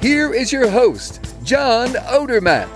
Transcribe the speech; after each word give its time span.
Here 0.00 0.32
is 0.32 0.52
your 0.52 0.70
host, 0.70 1.26
John 1.42 1.88
Odermatt. 1.88 2.68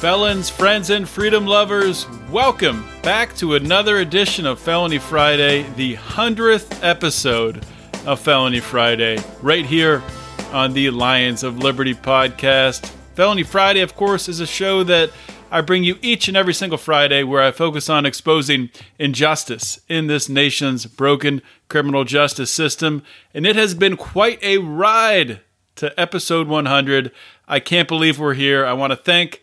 Felons, 0.00 0.50
friends, 0.50 0.90
and 0.90 1.08
freedom 1.08 1.46
lovers, 1.46 2.04
welcome 2.32 2.84
back 3.04 3.32
to 3.36 3.54
another 3.54 3.98
edition 3.98 4.44
of 4.44 4.58
Felony 4.58 4.98
Friday, 4.98 5.62
the 5.76 5.94
100th 5.94 6.80
episode 6.82 7.64
of 8.06 8.18
Felony 8.18 8.58
Friday, 8.58 9.22
right 9.40 9.64
here 9.64 10.02
on 10.50 10.72
the 10.72 10.90
Lions 10.90 11.44
of 11.44 11.58
Liberty 11.58 11.94
podcast. 11.94 12.90
Felony 13.14 13.44
Friday, 13.44 13.80
of 13.80 13.94
course, 13.94 14.28
is 14.28 14.40
a 14.40 14.48
show 14.48 14.82
that 14.82 15.12
I 15.52 15.60
bring 15.60 15.84
you 15.84 15.96
each 16.02 16.26
and 16.26 16.36
every 16.36 16.54
single 16.54 16.76
Friday 16.76 17.22
where 17.22 17.40
I 17.40 17.52
focus 17.52 17.88
on 17.88 18.04
exposing 18.04 18.70
injustice 18.98 19.78
in 19.88 20.08
this 20.08 20.28
nation's 20.28 20.86
broken 20.86 21.40
criminal 21.68 22.02
justice 22.02 22.50
system. 22.50 23.04
And 23.32 23.46
it 23.46 23.54
has 23.54 23.74
been 23.74 23.96
quite 23.96 24.42
a 24.42 24.58
ride 24.58 25.40
to 25.76 25.98
episode 25.98 26.48
100. 26.48 27.12
I 27.46 27.60
can't 27.60 27.88
believe 27.88 28.18
we're 28.18 28.34
here. 28.34 28.66
I 28.66 28.72
want 28.72 28.90
to 28.90 28.96
thank 28.96 29.42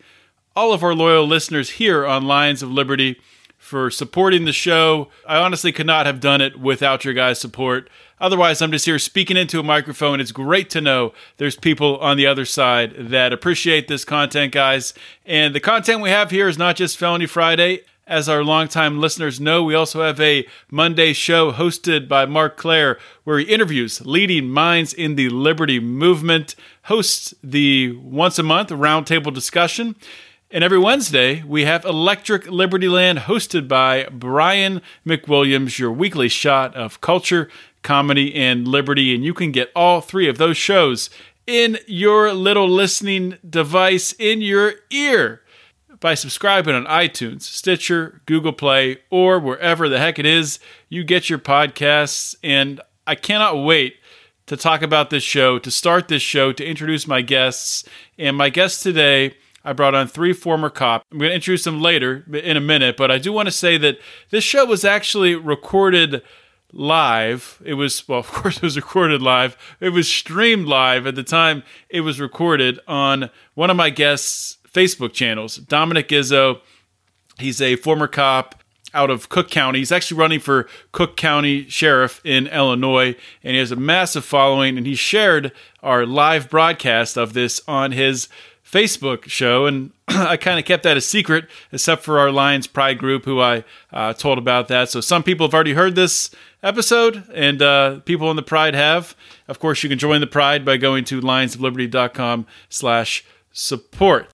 all 0.54 0.72
of 0.72 0.82
our 0.82 0.94
loyal 0.94 1.26
listeners 1.26 1.70
here 1.70 2.06
on 2.06 2.26
Lions 2.26 2.62
of 2.62 2.70
Liberty 2.70 3.20
for 3.56 3.90
supporting 3.90 4.44
the 4.44 4.52
show. 4.52 5.08
I 5.26 5.38
honestly 5.38 5.72
could 5.72 5.86
not 5.86 6.06
have 6.06 6.20
done 6.20 6.40
it 6.40 6.60
without 6.60 7.04
your 7.04 7.14
guys' 7.14 7.40
support. 7.40 7.88
Otherwise, 8.20 8.62
I'm 8.62 8.70
just 8.70 8.84
here 8.84 8.98
speaking 8.98 9.36
into 9.36 9.58
a 9.58 9.62
microphone. 9.62 10.20
It's 10.20 10.32
great 10.32 10.70
to 10.70 10.80
know 10.80 11.12
there's 11.38 11.56
people 11.56 11.98
on 11.98 12.16
the 12.16 12.26
other 12.26 12.44
side 12.44 12.94
that 12.96 13.32
appreciate 13.32 13.88
this 13.88 14.04
content, 14.04 14.52
guys. 14.52 14.94
And 15.24 15.54
the 15.54 15.60
content 15.60 16.02
we 16.02 16.10
have 16.10 16.30
here 16.30 16.48
is 16.48 16.58
not 16.58 16.76
just 16.76 16.98
Felony 16.98 17.26
Friday. 17.26 17.82
As 18.06 18.28
our 18.28 18.44
longtime 18.44 19.00
listeners 19.00 19.40
know, 19.40 19.62
we 19.62 19.74
also 19.74 20.02
have 20.02 20.20
a 20.20 20.46
Monday 20.70 21.14
show 21.14 21.52
hosted 21.52 22.06
by 22.06 22.26
Marc 22.26 22.58
Clair 22.58 22.98
where 23.24 23.38
he 23.38 23.46
interviews 23.46 24.04
leading 24.04 24.50
minds 24.50 24.92
in 24.92 25.14
the 25.14 25.30
liberty 25.30 25.80
movement, 25.80 26.54
hosts 26.82 27.34
the 27.42 27.92
once 27.92 28.38
a 28.38 28.42
month 28.42 28.68
roundtable 28.68 29.32
discussion. 29.32 29.96
And 30.50 30.62
every 30.62 30.78
Wednesday, 30.78 31.42
we 31.44 31.64
have 31.64 31.86
Electric 31.86 32.46
Liberty 32.50 32.88
Land 32.88 33.20
hosted 33.20 33.68
by 33.68 34.06
Brian 34.12 34.82
McWilliams, 35.06 35.78
your 35.78 35.90
weekly 35.90 36.28
shot 36.28 36.76
of 36.76 37.00
culture, 37.00 37.48
comedy, 37.82 38.34
and 38.34 38.68
liberty. 38.68 39.14
And 39.14 39.24
you 39.24 39.32
can 39.32 39.50
get 39.50 39.72
all 39.74 40.02
three 40.02 40.28
of 40.28 40.36
those 40.36 40.58
shows 40.58 41.08
in 41.46 41.78
your 41.86 42.34
little 42.34 42.68
listening 42.68 43.38
device, 43.48 44.12
in 44.18 44.42
your 44.42 44.74
ear 44.90 45.40
by 46.04 46.12
subscribing 46.12 46.74
on 46.74 46.84
iTunes, 46.84 47.40
Stitcher, 47.44 48.20
Google 48.26 48.52
Play, 48.52 48.98
or 49.08 49.40
wherever 49.40 49.88
the 49.88 49.98
heck 49.98 50.18
it 50.18 50.26
is 50.26 50.58
you 50.90 51.02
get 51.02 51.30
your 51.30 51.38
podcasts. 51.38 52.34
And 52.42 52.82
I 53.06 53.14
cannot 53.14 53.64
wait 53.64 53.96
to 54.44 54.54
talk 54.58 54.82
about 54.82 55.08
this 55.08 55.22
show, 55.22 55.58
to 55.58 55.70
start 55.70 56.08
this 56.08 56.20
show, 56.20 56.52
to 56.52 56.62
introduce 56.62 57.06
my 57.06 57.22
guests. 57.22 57.84
And 58.18 58.36
my 58.36 58.50
guests 58.50 58.82
today, 58.82 59.34
I 59.64 59.72
brought 59.72 59.94
on 59.94 60.06
three 60.06 60.34
former 60.34 60.68
cops. 60.68 61.06
I'm 61.10 61.16
going 61.16 61.30
to 61.30 61.34
introduce 61.36 61.64
them 61.64 61.80
later 61.80 62.22
in 62.30 62.58
a 62.58 62.60
minute, 62.60 62.98
but 62.98 63.10
I 63.10 63.16
do 63.16 63.32
want 63.32 63.46
to 63.46 63.50
say 63.50 63.78
that 63.78 63.96
this 64.28 64.44
show 64.44 64.66
was 64.66 64.84
actually 64.84 65.34
recorded 65.34 66.20
live. 66.70 67.62
It 67.64 67.74
was, 67.74 68.06
well, 68.06 68.18
of 68.18 68.30
course, 68.30 68.58
it 68.58 68.62
was 68.62 68.76
recorded 68.76 69.22
live. 69.22 69.56
It 69.80 69.88
was 69.88 70.06
streamed 70.06 70.66
live 70.66 71.06
at 71.06 71.14
the 71.14 71.24
time 71.24 71.62
it 71.88 72.02
was 72.02 72.20
recorded 72.20 72.78
on 72.86 73.30
one 73.54 73.70
of 73.70 73.76
my 73.78 73.88
guests' 73.88 74.58
Facebook 74.74 75.12
channels, 75.12 75.56
Dominic 75.56 76.08
Izzo. 76.08 76.60
He's 77.38 77.62
a 77.62 77.76
former 77.76 78.06
cop 78.06 78.62
out 78.92 79.10
of 79.10 79.28
Cook 79.28 79.50
County. 79.50 79.80
He's 79.80 79.92
actually 79.92 80.20
running 80.20 80.40
for 80.40 80.68
Cook 80.92 81.16
County 81.16 81.68
Sheriff 81.68 82.20
in 82.24 82.46
Illinois, 82.46 83.16
and 83.42 83.52
he 83.52 83.58
has 83.58 83.72
a 83.72 83.76
massive 83.76 84.24
following. 84.24 84.76
And 84.76 84.86
he 84.86 84.94
shared 84.94 85.52
our 85.82 86.06
live 86.06 86.48
broadcast 86.48 87.16
of 87.16 87.32
this 87.32 87.60
on 87.66 87.92
his 87.92 88.28
Facebook 88.64 89.28
show, 89.28 89.66
and 89.66 89.92
I 90.08 90.36
kind 90.36 90.58
of 90.58 90.64
kept 90.64 90.82
that 90.82 90.96
a 90.96 91.00
secret, 91.00 91.48
except 91.70 92.02
for 92.02 92.18
our 92.18 92.30
Lions 92.30 92.66
Pride 92.66 92.98
group, 92.98 93.24
who 93.24 93.40
I 93.40 93.62
uh, 93.92 94.14
told 94.14 94.38
about 94.38 94.68
that. 94.68 94.88
So 94.88 95.00
some 95.00 95.22
people 95.22 95.46
have 95.46 95.54
already 95.54 95.74
heard 95.74 95.94
this 95.94 96.30
episode, 96.62 97.24
and 97.32 97.62
uh, 97.62 98.00
people 98.00 98.30
in 98.30 98.36
the 98.36 98.42
Pride 98.42 98.74
have. 98.74 99.14
Of 99.46 99.58
course, 99.58 99.82
you 99.82 99.88
can 99.88 99.98
join 99.98 100.20
the 100.20 100.26
Pride 100.26 100.64
by 100.64 100.76
going 100.76 101.04
to 101.04 101.20
lionsofliberty.com 101.20 102.46
slash 102.68 103.24
support. 103.52 104.33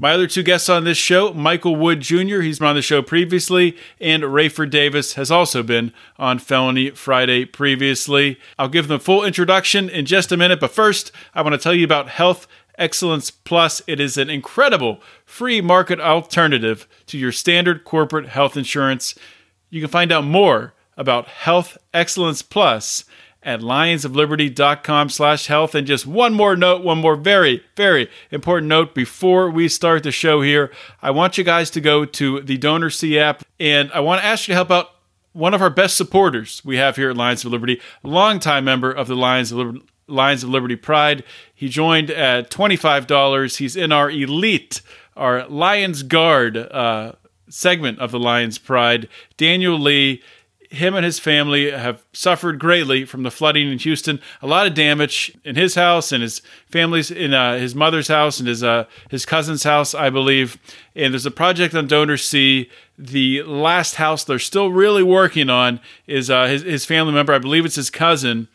My 0.00 0.12
other 0.14 0.26
two 0.26 0.42
guests 0.42 0.70
on 0.70 0.84
this 0.84 0.96
show, 0.96 1.34
Michael 1.34 1.76
Wood 1.76 2.00
Jr., 2.00 2.40
he's 2.40 2.58
been 2.58 2.68
on 2.68 2.74
the 2.74 2.80
show 2.80 3.02
previously, 3.02 3.76
and 4.00 4.22
Rayford 4.22 4.70
Davis 4.70 5.12
has 5.14 5.30
also 5.30 5.62
been 5.62 5.92
on 6.18 6.38
Felony 6.38 6.88
Friday 6.88 7.44
previously. 7.44 8.38
I'll 8.58 8.70
give 8.70 8.88
them 8.88 8.96
a 8.96 9.00
full 9.00 9.22
introduction 9.22 9.90
in 9.90 10.06
just 10.06 10.32
a 10.32 10.38
minute, 10.38 10.58
but 10.58 10.70
first, 10.70 11.12
I 11.34 11.42
want 11.42 11.52
to 11.52 11.58
tell 11.58 11.74
you 11.74 11.84
about 11.84 12.08
Health 12.08 12.46
Excellence 12.78 13.30
Plus. 13.30 13.82
It 13.86 14.00
is 14.00 14.16
an 14.16 14.30
incredible 14.30 15.02
free 15.26 15.60
market 15.60 16.00
alternative 16.00 16.88
to 17.04 17.18
your 17.18 17.30
standard 17.30 17.84
corporate 17.84 18.28
health 18.28 18.56
insurance. 18.56 19.14
You 19.68 19.82
can 19.82 19.90
find 19.90 20.10
out 20.10 20.24
more 20.24 20.72
about 20.96 21.28
Health 21.28 21.76
Excellence 21.92 22.40
Plus 22.40 23.04
at 23.42 23.60
lionsofliberty.com 23.60 25.08
slash 25.08 25.46
health. 25.46 25.74
And 25.74 25.86
just 25.86 26.06
one 26.06 26.34
more 26.34 26.56
note, 26.56 26.84
one 26.84 26.98
more 26.98 27.16
very, 27.16 27.62
very 27.76 28.10
important 28.30 28.68
note 28.68 28.94
before 28.94 29.50
we 29.50 29.68
start 29.68 30.02
the 30.02 30.12
show 30.12 30.42
here. 30.42 30.70
I 31.00 31.10
want 31.10 31.38
you 31.38 31.44
guys 31.44 31.70
to 31.70 31.80
go 31.80 32.04
to 32.04 32.40
the 32.40 32.58
DonorSee 32.58 33.18
app 33.18 33.44
and 33.58 33.90
I 33.92 34.00
want 34.00 34.20
to 34.20 34.26
ask 34.26 34.46
you 34.46 34.52
to 34.52 34.56
help 34.56 34.70
out 34.70 34.90
one 35.32 35.54
of 35.54 35.62
our 35.62 35.70
best 35.70 35.96
supporters 35.96 36.60
we 36.64 36.76
have 36.76 36.96
here 36.96 37.10
at 37.10 37.16
Lions 37.16 37.44
of 37.44 37.52
Liberty, 37.52 37.80
a 38.02 38.08
longtime 38.08 38.64
member 38.64 38.90
of 38.90 39.06
the 39.06 39.16
Lions 39.16 39.52
of 39.52 39.58
Liberty. 39.58 39.86
Lions 40.10 40.42
of 40.42 40.50
Liberty 40.50 40.76
Pride. 40.76 41.22
He 41.54 41.68
joined 41.68 42.10
at 42.10 42.50
$25. 42.50 43.56
He's 43.58 43.76
in 43.76 43.92
our 43.92 44.10
elite, 44.10 44.82
our 45.16 45.46
Lions 45.46 46.02
Guard 46.02 46.56
uh, 46.56 47.12
segment 47.48 47.98
of 48.00 48.10
the 48.10 48.18
Lions 48.18 48.58
Pride. 48.58 49.08
Daniel 49.36 49.78
Lee 49.78 50.22
him 50.70 50.94
and 50.94 51.04
his 51.04 51.18
family 51.18 51.70
have 51.72 52.04
suffered 52.12 52.60
greatly 52.60 53.04
from 53.04 53.24
the 53.24 53.30
flooding 53.30 53.70
in 53.70 53.78
Houston. 53.78 54.20
A 54.40 54.46
lot 54.46 54.68
of 54.68 54.74
damage 54.74 55.36
in 55.44 55.56
his 55.56 55.74
house 55.74 56.12
and 56.12 56.22
his 56.22 56.42
family's 56.66 57.10
in 57.10 57.34
uh, 57.34 57.58
his 57.58 57.74
mother's 57.74 58.06
house 58.06 58.38
and 58.38 58.48
his 58.48 58.62
uh, 58.62 58.84
his 59.10 59.26
cousin's 59.26 59.64
house, 59.64 59.94
I 59.94 60.10
believe. 60.10 60.58
And 60.94 61.12
there's 61.12 61.26
a 61.26 61.30
project 61.32 61.74
on 61.74 61.88
DonorSee. 61.88 62.70
The 62.96 63.42
last 63.42 63.96
house 63.96 64.22
they're 64.22 64.38
still 64.38 64.70
really 64.70 65.02
working 65.02 65.50
on 65.50 65.80
is 66.06 66.30
uh, 66.30 66.46
his 66.46 66.62
his 66.62 66.84
family 66.84 67.12
member. 67.12 67.32
I 67.32 67.38
believe 67.38 67.64
it's 67.64 67.74
his 67.74 67.90
cousin, 67.90 68.46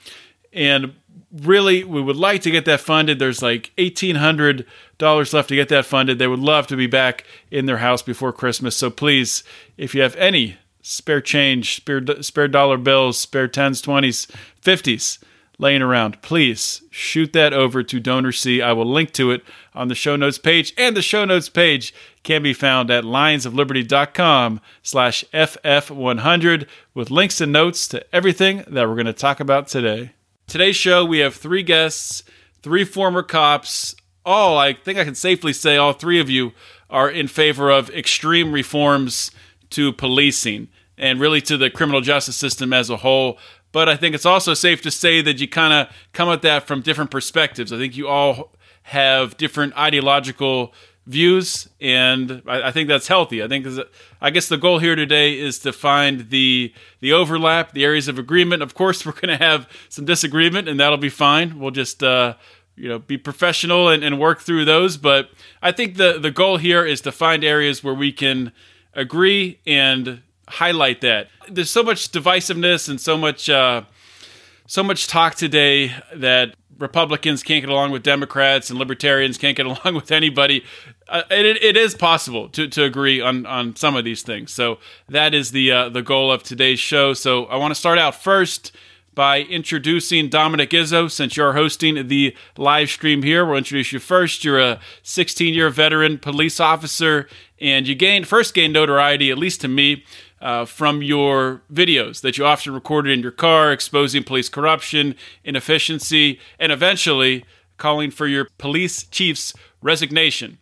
and 0.54 0.96
really 1.34 1.84
we 1.84 2.02
would 2.02 2.16
like 2.16 2.42
to 2.44 2.52
get 2.52 2.64
that 2.64 2.80
funded. 2.80 3.20
There's 3.20 3.42
like 3.42 3.72
eighteen 3.78 4.16
hundred 4.16 4.66
dollars 4.98 5.34
left 5.34 5.50
to 5.50 5.56
get 5.56 5.68
that 5.68 5.86
funded. 5.86 6.18
They 6.18 6.28
would 6.28 6.40
love 6.40 6.68
to 6.68 6.78
be 6.78 6.88
back 6.88 7.26
in 7.52 7.66
their 7.66 7.80
house 7.80 8.02
before 8.02 8.32
Christmas. 8.32 8.78
So 8.78 8.90
please, 8.90 9.44
if 9.76 9.94
you 9.94 10.02
have 10.02 10.16
any 10.16 10.58
spare 10.86 11.22
change, 11.22 11.78
spare 11.78 12.22
spare 12.22 12.48
dollar 12.48 12.78
bills, 12.78 13.18
spare 13.18 13.48
tens, 13.48 13.82
twenties, 13.82 14.28
fifties. 14.62 15.20
Laying 15.58 15.82
around, 15.82 16.22
please 16.22 16.82
shoot 16.92 17.32
that 17.32 17.54
over 17.54 17.82
to 17.82 18.02
DonorSee. 18.02 18.62
I 18.62 18.74
will 18.74 18.86
link 18.86 19.14
to 19.14 19.32
it 19.32 19.42
on 19.74 19.88
the 19.88 19.96
show 19.96 20.18
notes 20.18 20.38
page, 20.38 20.74
and 20.78 20.98
the 20.98 21.02
show 21.02 21.24
notes 21.24 21.48
page 21.48 21.94
can 22.24 22.44
be 22.44 22.54
found 22.54 22.92
at 22.92 23.06
lionsofliberty.com 23.06 24.60
slash 24.84 25.24
FF100 25.34 26.68
with 26.94 27.10
links 27.10 27.40
and 27.40 27.54
notes 27.54 27.88
to 27.88 28.06
everything 28.14 28.66
that 28.68 28.90
we're 28.90 28.96
going 28.96 29.06
to 29.06 29.14
talk 29.14 29.40
about 29.40 29.70
today. 29.70 30.12
Today's 30.46 30.76
show, 30.76 31.06
we 31.06 31.20
have 31.20 31.36
three 31.36 31.64
guests, 31.64 32.24
three 32.62 32.84
former 32.84 33.24
cops, 33.24 33.96
all, 34.26 34.58
I 34.58 34.74
think 34.74 35.00
I 35.00 35.06
can 35.06 35.16
safely 35.16 35.54
say, 35.54 35.78
all 35.78 35.94
three 35.94 36.20
of 36.20 36.30
you 36.30 36.52
are 36.90 37.10
in 37.10 37.28
favor 37.28 37.70
of 37.70 37.90
extreme 37.92 38.52
reforms 38.52 39.32
to 39.70 39.94
policing 39.94 40.68
and 40.98 41.20
really 41.20 41.42
to 41.42 41.58
the 41.58 41.70
criminal 41.70 42.02
justice 42.02 42.36
system 42.36 42.74
as 42.74 42.90
a 42.90 42.98
whole. 42.98 43.38
But 43.72 43.90
I 43.90 43.98
think 43.98 44.16
it's 44.16 44.26
also 44.26 44.54
safe 44.54 44.82
to 44.84 44.92
say 44.92 45.22
that 45.22 45.40
you 45.40 45.48
kind 45.48 45.74
of 45.74 45.96
come 46.14 46.30
at 46.30 46.42
that 46.44 46.66
from 46.66 46.82
different 46.82 47.12
perspectives. 47.12 47.74
I 47.74 47.78
think 47.78 47.98
you 47.98 48.08
all 48.08 48.52
have 48.84 49.36
different 49.38 49.76
ideological 49.78 50.74
views, 51.08 51.70
and 51.80 52.42
I, 52.48 52.70
I 52.70 52.72
think 52.72 52.88
that's 52.88 53.08
healthy. 53.08 53.44
I 53.44 53.48
think 53.48 53.68
I 54.22 54.30
guess 54.30 54.48
the 54.48 54.58
goal 54.58 54.80
here 54.80 54.96
today 54.96 55.38
is 55.38 55.60
to 55.60 55.74
find 55.74 56.30
the 56.30 56.74
the 57.00 57.12
overlap, 57.12 57.74
the 57.74 57.84
areas 57.84 58.08
of 58.08 58.18
agreement. 58.18 58.62
Of 58.62 58.74
course, 58.74 59.06
we're 59.06 59.14
going 59.14 59.38
to 59.38 59.44
have 59.44 59.70
some 59.90 60.06
disagreement, 60.06 60.68
and 60.68 60.80
that'll 60.80 60.98
be 60.98 61.10
fine. 61.10 61.60
We'll 61.60 61.72
just 61.72 62.02
uh, 62.04 62.36
you 62.76 62.90
know 62.90 63.00
be 63.00 63.18
professional 63.18 63.90
and, 63.90 64.04
and 64.04 64.20
work 64.20 64.42
through 64.42 64.66
those. 64.66 64.98
But 64.98 65.30
I 65.62 65.72
think 65.72 65.98
the 65.98 66.20
the 66.20 66.32
goal 66.32 66.58
here 66.58 66.86
is 66.86 67.02
to 67.02 67.12
find 67.12 67.44
areas 67.44 67.84
where 67.84 67.94
we 67.94 68.12
can 68.12 68.52
agree 68.94 69.60
and 69.68 70.22
highlight 70.48 71.02
that. 71.02 71.28
There's 71.50 71.70
so 71.70 71.84
much 71.84 72.12
divisiveness 72.12 72.90
and 72.90 73.00
so 73.00 73.18
much 73.18 73.50
uh, 73.50 73.84
so 74.68 74.84
much 74.84 75.08
talk 75.08 75.36
today 75.36 75.94
that 76.14 76.56
Republicans 76.78 77.44
can't 77.44 77.62
get 77.62 77.70
along 77.70 77.92
with 77.92 78.04
Democrats 78.04 78.70
and 78.70 78.78
libertarians 78.80 79.38
can't 79.38 79.56
get 79.56 79.66
along 79.66 79.96
with 79.96 80.12
anybody. 80.12 80.64
Uh, 81.08 81.24
it, 81.30 81.64
it 81.64 81.78
is 81.78 81.96
possible 81.96 82.50
to, 82.50 82.68
to 82.68 82.84
agree 82.84 83.22
on, 83.22 83.46
on 83.46 83.76
some 83.76 83.96
of 83.96 84.04
these 84.04 84.24
things. 84.24 84.52
So 84.52 84.80
that 85.08 85.34
is 85.34 85.52
the 85.52 85.72
uh, 85.72 85.90
the 85.90 86.02
goal 86.02 86.32
of 86.32 86.44
today's 86.44 86.80
show. 86.80 87.14
So 87.14 87.46
I 87.46 87.58
want 87.58 87.72
to 87.72 87.80
start 87.80 88.00
out 88.00 88.16
first 88.16 88.76
by 89.14 89.42
introducing 89.42 90.30
Dominic 90.30 90.72
Izzo. 90.72 91.10
Since 91.10 91.38
you're 91.38 91.54
hosting 91.54 92.08
the 92.08 92.36
live 92.58 92.90
stream 92.90 93.24
here, 93.24 93.46
we'll 93.46 93.58
introduce 93.58 93.94
you 93.94 94.00
first. 94.00 94.44
You're 94.44 94.60
a 94.60 94.80
16 95.04 95.54
year 95.54 95.70
veteran 95.70 96.18
police 96.18 96.60
officer, 96.60 97.30
and 97.62 97.88
you 97.88 97.96
gained 97.96 98.28
first 98.28 98.54
gained 98.54 98.74
notoriety, 98.74 99.32
at 99.32 99.38
least 99.38 99.62
to 99.62 99.68
me, 99.68 100.04
uh, 100.46 100.64
from 100.64 101.02
your 101.02 101.64
videos 101.74 102.22
that 102.22 102.38
you 102.38 102.46
often 102.46 102.72
recorded 102.72 103.12
in 103.12 103.22
your 103.22 103.32
car, 103.32 103.72
exposing 103.72 104.24
police 104.24 104.48
corruption, 104.48 105.16
inefficiency, 105.44 106.40
and 106.60 106.72
eventually 106.72 107.44
calling 107.78 108.12
for 108.12 108.28
your 108.28 108.48
police 108.60 109.04
chief's 109.08 109.54
resignation. 109.82 110.60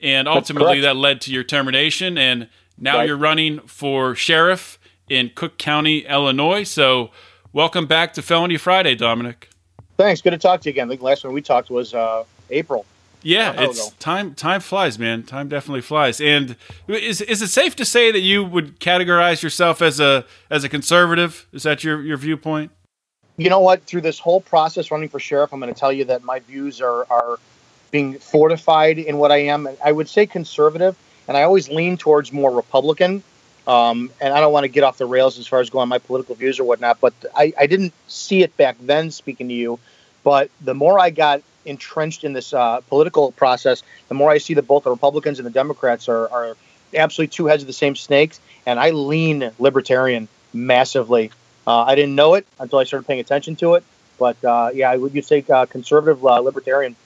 And 0.00 0.26
ultimately, 0.26 0.80
that 0.80 0.96
led 0.96 1.20
to 1.22 1.32
your 1.32 1.44
termination. 1.44 2.16
And 2.16 2.48
now 2.78 2.96
right. 2.96 3.08
you're 3.08 3.18
running 3.18 3.60
for 3.66 4.14
sheriff 4.14 4.78
in 5.06 5.30
Cook 5.34 5.58
County, 5.58 6.06
Illinois. 6.06 6.64
So, 6.64 7.10
welcome 7.52 7.86
back 7.86 8.14
to 8.14 8.22
Felony 8.22 8.56
Friday, 8.56 8.94
Dominic. 8.94 9.50
Thanks. 9.98 10.22
Good 10.22 10.30
to 10.30 10.38
talk 10.38 10.62
to 10.62 10.70
you 10.70 10.72
again. 10.72 10.88
I 10.88 10.92
think 10.92 11.00
the 11.00 11.06
last 11.06 11.24
one 11.24 11.34
we 11.34 11.42
talked 11.42 11.68
was 11.68 11.92
uh, 11.92 12.24
April. 12.48 12.86
Yeah, 13.26 13.60
it's 13.60 13.90
time. 13.94 14.36
Time 14.36 14.60
flies, 14.60 15.00
man. 15.00 15.24
Time 15.24 15.48
definitely 15.48 15.80
flies. 15.80 16.20
And 16.20 16.54
is 16.86 17.20
is 17.20 17.42
it 17.42 17.48
safe 17.48 17.74
to 17.74 17.84
say 17.84 18.12
that 18.12 18.20
you 18.20 18.44
would 18.44 18.78
categorize 18.78 19.42
yourself 19.42 19.82
as 19.82 19.98
a 19.98 20.24
as 20.48 20.62
a 20.62 20.68
conservative? 20.68 21.48
Is 21.52 21.64
that 21.64 21.82
your 21.82 22.00
your 22.02 22.18
viewpoint? 22.18 22.70
You 23.36 23.50
know 23.50 23.58
what? 23.58 23.82
Through 23.82 24.02
this 24.02 24.20
whole 24.20 24.40
process 24.40 24.92
running 24.92 25.08
for 25.08 25.18
sheriff, 25.18 25.52
I'm 25.52 25.58
going 25.58 25.74
to 25.74 25.78
tell 25.78 25.92
you 25.92 26.04
that 26.04 26.22
my 26.22 26.38
views 26.38 26.80
are 26.80 27.04
are 27.10 27.40
being 27.90 28.16
fortified 28.20 29.00
in 29.00 29.18
what 29.18 29.32
I 29.32 29.38
am. 29.38 29.68
I 29.84 29.90
would 29.90 30.08
say 30.08 30.26
conservative, 30.26 30.96
and 31.26 31.36
I 31.36 31.42
always 31.42 31.68
lean 31.68 31.96
towards 31.96 32.32
more 32.32 32.52
Republican. 32.54 33.24
Um, 33.66 34.12
and 34.20 34.32
I 34.32 34.40
don't 34.40 34.52
want 34.52 34.62
to 34.62 34.68
get 34.68 34.84
off 34.84 34.98
the 34.98 35.06
rails 35.06 35.36
as 35.40 35.48
far 35.48 35.58
as 35.58 35.68
going 35.68 35.88
my 35.88 35.98
political 35.98 36.36
views 36.36 36.60
or 36.60 36.64
whatnot, 36.64 37.00
but 37.00 37.12
I, 37.34 37.52
I 37.58 37.66
didn't 37.66 37.92
see 38.06 38.44
it 38.44 38.56
back 38.56 38.76
then 38.80 39.10
speaking 39.10 39.48
to 39.48 39.54
you. 39.54 39.80
But 40.22 40.52
the 40.60 40.74
more 40.74 41.00
I 41.00 41.10
got 41.10 41.42
entrenched 41.66 42.24
in 42.24 42.32
this 42.32 42.52
uh, 42.52 42.80
political 42.88 43.32
process, 43.32 43.82
the 44.08 44.14
more 44.14 44.30
I 44.30 44.38
see 44.38 44.54
that 44.54 44.66
both 44.66 44.84
the 44.84 44.90
Republicans 44.90 45.38
and 45.38 45.46
the 45.46 45.50
Democrats 45.52 46.08
are, 46.08 46.28
are 46.30 46.56
absolutely 46.94 47.32
two 47.32 47.46
heads 47.46 47.62
of 47.62 47.66
the 47.66 47.72
same 47.72 47.96
snakes. 47.96 48.40
And 48.64 48.80
I 48.80 48.90
lean 48.90 49.50
libertarian 49.58 50.28
massively. 50.52 51.30
Uh, 51.66 51.82
I 51.82 51.94
didn't 51.94 52.14
know 52.14 52.34
it 52.34 52.46
until 52.58 52.78
I 52.78 52.84
started 52.84 53.06
paying 53.06 53.20
attention 53.20 53.56
to 53.56 53.74
it. 53.74 53.84
But 54.18 54.42
uh, 54.44 54.70
yeah, 54.72 54.90
I 54.90 54.96
would 54.96 55.14
you 55.14 55.22
say 55.22 55.44
uh, 55.52 55.66
conservative 55.66 56.24
uh, 56.24 56.40
libertarian. 56.40 56.96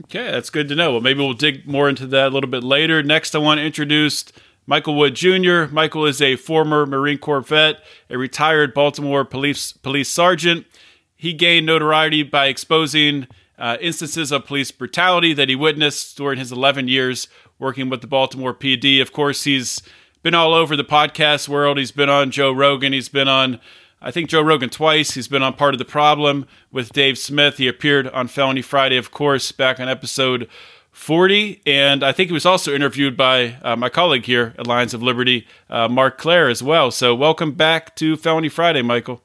Okay, 0.00 0.30
that's 0.30 0.50
good 0.50 0.68
to 0.68 0.74
know. 0.74 0.92
Well, 0.92 1.00
maybe 1.00 1.20
we'll 1.20 1.32
dig 1.32 1.66
more 1.66 1.88
into 1.88 2.06
that 2.08 2.28
a 2.28 2.30
little 2.30 2.50
bit 2.50 2.62
later. 2.62 3.02
Next, 3.02 3.34
I 3.34 3.38
want 3.38 3.58
to 3.58 3.64
introduce 3.64 4.24
Michael 4.66 4.94
Wood 4.96 5.14
Jr. 5.14 5.66
Michael 5.70 6.04
is 6.04 6.20
a 6.20 6.36
former 6.36 6.84
Marine 6.84 7.18
Corps 7.18 7.40
vet, 7.40 7.82
a 8.10 8.18
retired 8.18 8.74
Baltimore 8.74 9.24
police 9.24 9.72
police 9.72 10.08
sergeant. 10.08 10.66
He 11.14 11.32
gained 11.32 11.66
notoriety 11.66 12.24
by 12.24 12.46
exposing 12.46 13.26
uh, 13.58 13.76
instances 13.80 14.32
of 14.32 14.46
police 14.46 14.70
brutality 14.70 15.32
that 15.32 15.48
he 15.48 15.56
witnessed 15.56 16.16
during 16.16 16.38
his 16.38 16.52
11 16.52 16.88
years 16.88 17.28
working 17.58 17.88
with 17.88 18.00
the 18.00 18.06
Baltimore 18.06 18.54
PD. 18.54 19.00
Of 19.00 19.12
course, 19.12 19.44
he's 19.44 19.80
been 20.22 20.34
all 20.34 20.54
over 20.54 20.76
the 20.76 20.84
podcast 20.84 21.48
world. 21.48 21.78
He's 21.78 21.92
been 21.92 22.10
on 22.10 22.30
Joe 22.30 22.52
Rogan. 22.52 22.92
He's 22.92 23.08
been 23.08 23.28
on, 23.28 23.60
I 24.00 24.10
think, 24.10 24.28
Joe 24.28 24.42
Rogan 24.42 24.70
twice. 24.70 25.12
He's 25.12 25.28
been 25.28 25.42
on 25.42 25.54
Part 25.54 25.74
of 25.74 25.78
the 25.78 25.84
Problem 25.84 26.46
with 26.70 26.92
Dave 26.92 27.16
Smith. 27.18 27.58
He 27.58 27.68
appeared 27.68 28.08
on 28.08 28.28
Felony 28.28 28.62
Friday, 28.62 28.96
of 28.96 29.10
course, 29.10 29.52
back 29.52 29.80
on 29.80 29.88
episode 29.88 30.48
40. 30.90 31.62
And 31.66 32.02
I 32.02 32.12
think 32.12 32.30
he 32.30 32.34
was 32.34 32.46
also 32.46 32.74
interviewed 32.74 33.16
by 33.16 33.56
uh, 33.62 33.76
my 33.76 33.88
colleague 33.88 34.24
here 34.24 34.54
at 34.58 34.66
Lions 34.66 34.94
of 34.94 35.02
Liberty, 35.02 35.46
uh, 35.70 35.88
Marc 35.88 36.18
Clair, 36.18 36.48
as 36.48 36.62
well. 36.62 36.90
So 36.90 37.14
welcome 37.14 37.52
back 37.52 37.94
to 37.96 38.16
Felony 38.16 38.48
Friday, 38.48 38.82
Michael. 38.82 39.22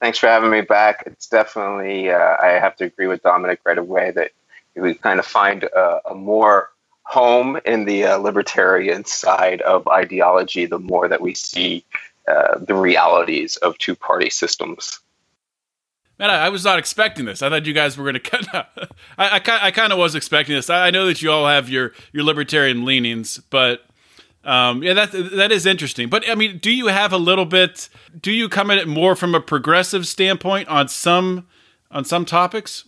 Thanks 0.00 0.18
for 0.18 0.28
having 0.28 0.50
me 0.50 0.62
back. 0.62 1.02
It's 1.06 1.26
definitely, 1.26 2.10
uh, 2.10 2.36
I 2.42 2.52
have 2.52 2.74
to 2.76 2.84
agree 2.84 3.06
with 3.06 3.22
Dominic 3.22 3.60
right 3.64 3.76
away 3.76 4.10
that 4.12 4.32
we 4.74 4.94
kind 4.94 5.20
of 5.20 5.26
find 5.26 5.64
a, 5.64 6.00
a 6.10 6.14
more 6.14 6.70
home 7.02 7.58
in 7.64 7.84
the 7.84 8.04
uh, 8.04 8.16
libertarian 8.16 9.04
side 9.04 9.60
of 9.62 9.86
ideology 9.88 10.64
the 10.64 10.78
more 10.78 11.08
that 11.08 11.20
we 11.20 11.34
see 11.34 11.84
uh, 12.28 12.58
the 12.58 12.74
realities 12.74 13.56
of 13.56 13.76
two 13.78 13.94
party 13.94 14.30
systems. 14.30 15.00
Man, 16.18 16.30
I, 16.30 16.46
I, 16.46 16.48
was 16.50 16.64
not 16.64 16.78
expecting 16.78 17.24
this. 17.24 17.42
I 17.42 17.48
thought 17.48 17.66
you 17.66 17.72
guys 17.72 17.98
were 17.98 18.04
going 18.04 18.14
to 18.14 18.20
cut. 18.20 18.46
I, 19.18 19.38
I, 19.38 19.66
I 19.66 19.70
kind 19.70 19.92
of 19.92 19.98
was 19.98 20.14
expecting 20.14 20.54
this. 20.54 20.70
I, 20.70 20.86
I 20.86 20.90
know 20.90 21.06
that 21.06 21.20
you 21.20 21.32
all 21.32 21.46
have 21.46 21.68
your, 21.68 21.92
your 22.12 22.24
libertarian 22.24 22.84
leanings, 22.84 23.38
but 23.50 23.82
um, 24.44 24.82
yeah, 24.82 24.94
that 24.94 25.12
that 25.12 25.52
is 25.52 25.66
interesting. 25.66 26.08
But 26.08 26.28
I 26.28 26.34
mean, 26.34 26.58
do 26.58 26.70
you 26.70 26.86
have 26.86 27.12
a 27.12 27.18
little 27.18 27.44
bit? 27.44 27.88
Do 28.20 28.32
you 28.32 28.48
come 28.48 28.70
at 28.70 28.78
it 28.78 28.88
more 28.88 29.14
from 29.14 29.34
a 29.34 29.40
progressive 29.40 30.06
standpoint 30.06 30.68
on 30.68 30.88
some 30.88 31.46
on 31.90 32.04
some 32.04 32.24
topics? 32.24 32.84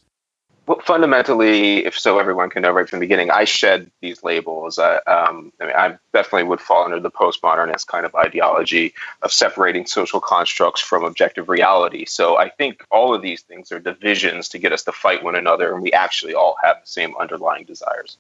Well, 0.67 0.81
fundamentally, 0.81 1.85
if 1.85 1.99
so, 1.99 2.21
everyone 2.21 2.49
can 2.49 2.63
know 2.63 2.71
right 2.71 2.89
from 2.89 3.01
the 3.01 3.05
beginning. 3.05 3.33
I 3.33 3.45
shed 3.45 3.91
these 4.01 4.23
labels. 4.23 4.79
Uh, 4.79 5.01
um, 5.09 5.53
I 5.61 5.65
mean, 5.65 5.75
I 5.75 5.99
definitely 6.15 6.45
would 6.45 6.61
fall 6.61 6.85
under 6.85 7.01
the 7.01 7.11
postmodernist 7.11 7.89
kind 7.89 8.07
of 8.07 8.15
ideology 8.15 8.95
of 9.23 9.33
separating 9.33 9.87
social 9.87 10.21
constructs 10.21 10.81
from 10.81 11.03
objective 11.03 11.49
reality. 11.49 12.05
So 12.05 12.37
I 12.37 12.49
think 12.49 12.87
all 12.93 13.13
of 13.13 13.23
these 13.23 13.43
things 13.43 13.73
are 13.73 13.81
divisions 13.81 14.51
to 14.51 14.59
get 14.59 14.73
us 14.73 14.85
to 14.85 14.93
fight 14.93 15.25
one 15.25 15.35
another, 15.35 15.75
and 15.75 15.83
we 15.83 15.93
actually 15.93 16.35
all 16.35 16.57
have 16.63 16.77
the 16.81 16.87
same 16.87 17.17
underlying 17.17 17.65
desires. 17.65 18.17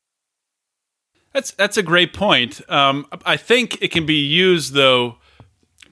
That's 1.32 1.50
that's 1.52 1.76
a 1.76 1.82
great 1.82 2.12
point. 2.12 2.60
Um, 2.70 3.06
I 3.24 3.36
think 3.36 3.80
it 3.80 3.90
can 3.90 4.04
be 4.04 4.20
used 4.20 4.74
though, 4.74 5.16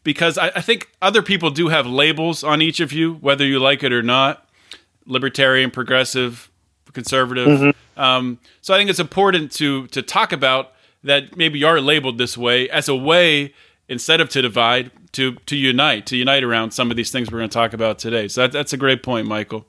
because 0.04 0.36
I, 0.36 0.48
I, 0.48 0.60
think 0.60 0.90
other 1.00 1.22
people 1.22 1.50
do 1.50 1.68
have 1.68 1.86
labels 1.86 2.44
on 2.44 2.60
each 2.60 2.80
of 2.80 2.92
you, 2.92 3.14
whether 3.14 3.44
you 3.44 3.58
like 3.58 3.82
it 3.82 3.92
or 3.92 4.02
not. 4.02 4.46
Libertarian, 5.06 5.70
progressive, 5.70 6.50
conservative. 6.92 7.48
Mm-hmm. 7.48 8.00
Um, 8.00 8.38
so 8.60 8.74
I 8.74 8.76
think 8.76 8.90
it's 8.90 9.00
important 9.00 9.50
to 9.52 9.86
to 9.88 10.02
talk 10.02 10.32
about 10.32 10.72
that. 11.04 11.36
Maybe 11.36 11.58
you 11.58 11.66
are 11.66 11.80
labeled 11.80 12.18
this 12.18 12.36
way 12.36 12.68
as 12.68 12.88
a 12.88 12.94
way 12.94 13.54
instead 13.88 14.20
of 14.20 14.28
to 14.30 14.42
divide, 14.42 14.90
to 15.12 15.36
to 15.46 15.56
unite, 15.56 16.06
to 16.06 16.16
unite 16.16 16.44
around 16.44 16.72
some 16.72 16.90
of 16.90 16.98
these 16.98 17.10
things 17.10 17.30
we're 17.30 17.38
going 17.38 17.50
to 17.50 17.54
talk 17.54 17.72
about 17.72 17.98
today. 17.98 18.28
So 18.28 18.42
that, 18.42 18.52
that's 18.52 18.74
a 18.74 18.76
great 18.76 19.02
point, 19.02 19.26
Michael. 19.26 19.64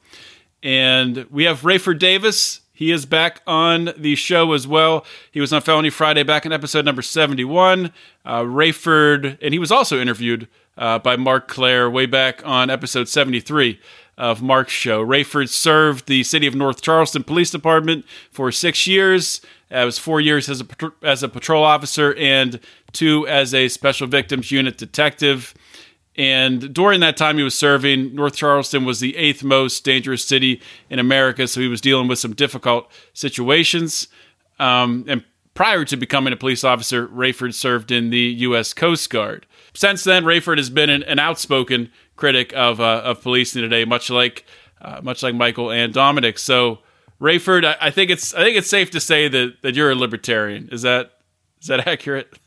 And 0.64 1.26
we 1.32 1.46
have 1.46 1.62
Rayford 1.62 1.98
Davis 1.98 2.62
he 2.74 2.92
is 2.92 3.06
back 3.06 3.42
on 3.46 3.94
the 3.98 4.16
show 4.16 4.54
as 4.54 4.68
well. 4.68 5.06
He 5.32 5.40
was 5.42 5.54
on 5.54 5.62
Felony 5.62 5.90
Friday 5.90 6.24
back 6.24 6.46
in 6.46 6.52
episode 6.52 6.86
number 6.86 7.02
71. 7.02 7.92
Uh, 8.26 8.42
Rayford, 8.42 9.38
and 9.42 9.54
he 9.54 9.60
was 9.60 9.72
also 9.72 10.00
interviewed 10.00 10.48
uh, 10.78 11.00
by 11.00 11.16
Marc 11.16 11.48
Clair 11.48 11.90
way 11.90 12.06
back 12.06 12.46
on 12.46 12.70
episode 12.70 13.08
73 13.08 13.80
of 14.18 14.42
Marc's 14.42 14.74
show. 14.74 15.06
Rayford 15.06 15.50
served 15.50 16.08
the 16.08 16.24
city 16.24 16.48
of 16.48 16.56
North 16.56 16.82
Charleston 16.82 17.24
Police 17.24 17.52
Department 17.52 18.06
for 18.32 18.52
six 18.52 18.88
years. 18.88 19.42
Uh, 19.72 19.80
it 19.80 19.86
was 19.86 19.98
four 19.98 20.22
years 20.22 20.50
as 20.50 20.62
a, 20.62 20.92
as 21.02 21.24
a 21.24 21.30
patrol 21.30 21.64
officer 21.64 22.14
and 22.16 22.60
two 22.92 23.28
as 23.28 23.54
a 23.54 23.68
special 23.68 24.08
victims 24.08 24.52
unit 24.52 24.78
detective. 24.78 25.54
And 26.18 26.74
during 26.74 27.00
that 27.00 27.16
time 27.16 27.38
he 27.38 27.44
was 27.44 27.56
serving, 27.56 28.16
North 28.16 28.36
Charleston 28.36 28.84
was 28.84 29.00
the 29.00 29.16
eighth 29.16 29.44
most 29.44 29.84
dangerous 29.84 30.24
city 30.24 30.62
in 30.90 31.00
America. 31.00 31.48
So 31.48 31.62
he 31.62 31.68
was 31.68 31.82
dealing 31.82 32.08
with 32.08 32.20
some 32.20 32.34
difficult 32.34 32.92
situations. 33.14 34.08
Um, 34.60 35.06
and 35.08 35.24
prior 35.54 35.86
to 35.86 35.96
becoming 35.96 36.34
a 36.34 36.38
police 36.38 36.64
officer, 36.64 37.08
Rayford 37.08 37.54
served 37.54 37.92
in 37.92 38.10
the 38.10 38.20
U.S. 38.20 38.74
Coast 38.74 39.10
Guard. 39.10 39.46
Since 39.74 40.04
then, 40.04 40.26
Rayford 40.26 40.58
has 40.58 40.70
been 40.70 40.90
an, 40.90 41.04
an 41.04 41.18
outspoken 41.18 41.92
critic 42.18 42.52
of, 42.56 42.82
uh, 42.82 43.02
of 43.06 43.22
policing 43.22 43.62
today, 43.62 43.86
much 43.86 44.10
like, 44.10 44.46
uh, 44.82 45.00
much 45.02 45.24
like 45.24 45.34
Michael 45.34 45.72
and 45.72 45.94
Dominic. 45.94 46.38
So, 46.40 46.80
Rayford, 47.22 47.64
I, 47.64 47.78
I 47.88 47.92
think 47.92 48.10
it's 48.10 48.34
I 48.34 48.44
think 48.44 48.58
it's 48.58 48.70
safe 48.70 48.90
to 48.92 49.00
say 49.00 49.28
that 49.28 49.62
that 49.62 49.76
you're 49.76 49.92
a 49.92 49.96
libertarian. 49.96 50.70
Is 50.72 50.82
that 50.82 51.12
is 51.62 51.68
that 51.68 51.88
accurate? 51.88 52.38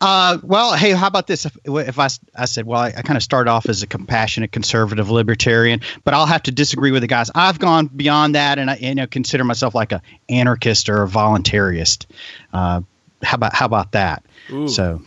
Uh, 0.00 0.38
well, 0.42 0.74
hey, 0.74 0.92
how 0.92 1.06
about 1.06 1.26
this? 1.26 1.46
If, 1.46 1.56
if 1.64 1.98
I, 1.98 2.08
I 2.34 2.46
said, 2.46 2.66
well, 2.66 2.80
I, 2.80 2.88
I 2.88 3.02
kind 3.02 3.16
of 3.16 3.22
start 3.22 3.48
off 3.48 3.68
as 3.68 3.82
a 3.82 3.86
compassionate 3.86 4.52
conservative 4.52 5.10
libertarian, 5.10 5.80
but 6.04 6.14
I'll 6.14 6.26
have 6.26 6.42
to 6.44 6.52
disagree 6.52 6.90
with 6.90 7.02
the 7.02 7.08
guys. 7.08 7.30
I've 7.34 7.58
gone 7.58 7.86
beyond 7.86 8.34
that, 8.34 8.58
and 8.58 8.70
I 8.70 8.76
you 8.76 8.94
know 8.94 9.06
consider 9.06 9.44
myself 9.44 9.74
like 9.74 9.92
a 9.92 10.02
anarchist 10.28 10.88
or 10.88 11.02
a 11.02 11.08
voluntarist. 11.08 12.06
Uh, 12.52 12.82
how 13.22 13.36
about 13.36 13.54
how 13.54 13.66
about 13.66 13.92
that? 13.92 14.24
Ooh. 14.50 14.68
So 14.68 15.02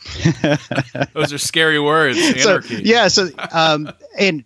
those 1.13 1.33
are 1.33 1.37
scary 1.37 1.79
words. 1.79 2.17
Anarchy. 2.17 2.75
So, 2.75 2.81
yeah. 2.81 3.07
So 3.09 3.29
um, 3.51 3.91
and 4.17 4.43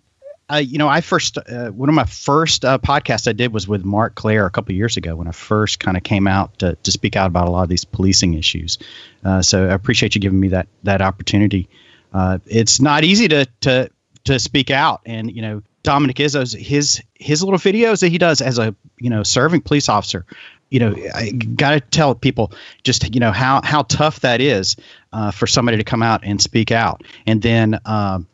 uh, 0.51 0.58
you 0.58 0.77
know, 0.77 0.88
I 0.88 1.01
first 1.01 1.38
uh, 1.38 1.70
one 1.70 1.89
of 1.89 1.96
my 1.96 2.06
first 2.06 2.65
uh, 2.65 2.79
podcasts 2.79 3.27
I 3.27 3.34
did 3.34 3.53
was 3.53 3.68
with 3.68 3.86
Marc 3.86 4.15
Clair 4.15 4.46
a 4.46 4.50
couple 4.50 4.74
years 4.74 4.98
ago 4.98 5.15
when 5.15 5.27
I 5.27 5.32
first 5.32 5.79
kind 5.79 5.96
of 5.96 6.03
came 6.03 6.27
out 6.27 6.58
to, 6.60 6.75
to 6.75 6.91
speak 6.91 7.15
out 7.15 7.27
about 7.27 7.48
a 7.48 7.51
lot 7.51 7.63
of 7.63 7.70
these 7.70 7.86
policing 7.86 8.34
issues. 8.34 8.79
Uh, 9.24 9.41
so 9.41 9.68
I 9.68 9.74
appreciate 9.74 10.15
you 10.15 10.22
giving 10.22 10.39
me 10.39 10.50
that 10.50 10.68
that 10.84 11.01
opportunity. 11.01 11.70
Uh, 12.12 12.39
it's 12.48 12.82
not 12.82 13.03
easy 13.03 13.27
to 13.27 13.46
to 13.62 13.91
to 14.24 14.39
speak 14.39 14.72
out, 14.72 15.01
and 15.06 15.32
you 15.32 15.44
know, 15.44 15.62
Dominic 15.84 16.18
Izzo's 16.18 16.53
his 16.53 17.03
his 17.13 17.44
little 17.44 17.60
videos 17.60 18.01
that 18.01 18.10
he 18.10 18.18
does 18.18 18.41
as 18.41 18.58
a 18.58 18.75
you 18.98 19.12
know 19.12 19.22
serving 19.22 19.62
police 19.62 19.88
officer. 19.88 20.25
You 20.72 20.79
know, 20.79 20.96
I 21.13 21.32
got 21.32 21.72
to 21.72 21.79
tell 21.79 22.15
people 22.15 22.53
just 22.84 23.13
you 23.13 23.20
know 23.20 23.32
how 23.32 23.62
how 23.63 23.84
tough 23.84 24.22
that 24.22 24.41
is 24.41 24.77
uh, 25.13 25.29
for 25.29 25.46
somebody 25.46 25.77
to 25.77 25.84
come 25.84 26.01
out 26.01 26.22
and 26.24 26.41
speak 26.41 26.72
out, 26.72 27.03
and 27.27 27.39
then. 27.39 27.79
Um, 27.86 28.27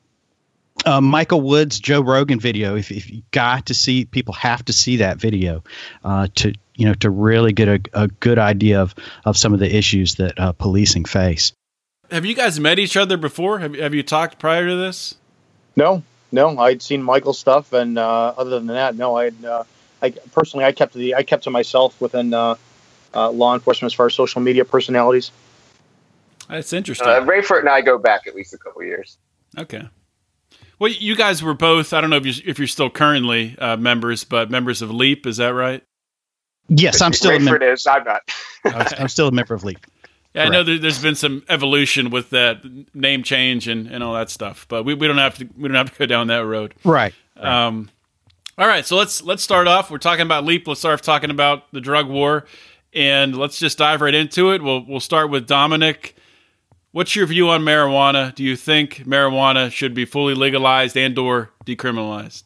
uh, 0.85 1.01
Michael 1.01 1.41
Wood's 1.41 1.79
Joe 1.79 2.01
Rogan 2.01 2.39
video. 2.39 2.75
If, 2.75 2.91
if 2.91 3.11
you 3.11 3.23
got 3.31 3.67
to 3.67 3.73
see, 3.73 4.05
people 4.05 4.33
have 4.35 4.63
to 4.65 4.73
see 4.73 4.97
that 4.97 5.17
video 5.17 5.63
uh, 6.03 6.27
to 6.35 6.53
you 6.75 6.85
know 6.85 6.93
to 6.95 7.09
really 7.09 7.53
get 7.53 7.67
a, 7.67 7.81
a, 7.93 8.07
good 8.07 8.37
idea 8.37 8.81
of 8.81 8.93
of 9.25 9.37
some 9.37 9.53
of 9.53 9.59
the 9.59 9.75
issues 9.75 10.15
that 10.15 10.39
uh, 10.39 10.51
policing 10.51 11.05
face. 11.05 11.53
Have 12.11 12.25
you 12.25 12.35
guys 12.35 12.59
met 12.59 12.79
each 12.79 12.95
other 12.95 13.17
before? 13.17 13.59
Have 13.59 13.75
Have 13.75 13.93
you 13.93 14.03
talked 14.03 14.39
prior 14.39 14.67
to 14.67 14.75
this? 14.75 15.15
No, 15.75 16.03
no. 16.31 16.57
I'd 16.59 16.81
seen 16.81 17.01
Michael's 17.01 17.39
stuff, 17.39 17.73
and 17.73 17.97
uh, 17.97 18.33
other 18.37 18.51
than 18.51 18.67
that, 18.67 18.95
no. 18.95 19.17
I 19.17 19.31
uh, 19.45 19.63
I 20.01 20.11
personally 20.33 20.65
I 20.65 20.71
kept 20.71 20.93
the 20.93 21.15
I 21.15 21.23
kept 21.23 21.45
to 21.45 21.49
myself 21.49 21.99
within 21.99 22.33
uh, 22.33 22.55
law 23.13 23.53
enforcement 23.53 23.91
as 23.91 23.95
far 23.95 24.05
as 24.05 24.13
social 24.13 24.41
media 24.41 24.65
personalities. 24.65 25.31
That's 26.47 26.73
interesting. 26.73 27.07
Rayford 27.07 27.61
and 27.61 27.69
I 27.69 27.81
go 27.81 27.97
back 27.97 28.27
at 28.27 28.35
least 28.35 28.53
a 28.53 28.57
couple 28.59 28.83
years. 28.83 29.17
Okay. 29.57 29.81
Well, 30.79 30.91
you 30.91 31.15
guys 31.15 31.41
were 31.41 31.53
both. 31.53 31.93
I 31.93 32.01
don't 32.01 32.09
know 32.09 32.17
if 32.17 32.25
you're, 32.25 32.49
if 32.49 32.59
you're 32.59 32.67
still 32.67 32.89
currently 32.89 33.57
uh, 33.57 33.77
members, 33.77 34.23
but 34.23 34.51
members 34.51 34.81
of 34.81 34.91
Leap. 34.91 35.25
Is 35.25 35.37
that 35.37 35.49
right? 35.49 35.83
Yes, 36.67 37.01
I'm 37.01 37.13
still 37.13 37.31
Rayford 37.31 37.35
a 37.35 37.39
member. 37.39 37.71
Is 37.71 37.87
I'm 37.87 38.03
not. 38.03 38.21
I'm 38.99 39.07
still 39.07 39.27
a 39.27 39.31
member 39.31 39.53
of 39.53 39.63
Leap. 39.63 39.79
Yeah, 40.33 40.41
Correct. 40.41 40.47
I 40.47 40.57
know 40.57 40.63
there, 40.63 40.79
has 40.79 40.99
been 40.99 41.15
some 41.15 41.43
evolution 41.47 42.09
with 42.09 42.31
that 42.31 42.61
name 42.93 43.23
change 43.23 43.67
and, 43.69 43.87
and 43.87 44.03
all 44.03 44.13
that 44.15 44.29
stuff, 44.29 44.65
but 44.67 44.83
we, 44.83 44.93
we 44.93 45.07
don't 45.07 45.17
have 45.17 45.37
to 45.37 45.47
we 45.57 45.69
don't 45.69 45.77
have 45.77 45.91
to 45.93 45.97
go 45.97 46.05
down 46.05 46.27
that 46.27 46.45
road. 46.45 46.73
Right. 46.83 47.13
right. 47.37 47.67
Um, 47.67 47.89
all 48.57 48.67
right, 48.67 48.85
so 48.85 48.95
let's 48.95 49.21
let's 49.21 49.43
start 49.43 49.67
off. 49.67 49.91
We're 49.91 49.97
talking 49.97 50.25
about 50.25 50.45
Leap. 50.45 50.67
Let's 50.67 50.79
start 50.79 50.93
off 50.93 51.01
talking 51.01 51.29
about 51.29 51.71
the 51.71 51.81
drug 51.81 52.07
war, 52.09 52.45
and 52.93 53.37
let's 53.37 53.59
just 53.59 53.77
dive 53.77 54.01
right 54.01 54.13
into 54.13 54.51
it. 54.51 54.61
We'll 54.61 54.85
we'll 54.85 54.99
start 54.99 55.29
with 55.29 55.45
Dominic. 55.45 56.15
What's 56.95 57.13
your 57.13 57.25
view 57.25 57.49
on 57.49 57.63
marijuana? 57.63 58.33
Do 58.33 58.41
you 58.41 58.55
think 58.55 59.03
marijuana 59.05 59.69
should 59.69 59.93
be 59.93 60.05
fully 60.05 60.33
legalized 60.33 60.95
and 60.95 61.19
or 61.19 61.51
decriminalized? 61.65 62.43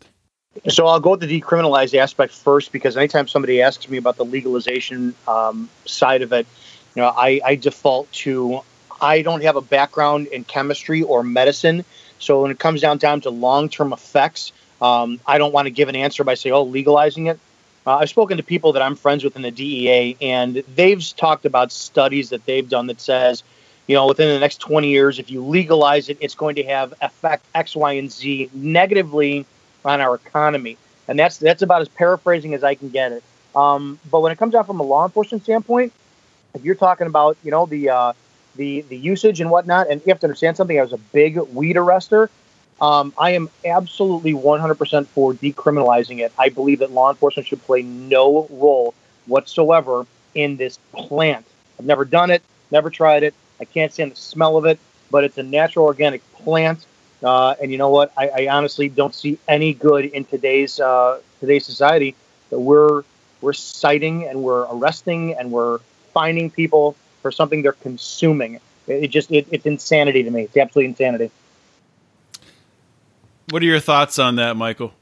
So 0.68 0.88
I'll 0.88 1.00
go 1.00 1.12
with 1.12 1.20
the 1.20 1.40
decriminalized 1.40 1.96
aspect 1.96 2.34
first 2.34 2.72
because 2.72 2.98
anytime 2.98 3.28
somebody 3.28 3.62
asks 3.62 3.88
me 3.88 4.00
about 4.00 4.18
the 4.18 4.26
legalization 4.26 5.14
um, 5.28 5.70
side 5.86 6.24
of 6.24 6.34
it, 6.34 6.48
you 6.96 7.04
know, 7.04 7.14
I, 7.16 7.40
I 7.46 7.56
default 7.58 8.12
to 8.24 8.62
I 9.00 9.22
don't 9.22 9.44
have 9.44 9.56
a 9.56 9.62
background 9.62 10.26
in 10.26 10.46
chemistry 10.46 11.04
or 11.04 11.22
medicine, 11.22 11.86
so 12.18 12.42
when 12.42 12.50
it 12.50 12.58
comes 12.58 12.82
down 12.82 12.98
down 12.98 13.22
to 13.22 13.30
long 13.30 13.70
term 13.70 13.94
effects, 13.94 14.52
um, 14.82 15.20
I 15.28 15.38
don't 15.38 15.54
want 15.54 15.68
to 15.68 15.72
give 15.72 15.90
an 15.90 15.96
answer 15.96 16.24
by 16.24 16.34
saying, 16.34 16.56
"Oh, 16.56 16.64
legalizing 16.64 17.28
it." 17.28 17.40
Uh, 17.86 17.98
I've 17.98 18.10
spoken 18.10 18.38
to 18.38 18.44
people 18.44 18.74
that 18.74 18.82
I'm 18.82 18.96
friends 18.96 19.24
with 19.24 19.36
in 19.36 19.44
the 19.44 19.52
DEA, 19.52 20.18
and 20.20 20.64
they've 20.74 21.06
talked 21.18 21.46
about 21.46 21.72
studies 21.72 22.32
that 22.32 22.48
they've 22.48 22.68
done 22.68 22.88
that 22.88 23.00
says 23.00 23.44
you 23.90 23.96
know, 23.96 24.06
within 24.06 24.28
the 24.30 24.40
next 24.40 24.58
20 24.58 24.88
years, 24.88 25.18
if 25.18 25.32
you 25.32 25.44
legalize 25.44 26.10
it, 26.10 26.20
it's 26.22 26.36
going 26.36 26.54
to 26.58 26.64
have 26.64 26.94
effect 27.02 27.44
X, 27.56 27.76
Y, 27.76 27.94
and 27.94 28.12
Z 28.12 28.52
negatively 28.54 29.48
on 29.84 30.00
our 30.00 30.14
economy. 30.14 30.78
And 31.08 31.18
that's 31.18 31.40
that's 31.40 31.64
about 31.64 31.82
as 31.82 31.88
paraphrasing 31.88 32.54
as 32.54 32.64
I 32.64 32.76
can 32.76 32.90
get 32.90 33.14
it. 33.14 33.24
Um, 33.56 33.98
but 34.12 34.20
when 34.20 34.32
it 34.32 34.38
comes 34.38 34.54
out 34.54 34.68
from 34.68 34.80
a 34.80 34.84
law 34.84 35.06
enforcement 35.06 35.44
standpoint, 35.44 35.92
if 36.54 36.64
you're 36.64 36.76
talking 36.76 37.08
about, 37.08 37.36
you 37.44 37.50
know, 37.50 37.66
the 37.66 37.90
uh, 37.90 38.14
the 38.58 38.82
the 38.82 38.96
usage 38.96 39.42
and 39.42 39.50
whatnot, 39.50 39.90
and 39.90 40.02
you 40.06 40.12
have 40.12 40.20
to 40.20 40.28
understand 40.28 40.56
something. 40.56 40.78
I 40.78 40.84
was 40.84 40.94
a 40.94 40.98
big 40.98 41.38
weed 41.38 41.76
arrester. 41.76 42.30
Um, 42.80 43.12
I 43.18 43.32
am 43.32 43.50
absolutely 43.66 44.34
100% 44.34 45.08
for 45.08 45.34
decriminalizing 45.34 46.20
it. 46.20 46.32
I 46.38 46.50
believe 46.50 46.80
that 46.80 46.92
law 46.92 47.10
enforcement 47.10 47.48
should 47.48 47.62
play 47.64 47.82
no 47.82 48.48
role 48.52 48.94
whatsoever 49.26 50.06
in 50.36 50.58
this 50.58 50.78
plant. 50.94 51.46
I've 51.80 51.88
never 51.88 52.06
done 52.06 52.30
it, 52.30 52.44
never 52.72 52.92
tried 52.92 53.24
it. 53.24 53.34
I 53.60 53.66
can't 53.66 53.92
stand 53.92 54.12
the 54.12 54.16
smell 54.16 54.58
of 54.58 54.66
it, 54.66 54.80
but 55.12 55.24
it's 55.24 55.38
a 55.38 55.44
natural 55.44 55.86
organic 55.86 56.22
plant. 56.34 56.86
Uh, 57.24 57.56
and 57.62 57.72
you 57.72 57.78
know 57.78 57.90
what? 57.90 58.14
I, 58.18 58.30
I, 58.30 58.48
honestly 58.48 58.88
don't 58.88 59.14
see 59.14 59.38
any 59.48 59.74
good 59.74 60.06
in 60.06 60.24
today's 60.24 60.80
uh, 60.80 61.20
today's 61.42 61.66
society 61.66 62.16
that 62.50 62.60
we're 62.60 63.04
we're 63.42 63.54
citing 63.54 64.26
and 64.26 64.42
we're 64.42 64.66
arresting 64.74 65.34
and 65.34 65.52
we're 65.52 65.80
finding 66.14 66.50
people 66.50 66.96
for 67.22 67.32
something 67.32 67.62
they're 67.62 67.74
consuming. 67.74 68.56
It, 68.88 69.04
it 69.04 69.08
just 69.10 69.32
it, 69.32 69.48
it's 69.52 69.66
insanity 69.66 70.24
to 70.24 70.32
me. 70.32 70.44
It's 70.44 70.56
absolute 70.56 70.86
insanity. 70.86 71.30
What 73.50 73.62
are 73.64 73.66
your 73.66 73.80
thoughts 73.80 74.20
on 74.20 74.36
that, 74.38 74.56
Michael? 74.56 74.94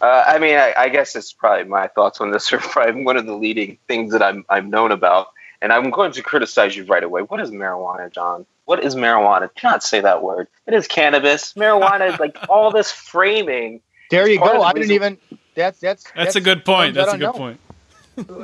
Uh, 0.00 0.24
I 0.26 0.38
mean, 0.38 0.56
I, 0.56 0.72
I, 0.76 0.88
guess 0.88 1.14
it's 1.14 1.32
probably 1.32 1.64
my 1.64 1.86
thoughts 1.88 2.20
on 2.20 2.30
this 2.30 2.52
are 2.54 2.58
probably 2.58 3.04
one 3.04 3.16
of 3.16 3.26
the 3.26 3.34
leading 3.34 3.78
things 3.86 4.12
that 4.12 4.22
I'm 4.22 4.44
I'm 4.48 4.70
known 4.70 4.92
about. 4.92 5.28
And 5.62 5.72
I'm 5.72 5.90
going 5.90 6.12
to 6.12 6.22
criticize 6.22 6.76
you 6.76 6.84
right 6.84 7.02
away. 7.02 7.22
What 7.22 7.40
is 7.40 7.50
marijuana, 7.50 8.12
John? 8.12 8.46
What 8.64 8.82
is 8.82 8.94
marijuana? 8.94 9.50
Do 9.54 9.60
not 9.62 9.82
say 9.82 10.00
that 10.00 10.22
word. 10.22 10.48
It 10.66 10.74
is 10.74 10.86
cannabis. 10.86 11.52
Marijuana 11.54 12.12
is 12.12 12.20
like 12.20 12.36
all 12.48 12.70
this 12.70 12.90
framing. 12.90 13.80
There 14.10 14.28
you 14.28 14.38
go. 14.38 14.62
I 14.62 14.72
didn't 14.72 14.92
even. 14.92 15.18
That's 15.54 15.80
that's 15.80 16.04
that's, 16.04 16.14
that's 16.14 16.36
a 16.36 16.40
good 16.40 16.64
point. 16.64 16.94
That's 16.94 17.12
a 17.12 17.18
good 17.18 17.24
know. 17.24 17.32
point. 17.32 17.60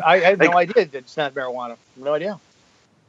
I, 0.04 0.14
I 0.14 0.18
had 0.18 0.38
like, 0.40 0.50
no 0.50 0.58
idea 0.58 0.87
that 0.87 0.94
it's 0.94 1.16
not 1.16 1.35
marijuana. 1.35 1.76
No 1.96 2.14
idea. 2.14 2.38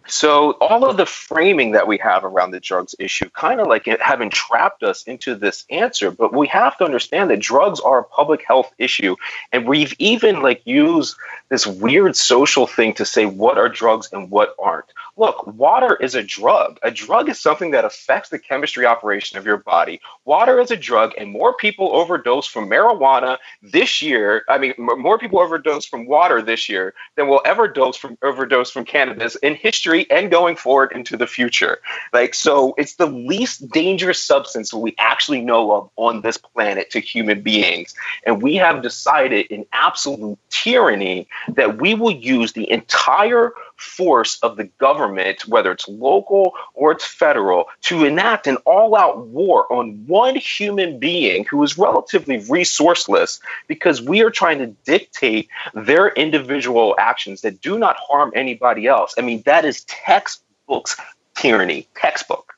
So 0.07 0.51
all 0.53 0.85
of 0.85 0.97
the 0.97 1.05
framing 1.05 1.71
that 1.71 1.87
we 1.87 1.97
have 1.97 2.23
around 2.23 2.51
the 2.51 2.59
drugs 2.59 2.95
issue 2.97 3.29
kind 3.29 3.59
of 3.59 3.67
like 3.67 3.85
have 3.85 4.21
entrapped 4.21 4.83
us 4.83 5.03
into 5.03 5.35
this 5.35 5.65
answer, 5.69 6.11
but 6.11 6.33
we 6.33 6.47
have 6.47 6.77
to 6.77 6.85
understand 6.85 7.29
that 7.29 7.39
drugs 7.39 7.79
are 7.79 7.99
a 7.99 8.03
public 8.03 8.43
health 8.45 8.71
issue 8.77 9.15
and 9.51 9.67
we've 9.67 9.93
even 9.99 10.41
like 10.41 10.61
used 10.65 11.15
this 11.49 11.67
weird 11.67 12.15
social 12.15 12.67
thing 12.67 12.93
to 12.95 13.05
say 13.05 13.25
what 13.25 13.57
are 13.57 13.69
drugs 13.69 14.09
and 14.11 14.31
what 14.31 14.55
aren't. 14.59 14.87
Look, 15.17 15.47
water 15.47 15.95
is 15.95 16.13
a 16.13 16.21
drug. 16.21 16.79
A 16.83 16.91
drug 16.91 17.27
is 17.27 17.39
something 17.39 17.71
that 17.71 17.85
affects 17.85 18.29
the 18.29 18.37
chemistry 18.37 18.85
operation 18.85 19.37
of 19.37 19.45
your 19.45 19.57
body. 19.57 19.99
Water 20.25 20.59
is 20.59 20.69
a 20.69 20.77
drug, 20.77 21.13
and 21.17 21.31
more 21.31 21.55
people 21.55 21.95
overdose 21.95 22.45
from 22.45 22.69
marijuana 22.69 23.37
this 23.63 24.01
year. 24.01 24.45
I 24.47 24.59
mean, 24.59 24.75
more 24.77 25.17
people 25.17 25.39
overdose 25.39 25.85
from 25.85 26.05
water 26.05 26.41
this 26.41 26.69
year 26.69 26.93
than 27.15 27.27
will 27.27 27.41
ever 27.45 27.67
dose 27.67 27.97
from 27.97 28.17
overdose 28.21 28.69
from 28.69 28.85
cannabis 28.85 29.35
in 29.37 29.55
history 29.55 30.09
and 30.11 30.29
going 30.29 30.55
forward 30.55 30.91
into 30.93 31.17
the 31.17 31.27
future. 31.27 31.79
Like, 32.13 32.35
so 32.35 32.75
it's 32.77 32.95
the 32.95 33.07
least 33.07 33.69
dangerous 33.69 34.23
substance 34.23 34.71
we 34.73 34.93
actually 34.99 35.41
know 35.41 35.71
of 35.71 35.89
on 35.95 36.21
this 36.21 36.37
planet 36.37 36.91
to 36.91 36.99
human 36.99 37.41
beings, 37.41 37.95
and 38.25 38.41
we 38.41 38.55
have 38.55 38.83
decided 38.83 39.47
in 39.47 39.65
absolute 39.73 40.37
tyranny 40.49 41.27
that 41.55 41.81
we 41.81 41.95
will 41.95 42.11
use 42.11 42.53
the 42.53 42.69
entire 42.71 43.51
force 43.77 44.39
of 44.41 44.57
the 44.57 44.65
government, 44.79 45.47
whether 45.47 45.71
it's 45.71 45.87
local 45.87 46.53
or 46.73 46.91
it's 46.91 47.05
federal, 47.05 47.65
to 47.81 48.05
enact 48.05 48.47
an 48.47 48.57
all 48.65 48.95
out 48.95 49.25
war 49.27 49.71
on 49.71 50.05
one 50.07 50.35
human 50.35 50.99
being 50.99 51.45
who 51.45 51.61
is 51.63 51.77
relatively 51.77 52.39
resourceless 52.39 53.39
because 53.67 54.01
we 54.01 54.21
are 54.21 54.31
trying 54.31 54.57
to 54.59 54.67
dictate 54.85 55.49
their 55.73 56.09
individual 56.09 56.95
actions 56.97 57.41
that 57.41 57.61
do 57.61 57.77
not 57.77 57.95
harm 57.97 58.31
anybody 58.35 58.87
else. 58.87 59.13
I 59.17 59.21
mean, 59.21 59.43
that 59.45 59.63
is 59.65 59.83
textbooks 59.85 60.97
tyranny, 61.35 61.87
textbook. 61.95 62.53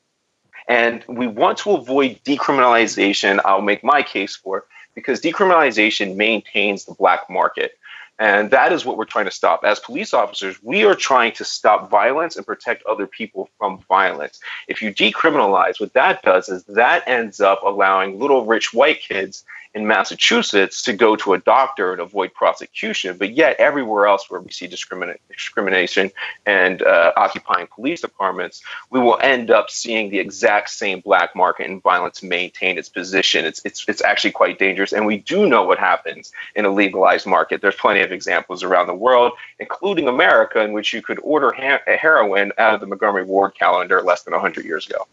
And 0.67 1.03
we 1.07 1.27
want 1.27 1.57
to 1.59 1.71
avoid 1.71 2.19
decriminalization. 2.23 3.39
I'll 3.43 3.61
make 3.61 3.83
my 3.83 4.03
case 4.03 4.35
for 4.35 4.65
because 4.95 5.21
decriminalization 5.21 6.15
maintains 6.15 6.85
the 6.85 6.93
black 6.93 7.29
market. 7.29 7.71
And 8.19 8.51
that 8.51 8.73
is 8.73 8.85
what 8.85 8.97
we're 8.97 9.05
trying 9.05 9.25
to 9.25 9.31
stop. 9.31 9.63
As 9.63 9.79
police 9.79 10.13
officers, 10.13 10.61
we 10.61 10.83
are 10.83 10.93
trying 10.93 11.31
to 11.33 11.45
stop 11.45 11.89
violence 11.89 12.35
and 12.35 12.45
protect 12.45 12.85
other 12.85 13.07
people 13.07 13.49
from 13.57 13.79
violence. 13.87 14.41
If 14.67 14.81
you 14.81 14.93
decriminalize, 14.93 15.79
what 15.79 15.93
that 15.93 16.21
does 16.21 16.49
is 16.49 16.65
that 16.65 17.07
ends 17.07 17.39
up 17.39 17.63
allowing 17.63 18.19
little 18.19 18.45
rich 18.45 18.73
white 18.73 19.01
kids 19.01 19.45
in 19.75 19.85
Massachusetts 19.85 20.83
to 20.83 20.93
go 20.93 21.15
to 21.15 21.33
a 21.33 21.37
doctor 21.37 21.91
and 21.91 22.01
avoid 22.01 22.33
prosecution, 22.33 23.17
but 23.17 23.31
yet 23.35 23.55
everywhere 23.59 24.07
else 24.07 24.29
where 24.29 24.41
we 24.41 24.49
see 24.51 24.67
discrimin- 24.67 25.17
discrimination 25.29 26.11
and 26.45 26.81
uh, 26.81 27.11
occupying 27.15 27.67
police 27.67 28.01
departments, 28.01 28.63
we 28.89 28.99
will 28.99 29.19
end 29.21 29.51
up 29.51 29.69
seeing 29.69 30.09
the 30.09 30.17
exact 30.19 30.71
same 30.71 31.01
black 31.01 31.35
market 31.35 31.69
and 31.69 31.83
violence 31.83 32.23
maintain 32.23 32.77
its 32.79 32.89
position. 32.89 33.45
It's 33.45 33.61
it's 33.63 33.85
it's 33.87 34.01
actually 34.01 34.31
quite 34.31 34.57
dangerous, 34.57 34.91
and 34.91 35.05
we 35.05 35.17
do 35.17 35.47
know 35.47 35.63
what 35.63 35.77
happens 35.77 36.31
in 36.55 36.65
a 36.65 36.69
legalized 36.69 37.27
market. 37.27 37.61
There's 37.61 37.75
plenty 37.75 38.01
of 38.01 38.11
examples 38.11 38.63
around 38.63 38.87
the 38.87 38.95
world, 38.95 39.33
including 39.59 40.07
America, 40.07 40.61
in 40.61 40.73
which 40.73 40.93
you 40.93 41.01
could 41.03 41.19
order 41.21 41.51
ha- 41.51 41.81
heroin 41.85 42.51
out 42.57 42.73
of 42.73 42.81
the 42.81 42.87
Montgomery 42.87 43.23
Ward 43.23 43.53
calendar 43.53 44.01
less 44.01 44.23
than 44.23 44.33
100 44.33 44.65
years 44.65 44.87
ago. 44.87 45.07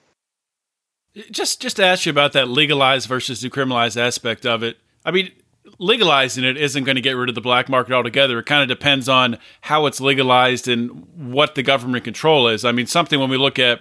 Just 1.30 1.62
just 1.62 1.76
to 1.76 1.84
ask 1.84 2.06
you 2.06 2.10
about 2.10 2.32
that 2.32 2.48
legalized 2.48 3.08
versus 3.08 3.42
decriminalized 3.42 3.96
aspect 3.96 4.44
of 4.44 4.62
it. 4.62 4.76
I 5.04 5.10
mean, 5.10 5.30
legalizing 5.78 6.44
it 6.44 6.56
isn't 6.56 6.84
going 6.84 6.96
to 6.96 7.02
get 7.02 7.12
rid 7.12 7.28
of 7.28 7.34
the 7.34 7.40
black 7.40 7.68
market 7.68 7.92
altogether. 7.94 8.38
It 8.38 8.46
kind 8.46 8.62
of 8.62 8.68
depends 8.68 9.08
on 9.08 9.38
how 9.62 9.86
it's 9.86 10.00
legalized 10.00 10.68
and 10.68 11.06
what 11.14 11.54
the 11.54 11.62
government 11.62 12.04
control 12.04 12.48
is. 12.48 12.64
I 12.64 12.72
mean, 12.72 12.86
something 12.86 13.18
when 13.18 13.30
we 13.30 13.36
look 13.36 13.58
at 13.58 13.80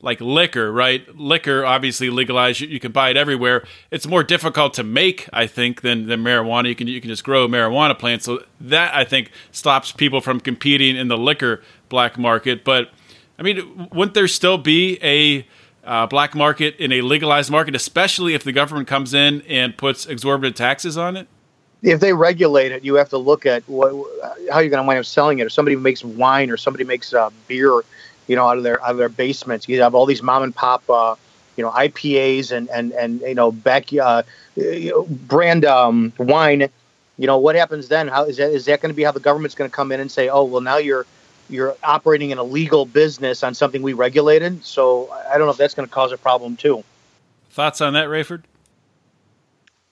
like 0.00 0.20
liquor, 0.20 0.70
right? 0.70 1.08
Liquor, 1.16 1.64
obviously 1.64 2.10
legalized, 2.10 2.60
you, 2.60 2.68
you, 2.68 2.78
can 2.78 2.92
buy 2.92 3.08
it 3.08 3.16
everywhere. 3.16 3.64
It's 3.90 4.06
more 4.06 4.22
difficult 4.22 4.74
to 4.74 4.84
make, 4.84 5.28
I 5.32 5.46
think, 5.46 5.80
than, 5.80 6.06
than 6.06 6.22
marijuana. 6.22 6.68
You 6.68 6.74
can 6.74 6.86
you 6.86 7.00
can 7.00 7.08
just 7.08 7.24
grow 7.24 7.48
marijuana 7.48 7.98
plants, 7.98 8.26
so 8.26 8.44
that 8.60 8.94
I 8.94 9.04
think 9.04 9.30
stops 9.50 9.92
people 9.92 10.20
from 10.20 10.40
competing 10.40 10.96
in 10.96 11.08
the 11.08 11.16
liquor 11.16 11.62
black 11.88 12.18
market. 12.18 12.64
But 12.64 12.90
I 13.38 13.42
mean, 13.42 13.88
wouldn't 13.92 14.14
there 14.14 14.28
still 14.28 14.58
be 14.58 14.98
a 15.02 15.46
uh, 15.84 16.06
black 16.06 16.34
market 16.34 16.76
in 16.76 16.92
a 16.92 17.00
legalized 17.00 17.50
market, 17.50 17.74
especially 17.74 18.34
if 18.34 18.44
the 18.44 18.52
government 18.52 18.88
comes 18.88 19.14
in 19.14 19.42
and 19.42 19.76
puts 19.76 20.06
exorbitant 20.06 20.56
taxes 20.56 20.96
on 20.96 21.16
it? 21.16 21.28
If 21.82 22.00
they 22.00 22.12
regulate 22.14 22.72
it, 22.72 22.82
you 22.84 22.94
have 22.94 23.10
to 23.10 23.18
look 23.18 23.44
at 23.44 23.62
what, 23.68 23.90
how 24.50 24.60
you're 24.60 24.70
going 24.70 24.82
to 24.82 24.86
wind 24.86 24.98
up 24.98 25.04
selling 25.04 25.38
it. 25.38 25.46
If 25.46 25.52
somebody 25.52 25.76
makes 25.76 26.02
wine 26.02 26.50
or 26.50 26.56
somebody 26.56 26.84
makes 26.84 27.12
uh, 27.12 27.30
beer, 27.46 27.82
you 28.26 28.36
know, 28.36 28.48
out 28.48 28.56
of 28.56 28.62
their 28.62 28.82
out 28.82 28.92
of 28.92 28.96
their 28.96 29.10
basements, 29.10 29.68
you 29.68 29.80
have 29.82 29.94
all 29.94 30.06
these 30.06 30.22
mom 30.22 30.42
and 30.42 30.54
pop, 30.54 30.88
uh, 30.88 31.14
you 31.56 31.64
know, 31.64 31.70
IPAs 31.70 32.52
and 32.52 32.70
and 32.70 32.92
and 32.92 33.20
you 33.20 33.34
know, 33.34 33.52
back 33.52 33.92
uh, 33.92 34.22
brand 35.28 35.66
um, 35.66 36.12
wine. 36.18 36.68
You 37.18 37.26
know, 37.26 37.38
what 37.38 37.54
happens 37.54 37.88
then? 37.88 38.08
How 38.08 38.24
is 38.24 38.38
that? 38.38 38.50
Is 38.50 38.64
that 38.64 38.80
going 38.80 38.90
to 38.90 38.96
be 38.96 39.04
how 39.04 39.12
the 39.12 39.20
government's 39.20 39.54
going 39.54 39.70
to 39.70 39.74
come 39.74 39.92
in 39.92 40.00
and 40.00 40.10
say, 40.10 40.30
oh, 40.30 40.44
well, 40.44 40.62
now 40.62 40.78
you're 40.78 41.04
you're 41.48 41.76
operating 41.82 42.30
in 42.30 42.38
a 42.38 42.42
legal 42.42 42.86
business 42.86 43.42
on 43.42 43.54
something 43.54 43.82
we 43.82 43.92
regulated. 43.92 44.64
So 44.64 45.10
I 45.10 45.36
don't 45.36 45.46
know 45.46 45.52
if 45.52 45.56
that's 45.56 45.74
going 45.74 45.88
to 45.88 45.94
cause 45.94 46.12
a 46.12 46.18
problem 46.18 46.56
too. 46.56 46.84
Thoughts 47.50 47.80
on 47.80 47.92
that, 47.92 48.08
Rayford? 48.08 48.42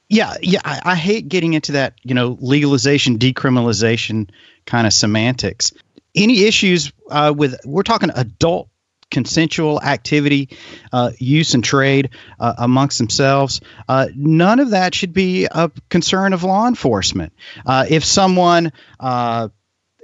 Yeah, 0.08 0.34
yeah, 0.42 0.60
I, 0.64 0.80
I 0.84 0.94
hate 0.94 1.28
getting 1.28 1.54
into 1.54 1.72
that, 1.72 1.94
you 2.02 2.14
know, 2.14 2.36
legalization, 2.40 3.18
decriminalization 3.18 4.28
kind 4.66 4.86
of 4.86 4.92
semantics. 4.92 5.72
Any 6.14 6.44
issues 6.44 6.92
uh, 7.10 7.32
with 7.34 7.58
we're 7.64 7.82
talking 7.82 8.10
adult 8.14 8.68
consensual 9.12 9.80
activity, 9.80 10.48
uh, 10.92 11.12
use 11.18 11.54
and 11.54 11.62
trade 11.62 12.10
uh, 12.40 12.54
amongst 12.58 12.98
themselves. 12.98 13.60
Uh, 13.88 14.08
none 14.16 14.58
of 14.58 14.70
that 14.70 14.94
should 14.94 15.12
be 15.12 15.46
a 15.48 15.70
concern 15.88 16.32
of 16.32 16.42
law 16.42 16.66
enforcement. 16.66 17.32
Uh, 17.64 17.86
if 17.88 18.04
someone 18.04 18.72
uh, 18.98 19.48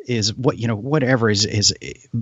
is 0.09 0.35
what 0.35 0.59
you 0.59 0.67
know 0.67 0.77
whatever 0.77 1.31
is 1.31 1.45
is 1.45 1.75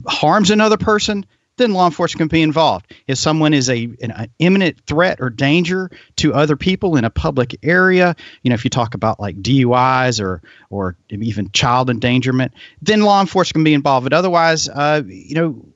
harms 0.06 0.50
another 0.50 0.76
person 0.76 1.24
then 1.56 1.72
law 1.72 1.86
enforcement 1.86 2.30
can 2.30 2.36
be 2.36 2.42
involved. 2.42 2.92
If 3.06 3.18
someone 3.18 3.54
is 3.54 3.70
a 3.70 3.84
an, 3.84 4.10
an, 4.10 4.30
imminent 4.38 4.80
threat 4.86 5.20
or 5.20 5.30
danger 5.30 5.90
to 6.16 6.34
other 6.34 6.56
people 6.56 6.96
in 6.96 7.04
a 7.04 7.10
public 7.10 7.56
area, 7.62 8.14
you 8.42 8.50
know, 8.50 8.54
if 8.54 8.64
you 8.64 8.70
talk 8.70 8.94
about 8.94 9.18
like 9.18 9.40
DUIs 9.40 10.22
or 10.22 10.42
or 10.70 10.96
even 11.10 11.50
child 11.52 11.90
endangerment, 11.90 12.52
then 12.82 13.02
law 13.02 13.20
enforcement 13.20 13.54
can 13.54 13.64
be 13.64 13.74
involved. 13.74 14.04
But 14.04 14.12
otherwise, 14.12 14.68
uh, 14.68 15.02
you 15.06 15.34
know, 15.34 15.66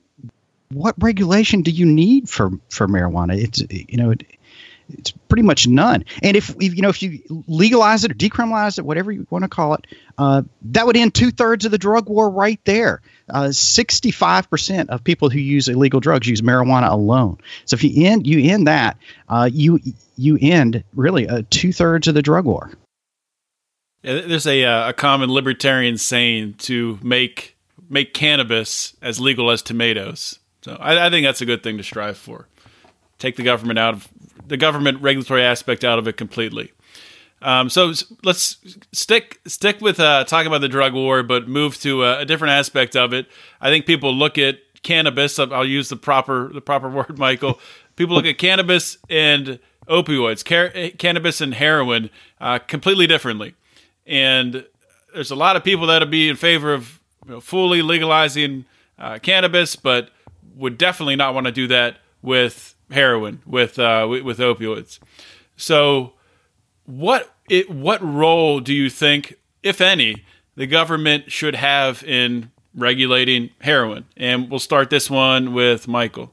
what 0.69 0.95
regulation 0.99 1.63
do 1.63 1.71
you 1.71 1.85
need 1.85 2.29
for 2.29 2.51
for 2.69 2.87
marijuana? 2.87 3.41
It's 3.41 3.61
you 3.69 3.97
know. 3.97 4.11
It, 4.11 4.23
it's 4.97 5.11
pretty 5.11 5.43
much 5.43 5.67
none. 5.67 6.05
And 6.21 6.35
if, 6.35 6.49
if, 6.61 6.75
you 6.75 6.81
know 6.81 6.89
if 6.89 7.01
you 7.01 7.19
legalize 7.47 8.03
it 8.03 8.11
or 8.11 8.15
decriminalize 8.15 8.77
it, 8.77 8.85
whatever 8.85 9.11
you 9.11 9.27
want 9.29 9.43
to 9.43 9.49
call 9.49 9.73
it, 9.73 9.87
uh, 10.17 10.43
that 10.63 10.85
would 10.85 10.97
end 10.97 11.13
two 11.13 11.31
thirds 11.31 11.65
of 11.65 11.71
the 11.71 11.77
drug 11.77 12.09
war 12.09 12.29
right 12.29 12.59
there. 12.65 13.01
Uh, 13.29 13.51
sixty-five 13.51 14.49
percent 14.49 14.89
of 14.89 15.03
people 15.03 15.29
who 15.29 15.39
use 15.39 15.67
illegal 15.67 15.99
drugs 15.99 16.27
use 16.27 16.41
marijuana 16.41 16.91
alone. 16.91 17.37
So 17.65 17.75
if 17.75 17.83
you 17.83 18.07
end 18.07 18.27
you 18.27 18.51
end 18.51 18.67
that, 18.67 18.97
uh, 19.29 19.49
you 19.51 19.79
you 20.17 20.37
end 20.41 20.83
really 20.93 21.27
uh, 21.27 21.43
two 21.49 21.71
thirds 21.71 22.07
of 22.07 22.13
the 22.13 22.21
drug 22.21 22.45
war. 22.45 22.71
Yeah, 24.03 24.21
there's 24.21 24.47
a 24.47 24.65
uh, 24.65 24.89
a 24.89 24.93
common 24.93 25.31
libertarian 25.31 25.97
saying 25.97 26.55
to 26.59 26.99
make 27.01 27.55
make 27.89 28.13
cannabis 28.13 28.95
as 29.01 29.19
legal 29.19 29.51
as 29.51 29.61
tomatoes. 29.61 30.39
So 30.63 30.77
I, 30.79 31.07
I 31.07 31.09
think 31.09 31.25
that's 31.25 31.41
a 31.41 31.45
good 31.45 31.63
thing 31.63 31.77
to 31.77 31.83
strive 31.83 32.17
for. 32.17 32.47
Take 33.19 33.35
the 33.35 33.43
government 33.43 33.77
out 33.77 33.93
of 33.93 34.09
the 34.45 34.57
government 34.57 35.01
regulatory 35.01 35.43
aspect 35.43 35.83
out 35.83 35.99
of 35.99 36.07
it 36.07 36.17
completely. 36.17 36.71
Um, 37.41 37.69
so 37.69 37.93
let's 38.23 38.57
stick 38.91 39.41
stick 39.47 39.81
with 39.81 39.99
uh, 39.99 40.25
talking 40.25 40.47
about 40.47 40.61
the 40.61 40.69
drug 40.69 40.93
war, 40.93 41.23
but 41.23 41.47
move 41.47 41.79
to 41.79 42.03
a, 42.03 42.19
a, 42.19 42.25
different 42.25 42.51
aspect 42.51 42.95
of 42.95 43.13
it. 43.13 43.25
I 43.59 43.69
think 43.69 43.87
people 43.87 44.13
look 44.13 44.37
at 44.37 44.59
cannabis. 44.83 45.39
I'll 45.39 45.65
use 45.65 45.89
the 45.89 45.95
proper 45.95 46.51
the 46.53 46.61
proper 46.61 46.89
word, 46.89 47.17
Michael. 47.17 47.59
People 47.95 48.15
look 48.15 48.25
at 48.25 48.37
cannabis 48.37 48.97
and 49.09 49.59
opioids, 49.87 50.45
car- 50.45 50.91
cannabis 50.97 51.41
and 51.41 51.53
heroin, 51.53 52.09
uh, 52.39 52.59
completely 52.59 53.07
differently. 53.07 53.55
And 54.05 54.65
there's 55.13 55.31
a 55.31 55.35
lot 55.35 55.55
of 55.55 55.63
people 55.63 55.87
that'll 55.87 56.07
be 56.07 56.29
in 56.29 56.35
favor 56.35 56.73
of 56.73 57.01
you 57.25 57.33
know, 57.33 57.39
fully 57.41 57.81
legalizing 57.81 58.65
uh, 58.99 59.19
cannabis, 59.19 59.75
but 59.75 60.11
would 60.55 60.77
definitely 60.77 61.15
not 61.15 61.33
want 61.33 61.47
to 61.47 61.51
do 61.51 61.67
that 61.67 61.97
with 62.21 62.75
heroin 62.91 63.41
with 63.45 63.79
uh, 63.79 64.07
with, 64.09 64.37
opioids. 64.39 64.99
So, 65.55 66.13
what 66.85 67.33
it, 67.49 67.69
what 67.69 68.01
role 68.01 68.59
do 68.59 68.73
you 68.73 68.89
think, 68.89 69.35
if 69.63 69.81
any, 69.81 70.23
the 70.55 70.67
government 70.67 71.31
should 71.31 71.55
have 71.55 72.03
in 72.03 72.51
regulating 72.75 73.51
heroin? 73.61 74.05
And 74.17 74.49
we'll 74.49 74.59
start 74.59 74.89
this 74.89 75.09
one 75.09 75.53
with 75.53 75.87
Michael. 75.87 76.31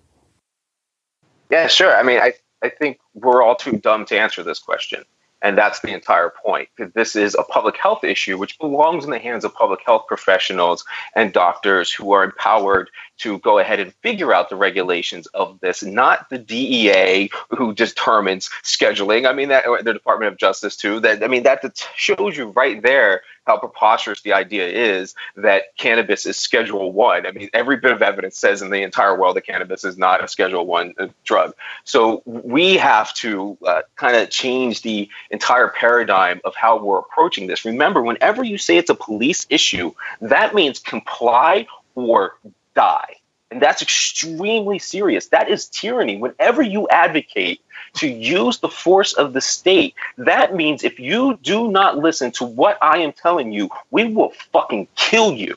Yeah, 1.50 1.66
sure. 1.66 1.96
I 1.96 2.02
mean, 2.02 2.18
I 2.18 2.34
I 2.62 2.68
think 2.68 2.98
we're 3.14 3.42
all 3.42 3.56
too 3.56 3.76
dumb 3.76 4.04
to 4.06 4.18
answer 4.18 4.42
this 4.42 4.58
question. 4.58 5.04
And 5.40 5.56
that's 5.56 5.80
the 5.80 5.94
entire 5.94 6.30
point. 6.30 6.68
This 6.94 7.14
is 7.14 7.36
a 7.36 7.44
public 7.44 7.76
health 7.76 8.02
issue 8.02 8.38
which 8.38 8.58
belongs 8.58 9.04
in 9.04 9.10
the 9.10 9.20
hands 9.20 9.44
of 9.44 9.54
public 9.54 9.80
health 9.86 10.06
professionals 10.08 10.84
and 11.14 11.32
doctors 11.32 11.92
who 11.92 12.10
are 12.12 12.24
empowered 12.24 12.90
to 13.18 13.38
go 13.38 13.58
ahead 13.58 13.80
and 13.80 13.94
figure 13.96 14.32
out 14.32 14.48
the 14.48 14.56
regulations 14.56 15.26
of 15.28 15.60
this, 15.60 15.82
not 15.82 16.30
the 16.30 16.38
DEA 16.38 17.30
who 17.50 17.74
determines 17.74 18.48
scheduling. 18.62 19.28
I 19.28 19.32
mean, 19.32 19.48
that 19.48 19.64
the 19.84 19.92
Department 19.92 20.32
of 20.32 20.38
Justice 20.38 20.76
too. 20.76 21.00
That 21.00 21.22
I 21.22 21.28
mean, 21.28 21.42
that 21.44 21.62
shows 21.94 22.36
you 22.36 22.48
right 22.48 22.82
there 22.82 23.22
how 23.48 23.58
preposterous 23.58 24.20
the 24.20 24.34
idea 24.34 24.68
is 24.68 25.14
that 25.36 25.74
cannabis 25.78 26.26
is 26.26 26.36
Schedule 26.36 26.92
One. 26.92 27.26
I. 27.26 27.32
Mean, 27.32 27.48
every 27.54 27.78
bit 27.78 27.92
of 27.92 28.02
evidence 28.02 28.36
says 28.36 28.62
in 28.62 28.70
the 28.70 28.82
entire 28.82 29.18
world 29.18 29.36
that 29.36 29.46
cannabis 29.46 29.84
is 29.84 29.96
not 29.96 30.22
a 30.22 30.28
Schedule 30.28 30.66
One 30.66 30.94
uh, 30.98 31.08
drug. 31.24 31.54
So 31.84 32.22
we 32.26 32.76
have 32.76 33.14
to 33.14 33.56
uh, 33.66 33.82
kind 33.96 34.16
of 34.16 34.28
change 34.30 34.82
the 34.82 35.08
entire 35.30 35.68
paradigm 35.68 36.40
of 36.44 36.54
how 36.54 36.78
we're 36.78 36.98
approaching 36.98 37.46
this. 37.46 37.64
Remember, 37.64 38.02
whenever 38.02 38.44
you 38.44 38.58
say 38.58 38.76
it's 38.76 38.90
a 38.90 38.94
police 38.94 39.46
issue, 39.48 39.92
that 40.20 40.54
means 40.54 40.78
comply 40.78 41.66
or 41.94 42.34
die. 42.74 43.14
And 43.50 43.62
that's 43.62 43.80
extremely 43.80 44.78
serious. 44.78 45.28
That 45.28 45.48
is 45.48 45.66
tyranny. 45.66 46.18
Whenever 46.18 46.60
you 46.60 46.86
advocate 46.88 47.62
to 47.94 48.06
use 48.06 48.58
the 48.58 48.68
force 48.68 49.14
of 49.14 49.32
the 49.32 49.40
state, 49.40 49.94
that 50.18 50.54
means 50.54 50.84
if 50.84 51.00
you 51.00 51.38
do 51.42 51.70
not 51.70 51.96
listen 51.96 52.30
to 52.32 52.44
what 52.44 52.76
I 52.82 52.98
am 52.98 53.12
telling 53.12 53.52
you, 53.52 53.70
we 53.90 54.12
will 54.12 54.32
fucking 54.52 54.88
kill 54.96 55.32
you. 55.32 55.56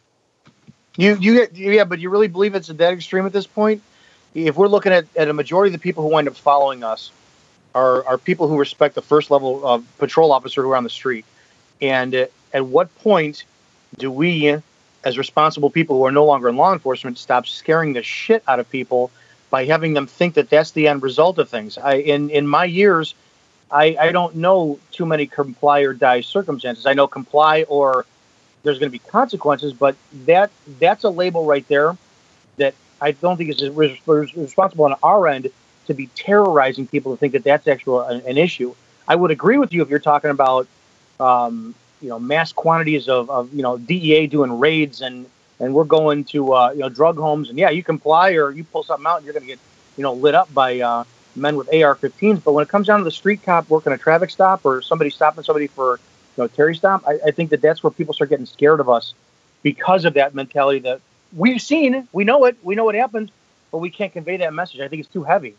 You, 0.96 1.16
you, 1.16 1.48
yeah, 1.54 1.84
but 1.84 2.00
you 2.00 2.10
really 2.10 2.28
believe 2.28 2.56
it's 2.56 2.68
that 2.68 2.94
extreme 2.94 3.26
at 3.26 3.34
this 3.34 3.48
point? 3.48 3.82
If 4.34 4.56
we're 4.56 4.70
looking 4.70 4.94
at, 4.94 5.06
at 5.18 5.28
a 5.28 5.34
majority 5.34 5.74
of 5.74 5.80
the 5.80 5.84
people 5.84 6.04
who 6.04 6.10
wind 6.10 6.30
up 6.30 6.38
following 6.38 6.84
us 6.84 7.12
are, 7.76 8.06
are 8.06 8.18
people 8.18 8.48
who 8.48 8.58
respect 8.58 8.96
the 8.96 9.02
first 9.02 9.32
level 9.32 9.66
of 9.66 9.86
patrol 9.98 10.32
officer 10.32 10.62
who 10.62 10.70
are 10.72 10.78
on 10.78 10.84
the 10.84 10.90
street. 10.90 11.26
And 11.82 12.14
at 12.54 12.66
what 12.66 12.94
point 13.00 13.44
do 13.98 14.12
we 14.12 14.58
as 15.04 15.18
responsible 15.18 15.70
people 15.70 15.98
who 15.98 16.06
are 16.06 16.12
no 16.12 16.26
longer 16.26 16.50
in 16.50 16.58
law 16.58 16.74
enforcement, 16.74 17.18
stop 17.18 17.48
scaring 17.48 17.94
the 17.94 18.04
shit 18.04 18.44
out 18.48 18.60
of 18.60 18.70
people 18.70 19.12
by 19.50 19.66
having 19.66 19.94
them 19.94 20.08
think 20.08 20.36
that 20.36 20.50
that's 20.50 20.72
the 20.72 20.88
end 20.88 21.04
result 21.04 21.38
of 21.40 21.50
things. 21.50 21.78
I, 21.78 21.96
in 21.96 22.30
in 22.30 22.48
my 22.48 22.66
years, 22.66 23.16
I, 23.72 23.98
I 24.00 24.12
don't 24.12 24.36
know 24.36 24.80
too 24.92 25.06
many 25.06 25.26
comply 25.26 25.82
or 25.82 25.94
die 25.94 26.22
circumstances. 26.22 26.86
I 26.86 26.94
know 26.94 27.08
comply 27.08 27.64
or 27.64 28.06
there's 28.64 28.80
going 28.80 28.92
to 28.92 28.98
be 28.98 29.00
consequences, 29.00 29.74
but 29.74 29.96
that 30.26 30.52
that's 30.80 31.04
a 31.04 31.10
label 31.10 31.46
right 31.46 31.68
there 31.68 31.98
that 32.58 32.74
I 33.02 33.12
don't 33.12 33.38
think 33.38 33.50
is 33.50 33.70
responsible 33.70 34.86
on 34.86 34.96
our 35.02 35.28
end 35.28 35.50
to 35.88 35.94
be 35.94 36.08
terrorizing 36.16 36.88
people 36.88 37.14
to 37.14 37.20
think 37.20 37.34
that 37.34 37.44
that's 37.44 37.68
actually 37.68 38.16
an, 38.16 38.26
an 38.26 38.38
issue. 38.38 38.76
I 39.08 39.16
would 39.16 39.32
agree 39.32 39.58
with 39.58 39.74
you 39.74 39.82
if 39.82 39.90
you're 39.90 40.00
talking 40.00 40.30
about, 40.30 40.68
um, 41.20 41.74
you 42.02 42.10
know, 42.10 42.20
mass 42.20 42.52
quantities 42.52 43.08
of, 43.08 43.30
of, 43.30 43.54
you 43.54 43.62
know, 43.62 43.78
DEA 43.78 44.28
doing 44.28 44.60
raids 44.60 45.02
and, 45.02 45.26
and 45.60 45.74
we're 45.74 45.84
going 45.84 46.24
to, 46.26 46.54
uh, 46.54 46.72
you 46.72 46.80
know, 46.80 46.90
drug 46.90 47.18
homes 47.18 47.50
and 47.50 47.58
yeah, 47.58 47.70
you 47.70 47.84
comply 47.84 48.32
or 48.32 48.52
you 48.52 48.64
pull 48.64 48.84
something 48.84 49.06
out 49.06 49.18
and 49.18 49.26
you're 49.26 49.34
going 49.34 49.44
to 49.44 49.48
get, 49.48 49.60
you 49.98 50.04
know, 50.04 50.14
lit 50.14 50.36
up 50.36 50.52
by 50.54 50.80
uh, 50.80 51.04
men 51.36 51.56
with 51.56 51.68
AR-15s. 51.68 52.44
But 52.44 52.54
when 52.54 52.64
it 52.64 52.70
comes 52.70 52.88
down 52.88 53.00
to 53.00 53.04
the 53.04 53.12
street 53.12 53.44
cop 53.44 53.70
working 53.70 53.94
a 53.94 53.98
traffic 53.98 54.30
stop 54.30 54.66
or 54.66 54.82
somebody 54.82 55.10
stopping 55.10 55.44
somebody 55.44 55.68
for, 55.68 56.00
you 56.38 56.44
know, 56.44 56.48
Terry 56.48 56.76
stop, 56.76 57.04
I, 57.08 57.20
I 57.28 57.32
think 57.32 57.52
that 57.52 57.62
that's 57.62 57.84
where 57.84 57.92
people 57.92 58.14
start 58.14 58.30
getting 58.30 58.46
scared 58.46 58.80
of 58.80 58.90
us 58.90 59.14
because 59.64 60.06
of 60.06 60.16
that 60.16 60.34
mentality 60.34 60.80
that 60.80 61.02
we've 61.36 61.62
seen, 61.62 62.08
we 62.12 62.24
know 62.24 62.46
it, 62.46 62.58
we 62.64 62.76
know 62.76 62.86
what 62.86 62.96
happens, 62.96 63.30
but 63.72 63.78
we 63.78 63.90
can't 63.90 64.12
convey 64.12 64.38
that 64.38 64.54
message. 64.54 64.80
I 64.82 64.88
think 64.88 65.02
it's 65.02 65.14
too 65.14 65.24
heavy. 65.24 65.56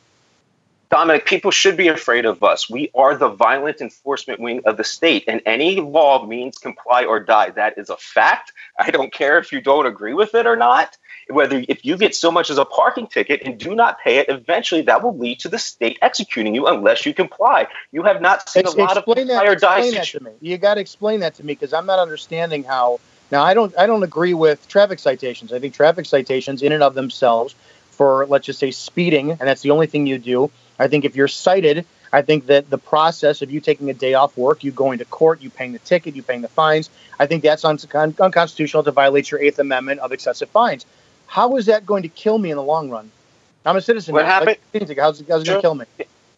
Dominic, 0.93 1.25
people 1.25 1.51
should 1.51 1.79
be 1.79 1.89
afraid 1.89 2.27
of 2.27 2.43
us. 2.43 2.69
We 2.69 2.91
are 2.95 3.17
the 3.17 3.31
violent 3.31 3.81
enforcement 3.81 4.41
wing 4.41 4.61
of 4.67 4.77
the 4.77 4.85
state, 4.85 5.25
and 5.27 5.41
any 5.47 5.81
law 5.81 6.27
means 6.27 6.59
comply 6.59 7.07
or 7.07 7.19
die. 7.19 7.49
That 7.49 7.79
is 7.79 7.89
a 7.89 7.97
fact. 7.97 8.53
I 8.79 8.91
don't 8.91 9.11
care 9.11 9.39
if 9.39 9.53
you 9.53 9.63
don't 9.63 9.87
agree 9.87 10.13
with 10.13 10.35
it 10.35 10.47
or 10.47 10.55
not. 10.55 10.99
Whether 11.31 11.65
if 11.67 11.87
you 11.87 11.97
get 11.97 12.15
so 12.15 12.31
much 12.31 12.51
as 12.51 12.59
a 12.59 12.67
parking 12.67 13.07
ticket 13.07 13.41
and 13.43 13.59
do 13.59 13.75
not 13.75 14.01
pay 14.01 14.19
it, 14.19 14.29
eventually 14.29 14.83
that 14.83 15.03
will 15.03 15.17
lead 15.17 15.41
to 15.41 15.49
the 15.49 15.59
state 15.59 15.99
executing 16.03 16.55
you 16.55 16.67
unless 16.67 17.07
you 17.07 17.15
comply. 17.15 17.69
You 17.91 18.03
have 18.03 18.21
not 18.21 18.51
seen 18.51 18.65
Ex- 18.67 18.75
a 18.75 18.77
lot 18.77 18.99
of 18.99 19.05
comply 19.05 19.25
that, 19.25 19.47
or 19.47 19.55
die. 19.55 19.79
Explain 19.79 19.95
that 19.95 20.07
to 20.09 20.21
me. 20.23 20.31
You 20.43 20.59
got 20.59 20.75
to 20.75 20.83
explain 20.83 21.21
that 21.21 21.37
to 21.37 21.43
me 21.43 21.55
because 21.55 21.73
I'm 21.73 21.87
not 21.87 22.01
understanding 22.01 22.65
how. 22.65 23.01
Now, 23.31 23.43
I 23.43 23.55
don't. 23.55 23.75
I 23.79 23.87
don't 23.87 24.03
agree 24.03 24.35
with 24.35 24.69
traffic 24.69 24.99
citations. 24.99 25.55
I 25.55 25.59
think 25.59 25.73
traffic 25.73 26.05
citations, 26.05 26.61
in 26.61 26.71
and 26.71 26.83
of 26.83 26.93
themselves, 26.93 27.55
for 27.93 28.27
let's 28.27 28.45
just 28.45 28.59
say 28.59 28.73
speeding, 28.73 29.31
and 29.31 29.41
that's 29.41 29.63
the 29.63 29.71
only 29.71 29.87
thing 29.87 30.07
you 30.07 30.19
do 30.19 30.51
I 30.83 30.88
think 30.88 31.05
if 31.05 31.14
you're 31.14 31.29
cited, 31.29 31.87
I 32.12 32.23
think 32.23 32.47
that 32.47 32.68
the 32.68 32.79
process 32.79 33.40
of 33.40 33.51
you 33.51 33.61
taking 33.61 33.88
a 33.88 33.95
day 33.95 34.14
off 34.14 34.37
work, 34.37 34.64
you 34.64 34.73
going 34.73 34.99
to 34.99 35.05
court, 35.05 35.40
you 35.40 35.49
paying 35.49 35.73
the 35.73 35.79
ticket, 35.79 36.16
you 36.16 36.23
paying 36.23 36.42
the 36.42 36.49
fines, 36.49 36.90
I 37.18 37.27
think 37.27 37.42
that's 37.42 37.64
un- 37.64 37.79
unconstitutional 37.95 38.83
to 38.83 38.90
violate 38.90 39.31
your 39.31 39.40
Eighth 39.40 39.59
Amendment 39.59 40.01
of 40.01 40.12
excessive 40.12 40.51
fines. 40.51 40.85
How 41.27 41.57
is 41.57 41.66
that 41.66 41.87
going 41.87 42.03
to 42.03 42.09
kill 42.09 42.37
me 42.37 42.51
in 42.51 42.57
the 42.57 42.62
long 42.62 42.90
run? 42.90 43.11
I'm 43.64 43.77
a 43.77 43.81
citizen. 43.81 44.12
What 44.12 44.27
happened? 44.27 44.59
Like, 44.75 44.99
how's, 44.99 45.21
how's 45.21 45.21
it 45.21 45.27
going 45.27 45.45
to 45.45 45.61
kill 45.61 45.75
me? 45.75 45.87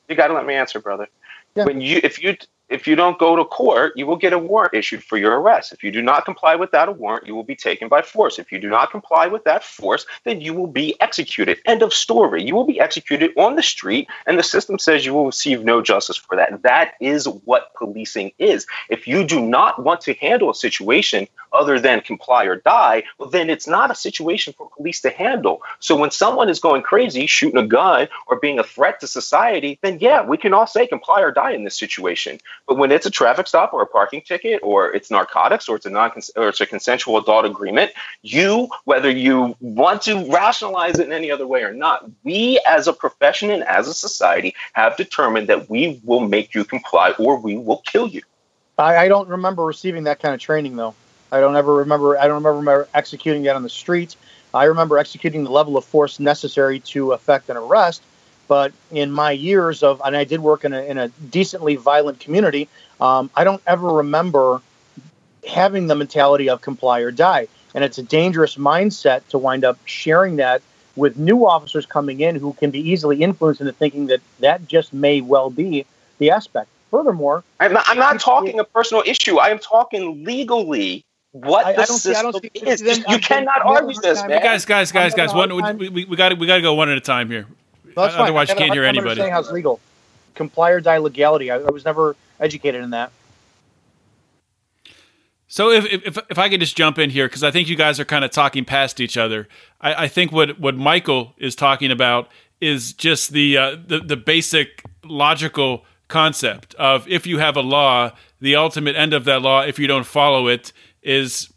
You 0.08 0.14
got 0.14 0.28
to 0.28 0.34
let 0.34 0.44
me 0.44 0.54
answer, 0.54 0.78
brother. 0.78 1.08
Yeah. 1.54 1.64
When 1.64 1.80
you, 1.80 2.00
if 2.02 2.22
you 2.22 2.36
if 2.68 2.86
you 2.86 2.96
don't 2.96 3.18
go 3.18 3.36
to 3.36 3.44
court, 3.44 3.92
you 3.94 4.06
will 4.06 4.16
get 4.16 4.32
a 4.32 4.38
warrant 4.38 4.74
issued 4.74 5.04
for 5.04 5.18
your 5.18 5.38
arrest. 5.38 5.72
If 5.72 5.84
you 5.84 5.90
do 5.90 6.00
not 6.00 6.24
comply 6.24 6.54
with 6.54 6.70
that 6.70 6.96
warrant, 6.98 7.26
you 7.26 7.34
will 7.34 7.44
be 7.44 7.56
taken 7.56 7.88
by 7.88 8.02
force. 8.02 8.38
If 8.38 8.50
you 8.50 8.58
do 8.58 8.70
not 8.70 8.90
comply 8.90 9.26
with 9.26 9.44
that 9.44 9.62
force, 9.62 10.06
then 10.24 10.40
you 10.40 10.54
will 10.54 10.66
be 10.66 10.98
executed. 11.00 11.58
End 11.66 11.82
of 11.82 11.92
story. 11.92 12.42
You 12.42 12.54
will 12.54 12.64
be 12.64 12.80
executed 12.80 13.32
on 13.36 13.56
the 13.56 13.62
street, 13.62 14.08
and 14.26 14.38
the 14.38 14.42
system 14.42 14.78
says 14.78 15.04
you 15.04 15.12
will 15.12 15.26
receive 15.26 15.62
no 15.62 15.82
justice 15.82 16.16
for 16.16 16.36
that. 16.36 16.62
That 16.62 16.94
is 17.00 17.28
what 17.44 17.74
policing 17.74 18.32
is. 18.38 18.66
If 18.88 19.06
you 19.06 19.26
do 19.26 19.40
not 19.40 19.84
want 19.84 20.00
to 20.02 20.14
handle 20.14 20.50
a 20.50 20.54
situation 20.54 21.28
other 21.52 21.78
than 21.78 22.00
comply 22.00 22.44
or 22.44 22.56
die, 22.56 23.04
well, 23.18 23.28
then 23.28 23.50
it's 23.50 23.68
not 23.68 23.90
a 23.90 23.94
situation 23.94 24.54
for 24.56 24.70
police 24.76 25.00
to 25.02 25.10
handle. 25.10 25.62
So 25.80 25.96
when 25.96 26.10
someone 26.10 26.48
is 26.48 26.58
going 26.60 26.82
crazy, 26.82 27.26
shooting 27.26 27.58
a 27.58 27.66
gun, 27.66 28.08
or 28.26 28.40
being 28.40 28.58
a 28.58 28.64
threat 28.64 29.00
to 29.00 29.06
society, 29.06 29.78
then 29.82 29.98
yeah, 30.00 30.22
we 30.22 30.36
can 30.36 30.54
all 30.54 30.66
say 30.66 30.86
comply 30.86 31.20
or 31.20 31.30
die 31.30 31.52
in 31.52 31.64
this 31.64 31.78
situation. 31.78 32.40
But 32.66 32.78
when 32.78 32.90
it's 32.90 33.04
a 33.04 33.10
traffic 33.10 33.46
stop 33.46 33.74
or 33.74 33.82
a 33.82 33.86
parking 33.86 34.22
ticket 34.22 34.60
or 34.62 34.92
it's 34.94 35.10
narcotics 35.10 35.68
or 35.68 35.76
it's 35.76 35.84
a 35.86 35.90
non 35.90 36.12
or 36.36 36.48
it's 36.48 36.60
a 36.60 36.66
consensual 36.66 37.18
adult 37.18 37.44
agreement, 37.44 37.92
you 38.22 38.68
whether 38.84 39.10
you 39.10 39.54
want 39.60 40.02
to 40.02 40.30
rationalize 40.30 40.98
it 40.98 41.06
in 41.06 41.12
any 41.12 41.30
other 41.30 41.46
way 41.46 41.62
or 41.62 41.72
not, 41.72 42.10
we 42.22 42.58
as 42.66 42.88
a 42.88 42.92
profession 42.92 43.50
and 43.50 43.62
as 43.64 43.86
a 43.86 43.94
society 43.94 44.54
have 44.72 44.96
determined 44.96 45.48
that 45.48 45.68
we 45.68 46.00
will 46.04 46.20
make 46.20 46.54
you 46.54 46.64
comply 46.64 47.10
or 47.18 47.38
we 47.38 47.56
will 47.56 47.82
kill 47.84 48.08
you. 48.08 48.22
I, 48.78 48.96
I 48.96 49.08
don't 49.08 49.28
remember 49.28 49.64
receiving 49.64 50.04
that 50.04 50.20
kind 50.20 50.34
of 50.34 50.40
training 50.40 50.76
though. 50.76 50.94
I 51.30 51.40
don't 51.40 51.56
ever 51.56 51.74
remember. 51.74 52.18
I 52.18 52.28
don't 52.28 52.42
remember 52.42 52.88
executing 52.94 53.42
that 53.42 53.56
on 53.56 53.62
the 53.62 53.68
street. 53.68 54.16
I 54.54 54.64
remember 54.64 54.98
executing 54.98 55.44
the 55.44 55.50
level 55.50 55.76
of 55.76 55.84
force 55.84 56.20
necessary 56.20 56.78
to 56.80 57.12
effect 57.12 57.50
an 57.50 57.56
arrest 57.56 58.02
but 58.48 58.72
in 58.90 59.10
my 59.10 59.30
years 59.32 59.82
of, 59.82 60.00
and 60.04 60.16
I 60.16 60.24
did 60.24 60.40
work 60.40 60.64
in 60.64 60.72
a, 60.72 60.82
in 60.82 60.98
a 60.98 61.08
decently 61.08 61.76
violent 61.76 62.20
community, 62.20 62.68
um, 63.00 63.30
I 63.34 63.44
don't 63.44 63.62
ever 63.66 63.88
remember 63.88 64.60
having 65.46 65.86
the 65.86 65.94
mentality 65.94 66.48
of 66.48 66.60
comply 66.60 67.00
or 67.00 67.10
die. 67.10 67.48
And 67.74 67.82
it's 67.82 67.98
a 67.98 68.02
dangerous 68.02 68.56
mindset 68.56 69.26
to 69.28 69.38
wind 69.38 69.64
up 69.64 69.78
sharing 69.84 70.36
that 70.36 70.62
with 70.96 71.16
new 71.18 71.46
officers 71.46 71.86
coming 71.86 72.20
in 72.20 72.36
who 72.36 72.52
can 72.54 72.70
be 72.70 72.78
easily 72.78 73.22
influenced 73.22 73.60
into 73.60 73.72
thinking 73.72 74.06
that 74.06 74.20
that 74.40 74.68
just 74.68 74.92
may 74.92 75.20
well 75.20 75.50
be 75.50 75.84
the 76.18 76.30
aspect. 76.30 76.68
Furthermore, 76.90 77.42
I'm 77.58 77.72
not, 77.72 77.84
I'm 77.88 77.98
not 77.98 78.20
talking 78.20 78.60
a 78.60 78.64
personal 78.64 79.02
issue. 79.04 79.38
I 79.38 79.48
am 79.48 79.58
talking 79.58 80.22
legally 80.24 81.04
what 81.32 81.66
I, 81.66 81.72
the 81.72 81.82
I 81.82 81.84
system 81.86 82.32
see, 82.40 82.50
is. 82.54 82.80
Then, 82.80 83.04
you 83.08 83.18
cannot 83.18 83.62
argue 83.66 84.00
this, 84.00 84.24
man. 84.24 84.40
Guys, 84.40 84.64
guys, 84.64 84.92
guys, 84.92 85.14
guys. 85.14 85.34
One, 85.34 85.76
we, 85.78 85.88
we, 85.88 86.04
we 86.04 86.16
got 86.16 86.38
we 86.38 86.46
got 86.46 86.56
to 86.56 86.62
go 86.62 86.74
one 86.74 86.88
at 86.88 86.96
a 86.96 87.00
time 87.00 87.28
here. 87.28 87.48
Well, 87.94 88.06
that's 88.06 88.16
Otherwise, 88.16 88.48
you 88.48 88.56
can't 88.56 88.72
hear 88.72 88.84
anybody. 88.84 89.20
How 89.28 89.40
it's 89.40 89.50
legal. 89.50 89.80
Comply 90.34 90.70
or 90.70 90.80
die 90.80 90.98
legality. 90.98 91.50
I, 91.50 91.56
I, 91.56 91.70
was 91.70 91.84
never 91.84 92.16
educated 92.40 92.82
in 92.82 92.90
that. 92.90 93.12
So 95.46 95.70
if, 95.70 95.84
if 95.86 96.18
if 96.28 96.38
I 96.38 96.48
could 96.48 96.60
just 96.60 96.76
jump 96.76 96.98
in 96.98 97.10
here 97.10 97.28
because 97.28 97.44
I 97.44 97.50
think 97.50 97.68
you 97.68 97.76
guys 97.76 98.00
are 98.00 98.04
kind 98.04 98.24
of 98.24 98.32
talking 98.32 98.64
past 98.64 99.00
each 99.00 99.16
other. 99.16 99.48
I, 99.80 100.04
I 100.04 100.08
think 100.08 100.32
what 100.32 100.58
what 100.58 100.76
Michael 100.76 101.34
is 101.38 101.54
talking 101.54 101.92
about 101.92 102.28
is 102.60 102.92
just 102.92 103.30
the 103.30 103.56
uh, 103.56 103.76
the 103.86 104.00
the 104.00 104.16
basic 104.16 104.82
logical 105.04 105.84
concept 106.08 106.74
of 106.74 107.06
if 107.08 107.26
you 107.26 107.38
have 107.38 107.56
a 107.56 107.60
law, 107.60 108.12
the 108.40 108.56
ultimate 108.56 108.96
end 108.96 109.14
of 109.14 109.24
that 109.24 109.42
law, 109.42 109.62
if 109.62 109.78
you 109.78 109.86
don't 109.86 110.06
follow 110.06 110.48
it, 110.48 110.72
is 111.02 111.52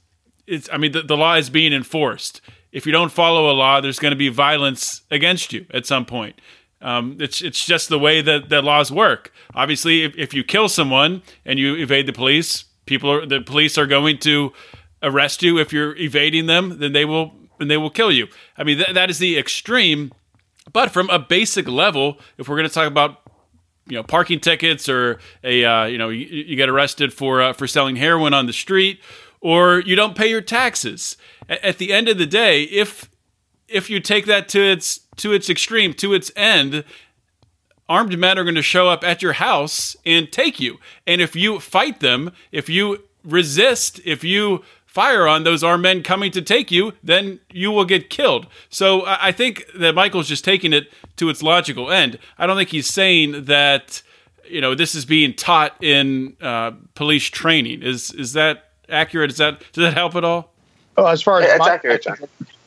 it's. 0.45 0.69
I 0.71 0.77
mean, 0.77 0.91
the, 0.91 1.01
the 1.01 1.17
law 1.17 1.35
is 1.35 1.49
being 1.49 1.73
enforced 1.73 2.41
if 2.77 2.85
you 2.85 2.91
don't 2.91 3.11
follow 3.11 3.49
a 3.49 3.53
law, 3.53 3.81
there's 3.81 3.97
going 3.97 4.11
to 4.11 4.15
be 4.17 4.29
violence 4.29 5.01
against 5.09 5.51
you 5.51 5.65
at 5.73 5.87
some 5.87 6.05
point. 6.05 6.39
Um, 6.79 7.17
it's 7.19 7.41
it's 7.41 7.65
just 7.65 7.89
the 7.89 7.97
way 7.97 8.21
that, 8.21 8.49
that 8.49 8.63
laws 8.63 8.91
work. 8.91 9.33
Obviously, 9.55 10.03
if, 10.03 10.15
if 10.15 10.31
you 10.31 10.43
kill 10.43 10.69
someone 10.69 11.23
and 11.43 11.57
you 11.57 11.75
evade 11.75 12.05
the 12.05 12.13
police, 12.13 12.65
people 12.85 13.11
are 13.11 13.25
the 13.25 13.41
police 13.41 13.79
are 13.79 13.87
going 13.87 14.19
to 14.19 14.53
arrest 15.01 15.41
you. 15.41 15.57
If 15.57 15.73
you're 15.73 15.95
evading 15.97 16.45
them, 16.45 16.77
then 16.77 16.93
they 16.93 17.03
will 17.03 17.33
and 17.59 17.71
they 17.71 17.77
will 17.77 17.89
kill 17.89 18.11
you. 18.11 18.27
I 18.55 18.63
mean, 18.63 18.77
th- 18.77 18.93
that 18.93 19.09
is 19.09 19.17
the 19.17 19.39
extreme. 19.39 20.11
But 20.71 20.91
from 20.91 21.09
a 21.09 21.17
basic 21.17 21.67
level, 21.67 22.19
if 22.37 22.47
we're 22.47 22.57
going 22.57 22.69
to 22.69 22.73
talk 22.73 22.87
about 22.87 23.21
you 23.87 23.95
know 23.95 24.03
parking 24.03 24.39
tickets 24.39 24.87
or 24.87 25.17
a 25.43 25.65
uh, 25.65 25.85
you 25.85 25.97
know 25.97 26.09
you, 26.09 26.27
you, 26.27 26.55
get 26.55 26.69
arrested 26.69 27.11
for 27.11 27.41
uh, 27.41 27.53
for 27.53 27.65
selling 27.65 27.95
heroin 27.95 28.35
on 28.35 28.45
the 28.45 28.53
street 28.53 29.01
or 29.41 29.79
you 29.81 29.95
don't 29.95 30.15
pay 30.15 30.29
your 30.29 30.41
taxes. 30.41 31.17
At 31.49 31.77
the 31.77 31.93
end 31.93 32.09
of 32.09 32.17
the 32.17 32.25
day, 32.25 32.63
if 32.63 33.09
if 33.67 33.89
you 33.89 33.99
take 33.99 34.25
that 34.25 34.47
to 34.49 34.61
its 34.61 35.01
to 35.17 35.33
its 35.33 35.49
extreme, 35.49 35.93
to 35.95 36.13
its 36.13 36.31
end, 36.35 36.83
armed 37.89 38.17
men 38.17 38.37
are 38.37 38.43
going 38.43 38.55
to 38.55 38.61
show 38.61 38.89
up 38.89 39.03
at 39.03 39.21
your 39.21 39.33
house 39.33 39.95
and 40.05 40.31
take 40.31 40.59
you. 40.59 40.77
And 41.05 41.21
if 41.21 41.35
you 41.35 41.59
fight 41.59 41.99
them, 41.99 42.31
if 42.51 42.69
you 42.69 43.03
resist, 43.23 43.99
if 44.05 44.23
you 44.23 44.63
fire 44.85 45.27
on 45.27 45.43
those 45.43 45.63
armed 45.63 45.83
men 45.83 46.01
coming 46.01 46.31
to 46.31 46.41
take 46.41 46.71
you, 46.71 46.93
then 47.03 47.39
you 47.51 47.71
will 47.71 47.85
get 47.85 48.09
killed. 48.09 48.47
So 48.69 49.03
I 49.05 49.31
think 49.31 49.65
that 49.75 49.93
Michael's 49.93 50.27
just 50.27 50.43
taking 50.43 50.73
it 50.73 50.91
to 51.17 51.29
its 51.29 51.43
logical 51.43 51.91
end. 51.91 52.17
I 52.37 52.47
don't 52.47 52.57
think 52.57 52.69
he's 52.69 52.87
saying 52.87 53.45
that 53.45 54.01
you 54.49 54.61
know 54.61 54.75
this 54.75 54.95
is 54.95 55.05
being 55.05 55.33
taught 55.33 55.81
in 55.83 56.35
uh, 56.41 56.71
police 56.95 57.25
training. 57.25 57.83
Is 57.83 58.11
is 58.11 58.33
that 58.33 58.66
accurate? 58.89 59.31
Is 59.31 59.37
that 59.37 59.59
does 59.73 59.83
that 59.83 59.93
help 59.93 60.15
at 60.15 60.23
all? 60.23 60.51
Oh, 60.97 61.05
as 61.05 61.21
far 61.21 61.41
as 61.41 61.47
yeah, 61.47 61.57
my, 61.57 61.69
accurate, 61.69 62.05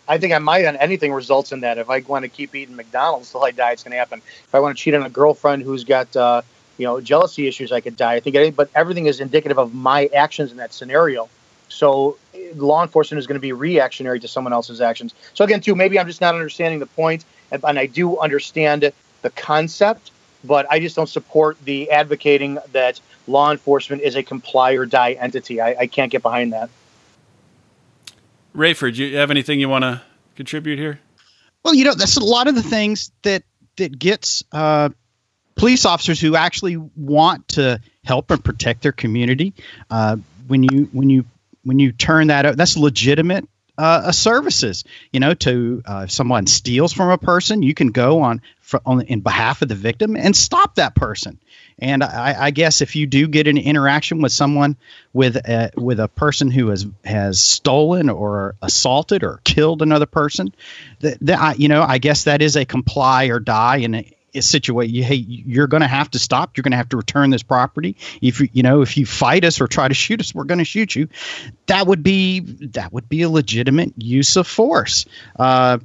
I 0.09 0.19
think 0.19 0.33
I 0.33 0.39
might 0.39 0.65
on 0.65 0.77
anything 0.77 1.13
results 1.13 1.53
in 1.53 1.61
that. 1.61 1.79
If 1.79 1.91
I 1.91 2.01
want 2.01 2.25
to 2.25 2.29
keep 2.29 2.55
eating 2.55 2.77
McDonald's 2.77 3.31
till 3.31 3.45
I 3.45 3.51
die, 3.51 3.73
it's 3.73 3.83
going 3.83 3.93
to 3.93 3.99
happen. 3.99 4.21
If 4.45 4.55
I 4.55 4.61
want 4.61 4.77
to 4.77 4.83
cheat 4.83 4.95
on 4.95 5.03
a 5.03 5.11
girlfriend 5.11 5.63
who's 5.63 5.85
got 5.85 6.15
uh, 6.17 6.43
you 6.79 6.87
know 6.87 7.01
jealousy 7.01 7.47
issues, 7.47 7.73
I 7.73 7.81
could 7.81 7.97
die. 7.97 8.15
I 8.15 8.21
think, 8.21 8.57
but 8.57 8.71
everything 8.75 9.07
is 9.07 9.21
indicative 9.21 9.59
of 9.59 9.75
my 9.75 10.07
actions 10.15 10.51
in 10.51 10.57
that 10.59 10.73
scenario. 10.73 11.29
So 11.69 12.19
law 12.57 12.83
enforcement 12.83 13.21
is 13.21 13.27
going 13.27 13.37
to 13.37 13.41
be 13.41 13.53
reactionary 13.53 14.21
to 14.21 14.29
someone 14.29 14.53
else's 14.53 14.81
actions. 14.81 15.15
So 15.35 15.45
again, 15.45 15.61
too, 15.61 15.75
maybe 15.75 15.99
I'm 15.99 16.07
just 16.07 16.21
not 16.21 16.35
understanding 16.35 16.81
the 16.81 16.87
point, 16.87 17.25
and, 17.53 17.63
and 17.65 17.79
I 17.79 17.87
do 17.87 18.19
understand 18.19 18.93
the 19.23 19.31
concept, 19.31 20.11
but 20.45 20.67
I 20.71 20.81
just 20.81 20.97
don't 20.97 21.09
support 21.09 21.57
the 21.65 21.91
advocating 21.91 22.59
that 22.73 23.01
law 23.27 23.51
enforcement 23.51 24.03
is 24.03 24.17
a 24.17 24.23
comply 24.23 24.73
or 24.73 24.87
die 24.87 25.13
entity. 25.13 25.61
I, 25.61 25.77
I 25.81 25.87
can't 25.87 26.11
get 26.11 26.23
behind 26.23 26.53
that. 26.53 26.71
Rayford, 28.55 28.97
do 28.97 29.05
you 29.05 29.17
have 29.19 29.31
anything 29.31 29.61
you 29.61 29.69
want 29.69 29.83
to 29.83 30.03
contribute 30.35 30.79
here? 30.79 31.01
Well, 31.65 31.75
you 31.75 31.85
know, 31.85 31.95
that's 31.95 32.17
a 32.17 32.25
lot 32.25 32.49
of 32.49 32.55
the 32.55 32.63
things 32.63 33.13
that 33.23 33.43
that 33.77 33.99
gets 33.99 34.43
uh, 34.53 34.89
police 35.55 35.85
officers 35.85 36.21
who 36.21 36.37
actually 36.37 36.77
want 36.77 37.49
to 37.49 37.81
help 38.05 38.31
and 38.31 38.43
protect 38.45 38.83
their 38.83 38.93
community. 38.93 39.53
Uh, 39.91 40.17
when 40.47 40.63
you 40.65 40.89
when 40.93 41.11
you 41.11 41.25
when 41.63 41.79
you 41.79 41.93
turn 41.93 42.29
that, 42.29 42.47
out, 42.47 42.57
that's 42.57 42.77
legitimate 42.77 43.47
uh, 43.81 44.13
services. 44.13 44.85
You 45.13 45.21
know, 45.21 45.35
to 45.35 45.83
uh, 45.87 46.03
if 46.05 46.11
someone 46.11 46.47
steals 46.47 46.93
from 46.93 47.11
a 47.11 47.19
person, 47.19 47.63
you 47.63 47.75
can 47.75 47.89
go 47.89 48.23
on, 48.23 48.43
for, 48.61 48.81
on 48.87 49.03
in 49.03 49.21
behalf 49.21 49.63
of 49.63 49.69
the 49.69 49.75
victim 49.75 50.17
and 50.17 50.35
stop 50.35 50.77
that 50.77 50.95
person. 50.95 51.39
And 51.79 52.05
I, 52.05 52.37
I, 52.39 52.51
guess 52.51 52.83
if 52.83 52.95
you 52.95 53.07
do 53.07 53.27
get 53.27 53.47
an 53.47 53.57
interaction 53.57 54.21
with 54.21 54.33
someone 54.33 54.77
with 55.15 55.37
a, 55.37 55.71
with 55.77 55.99
a 55.99 56.09
person 56.09 56.51
who 56.51 56.69
has 56.69 56.87
has 57.05 57.41
stolen 57.41 58.11
or 58.11 58.55
assaulted 58.61 59.25
or 59.25 59.41
killed 59.45 59.81
another 59.81 60.07
person, 60.07 60.55
that, 61.01 61.19
that 61.23 61.39
I, 61.39 61.55
you 61.55 61.69
know, 61.69 61.83
I 61.83 61.99
guess 61.99 62.25
that 62.25 62.43
is 62.43 62.57
a 62.57 62.67
comply 62.67 63.27
or 63.27 63.41
die 63.41 63.79
in 63.79 63.95
a, 63.95 64.17
situation. 64.39 64.95
You, 64.95 65.05
hey, 65.05 65.15
you're 65.15 65.67
going 65.67 65.83
to 65.83 65.89
have 65.89 66.11
to 66.13 66.19
stop. 66.19 66.57
You're 66.57 66.63
going 66.63 66.73
to 66.73 66.77
have 66.77 66.91
to 66.91 66.97
return 66.97 67.31
this 67.31 67.43
property. 67.43 67.97
If 68.21 68.41
you 68.41 68.49
you 68.53 68.63
know 68.63 68.83
if 68.83 68.97
you 68.97 69.07
fight 69.07 69.45
us 69.45 69.61
or 69.61 69.67
try 69.67 69.89
to 69.89 69.95
shoot 69.95 70.21
us, 70.21 70.35
we're 70.35 70.45
going 70.45 70.59
to 70.59 70.65
shoot 70.65 70.95
you. 70.95 71.09
That 71.67 71.87
would 71.87 72.03
be 72.03 72.41
that 72.41 72.93
would 72.93 73.09
be 73.09 73.23
a 73.23 73.31
legitimate 73.31 73.95
use 73.97 74.37
of 74.37 74.47
force. 74.47 75.07
Uh, 75.39 75.79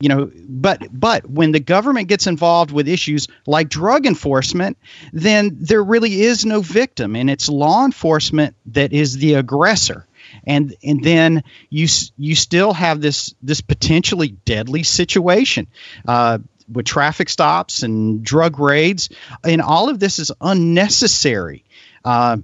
you 0.00 0.08
know 0.08 0.30
but 0.48 0.82
but 0.92 1.28
when 1.28 1.52
the 1.52 1.60
government 1.60 2.08
gets 2.08 2.26
involved 2.26 2.70
with 2.70 2.88
issues 2.88 3.26
like 3.46 3.68
drug 3.68 4.06
enforcement 4.06 4.78
then 5.12 5.56
there 5.60 5.82
really 5.82 6.22
is 6.22 6.46
no 6.46 6.60
victim 6.60 7.16
and 7.16 7.28
it's 7.28 7.48
law 7.48 7.84
enforcement 7.84 8.54
that 8.66 8.92
is 8.92 9.16
the 9.16 9.34
aggressor 9.34 10.06
and 10.46 10.74
and 10.82 11.02
then 11.02 11.42
you 11.70 11.88
you 12.16 12.34
still 12.34 12.72
have 12.72 13.00
this 13.00 13.34
this 13.42 13.60
potentially 13.60 14.28
deadly 14.28 14.82
situation 14.82 15.66
uh, 16.06 16.38
with 16.70 16.86
traffic 16.86 17.28
stops 17.28 17.82
and 17.82 18.22
drug 18.22 18.58
raids 18.58 19.08
and 19.44 19.60
all 19.60 19.88
of 19.88 19.98
this 19.98 20.18
is 20.18 20.32
unnecessary. 20.40 21.64
Uh, 22.04 22.38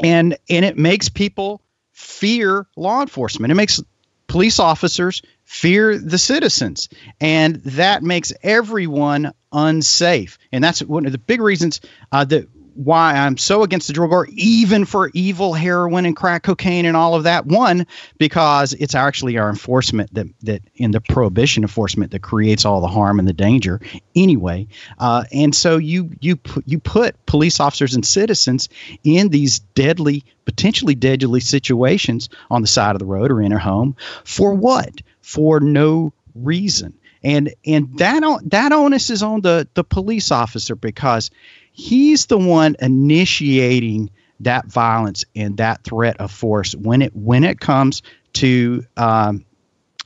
and 0.00 0.36
and 0.48 0.64
it 0.64 0.78
makes 0.78 1.08
people 1.08 1.60
fear 1.92 2.66
law 2.76 3.00
enforcement. 3.00 3.50
It 3.50 3.56
makes 3.56 3.80
police 4.28 4.60
officers 4.60 5.22
fear 5.44 5.98
the 5.98 6.18
citizens. 6.18 6.88
And 7.20 7.56
that 7.64 8.02
makes 8.02 8.32
everyone 8.42 9.32
unsafe. 9.50 10.38
And 10.52 10.62
that's 10.62 10.82
one 10.82 11.06
of 11.06 11.12
the 11.12 11.18
big 11.18 11.40
reasons 11.40 11.80
uh, 12.12 12.24
that 12.26 12.48
why 12.78 13.14
I'm 13.14 13.36
so 13.36 13.64
against 13.64 13.88
the 13.88 13.92
drug 13.92 14.10
war, 14.10 14.28
even 14.30 14.84
for 14.84 15.10
evil 15.12 15.52
heroin 15.52 16.06
and 16.06 16.14
crack 16.14 16.44
cocaine 16.44 16.86
and 16.86 16.96
all 16.96 17.16
of 17.16 17.24
that. 17.24 17.44
One, 17.44 17.88
because 18.18 18.72
it's 18.72 18.94
actually 18.94 19.36
our 19.36 19.48
enforcement 19.48 20.14
that 20.14 20.28
that 20.42 20.62
in 20.76 20.92
the 20.92 21.00
prohibition 21.00 21.64
enforcement 21.64 22.12
that 22.12 22.22
creates 22.22 22.64
all 22.64 22.80
the 22.80 22.86
harm 22.86 23.18
and 23.18 23.26
the 23.26 23.32
danger 23.32 23.80
anyway. 24.14 24.68
Uh, 24.96 25.24
and 25.32 25.52
so 25.52 25.76
you 25.76 26.10
you 26.20 26.36
put, 26.36 26.68
you 26.68 26.78
put 26.78 27.26
police 27.26 27.58
officers 27.58 27.96
and 27.96 28.06
citizens 28.06 28.68
in 29.02 29.28
these 29.28 29.58
deadly, 29.58 30.24
potentially 30.44 30.94
deadly 30.94 31.40
situations 31.40 32.28
on 32.48 32.60
the 32.60 32.68
side 32.68 32.94
of 32.94 33.00
the 33.00 33.06
road 33.06 33.32
or 33.32 33.42
in 33.42 33.50
a 33.50 33.58
home 33.58 33.96
for 34.22 34.54
what? 34.54 35.02
For 35.20 35.58
no 35.58 36.12
reason 36.36 36.94
and 37.22 37.54
and 37.66 37.98
that 37.98 38.22
on, 38.22 38.48
that 38.50 38.72
onus 38.72 39.10
is 39.10 39.22
on 39.22 39.40
the 39.40 39.66
the 39.74 39.84
police 39.84 40.30
officer 40.30 40.76
because 40.76 41.30
he's 41.78 42.26
the 42.26 42.36
one 42.36 42.74
initiating 42.80 44.10
that 44.40 44.66
violence 44.66 45.24
and 45.34 45.58
that 45.58 45.84
threat 45.84 46.18
of 46.18 46.30
force 46.30 46.74
when 46.74 47.02
it 47.02 47.14
when 47.14 47.44
it 47.44 47.60
comes 47.60 48.02
to 48.34 48.84
um, 48.96 49.44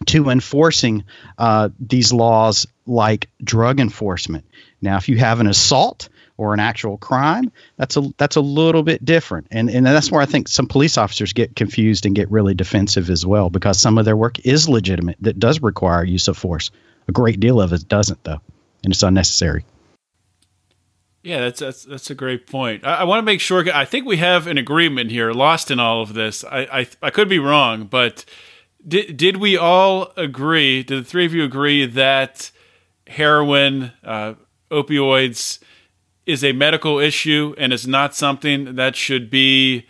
to 0.06 0.28
enforcing 0.28 1.04
uh, 1.38 1.70
these 1.80 2.12
laws 2.12 2.66
like 2.86 3.30
drug 3.42 3.80
enforcement. 3.80 4.44
Now, 4.82 4.98
if 4.98 5.08
you 5.08 5.16
have 5.16 5.40
an 5.40 5.46
assault 5.46 6.08
or 6.36 6.52
an 6.54 6.60
actual 6.60 6.98
crime, 6.98 7.50
that's 7.76 7.96
a 7.96 8.02
that's 8.18 8.36
a 8.36 8.40
little 8.40 8.82
bit 8.82 9.02
different, 9.02 9.48
and 9.50 9.70
and 9.70 9.86
that's 9.86 10.12
where 10.12 10.20
I 10.20 10.26
think 10.26 10.48
some 10.48 10.66
police 10.66 10.98
officers 10.98 11.32
get 11.32 11.56
confused 11.56 12.04
and 12.04 12.14
get 12.14 12.30
really 12.30 12.54
defensive 12.54 13.08
as 13.08 13.24
well 13.24 13.48
because 13.48 13.80
some 13.80 13.96
of 13.96 14.04
their 14.04 14.16
work 14.16 14.44
is 14.44 14.68
legitimate 14.68 15.16
that 15.22 15.38
does 15.38 15.62
require 15.62 16.04
use 16.04 16.28
of 16.28 16.36
force. 16.36 16.70
A 17.08 17.12
great 17.12 17.40
deal 17.40 17.60
of 17.60 17.72
it 17.72 17.88
doesn't, 17.88 18.22
though, 18.24 18.40
and 18.84 18.92
it's 18.92 19.02
unnecessary. 19.02 19.64
Yeah, 21.22 21.40
that's 21.40 21.60
that's 21.60 21.84
that's 21.84 22.10
a 22.10 22.14
great 22.14 22.46
point. 22.46 22.84
I, 22.84 22.96
I 22.96 23.04
want 23.04 23.18
to 23.18 23.22
make 23.22 23.40
sure. 23.40 23.64
I 23.72 23.84
think 23.84 24.06
we 24.06 24.16
have 24.16 24.46
an 24.46 24.58
agreement 24.58 25.10
here. 25.10 25.32
Lost 25.32 25.70
in 25.70 25.78
all 25.78 26.02
of 26.02 26.14
this, 26.14 26.44
I 26.44 26.60
I, 26.60 26.86
I 27.02 27.10
could 27.10 27.28
be 27.28 27.38
wrong, 27.38 27.84
but 27.84 28.24
did 28.86 29.16
did 29.16 29.36
we 29.36 29.56
all 29.56 30.12
agree? 30.16 30.82
Did 30.82 31.04
the 31.04 31.08
three 31.08 31.24
of 31.24 31.32
you 31.32 31.44
agree 31.44 31.86
that 31.86 32.50
heroin, 33.06 33.92
uh, 34.02 34.34
opioids, 34.70 35.60
is 36.26 36.42
a 36.42 36.52
medical 36.52 36.98
issue 36.98 37.54
and 37.56 37.72
is 37.72 37.86
not 37.86 38.16
something 38.16 38.74
that 38.74 38.96
should 38.96 39.30
be 39.30 39.86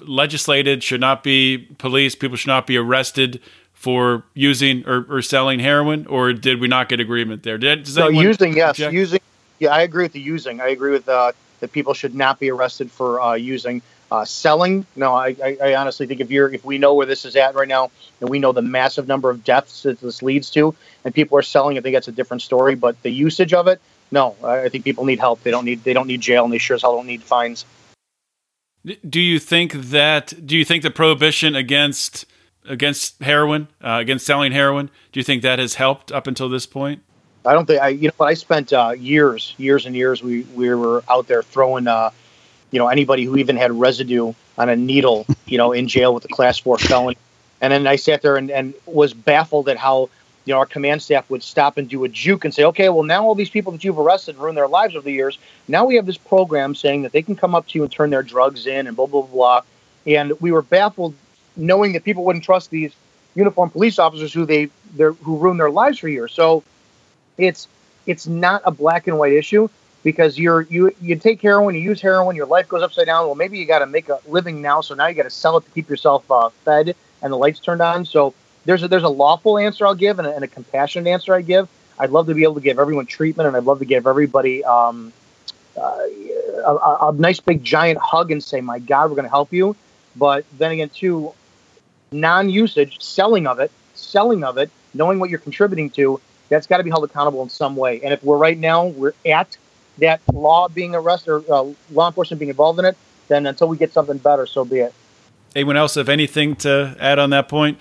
legislated? 0.00 0.82
Should 0.82 1.02
not 1.02 1.22
be 1.22 1.58
police. 1.76 2.14
People 2.14 2.38
should 2.38 2.48
not 2.48 2.66
be 2.66 2.78
arrested 2.78 3.42
for 3.74 4.24
using 4.32 4.86
or, 4.86 5.04
or 5.10 5.20
selling 5.20 5.58
heroin. 5.58 6.06
Or 6.06 6.32
did 6.32 6.60
we 6.60 6.68
not 6.68 6.88
get 6.88 6.98
agreement 6.98 7.42
there? 7.42 7.58
Did 7.58 7.82
does 7.82 7.94
so 7.94 8.08
using 8.08 8.56
yes, 8.56 8.70
object? 8.70 8.94
using 8.94 9.20
yeah, 9.62 9.70
I 9.70 9.82
agree 9.82 10.02
with 10.02 10.12
the 10.12 10.20
using. 10.20 10.60
I 10.60 10.68
agree 10.68 10.90
with 10.90 11.08
uh, 11.08 11.32
that 11.60 11.70
people 11.70 11.94
should 11.94 12.16
not 12.16 12.40
be 12.40 12.50
arrested 12.50 12.90
for 12.90 13.20
uh, 13.20 13.34
using. 13.34 13.80
Uh, 14.10 14.24
selling, 14.26 14.84
no, 14.94 15.14
I, 15.14 15.34
I, 15.42 15.56
I, 15.62 15.74
honestly 15.76 16.06
think 16.06 16.20
if 16.20 16.30
you're 16.30 16.52
if 16.52 16.66
we 16.66 16.76
know 16.76 16.92
where 16.92 17.06
this 17.06 17.24
is 17.24 17.34
at 17.34 17.54
right 17.54 17.66
now 17.66 17.90
and 18.20 18.28
we 18.28 18.38
know 18.38 18.52
the 18.52 18.60
massive 18.60 19.08
number 19.08 19.30
of 19.30 19.42
deaths 19.42 19.84
that 19.84 20.00
this 20.00 20.20
leads 20.20 20.50
to, 20.50 20.74
and 21.02 21.14
people 21.14 21.38
are 21.38 21.42
selling, 21.42 21.78
I 21.78 21.80
think 21.80 21.94
that's 21.94 22.08
a 22.08 22.12
different 22.12 22.42
story. 22.42 22.74
But 22.74 23.00
the 23.02 23.08
usage 23.08 23.54
of 23.54 23.68
it, 23.68 23.80
no, 24.10 24.36
I, 24.44 24.68
think 24.68 24.84
people 24.84 25.06
need 25.06 25.18
help. 25.18 25.42
They 25.44 25.50
don't 25.50 25.64
need 25.64 25.82
they 25.84 25.94
don't 25.94 26.08
need 26.08 26.20
jail, 26.20 26.44
and 26.44 26.52
they 26.52 26.58
sure 26.58 26.74
as 26.74 26.82
hell 26.82 26.96
don't 26.96 27.06
need 27.06 27.22
fines. 27.22 27.64
Do 29.08 29.20
you 29.20 29.38
think 29.38 29.72
that? 29.72 30.46
Do 30.46 30.58
you 30.58 30.64
think 30.64 30.82
the 30.82 30.90
prohibition 30.90 31.54
against 31.54 32.26
against 32.66 33.22
heroin, 33.22 33.68
uh, 33.80 33.98
against 34.00 34.26
selling 34.26 34.52
heroin, 34.52 34.90
do 35.12 35.20
you 35.20 35.24
think 35.24 35.42
that 35.42 35.58
has 35.58 35.76
helped 35.76 36.12
up 36.12 36.26
until 36.26 36.48
this 36.50 36.66
point? 36.66 37.02
I 37.44 37.52
don't 37.54 37.66
think 37.66 37.82
I. 37.82 37.88
You 37.88 38.08
know, 38.08 38.14
what 38.16 38.26
I 38.26 38.34
spent 38.34 38.72
uh, 38.72 38.94
years, 38.96 39.54
years 39.58 39.86
and 39.86 39.96
years. 39.96 40.22
We 40.22 40.42
we 40.54 40.72
were 40.74 41.02
out 41.10 41.26
there 41.26 41.42
throwing, 41.42 41.86
uh, 41.88 42.10
you 42.70 42.78
know, 42.78 42.88
anybody 42.88 43.24
who 43.24 43.36
even 43.36 43.56
had 43.56 43.72
residue 43.72 44.32
on 44.58 44.68
a 44.68 44.76
needle, 44.76 45.26
you 45.46 45.58
know, 45.58 45.72
in 45.72 45.88
jail 45.88 46.14
with 46.14 46.24
a 46.24 46.28
class 46.28 46.58
four 46.58 46.78
felony. 46.78 47.16
And 47.60 47.72
then 47.72 47.86
I 47.86 47.96
sat 47.96 48.22
there 48.22 48.36
and, 48.36 48.50
and 48.50 48.74
was 48.86 49.14
baffled 49.14 49.68
at 49.68 49.76
how, 49.76 50.10
you 50.44 50.52
know, 50.52 50.58
our 50.58 50.66
command 50.66 51.02
staff 51.02 51.28
would 51.30 51.42
stop 51.42 51.78
and 51.78 51.88
do 51.88 52.04
a 52.04 52.08
juke 52.08 52.44
and 52.44 52.52
say, 52.52 52.64
okay, 52.64 52.88
well, 52.88 53.04
now 53.04 53.24
all 53.24 53.34
these 53.34 53.50
people 53.50 53.72
that 53.72 53.84
you've 53.84 53.98
arrested 53.98 54.36
ruined 54.36 54.56
their 54.56 54.68
lives 54.68 54.94
over 54.96 55.04
the 55.04 55.12
years, 55.12 55.38
now 55.68 55.84
we 55.84 55.94
have 55.96 56.06
this 56.06 56.18
program 56.18 56.74
saying 56.74 57.02
that 57.02 57.12
they 57.12 57.22
can 57.22 57.36
come 57.36 57.54
up 57.54 57.66
to 57.68 57.78
you 57.78 57.84
and 57.84 57.92
turn 57.92 58.10
their 58.10 58.22
drugs 58.22 58.66
in 58.66 58.86
and 58.86 58.96
blah 58.96 59.06
blah 59.06 59.22
blah. 59.22 59.62
And 60.06 60.32
we 60.40 60.52
were 60.52 60.62
baffled, 60.62 61.14
knowing 61.56 61.92
that 61.92 62.04
people 62.04 62.24
wouldn't 62.24 62.44
trust 62.44 62.70
these 62.70 62.92
uniformed 63.34 63.72
police 63.72 63.98
officers 63.98 64.32
who 64.32 64.44
they 64.44 64.68
who 64.96 65.38
ruined 65.38 65.60
their 65.60 65.70
lives 65.70 65.98
for 65.98 66.08
years. 66.08 66.32
So 66.32 66.62
it's 67.38 67.68
it's 68.06 68.26
not 68.26 68.62
a 68.64 68.70
black 68.70 69.06
and 69.06 69.18
white 69.18 69.32
issue 69.32 69.68
because 70.02 70.38
you're 70.38 70.62
you 70.62 70.94
you 71.00 71.16
take 71.16 71.40
heroin, 71.40 71.74
you 71.74 71.80
use 71.80 72.00
heroin, 72.00 72.36
your 72.36 72.46
life 72.46 72.68
goes 72.68 72.82
upside 72.82 73.06
down. 73.06 73.26
Well, 73.26 73.34
maybe 73.34 73.58
you 73.58 73.66
got 73.66 73.80
to 73.80 73.86
make 73.86 74.08
a 74.08 74.18
living 74.26 74.60
now, 74.62 74.80
so 74.80 74.94
now 74.94 75.06
you 75.06 75.14
got 75.14 75.24
to 75.24 75.30
sell 75.30 75.56
it 75.56 75.64
to 75.64 75.70
keep 75.70 75.88
yourself 75.88 76.28
uh, 76.30 76.50
fed 76.64 76.94
and 77.22 77.32
the 77.32 77.36
lights 77.36 77.60
turned 77.60 77.80
on. 77.80 78.04
So 78.04 78.34
there's 78.64 78.82
a 78.82 78.88
there's 78.88 79.02
a 79.02 79.08
lawful 79.08 79.58
answer 79.58 79.86
I'll 79.86 79.94
give 79.94 80.18
and 80.18 80.28
a, 80.28 80.34
and 80.34 80.44
a 80.44 80.48
compassionate 80.48 81.10
answer 81.10 81.34
I 81.34 81.42
give. 81.42 81.68
I'd 81.98 82.10
love 82.10 82.26
to 82.26 82.34
be 82.34 82.42
able 82.42 82.54
to 82.54 82.60
give 82.60 82.78
everyone 82.78 83.06
treatment, 83.06 83.46
and 83.46 83.56
I'd 83.56 83.64
love 83.64 83.78
to 83.78 83.84
give 83.84 84.06
everybody 84.06 84.64
um, 84.64 85.12
uh, 85.76 85.98
a, 86.64 87.08
a 87.08 87.12
nice 87.16 87.40
big 87.40 87.62
giant 87.62 87.98
hug 87.98 88.30
and 88.30 88.42
say, 88.42 88.60
"My 88.60 88.78
God, 88.78 89.10
we're 89.10 89.16
going 89.16 89.24
to 89.24 89.30
help 89.30 89.52
you." 89.52 89.76
But 90.16 90.44
then 90.58 90.72
again, 90.72 90.90
too, 90.90 91.32
non-usage, 92.10 93.00
selling 93.00 93.46
of 93.46 93.60
it, 93.60 93.70
selling 93.94 94.44
of 94.44 94.58
it, 94.58 94.70
knowing 94.94 95.18
what 95.18 95.30
you're 95.30 95.38
contributing 95.38 95.90
to, 95.90 96.20
that's 96.52 96.66
got 96.66 96.78
to 96.78 96.84
be 96.84 96.90
held 96.90 97.04
accountable 97.04 97.42
in 97.42 97.48
some 97.48 97.76
way. 97.76 98.00
And 98.02 98.12
if 98.12 98.22
we're 98.22 98.36
right 98.36 98.58
now 98.58 98.86
we're 98.86 99.14
at 99.26 99.56
that 99.98 100.20
law 100.32 100.68
being 100.68 100.94
arrested 100.94 101.30
or 101.30 101.44
uh, 101.52 101.72
law 101.90 102.08
enforcement 102.08 102.38
being 102.38 102.50
involved 102.50 102.78
in 102.78 102.84
it, 102.84 102.96
then 103.28 103.46
until 103.46 103.68
we 103.68 103.76
get 103.76 103.92
something 103.92 104.18
better, 104.18 104.46
so 104.46 104.64
be 104.64 104.78
it. 104.78 104.94
Anyone 105.54 105.76
else 105.76 105.94
have 105.96 106.08
anything 106.08 106.56
to 106.56 106.96
add 106.98 107.18
on 107.18 107.30
that 107.30 107.48
point? 107.48 107.78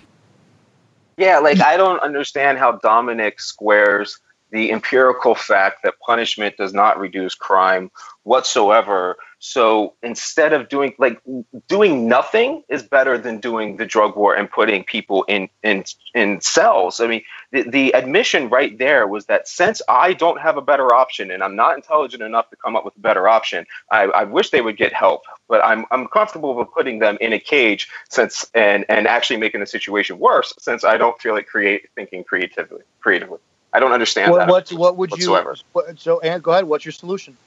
Yeah, 1.17 1.39
like 1.39 1.61
I 1.61 1.77
don't 1.77 1.99
understand 1.99 2.57
how 2.57 2.73
Dominic 2.73 3.39
squares 3.39 4.19
the 4.51 4.71
empirical 4.71 5.35
fact 5.35 5.83
that 5.83 5.95
punishment 6.05 6.57
does 6.57 6.73
not 6.73 6.99
reduce 6.99 7.35
crime 7.35 7.91
whatsoever 8.23 9.17
so 9.43 9.95
instead 10.03 10.53
of 10.53 10.69
doing 10.69 10.93
like 10.99 11.19
doing 11.67 12.07
nothing 12.07 12.61
is 12.69 12.83
better 12.83 13.17
than 13.17 13.39
doing 13.39 13.77
the 13.77 13.87
drug 13.87 14.15
war 14.15 14.35
and 14.35 14.49
putting 14.49 14.83
people 14.83 15.23
in 15.23 15.49
in 15.63 15.83
in 16.13 16.39
cells. 16.41 16.99
I 16.99 17.07
mean, 17.07 17.23
the, 17.51 17.63
the 17.63 17.95
admission 17.95 18.49
right 18.49 18.77
there 18.77 19.07
was 19.07 19.25
that 19.25 19.47
since 19.47 19.81
I 19.89 20.13
don't 20.13 20.39
have 20.39 20.57
a 20.57 20.61
better 20.61 20.93
option 20.93 21.31
and 21.31 21.41
I'm 21.41 21.55
not 21.55 21.75
intelligent 21.75 22.21
enough 22.21 22.51
to 22.51 22.55
come 22.55 22.75
up 22.75 22.85
with 22.85 22.95
a 22.95 22.99
better 22.99 23.27
option, 23.27 23.65
I, 23.91 24.03
I 24.03 24.25
wish 24.25 24.51
they 24.51 24.61
would 24.61 24.77
get 24.77 24.93
help. 24.93 25.23
But 25.49 25.65
I'm 25.65 25.85
I'm 25.89 26.07
comfortable 26.07 26.53
with 26.53 26.67
putting 26.71 26.99
them 26.99 27.17
in 27.19 27.33
a 27.33 27.39
cage 27.39 27.89
since 28.11 28.45
and 28.53 28.85
and 28.89 29.07
actually 29.07 29.37
making 29.37 29.61
the 29.61 29.65
situation 29.65 30.19
worse 30.19 30.53
since 30.59 30.83
I 30.83 30.97
don't 30.97 31.19
feel 31.19 31.33
like 31.33 31.47
create 31.47 31.89
thinking 31.95 32.23
creatively 32.23 32.83
creatively. 32.99 33.39
I 33.73 33.79
don't 33.79 33.93
understand 33.93 34.31
what, 34.31 34.39
that. 34.39 34.49
What, 34.49 34.71
what 34.73 34.97
would 34.97 35.11
whatsoever. 35.11 35.55
you? 35.55 35.63
What, 35.73 35.99
so, 35.99 36.19
and 36.19 36.43
go 36.43 36.51
ahead. 36.51 36.65
What's 36.65 36.85
your 36.85 36.91
solution? 36.91 37.37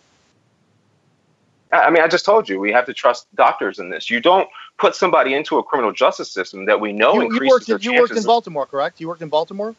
I 1.72 1.90
mean, 1.90 2.02
I 2.02 2.08
just 2.08 2.24
told 2.24 2.48
you 2.48 2.60
we 2.60 2.72
have 2.72 2.86
to 2.86 2.94
trust 2.94 3.26
doctors 3.34 3.78
in 3.78 3.90
this. 3.90 4.08
You 4.08 4.20
don't 4.20 4.48
put 4.78 4.94
somebody 4.94 5.34
into 5.34 5.58
a 5.58 5.62
criminal 5.62 5.92
justice 5.92 6.30
system 6.30 6.66
that 6.66 6.80
we 6.80 6.92
know 6.92 7.14
You, 7.14 7.22
increases 7.22 7.42
you 7.42 7.50
worked. 7.50 7.66
their 7.66 7.76
In, 7.76 7.82
you 7.82 8.00
worked 8.00 8.16
in 8.16 8.22
Baltimore, 8.22 8.66
correct? 8.66 9.00
You 9.00 9.08
worked 9.08 9.22
in 9.22 9.28
Baltimore. 9.28 9.74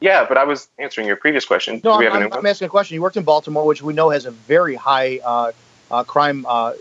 Yeah, 0.00 0.24
but 0.28 0.36
I 0.36 0.44
was 0.44 0.68
answering 0.78 1.06
your 1.06 1.16
previous 1.16 1.44
question. 1.44 1.80
No, 1.82 1.94
Do 1.94 1.98
we 1.98 2.06
I'm, 2.06 2.12
have 2.12 2.20
a 2.20 2.24
new 2.26 2.30
I'm, 2.32 2.40
I'm 2.40 2.46
asking 2.46 2.66
a 2.66 2.68
question. 2.68 2.94
You 2.94 3.02
worked 3.02 3.16
in 3.16 3.24
Baltimore, 3.24 3.64
which 3.66 3.82
we 3.82 3.92
know 3.92 4.10
has 4.10 4.26
a 4.26 4.30
very 4.30 4.74
high 4.74 5.18
uh, 5.24 5.52
uh, 5.90 6.04
crime 6.04 6.44
uh, 6.48 6.74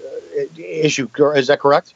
issue. 0.58 1.10
Is 1.36 1.48
that 1.48 1.60
correct? 1.60 1.94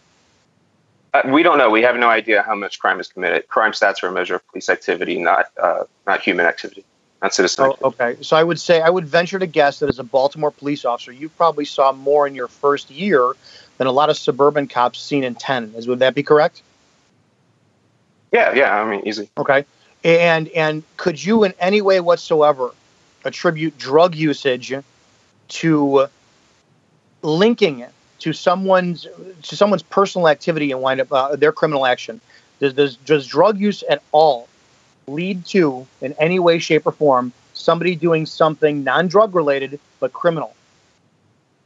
Uh, 1.14 1.22
we 1.26 1.44
don't 1.44 1.58
know. 1.58 1.70
We 1.70 1.82
have 1.84 1.96
no 1.96 2.10
idea 2.10 2.42
how 2.44 2.56
much 2.56 2.80
crime 2.80 3.00
is 3.00 3.08
committed. 3.08 3.48
Crime 3.48 3.72
stats 3.72 4.04
are 4.04 4.08
a 4.08 4.12
measure 4.12 4.36
of 4.36 4.48
police 4.50 4.70
activity, 4.70 5.18
not 5.20 5.48
uh, 5.62 5.84
not 6.06 6.22
human 6.22 6.46
activity, 6.46 6.84
not 7.22 7.34
citizen 7.34 7.66
Oh, 7.66 7.72
activity. 7.72 7.86
okay. 8.02 8.24
So 8.24 8.36
I 8.36 8.44
would 8.44 8.60
say 8.60 8.82
I 8.82 8.90
would 8.90 9.06
venture 9.06 9.40
to 9.40 9.48
guess 9.48 9.80
that 9.80 9.90
as 9.90 10.00
a 10.00 10.04
Baltimore 10.04 10.52
police 10.52 10.86
officer, 10.86 11.12
you 11.12 11.30
probably 11.30 11.66
saw 11.66 11.92
more 11.92 12.28
in 12.28 12.36
your 12.36 12.48
first 12.48 12.92
year 12.92 13.34
than 13.78 13.88
a 13.88 13.92
lot 13.92 14.10
of 14.10 14.18
suburban 14.18 14.68
cops 14.68 15.00
seen 15.00 15.24
in 15.24 15.36
ten. 15.36 15.74
Is 15.78 15.88
would 15.88 16.00
that 16.00 16.14
be 16.14 16.24
correct? 16.24 16.62
Yeah, 18.32 18.54
yeah. 18.54 18.82
I 18.82 18.90
mean, 18.90 19.08
easy. 19.08 19.30
Okay. 19.38 19.66
And 20.04 20.50
and 20.50 20.84
could 20.98 21.24
you 21.24 21.44
in 21.46 21.54
any 21.60 21.82
way 21.82 22.00
whatsoever 22.02 22.72
attribute 23.24 23.78
drug 23.78 24.14
usage 24.14 24.74
to 25.48 26.08
linking 27.22 27.80
it 27.80 27.92
to 28.20 28.34
someone's 28.34 29.08
to 29.44 29.56
someone's 29.56 29.84
personal 29.84 30.28
activity 30.28 30.72
and 30.72 30.82
wind 30.82 31.02
up 31.02 31.12
uh, 31.12 31.36
their 31.36 31.52
criminal 31.52 31.86
action? 31.86 32.20
Does, 32.60 32.74
does 32.74 32.96
does 32.98 33.28
drug 33.28 33.60
use 33.60 33.84
at 33.90 34.02
all 34.12 34.48
lead 35.08 35.46
to 35.48 35.88
in 36.02 36.14
any 36.20 36.40
way, 36.40 36.60
shape, 36.60 36.86
or 36.86 36.92
form 36.92 37.32
somebody 37.54 37.96
doing 37.96 38.26
something 38.26 38.84
non-drug 38.84 39.34
related 39.36 39.80
but 40.00 40.14
criminal? 40.14 40.54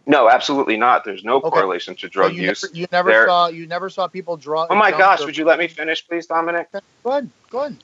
No, 0.07 0.29
absolutely 0.29 0.77
not. 0.77 1.05
There's 1.05 1.23
no 1.23 1.35
Okay. 1.37 1.49
correlation 1.49 1.95
to 1.97 2.09
drug 2.09 2.31
So 2.31 2.35
you 2.37 2.47
use. 2.49 2.63
Never, 2.63 2.75
you 2.75 2.87
never 2.91 3.11
There- 3.11 3.27
saw 3.27 3.47
you 3.47 3.67
never 3.67 3.89
saw 3.89 4.07
people 4.07 4.35
draw. 4.37 4.67
Oh 4.69 4.75
my 4.75 4.91
gosh! 4.91 5.23
Would 5.23 5.37
you 5.37 5.45
let 5.45 5.59
me 5.59 5.67
finish, 5.67 6.05
please, 6.07 6.25
Dominic? 6.25 6.67
Go 7.03 7.11
ahead. 7.11 7.29
Go 7.49 7.59
ahead. 7.59 7.77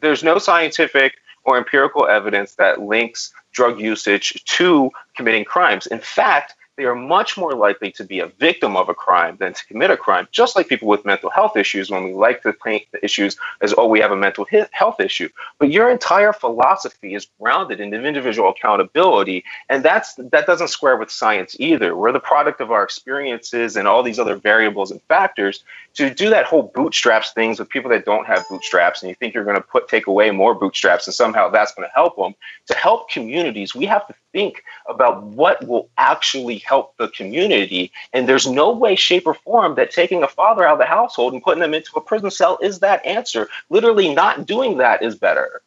there's 0.00 0.22
no 0.22 0.36
scientific 0.38 1.14
or 1.44 1.56
empirical 1.56 2.06
evidence 2.06 2.54
that 2.56 2.82
links 2.82 3.32
drug 3.52 3.80
usage 3.80 4.44
to 4.44 4.90
committing 5.16 5.44
crimes. 5.44 5.86
In 5.86 5.98
fact, 5.98 6.54
they 6.82 6.88
are 6.88 6.96
much 6.96 7.38
more 7.38 7.52
likely 7.52 7.92
to 7.92 8.02
be 8.02 8.18
a 8.18 8.26
victim 8.26 8.76
of 8.76 8.88
a 8.88 8.94
crime 8.94 9.36
than 9.38 9.52
to 9.52 9.64
commit 9.66 9.92
a 9.92 9.96
crime. 9.96 10.26
Just 10.32 10.56
like 10.56 10.66
people 10.66 10.88
with 10.88 11.04
mental 11.04 11.30
health 11.30 11.56
issues, 11.56 11.92
when 11.92 12.02
we 12.02 12.12
like 12.12 12.42
to 12.42 12.52
paint 12.52 12.82
the 12.90 13.04
issues 13.04 13.36
as, 13.60 13.72
oh, 13.78 13.86
we 13.86 14.00
have 14.00 14.10
a 14.10 14.16
mental 14.16 14.44
health 14.72 14.98
issue. 14.98 15.28
But 15.60 15.70
your 15.70 15.88
entire 15.88 16.32
philosophy 16.32 17.14
is 17.14 17.28
grounded 17.40 17.78
in 17.78 17.94
individual 17.94 18.50
accountability, 18.50 19.44
and 19.68 19.84
that's 19.84 20.14
that 20.14 20.46
doesn't 20.46 20.68
square 20.68 20.96
with 20.96 21.12
science 21.12 21.54
either. 21.60 21.94
We're 21.96 22.10
the 22.10 22.18
product 22.18 22.60
of 22.60 22.72
our 22.72 22.82
experiences 22.82 23.76
and 23.76 23.86
all 23.86 24.02
these 24.02 24.18
other 24.18 24.34
variables 24.34 24.90
and 24.90 25.00
factors. 25.02 25.62
To 25.94 26.12
do 26.12 26.30
that 26.30 26.46
whole 26.46 26.72
bootstraps 26.74 27.32
things 27.32 27.60
with 27.60 27.68
people 27.68 27.90
that 27.90 28.04
don't 28.04 28.26
have 28.26 28.44
bootstraps, 28.50 29.02
and 29.02 29.08
you 29.08 29.14
think 29.14 29.34
you're 29.34 29.44
going 29.44 29.56
to 29.56 29.62
put 29.62 29.86
take 29.86 30.08
away 30.08 30.32
more 30.32 30.52
bootstraps, 30.52 31.06
and 31.06 31.14
somehow 31.14 31.48
that's 31.48 31.72
going 31.74 31.86
to 31.86 31.94
help 31.94 32.16
them. 32.16 32.34
To 32.66 32.74
help 32.74 33.08
communities, 33.08 33.72
we 33.72 33.84
have 33.86 34.04
to 34.08 34.14
think 34.32 34.64
about 34.88 35.22
what 35.22 35.66
will 35.66 35.88
actually 35.96 36.58
help 36.58 36.96
the 36.96 37.08
community. 37.08 37.92
And 38.12 38.28
there's 38.28 38.46
no 38.46 38.72
way, 38.72 38.96
shape, 38.96 39.26
or 39.26 39.34
form 39.34 39.74
that 39.76 39.90
taking 39.90 40.22
a 40.22 40.28
father 40.28 40.66
out 40.66 40.74
of 40.74 40.78
the 40.78 40.86
household 40.86 41.34
and 41.34 41.42
putting 41.42 41.60
them 41.60 41.74
into 41.74 41.92
a 41.96 42.00
prison 42.00 42.30
cell 42.30 42.58
is 42.60 42.80
that 42.80 43.04
answer. 43.04 43.48
Literally, 43.70 44.14
not 44.14 44.46
doing 44.46 44.78
that 44.78 45.02
is 45.02 45.14
better. 45.14 45.62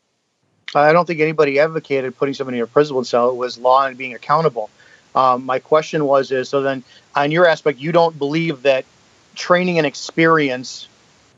I 0.73 0.91
don't 0.91 1.06
think 1.06 1.21
anybody 1.21 1.60
advocated 1.60 2.17
putting 2.17 2.34
somebody 2.34 2.58
in 2.58 2.63
a 2.63 2.67
prison 2.67 3.04
cell. 3.06 3.30
It 3.30 3.36
was 3.36 3.58
law 3.58 3.86
and 3.86 3.97
being 3.97 4.13
accountable. 4.13 4.69
Um, 5.13 5.45
my 5.45 5.60
question 5.60 6.06
was: 6.06 6.32
is 6.32 6.49
so 6.49 6.62
then 6.62 6.84
on 7.15 7.32
your 7.32 7.47
aspect, 7.47 7.80
you 7.80 7.91
don't 7.91 8.17
believe 8.17 8.63
that 8.63 8.84
training 9.36 9.78
and 9.78 9.88
experience 9.88 10.88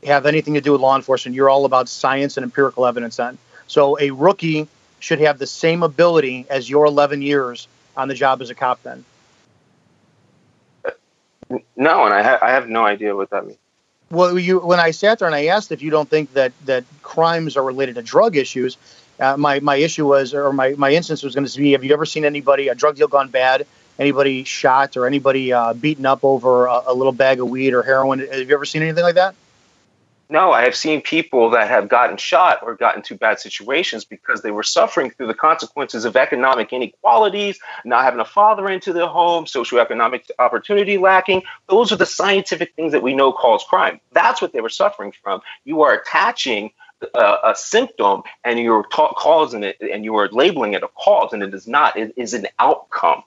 have 0.04 0.26
anything 0.26 0.54
to 0.54 0.60
do 0.60 0.72
with 0.72 0.80
law 0.80 0.96
enforcement. 0.96 1.34
You're 1.34 1.50
all 1.50 1.64
about 1.64 1.88
science 1.88 2.36
and 2.36 2.44
empirical 2.44 2.86
evidence. 2.86 3.16
Then, 3.16 3.38
so 3.66 3.98
a 4.00 4.10
rookie 4.10 4.66
should 5.00 5.20
have 5.20 5.38
the 5.38 5.46
same 5.46 5.82
ability 5.82 6.46
as 6.50 6.68
your 6.68 6.86
11 6.86 7.22
years 7.22 7.68
on 7.96 8.08
the 8.08 8.14
job 8.14 8.40
as 8.42 8.50
a 8.50 8.54
cop. 8.54 8.82
Then, 8.82 9.04
No, 11.76 12.04
and 12.04 12.14
I, 12.14 12.22
ha- 12.22 12.38
I 12.42 12.50
have 12.50 12.68
no 12.68 12.84
idea 12.84 13.14
what 13.16 13.30
that 13.30 13.46
means. 13.46 13.58
well, 14.10 14.38
you 14.38 14.58
when 14.60 14.80
I 14.80 14.90
sat 14.90 15.18
there 15.18 15.28
and 15.28 15.34
I 15.34 15.46
asked 15.46 15.72
if 15.72 15.82
you 15.82 15.90
don't 15.90 16.08
think 16.08 16.32
that 16.34 16.52
that 16.66 16.84
crimes 17.02 17.56
are 17.56 17.64
related 17.64 17.94
to 17.96 18.02
drug 18.02 18.36
issues, 18.36 18.76
uh, 19.20 19.36
my 19.36 19.60
my 19.60 19.76
issue 19.76 20.06
was 20.06 20.34
or 20.34 20.52
my 20.52 20.70
my 20.76 20.92
instance 20.92 21.22
was 21.22 21.34
going 21.34 21.46
to 21.46 21.58
be: 21.58 21.72
Have 21.72 21.84
you 21.84 21.92
ever 21.92 22.06
seen 22.06 22.24
anybody 22.24 22.68
a 22.68 22.74
drug 22.74 22.96
deal 22.96 23.08
gone 23.08 23.28
bad? 23.28 23.66
Anybody 23.98 24.44
shot 24.44 24.96
or 24.96 25.06
anybody 25.06 25.52
uh, 25.52 25.72
beaten 25.74 26.06
up 26.06 26.22
over 26.22 26.66
a, 26.66 26.82
a 26.86 26.94
little 26.94 27.12
bag 27.12 27.40
of 27.40 27.48
weed 27.48 27.74
or 27.74 27.82
heroin? 27.82 28.20
Have 28.20 28.48
you 28.48 28.54
ever 28.54 28.64
seen 28.64 28.82
anything 28.82 29.02
like 29.02 29.16
that? 29.16 29.34
No, 30.30 30.52
I 30.52 30.64
have 30.64 30.76
seen 30.76 31.00
people 31.00 31.50
that 31.50 31.68
have 31.68 31.88
gotten 31.88 32.18
shot 32.18 32.58
or 32.62 32.74
gotten 32.74 33.00
into 33.00 33.16
bad 33.16 33.40
situations 33.40 34.04
because 34.04 34.42
they 34.42 34.50
were 34.50 34.62
suffering 34.62 35.10
through 35.10 35.28
the 35.28 35.34
consequences 35.34 36.04
of 36.04 36.16
economic 36.16 36.70
inequalities, 36.70 37.58
not 37.86 38.04
having 38.04 38.20
a 38.20 38.26
father 38.26 38.68
into 38.68 38.92
their 38.92 39.06
home, 39.06 39.46
socioeconomic 39.46 40.30
opportunity 40.38 40.98
lacking. 40.98 41.44
Those 41.68 41.92
are 41.92 41.96
the 41.96 42.04
scientific 42.04 42.74
things 42.74 42.92
that 42.92 43.02
we 43.02 43.14
know 43.14 43.32
cause 43.32 43.64
crime. 43.64 44.00
That's 44.12 44.42
what 44.42 44.52
they 44.52 44.60
were 44.60 44.68
suffering 44.68 45.14
from. 45.22 45.40
You 45.64 45.80
are 45.80 45.94
attaching 45.94 46.72
a, 47.14 47.36
a 47.44 47.54
symptom 47.56 48.22
and 48.44 48.58
you're 48.58 48.84
ta- 48.92 49.14
causing 49.14 49.64
it 49.64 49.76
and 49.80 50.04
you 50.04 50.16
are 50.16 50.28
labeling 50.28 50.74
it 50.74 50.82
a 50.82 50.88
cause, 50.88 51.32
and 51.32 51.42
it 51.42 51.54
is 51.54 51.66
not. 51.66 51.96
It 51.96 52.12
is 52.16 52.34
an 52.34 52.48
outcome. 52.58 53.22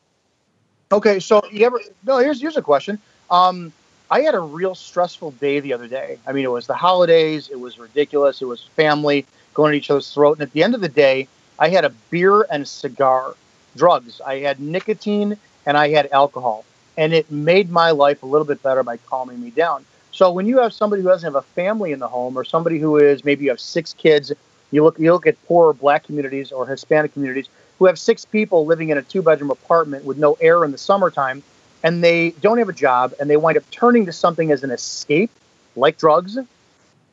Okay, 0.92 1.20
so 1.20 1.42
you 1.52 1.66
ever? 1.66 1.82
No, 2.04 2.18
here's 2.18 2.40
here's 2.40 2.58
a 2.58 2.62
question. 2.62 3.00
Um, 3.32 3.72
I 4.12 4.21
had 4.21 4.36
a 4.36 4.39
real 4.41 4.76
stressful 4.76 5.32
day 5.32 5.62
the 5.62 5.71
other 5.71 5.88
day. 5.88 6.19
I 6.28 6.34
mean, 6.34 6.43
it 6.43 6.52
was 6.52 6.67
the 6.67 6.74
holidays. 6.74 7.50
It 7.50 7.58
was 7.58 7.80
ridiculous. 7.80 8.41
It 8.41 8.45
was 8.45 8.62
family 8.76 9.26
going 9.54 9.74
at 9.74 9.78
each 9.78 9.89
other's 9.89 10.12
throat. 10.12 10.34
And 10.34 10.41
at 10.41 10.52
the 10.52 10.63
end 10.63 10.76
of 10.76 10.82
the 10.82 10.89
day, 10.89 11.30
I 11.58 11.69
had 11.69 11.86
a 11.86 11.91
beer 12.10 12.45
and 12.52 12.63
a 12.63 12.65
cigar, 12.65 13.36
drugs. 13.78 14.19
I 14.19 14.39
had 14.39 14.60
nicotine 14.60 15.38
and 15.65 15.78
I 15.78 15.89
had 15.89 16.10
alcohol, 16.12 16.65
and 16.97 17.13
it 17.13 17.32
made 17.32 17.69
my 17.69 17.91
life 17.91 18.21
a 18.24 18.26
little 18.26 18.45
bit 18.45 18.62
better 18.62 18.84
by 18.84 18.97
calming 18.97 19.39
me 19.39 19.52
down. 19.52 19.86
So 20.12 20.30
when 20.32 20.45
you 20.45 20.58
have 20.58 20.74
somebody 20.74 21.04
who 21.04 21.08
doesn't 21.08 21.26
have 21.26 21.36
a 21.36 21.47
family 21.54 21.93
in 21.93 22.00
the 22.00 22.08
home, 22.08 22.38
or 22.38 22.43
somebody 22.43 22.80
who 22.80 22.97
is 22.97 23.24
maybe 23.24 23.45
you 23.45 23.52
have 23.52 23.60
six 23.60 23.93
kids, 23.93 24.34
you 24.71 24.84
look 24.84 25.00
you 25.00 25.13
look 25.13 25.28
at 25.28 25.41
poor 25.45 25.71
black 25.71 26.04
communities 26.04 26.52
or 26.52 26.67
Hispanic 26.67 27.13
communities 27.13 27.47
who 27.80 27.86
have 27.86 27.97
six 27.97 28.26
people 28.26 28.65
living 28.65 28.89
in 28.89 28.97
a 28.97 29.04
two 29.04 29.21
bedroom 29.21 29.52
apartment 29.52 30.04
with 30.04 30.17
no 30.17 30.34
air 30.41 30.65
in 30.65 30.71
the 30.71 30.78
summertime 30.78 31.43
and 31.84 32.04
they 32.04 32.32
don't 32.41 32.58
have 32.58 32.70
a 32.70 32.74
job 32.74 33.13
and 33.20 33.30
they 33.30 33.38
wind 33.38 33.58
up 33.58 33.70
turning 33.72 34.06
to 34.06 34.12
something 34.12 34.52
as 34.52 34.63
an 34.63 34.72
escape 34.72 35.32
like 35.76 35.98
drugs 35.98 36.38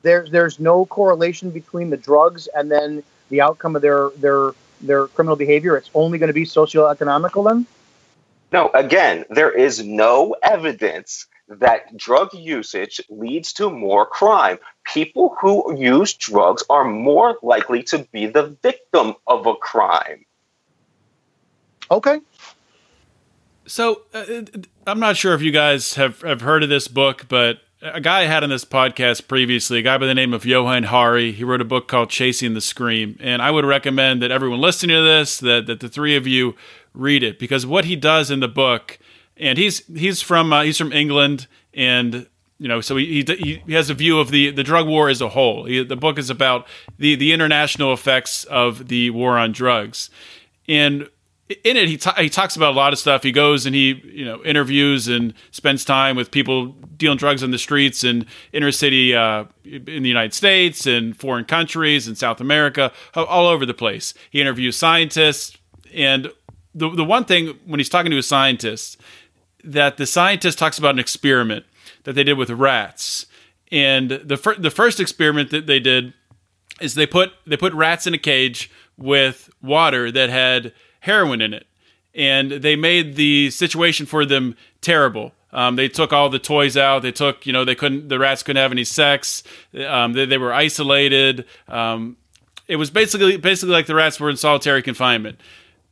there, 0.02 0.26
there's 0.30 0.60
no 0.60 0.86
correlation 0.86 1.50
between 1.50 1.90
the 1.90 1.96
drugs 1.96 2.48
and 2.54 2.70
then 2.70 3.02
the 3.30 3.40
outcome 3.40 3.76
of 3.76 3.82
their 3.82 4.10
their 4.16 4.52
their 4.80 5.06
criminal 5.08 5.36
behavior 5.36 5.76
it's 5.76 5.90
only 5.94 6.18
going 6.18 6.28
to 6.28 6.34
be 6.34 6.44
socioeconomical 6.44 7.48
then 7.48 7.66
No, 8.52 8.70
again, 8.74 9.24
there 9.28 9.50
is 9.50 9.84
no 9.84 10.34
evidence 10.42 11.26
that 11.48 11.96
drug 11.96 12.32
usage 12.34 13.00
leads 13.08 13.52
to 13.54 13.70
more 13.70 14.06
crime. 14.06 14.58
People 14.84 15.36
who 15.40 15.76
use 15.78 16.12
drugs 16.14 16.62
are 16.68 16.84
more 16.84 17.38
likely 17.42 17.82
to 17.84 17.98
be 18.12 18.26
the 18.26 18.56
victim 18.62 19.14
of 19.26 19.46
a 19.46 19.54
crime. 19.54 20.24
okay 21.90 22.20
So 23.68 24.02
uh, 24.14 24.24
I'm 24.86 24.98
not 24.98 25.16
sure 25.16 25.34
if 25.34 25.42
you 25.42 25.50
guys 25.50 25.94
have, 25.94 26.22
have 26.22 26.40
heard 26.40 26.62
of 26.62 26.68
this 26.68 26.88
book, 26.88 27.26
but 27.28 27.58
a 27.82 28.00
guy 28.00 28.22
I 28.22 28.24
had 28.24 28.42
on 28.42 28.50
this 28.50 28.64
podcast 28.64 29.28
previously, 29.28 29.78
a 29.78 29.82
guy 29.82 29.98
by 29.98 30.06
the 30.06 30.14
name 30.14 30.32
of 30.32 30.44
Johann 30.44 30.84
Hari, 30.84 31.32
he 31.32 31.44
wrote 31.44 31.60
a 31.60 31.66
book 31.66 31.86
called 31.86 32.10
Chasing 32.10 32.54
the 32.54 32.60
Scream. 32.60 33.16
And 33.20 33.42
I 33.42 33.50
would 33.50 33.64
recommend 33.64 34.22
that 34.22 34.30
everyone 34.30 34.60
listening 34.60 34.96
to 34.96 35.02
this, 35.02 35.38
that, 35.38 35.66
that 35.66 35.80
the 35.80 35.88
three 35.88 36.16
of 36.16 36.26
you 36.26 36.56
read 36.94 37.22
it, 37.22 37.38
because 37.38 37.66
what 37.66 37.84
he 37.84 37.94
does 37.94 38.30
in 38.30 38.40
the 38.40 38.48
book, 38.48 38.98
and 39.36 39.56
he's 39.56 39.86
he's 39.86 40.20
from 40.20 40.52
uh, 40.52 40.62
he's 40.62 40.76
from 40.76 40.92
England, 40.92 41.46
and 41.72 42.26
you 42.58 42.66
know, 42.66 42.80
so 42.80 42.96
he, 42.96 43.22
he, 43.22 43.62
he 43.64 43.72
has 43.74 43.88
a 43.88 43.94
view 43.94 44.18
of 44.18 44.32
the, 44.32 44.50
the 44.50 44.64
drug 44.64 44.88
war 44.88 45.08
as 45.08 45.20
a 45.20 45.28
whole. 45.28 45.64
He, 45.64 45.84
the 45.84 45.94
book 45.94 46.18
is 46.18 46.28
about 46.28 46.66
the, 46.98 47.14
the 47.14 47.32
international 47.32 47.92
effects 47.92 48.42
of 48.44 48.88
the 48.88 49.10
war 49.10 49.38
on 49.38 49.52
drugs. 49.52 50.10
And 50.66 51.08
in 51.64 51.76
it, 51.76 51.88
he, 51.88 51.96
ta- 51.96 52.14
he 52.18 52.28
talks 52.28 52.56
about 52.56 52.72
a 52.74 52.76
lot 52.76 52.92
of 52.92 52.98
stuff. 52.98 53.22
He 53.22 53.32
goes 53.32 53.64
and 53.64 53.74
he 53.74 54.02
you 54.04 54.24
know 54.24 54.42
interviews 54.44 55.08
and 55.08 55.32
spends 55.50 55.84
time 55.84 56.16
with 56.16 56.30
people 56.30 56.68
dealing 56.96 57.16
drugs 57.16 57.42
on 57.42 57.50
the 57.50 57.58
streets 57.58 58.04
and 58.04 58.26
inner 58.52 58.70
city 58.72 59.14
uh, 59.14 59.44
in 59.64 60.02
the 60.02 60.08
United 60.08 60.34
States 60.34 60.86
and 60.86 61.16
foreign 61.16 61.44
countries 61.44 62.06
and 62.06 62.18
South 62.18 62.40
America, 62.40 62.92
all 63.14 63.46
over 63.46 63.64
the 63.64 63.74
place. 63.74 64.12
He 64.30 64.40
interviews 64.40 64.76
scientists, 64.76 65.56
and 65.94 66.30
the 66.74 66.90
the 66.90 67.04
one 67.04 67.24
thing 67.24 67.58
when 67.64 67.80
he's 67.80 67.88
talking 67.88 68.10
to 68.10 68.18
a 68.18 68.22
scientist, 68.22 69.00
that 69.64 69.96
the 69.96 70.06
scientist 70.06 70.58
talks 70.58 70.78
about 70.78 70.94
an 70.94 70.98
experiment 70.98 71.64
that 72.04 72.12
they 72.12 72.24
did 72.24 72.36
with 72.36 72.50
rats, 72.50 73.26
and 73.72 74.10
the 74.10 74.36
fir- 74.36 74.56
the 74.56 74.70
first 74.70 75.00
experiment 75.00 75.50
that 75.50 75.66
they 75.66 75.80
did 75.80 76.12
is 76.80 76.94
they 76.94 77.06
put 77.06 77.32
they 77.46 77.56
put 77.56 77.72
rats 77.72 78.06
in 78.06 78.12
a 78.12 78.18
cage 78.18 78.70
with 78.98 79.48
water 79.62 80.10
that 80.10 80.28
had 80.28 80.72
heroin 81.08 81.40
in 81.40 81.52
it 81.52 81.66
and 82.18 82.50
they 82.50 82.76
made 82.76 83.14
the 83.14 83.48
situation 83.50 84.04
for 84.04 84.26
them 84.26 84.56
terrible. 84.80 85.32
Um, 85.52 85.76
they 85.76 85.88
took 85.88 86.12
all 86.12 86.28
the 86.28 86.40
toys 86.40 86.76
out. 86.76 87.02
They 87.02 87.12
took, 87.12 87.46
you 87.46 87.52
know, 87.52 87.64
they 87.64 87.76
couldn't, 87.76 88.08
the 88.08 88.18
rats 88.18 88.42
couldn't 88.42 88.60
have 88.60 88.72
any 88.72 88.84
sex. 88.84 89.42
Um, 89.86 90.12
they, 90.12 90.26
they, 90.26 90.36
were 90.36 90.52
isolated. 90.52 91.46
Um, 91.68 92.16
it 92.66 92.76
was 92.76 92.90
basically, 92.90 93.36
basically 93.38 93.72
like 93.72 93.86
the 93.86 93.94
rats 93.94 94.20
were 94.20 94.28
in 94.28 94.36
solitary 94.36 94.82
confinement. 94.82 95.40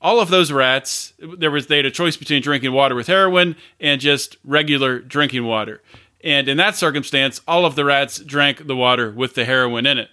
All 0.02 0.20
of 0.20 0.28
those 0.28 0.52
rats, 0.52 1.14
there 1.18 1.50
was 1.50 1.68
they 1.68 1.78
had 1.78 1.86
a 1.86 1.90
choice 1.90 2.16
between 2.16 2.42
drinking 2.42 2.72
water 2.72 2.94
with 2.94 3.06
heroin 3.06 3.56
and 3.80 3.98
just 4.00 4.36
regular 4.44 4.98
drinking 4.98 5.44
water. 5.44 5.80
And 6.22 6.48
in 6.48 6.58
that 6.58 6.76
circumstance, 6.76 7.40
all 7.48 7.64
of 7.64 7.76
the 7.76 7.84
rats 7.84 8.18
drank 8.18 8.66
the 8.66 8.76
water 8.76 9.10
with 9.10 9.34
the 9.34 9.44
heroin 9.44 9.86
in 9.86 9.96
it. 9.98 10.10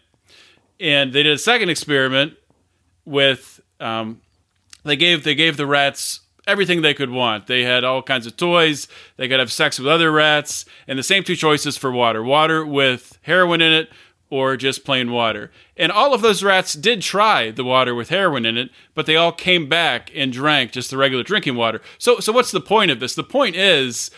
And 0.79 1.11
they 1.11 1.23
did 1.23 1.33
a 1.33 1.37
second 1.37 1.69
experiment 1.69 2.35
with 3.03 3.59
um, 3.79 4.21
they 4.83 4.95
gave 4.95 5.23
they 5.23 5.35
gave 5.35 5.57
the 5.57 5.67
rats 5.67 6.21
everything 6.47 6.81
they 6.81 6.93
could 6.93 7.09
want. 7.09 7.47
They 7.47 7.63
had 7.63 7.83
all 7.83 8.03
kinds 8.03 8.25
of 8.27 8.35
toys. 8.35 8.87
They 9.17 9.27
could 9.27 9.39
have 9.39 9.51
sex 9.51 9.79
with 9.79 9.87
other 9.87 10.11
rats, 10.11 10.65
and 10.87 10.99
the 10.99 11.03
same 11.03 11.23
two 11.23 11.35
choices 11.35 11.77
for 11.77 11.91
water: 11.91 12.23
water 12.23 12.65
with 12.65 13.17
heroin 13.23 13.61
in 13.61 13.71
it, 13.71 13.89
or 14.33 14.57
just 14.57 14.83
plain 14.83 15.11
water. 15.11 15.51
And 15.77 15.91
all 15.91 16.13
of 16.13 16.23
those 16.23 16.43
rats 16.43 16.73
did 16.73 17.03
try 17.03 17.51
the 17.51 17.63
water 17.63 17.93
with 17.93 18.09
heroin 18.09 18.47
in 18.47 18.57
it, 18.57 18.71
but 18.95 19.05
they 19.05 19.15
all 19.15 19.31
came 19.31 19.69
back 19.69 20.09
and 20.15 20.33
drank 20.33 20.71
just 20.71 20.89
the 20.89 20.97
regular 20.97 21.23
drinking 21.23 21.55
water. 21.55 21.81
So, 21.99 22.19
so 22.19 22.31
what's 22.31 22.49
the 22.49 22.59
point 22.59 22.89
of 22.89 22.99
this? 22.99 23.13
The 23.13 23.23
point 23.23 23.55
is 23.55 24.09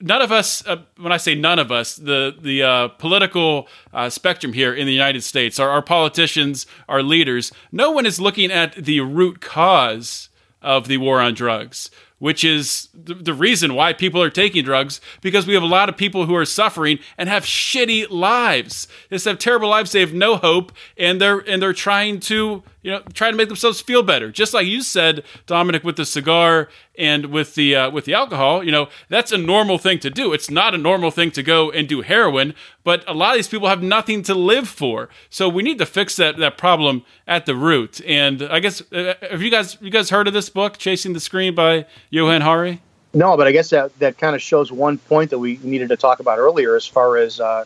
none 0.00 0.22
of 0.22 0.32
us, 0.32 0.66
uh, 0.66 0.82
when 0.96 1.12
I 1.12 1.16
say 1.16 1.34
none 1.34 1.58
of 1.58 1.72
us, 1.72 1.96
the 1.96 2.34
the 2.40 2.62
uh, 2.62 2.88
political 2.88 3.68
uh, 3.92 4.10
spectrum 4.10 4.52
here 4.52 4.74
in 4.74 4.86
the 4.86 4.92
United 4.92 5.22
States, 5.22 5.58
our, 5.58 5.70
our 5.70 5.82
politicians, 5.82 6.66
our 6.88 7.02
leaders, 7.02 7.52
no 7.72 7.90
one 7.90 8.06
is 8.06 8.20
looking 8.20 8.50
at 8.50 8.74
the 8.74 9.00
root 9.00 9.40
cause 9.40 10.28
of 10.62 10.88
the 10.88 10.98
war 10.98 11.20
on 11.20 11.34
drugs 11.34 11.90
which 12.18 12.42
is 12.44 12.88
the, 12.94 13.32
reason 13.32 13.74
why 13.74 13.92
people 13.92 14.20
are 14.20 14.30
taking 14.30 14.64
drugs 14.64 15.00
because 15.20 15.46
we 15.46 15.54
have 15.54 15.62
a 15.62 15.66
lot 15.66 15.88
of 15.88 15.96
people 15.96 16.26
who 16.26 16.34
are 16.34 16.44
suffering 16.44 16.98
and 17.16 17.28
have 17.28 17.44
shitty 17.44 18.10
lives. 18.10 18.88
They 19.08 19.18
have 19.18 19.38
terrible 19.38 19.68
lives. 19.68 19.92
They 19.92 20.00
have 20.00 20.12
no 20.12 20.36
hope, 20.36 20.72
and 20.96 21.20
they're 21.20 21.38
and 21.38 21.62
they're 21.62 21.72
trying 21.72 22.20
to 22.20 22.62
you 22.82 22.90
know 22.90 23.00
try 23.12 23.30
to 23.30 23.36
make 23.36 23.48
themselves 23.48 23.80
feel 23.80 24.02
better. 24.02 24.32
Just 24.32 24.52
like 24.54 24.66
you 24.66 24.82
said, 24.82 25.22
Dominic, 25.46 25.84
with 25.84 25.96
the 25.96 26.04
cigar 26.04 26.68
and 26.98 27.26
with 27.26 27.54
the 27.54 27.74
uh, 27.74 27.90
with 27.90 28.04
the 28.04 28.14
alcohol, 28.14 28.62
you 28.62 28.72
know 28.72 28.88
that's 29.08 29.32
a 29.32 29.38
normal 29.38 29.78
thing 29.78 29.98
to 30.00 30.10
do. 30.10 30.32
It's 30.32 30.50
not 30.50 30.74
a 30.74 30.78
normal 30.78 31.10
thing 31.10 31.30
to 31.30 31.42
go 31.42 31.70
and 31.70 31.88
do 31.88 32.02
heroin, 32.02 32.54
but 32.84 33.04
a 33.08 33.14
lot 33.14 33.30
of 33.30 33.36
these 33.36 33.48
people 33.48 33.68
have 33.68 33.82
nothing 33.82 34.22
to 34.24 34.34
live 34.34 34.68
for. 34.68 35.08
So 35.30 35.48
we 35.48 35.62
need 35.62 35.78
to 35.78 35.86
fix 35.86 36.16
that 36.16 36.36
that 36.38 36.58
problem 36.58 37.04
at 37.26 37.46
the 37.46 37.54
root. 37.54 38.00
And 38.06 38.42
I 38.42 38.58
guess 38.58 38.82
uh, 38.92 39.14
have 39.30 39.40
you 39.40 39.50
guys 39.50 39.78
you 39.80 39.90
guys 39.90 40.10
heard 40.10 40.26
of 40.26 40.34
this 40.34 40.50
book, 40.50 40.76
Chasing 40.76 41.12
the 41.12 41.20
Scream 41.20 41.54
by 41.54 41.86
Johann 42.10 42.42
Hari? 42.42 42.82
No, 43.14 43.36
but 43.36 43.46
I 43.46 43.52
guess 43.52 43.70
that 43.70 43.96
that 44.00 44.18
kind 44.18 44.34
of 44.34 44.42
shows 44.42 44.70
one 44.70 44.98
point 44.98 45.30
that 45.30 45.38
we 45.38 45.58
needed 45.62 45.88
to 45.88 45.96
talk 45.96 46.20
about 46.20 46.38
earlier, 46.38 46.76
as 46.76 46.86
far 46.86 47.16
as 47.16 47.40
uh, 47.40 47.64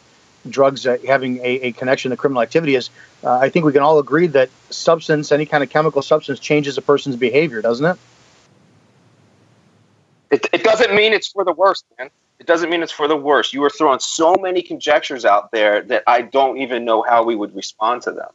drugs 0.48 0.86
uh, 0.86 0.98
having 1.06 1.38
a, 1.38 1.60
a, 1.60 1.72
connection 1.72 2.10
to 2.10 2.16
criminal 2.16 2.42
activity. 2.42 2.74
Is 2.74 2.90
uh, 3.24 3.38
I 3.38 3.48
think 3.48 3.64
we 3.64 3.72
can 3.72 3.82
all 3.82 3.98
agree 3.98 4.28
that 4.28 4.50
substance, 4.70 5.32
any 5.32 5.46
kind 5.46 5.62
of 5.64 5.70
chemical 5.70 6.02
substance, 6.02 6.38
changes 6.38 6.78
a 6.78 6.82
person's 6.82 7.16
behavior, 7.16 7.60
doesn't 7.60 7.84
it? 7.84 7.98
It, 10.32 10.48
it 10.50 10.64
doesn't 10.64 10.94
mean 10.94 11.12
it's 11.12 11.28
for 11.28 11.44
the 11.44 11.52
worst, 11.52 11.84
man. 11.98 12.10
It 12.40 12.46
doesn't 12.46 12.70
mean 12.70 12.82
it's 12.82 12.90
for 12.90 13.06
the 13.06 13.16
worst. 13.16 13.52
You 13.52 13.62
are 13.64 13.70
throwing 13.70 14.00
so 14.00 14.34
many 14.40 14.62
conjectures 14.62 15.24
out 15.24 15.52
there 15.52 15.82
that 15.82 16.04
I 16.06 16.22
don't 16.22 16.56
even 16.56 16.84
know 16.84 17.02
how 17.02 17.22
we 17.22 17.36
would 17.36 17.54
respond 17.54 18.02
to 18.02 18.12
them. 18.12 18.30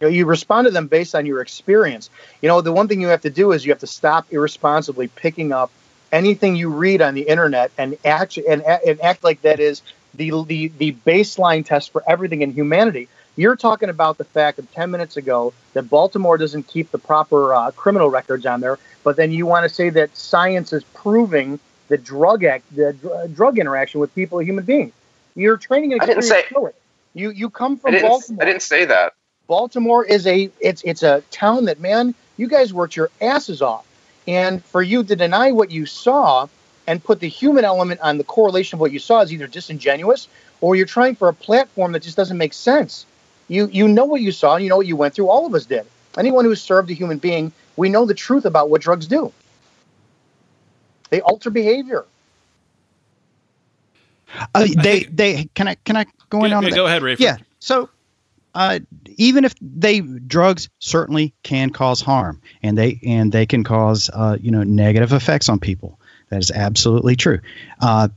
You, 0.00 0.06
know, 0.06 0.08
you 0.08 0.26
respond 0.26 0.66
to 0.66 0.70
them 0.70 0.86
based 0.86 1.14
on 1.14 1.24
your 1.24 1.40
experience. 1.40 2.10
You 2.42 2.48
know, 2.48 2.60
the 2.60 2.72
one 2.72 2.86
thing 2.86 3.00
you 3.00 3.08
have 3.08 3.22
to 3.22 3.30
do 3.30 3.52
is 3.52 3.64
you 3.64 3.72
have 3.72 3.80
to 3.80 3.86
stop 3.86 4.26
irresponsibly 4.30 5.08
picking 5.08 5.50
up 5.50 5.72
anything 6.12 6.56
you 6.56 6.68
read 6.68 7.00
on 7.00 7.14
the 7.14 7.22
internet 7.22 7.72
and 7.78 7.96
act 8.04 8.36
and, 8.36 8.62
and 8.62 9.00
act 9.00 9.24
like 9.24 9.40
that 9.42 9.60
is 9.60 9.82
the, 10.14 10.30
the 10.44 10.68
the 10.78 10.92
baseline 11.06 11.64
test 11.64 11.90
for 11.90 12.02
everything 12.06 12.42
in 12.42 12.52
humanity. 12.52 13.08
You're 13.38 13.54
talking 13.54 13.88
about 13.88 14.18
the 14.18 14.24
fact 14.24 14.58
of 14.58 14.68
10 14.72 14.90
minutes 14.90 15.16
ago 15.16 15.54
that 15.72 15.84
Baltimore 15.84 16.36
doesn't 16.36 16.66
keep 16.66 16.90
the 16.90 16.98
proper 16.98 17.54
uh, 17.54 17.70
criminal 17.70 18.10
records 18.10 18.44
on 18.44 18.60
there, 18.60 18.80
but 19.04 19.14
then 19.14 19.30
you 19.30 19.46
want 19.46 19.62
to 19.62 19.72
say 19.72 19.90
that 19.90 20.16
science 20.16 20.72
is 20.72 20.82
proving 20.92 21.60
the 21.86 21.96
drug 21.96 22.42
act, 22.42 22.64
the 22.74 22.94
dr- 22.94 23.32
drug 23.36 23.60
interaction 23.60 24.00
with 24.00 24.12
people, 24.12 24.40
human 24.40 24.64
beings. 24.64 24.92
You're 25.36 25.56
training 25.56 25.92
an 25.92 25.98
experience. 25.98 26.26
I 26.26 26.32
didn't 26.32 26.64
say. 26.64 26.72
You 27.14 27.30
you 27.30 27.48
come 27.48 27.76
from 27.76 27.94
I 27.94 28.00
Baltimore. 28.00 28.42
I 28.42 28.44
didn't 28.44 28.62
say 28.62 28.84
that. 28.86 29.14
Baltimore 29.46 30.04
is 30.04 30.26
a 30.26 30.50
it's 30.58 30.82
it's 30.82 31.04
a 31.04 31.22
town 31.30 31.66
that 31.66 31.78
man, 31.78 32.16
you 32.38 32.48
guys 32.48 32.74
worked 32.74 32.96
your 32.96 33.08
asses 33.20 33.62
off. 33.62 33.86
And 34.26 34.64
for 34.64 34.82
you 34.82 35.04
to 35.04 35.14
deny 35.14 35.52
what 35.52 35.70
you 35.70 35.86
saw 35.86 36.48
and 36.88 37.02
put 37.04 37.20
the 37.20 37.28
human 37.28 37.64
element 37.64 38.00
on 38.00 38.18
the 38.18 38.24
correlation 38.24 38.78
of 38.78 38.80
what 38.80 38.90
you 38.90 38.98
saw 38.98 39.20
is 39.20 39.32
either 39.32 39.46
disingenuous 39.46 40.26
or 40.60 40.74
you're 40.74 40.86
trying 40.86 41.14
for 41.14 41.28
a 41.28 41.32
platform 41.32 41.92
that 41.92 42.02
just 42.02 42.16
doesn't 42.16 42.36
make 42.36 42.52
sense. 42.52 43.06
You 43.48 43.68
you 43.72 43.88
know 43.88 44.04
what 44.04 44.20
you 44.20 44.32
saw 44.32 44.54
and 44.54 44.64
you 44.64 44.70
know 44.70 44.76
what 44.76 44.86
you 44.86 44.96
went 44.96 45.14
through. 45.14 45.28
All 45.28 45.46
of 45.46 45.54
us 45.54 45.64
did. 45.64 45.86
Anyone 46.16 46.44
who's 46.44 46.60
served 46.60 46.90
a 46.90 46.94
human 46.94 47.18
being, 47.18 47.52
we 47.76 47.88
know 47.88 48.04
the 48.04 48.14
truth 48.14 48.44
about 48.44 48.70
what 48.70 48.80
drugs 48.80 49.06
do. 49.06 49.32
They 51.10 51.20
alter 51.20 51.50
behavior. 51.50 52.04
Uh, 54.54 54.66
they 54.82 55.04
they 55.04 55.48
can 55.54 55.68
I 55.68 55.74
can 55.76 55.96
I 55.96 56.06
go 56.28 56.44
in 56.44 56.50
yeah, 56.50 56.56
on 56.58 56.62
yeah, 56.62 56.70
that? 56.70 56.76
Go 56.76 56.86
ahead, 56.86 57.02
Ray. 57.02 57.16
Yeah. 57.18 57.38
So 57.60 57.88
uh, 58.54 58.80
even 59.16 59.44
if 59.44 59.54
they 59.60 60.00
drugs 60.00 60.68
certainly 60.78 61.34
can 61.42 61.70
cause 61.70 62.00
harm 62.00 62.42
and 62.62 62.76
they 62.76 63.00
and 63.04 63.32
they 63.32 63.46
can 63.46 63.64
cause 63.64 64.10
uh, 64.12 64.36
you 64.40 64.50
know 64.50 64.62
negative 64.62 65.12
effects 65.12 65.48
on 65.48 65.60
people. 65.60 65.98
That 66.30 66.40
is 66.40 66.50
absolutely 66.50 67.16
true. 67.16 67.40
Uh, 67.80 68.08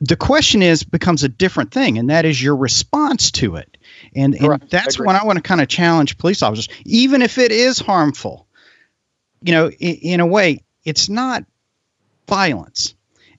the 0.00 0.16
question 0.16 0.62
is 0.62 0.82
becomes 0.82 1.22
a 1.22 1.28
different 1.28 1.70
thing, 1.70 1.98
and 1.98 2.10
that 2.10 2.24
is 2.24 2.42
your 2.42 2.56
response 2.56 3.30
to 3.32 3.56
it. 3.56 3.76
And, 4.14 4.34
and 4.34 4.62
that's 4.70 4.98
when 4.98 5.16
I 5.16 5.24
want 5.24 5.36
to 5.36 5.42
kind 5.42 5.60
of 5.60 5.68
challenge 5.68 6.18
police 6.18 6.42
officers, 6.42 6.68
even 6.84 7.22
if 7.22 7.38
it 7.38 7.52
is 7.52 7.78
harmful. 7.78 8.46
You 9.42 9.52
know, 9.52 9.70
in, 9.70 9.94
in 9.96 10.20
a 10.20 10.26
way, 10.26 10.64
it's 10.84 11.08
not 11.08 11.44
violence. 12.28 12.94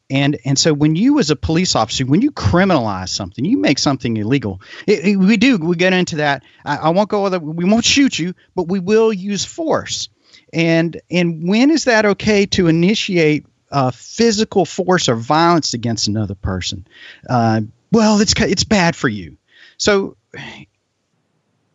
And 0.10 0.38
and 0.46 0.58
so 0.58 0.74
when 0.74 0.96
you 0.96 1.20
as 1.20 1.32
a 1.32 1.36
police 1.36 1.76
officer, 1.76 2.06
when 2.06 2.22
you 2.22 2.32
criminalize 2.32 3.10
something, 3.10 3.44
you 3.44 3.58
make 3.58 3.78
something 3.78 4.16
illegal. 4.16 4.62
It, 4.86 5.06
it, 5.06 5.16
we 5.18 5.36
do. 5.36 5.58
We 5.58 5.76
get 5.76 5.92
into 5.92 6.18
that. 6.18 6.44
I, 6.64 6.78
I 6.78 6.90
won't 6.90 7.10
go. 7.10 7.26
Other, 7.26 7.40
we 7.40 7.66
won't 7.66 7.84
shoot 7.84 8.18
you, 8.18 8.34
but 8.56 8.70
we 8.70 8.80
will 8.80 9.12
use 9.12 9.44
force. 9.44 10.08
And 10.54 11.02
and 11.12 11.48
when 11.48 11.72
is 11.72 11.86
that 11.86 12.06
okay 12.06 12.46
to 12.48 12.68
initiate 12.68 13.48
uh, 13.70 13.92
physical 13.92 14.64
force 14.66 15.10
or 15.10 15.16
violence 15.16 15.74
against 15.74 16.08
another 16.08 16.36
person? 16.36 16.88
Uh, 17.30 17.62
well, 17.92 18.22
it's 18.22 18.34
it's 18.40 18.64
bad 18.64 18.96
for 18.96 19.10
you. 19.10 19.38
So 19.78 20.16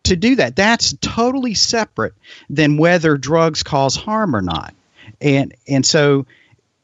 to 0.05 0.17
do 0.17 0.37
that, 0.37 0.57
that's 0.57 0.95
totally 1.01 1.55
separate 1.55 2.15
than 2.51 2.77
whether 2.77 3.17
drugs 3.17 3.63
cause 3.63 3.97
harm 3.97 4.35
or 4.35 4.43
not. 4.43 4.75
And 5.21 5.55
and 5.69 5.87
so 5.87 6.27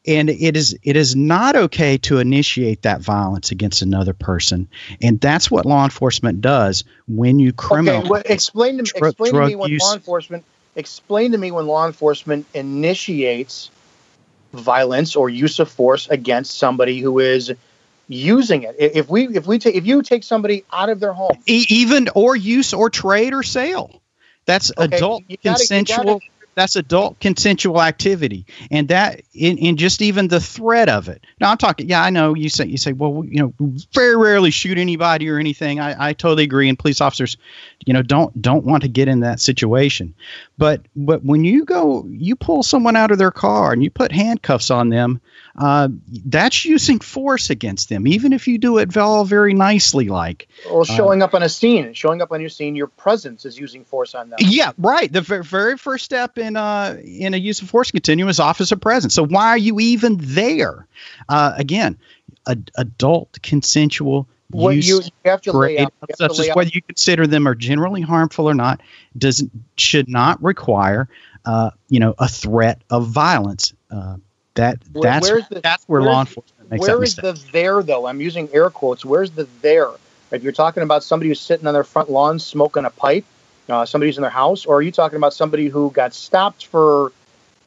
and 0.05 0.29
it 0.29 0.55
is 0.55 0.77
it 0.81 0.95
is 0.95 1.15
not 1.15 1.55
okay 1.55 1.97
to 1.97 2.19
initiate 2.19 2.83
that 2.83 3.01
violence 3.01 3.51
against 3.51 3.81
another 3.81 4.13
person 4.13 4.67
and 5.01 5.19
that's 5.19 5.51
what 5.51 5.65
law 5.65 5.83
enforcement 5.83 6.41
does 6.41 6.83
when 7.07 7.37
you 7.37 7.51
criminal 7.51 7.99
okay, 7.99 8.09
well, 8.09 8.23
explain 8.25 8.77
to 8.77 8.83
me 8.83 8.89
dr- 8.89 9.09
explain 9.09 9.33
to 9.33 9.47
me 9.47 9.55
when 9.55 9.69
use. 9.69 9.81
law 9.81 9.93
enforcement 9.93 10.43
explain 10.75 11.33
to 11.33 11.37
me 11.37 11.51
when 11.51 11.67
law 11.67 11.85
enforcement 11.85 12.45
initiates 12.53 13.69
violence 14.53 15.15
or 15.15 15.29
use 15.29 15.59
of 15.59 15.69
force 15.69 16.07
against 16.07 16.57
somebody 16.57 16.99
who 16.99 17.19
is 17.19 17.53
using 18.09 18.63
it 18.63 18.75
if 18.79 19.07
we 19.07 19.27
if 19.27 19.45
we 19.45 19.59
take 19.59 19.75
if 19.75 19.85
you 19.85 20.01
take 20.01 20.23
somebody 20.23 20.65
out 20.73 20.89
of 20.89 20.99
their 20.99 21.13
home 21.13 21.31
even 21.45 22.09
or 22.15 22.35
use 22.35 22.73
or 22.73 22.89
trade 22.89 23.33
or 23.33 23.43
sale 23.43 24.01
that's 24.45 24.71
okay, 24.75 24.97
adult 24.97 25.23
gotta, 25.27 25.37
consensual 25.41 26.19
that's 26.59 26.75
adult 26.75 27.19
consensual 27.21 27.81
activity, 27.81 28.45
and 28.69 28.89
that 28.89 29.21
in, 29.33 29.57
in 29.59 29.77
just 29.77 30.01
even 30.01 30.27
the 30.27 30.41
threat 30.41 30.89
of 30.89 31.07
it. 31.07 31.23
Now 31.39 31.51
I'm 31.51 31.57
talking. 31.57 31.87
Yeah, 31.87 32.03
I 32.03 32.09
know 32.09 32.33
you 32.33 32.49
say 32.49 32.65
you 32.65 32.77
say 32.77 32.91
well, 32.91 33.23
you 33.25 33.53
know, 33.59 33.71
very 33.93 34.17
rarely 34.17 34.51
shoot 34.51 34.77
anybody 34.77 35.29
or 35.29 35.37
anything. 35.37 35.79
I, 35.79 36.09
I 36.09 36.13
totally 36.13 36.43
agree, 36.43 36.67
and 36.67 36.77
police 36.77 36.99
officers, 36.99 37.37
you 37.85 37.93
know, 37.93 38.01
don't 38.01 38.41
don't 38.41 38.65
want 38.65 38.83
to 38.83 38.89
get 38.89 39.07
in 39.07 39.21
that 39.21 39.39
situation. 39.39 40.15
But 40.59 40.81
but 40.93 41.23
when 41.23 41.45
you 41.45 41.63
go, 41.63 42.05
you 42.09 42.35
pull 42.35 42.63
someone 42.63 42.97
out 42.97 43.11
of 43.11 43.17
their 43.17 43.31
car 43.31 43.71
and 43.71 43.81
you 43.81 43.89
put 43.89 44.11
handcuffs 44.11 44.69
on 44.69 44.89
them 44.89 45.21
uh, 45.57 45.87
that's 46.25 46.65
using 46.65 46.99
force 46.99 47.49
against 47.49 47.87
them, 47.87 48.05
even 48.05 48.33
if 48.33 48.45
you 48.45 48.57
do 48.57 48.77
it 48.79 48.97
all 48.97 49.23
very 49.23 49.53
nicely, 49.53 50.09
like. 50.09 50.49
Well, 50.69 50.81
uh, 50.81 50.83
showing 50.83 51.21
uh, 51.21 51.25
up 51.25 51.33
on 51.33 51.43
a 51.43 51.47
scene, 51.47 51.93
showing 51.93 52.21
up 52.21 52.33
on 52.33 52.41
your 52.41 52.49
scene, 52.49 52.75
your 52.75 52.87
presence 52.87 53.45
is 53.45 53.57
using 53.57 53.85
force 53.85 54.13
on 54.13 54.31
them. 54.31 54.39
Yeah, 54.41 54.73
right. 54.77 55.09
The 55.09 55.21
very, 55.21 55.45
very 55.45 55.77
first 55.77 56.03
step 56.03 56.37
in 56.37 56.57
uh, 56.57 56.97
in 57.05 57.33
a 57.33 57.37
use 57.37 57.61
of 57.61 57.69
force 57.69 57.91
continuum 57.91 58.27
is 58.27 58.41
officer 58.41 58.75
presence. 58.75 59.13
So 59.13 59.25
why 59.25 59.47
are 59.51 59.57
you 59.57 59.79
even 59.79 60.17
there? 60.19 60.87
Uh, 61.29 61.53
again, 61.55 61.97
a, 62.45 62.57
adult 62.75 63.41
consensual 63.41 64.27
what 64.51 64.75
you, 64.75 65.01
you 65.01 65.11
have 65.25 65.41
to 65.41 65.51
lay 65.51 65.77
out, 65.79 65.93
such 66.15 66.39
as 66.39 66.49
whether 66.55 66.71
you 66.73 66.81
consider 66.81 67.27
them 67.27 67.47
are 67.47 67.55
generally 67.55 68.01
harmful 68.01 68.49
or 68.49 68.53
not 68.53 68.81
doesn't 69.17 69.51
should 69.77 70.09
not 70.09 70.41
require 70.43 71.07
uh, 71.45 71.71
you 71.87 71.99
know, 71.99 72.15
a 72.19 72.27
threat 72.27 72.81
of 72.89 73.07
violence. 73.07 73.73
Uh, 73.91 74.17
that 74.55 74.79
that's 74.93 75.29
Where's 75.29 75.47
the- 75.47 75.61
that's 75.61 75.83
where 75.85 76.01
law 76.01 76.21
enforcement 76.21 76.71
makes 76.71 76.81
Where 76.81 77.03
is 77.03 77.15
the 77.15 77.39
there 77.51 77.81
though? 77.81 78.05
I'm 78.05 78.21
using 78.21 78.49
air 78.53 78.69
quotes. 78.69 79.05
Where's 79.05 79.31
the 79.31 79.47
there? 79.61 79.89
If 80.31 80.43
you're 80.43 80.51
talking 80.51 80.83
about 80.83 81.03
somebody 81.03 81.29
who's 81.29 81.39
sitting 81.39 81.65
on 81.65 81.73
their 81.73 81.83
front 81.83 82.11
lawn 82.11 82.37
smoking 82.39 82.85
a 82.85 82.89
pipe, 82.91 83.25
uh, 83.67 83.85
somebody's 83.85 84.17
in 84.17 84.21
their 84.21 84.29
house, 84.29 84.65
or 84.65 84.77
are 84.77 84.81
you 84.81 84.91
talking 84.91 85.17
about 85.17 85.33
somebody 85.33 85.67
who 85.67 85.89
got 85.91 86.13
stopped 86.13 86.67
for, 86.67 87.11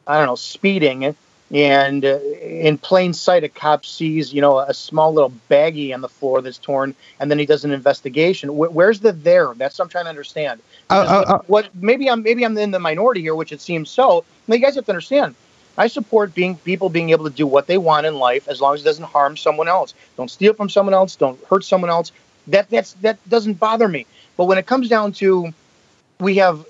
I 0.07 0.17
don't 0.17 0.27
know, 0.27 0.35
speeding, 0.35 1.15
and 1.53 2.03
uh, 2.03 2.19
in 2.41 2.79
plain 2.79 3.13
sight 3.13 3.43
a 3.43 3.49
cop 3.49 3.85
sees, 3.85 4.33
you 4.33 4.41
know, 4.41 4.59
a 4.59 4.73
small 4.73 5.13
little 5.13 5.31
baggie 5.49 5.93
on 5.93 6.01
the 6.01 6.09
floor 6.09 6.41
that's 6.41 6.57
torn, 6.57 6.95
and 7.19 7.29
then 7.29 7.37
he 7.37 7.45
does 7.45 7.63
an 7.63 7.71
investigation. 7.71 8.49
Wh- 8.49 8.75
where's 8.75 9.01
the 9.01 9.11
there? 9.11 9.53
That's 9.53 9.77
what 9.77 9.85
I'm 9.85 9.89
trying 9.89 10.05
to 10.05 10.09
understand. 10.09 10.61
Uh, 10.89 11.03
because 11.03 11.25
oh, 11.27 11.33
oh. 11.35 11.43
what 11.47 11.69
maybe 11.75 12.09
I'm 12.09 12.23
maybe 12.23 12.43
I'm 12.43 12.57
in 12.57 12.71
the 12.71 12.79
minority 12.79 13.21
here, 13.21 13.35
which 13.35 13.51
it 13.51 13.61
seems 13.61 13.91
so. 13.91 14.25
Now 14.47 14.55
you 14.55 14.61
guys 14.61 14.75
have 14.75 14.85
to 14.85 14.91
understand. 14.91 15.35
I 15.77 15.87
support 15.87 16.35
being 16.35 16.55
people 16.57 16.89
being 16.89 17.11
able 17.11 17.25
to 17.25 17.35
do 17.35 17.47
what 17.47 17.67
they 17.67 17.77
want 17.77 18.05
in 18.05 18.15
life 18.15 18.47
as 18.47 18.61
long 18.61 18.75
as 18.75 18.81
it 18.81 18.85
doesn't 18.85 19.05
harm 19.05 19.37
someone 19.37 19.67
else. 19.67 19.93
Don't 20.17 20.29
steal 20.29 20.53
from 20.53 20.69
someone 20.69 20.93
else. 20.93 21.15
Don't 21.15 21.43
hurt 21.45 21.63
someone 21.63 21.89
else. 21.89 22.11
That 22.47 22.69
that's 22.69 22.93
that 22.93 23.17
doesn't 23.29 23.59
bother 23.59 23.87
me. 23.87 24.07
But 24.37 24.45
when 24.45 24.57
it 24.57 24.65
comes 24.65 24.89
down 24.89 25.13
to, 25.13 25.53
we 26.19 26.37
have 26.37 26.65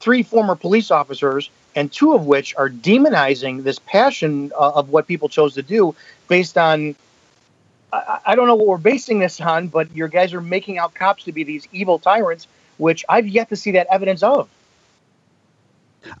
three 0.00 0.22
former 0.22 0.54
police 0.54 0.90
officers, 0.90 1.50
and 1.78 1.92
two 1.92 2.12
of 2.12 2.26
which 2.26 2.56
are 2.56 2.68
demonizing 2.68 3.62
this 3.62 3.78
passion 3.78 4.50
uh, 4.58 4.72
of 4.74 4.88
what 4.90 5.06
people 5.06 5.28
chose 5.28 5.54
to 5.54 5.62
do 5.62 5.94
based 6.26 6.58
on. 6.58 6.96
I, 7.92 8.18
I 8.26 8.34
don't 8.34 8.48
know 8.48 8.56
what 8.56 8.66
we're 8.66 8.78
basing 8.78 9.20
this 9.20 9.40
on, 9.40 9.68
but 9.68 9.94
your 9.94 10.08
guys 10.08 10.34
are 10.34 10.40
making 10.40 10.78
out 10.78 10.92
cops 10.92 11.24
to 11.24 11.32
be 11.32 11.44
these 11.44 11.68
evil 11.72 12.00
tyrants, 12.00 12.48
which 12.78 13.04
I've 13.08 13.28
yet 13.28 13.50
to 13.50 13.56
see 13.56 13.70
that 13.72 13.86
evidence 13.90 14.24
of. 14.24 14.48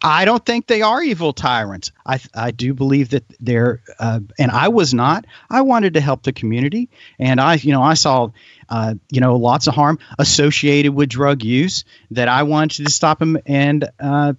I 0.00 0.24
don't 0.24 0.44
think 0.44 0.66
they 0.66 0.82
are 0.82 1.02
evil 1.02 1.32
tyrants. 1.32 1.90
I 2.06 2.20
I 2.34 2.52
do 2.52 2.72
believe 2.72 3.10
that 3.10 3.24
they're, 3.40 3.80
uh, 3.98 4.20
and 4.38 4.50
I 4.52 4.68
was 4.68 4.94
not. 4.94 5.24
I 5.50 5.62
wanted 5.62 5.94
to 5.94 6.00
help 6.00 6.22
the 6.22 6.32
community, 6.32 6.88
and 7.18 7.40
I 7.40 7.54
you 7.54 7.72
know 7.72 7.82
I 7.82 7.94
saw, 7.94 8.30
uh, 8.68 8.94
you 9.10 9.20
know, 9.20 9.36
lots 9.36 9.66
of 9.66 9.74
harm 9.74 9.98
associated 10.20 10.94
with 10.94 11.08
drug 11.08 11.42
use 11.42 11.84
that 12.12 12.28
I 12.28 12.44
wanted 12.44 12.86
to 12.86 12.92
stop 12.92 13.18
them 13.18 13.38
and 13.44 13.88
uh, 13.98 14.34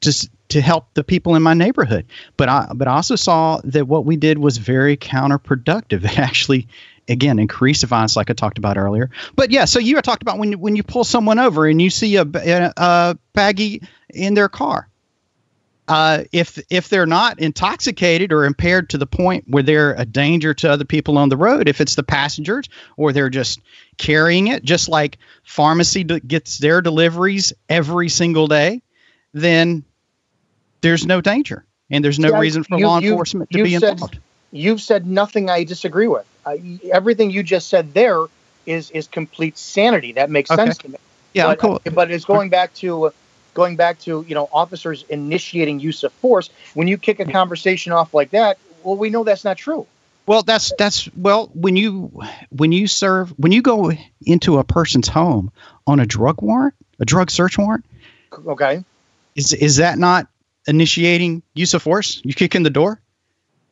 just 0.00 0.30
to 0.50 0.60
help 0.60 0.94
the 0.94 1.04
people 1.04 1.34
in 1.34 1.42
my 1.42 1.54
neighborhood. 1.54 2.06
But 2.36 2.48
I 2.48 2.68
but 2.74 2.88
I 2.88 2.92
also 2.92 3.16
saw 3.16 3.60
that 3.64 3.86
what 3.86 4.04
we 4.04 4.16
did 4.16 4.38
was 4.38 4.58
very 4.58 4.96
counterproductive. 4.96 6.04
It 6.10 6.18
actually. 6.18 6.68
Again, 7.08 7.40
increased 7.40 7.82
violence, 7.82 8.14
like 8.14 8.30
I 8.30 8.34
talked 8.34 8.58
about 8.58 8.78
earlier. 8.78 9.10
But 9.34 9.50
yeah, 9.50 9.64
so 9.64 9.80
you 9.80 10.00
talked 10.00 10.22
about 10.22 10.38
when 10.38 10.52
you, 10.52 10.58
when 10.58 10.76
you 10.76 10.84
pull 10.84 11.02
someone 11.02 11.40
over 11.40 11.66
and 11.66 11.82
you 11.82 11.90
see 11.90 12.14
a, 12.14 12.22
a, 12.22 12.72
a 12.76 13.18
baggie 13.34 13.84
in 14.10 14.34
their 14.34 14.48
car 14.48 14.88
uh, 15.90 16.22
if 16.30 16.56
if 16.70 16.88
they're 16.88 17.04
not 17.04 17.40
intoxicated 17.40 18.32
or 18.32 18.44
impaired 18.44 18.90
to 18.90 18.96
the 18.96 19.08
point 19.08 19.44
where 19.48 19.64
they're 19.64 19.92
a 19.94 20.04
danger 20.04 20.54
to 20.54 20.70
other 20.70 20.84
people 20.84 21.18
on 21.18 21.28
the 21.28 21.36
road, 21.36 21.68
if 21.68 21.80
it's 21.80 21.96
the 21.96 22.04
passengers 22.04 22.68
or 22.96 23.12
they're 23.12 23.28
just 23.28 23.60
carrying 23.98 24.46
it, 24.46 24.62
just 24.62 24.88
like 24.88 25.18
pharmacy 25.42 26.04
gets 26.04 26.58
their 26.58 26.80
deliveries 26.80 27.52
every 27.68 28.08
single 28.08 28.46
day, 28.46 28.82
then 29.32 29.84
there's 30.80 31.06
no 31.06 31.20
danger 31.20 31.64
and 31.90 32.04
there's 32.04 32.18
no 32.18 32.30
Yeah, 32.30 32.38
reason 32.40 32.64
for 32.64 32.78
you- 32.78 32.86
law 32.86 32.98
you- 33.00 33.10
enforcement 33.10 33.50
to 33.50 33.62
be 33.62 33.76
said- 33.78 33.92
involved. 33.92 34.18
You've 34.52 34.80
said 34.80 35.06
nothing 35.06 35.48
I 35.48 35.62
disagree 35.62 36.08
with. 36.08 36.26
Uh, 36.44 36.56
everything 36.90 37.30
you 37.30 37.42
just 37.44 37.68
said 37.68 37.94
there 37.94 38.24
is 38.66 38.90
is 38.90 39.06
complete 39.06 39.56
sanity. 39.56 40.12
That 40.12 40.28
makes 40.30 40.50
Okay. 40.50 40.64
sense 40.64 40.78
to 40.78 40.88
me. 40.88 40.96
Yeah, 41.34 41.46
but, 41.46 41.58
cool. 41.60 41.80
but 41.92 42.10
it's 42.10 42.24
going 42.24 42.48
back 42.50 42.74
to 42.74 43.12
going 43.54 43.76
back 43.76 44.00
to 44.00 44.24
you 44.26 44.34
know 44.34 44.48
officers 44.52 45.04
initiating 45.08 45.78
use 45.78 46.02
of 46.02 46.12
force. 46.14 46.50
When 46.74 46.88
you 46.88 46.98
kick 46.98 47.20
a 47.20 47.24
conversation 47.26 47.92
off 47.92 48.12
like 48.12 48.30
that, 48.30 48.58
well, 48.82 48.96
we 48.96 49.10
know 49.10 49.22
that's 49.22 49.44
not 49.44 49.56
true. 49.56 49.86
Well, 50.26 50.42
that's 50.42 50.72
that's 50.76 51.08
well 51.16 51.48
when 51.54 51.76
you 51.76 52.10
when 52.50 52.72
you 52.72 52.88
serve 52.88 53.30
when 53.38 53.52
you 53.52 53.62
go 53.62 53.92
into 54.26 54.58
a 54.58 54.64
person's 54.64 55.06
home 55.08 55.52
on 55.86 56.00
a 56.00 56.06
drug 56.06 56.42
warrant, 56.42 56.74
a 56.98 57.04
drug 57.04 57.30
search 57.30 57.56
warrant, 57.56 57.84
Okay. 58.46 58.82
is 59.36 59.52
is 59.52 59.76
that 59.76 59.96
not 59.98 60.26
initiating 60.66 61.42
use 61.54 61.74
of 61.74 61.82
force? 61.82 62.20
You 62.24 62.34
kick 62.34 62.54
in 62.54 62.62
the 62.62 62.70
door. 62.70 63.00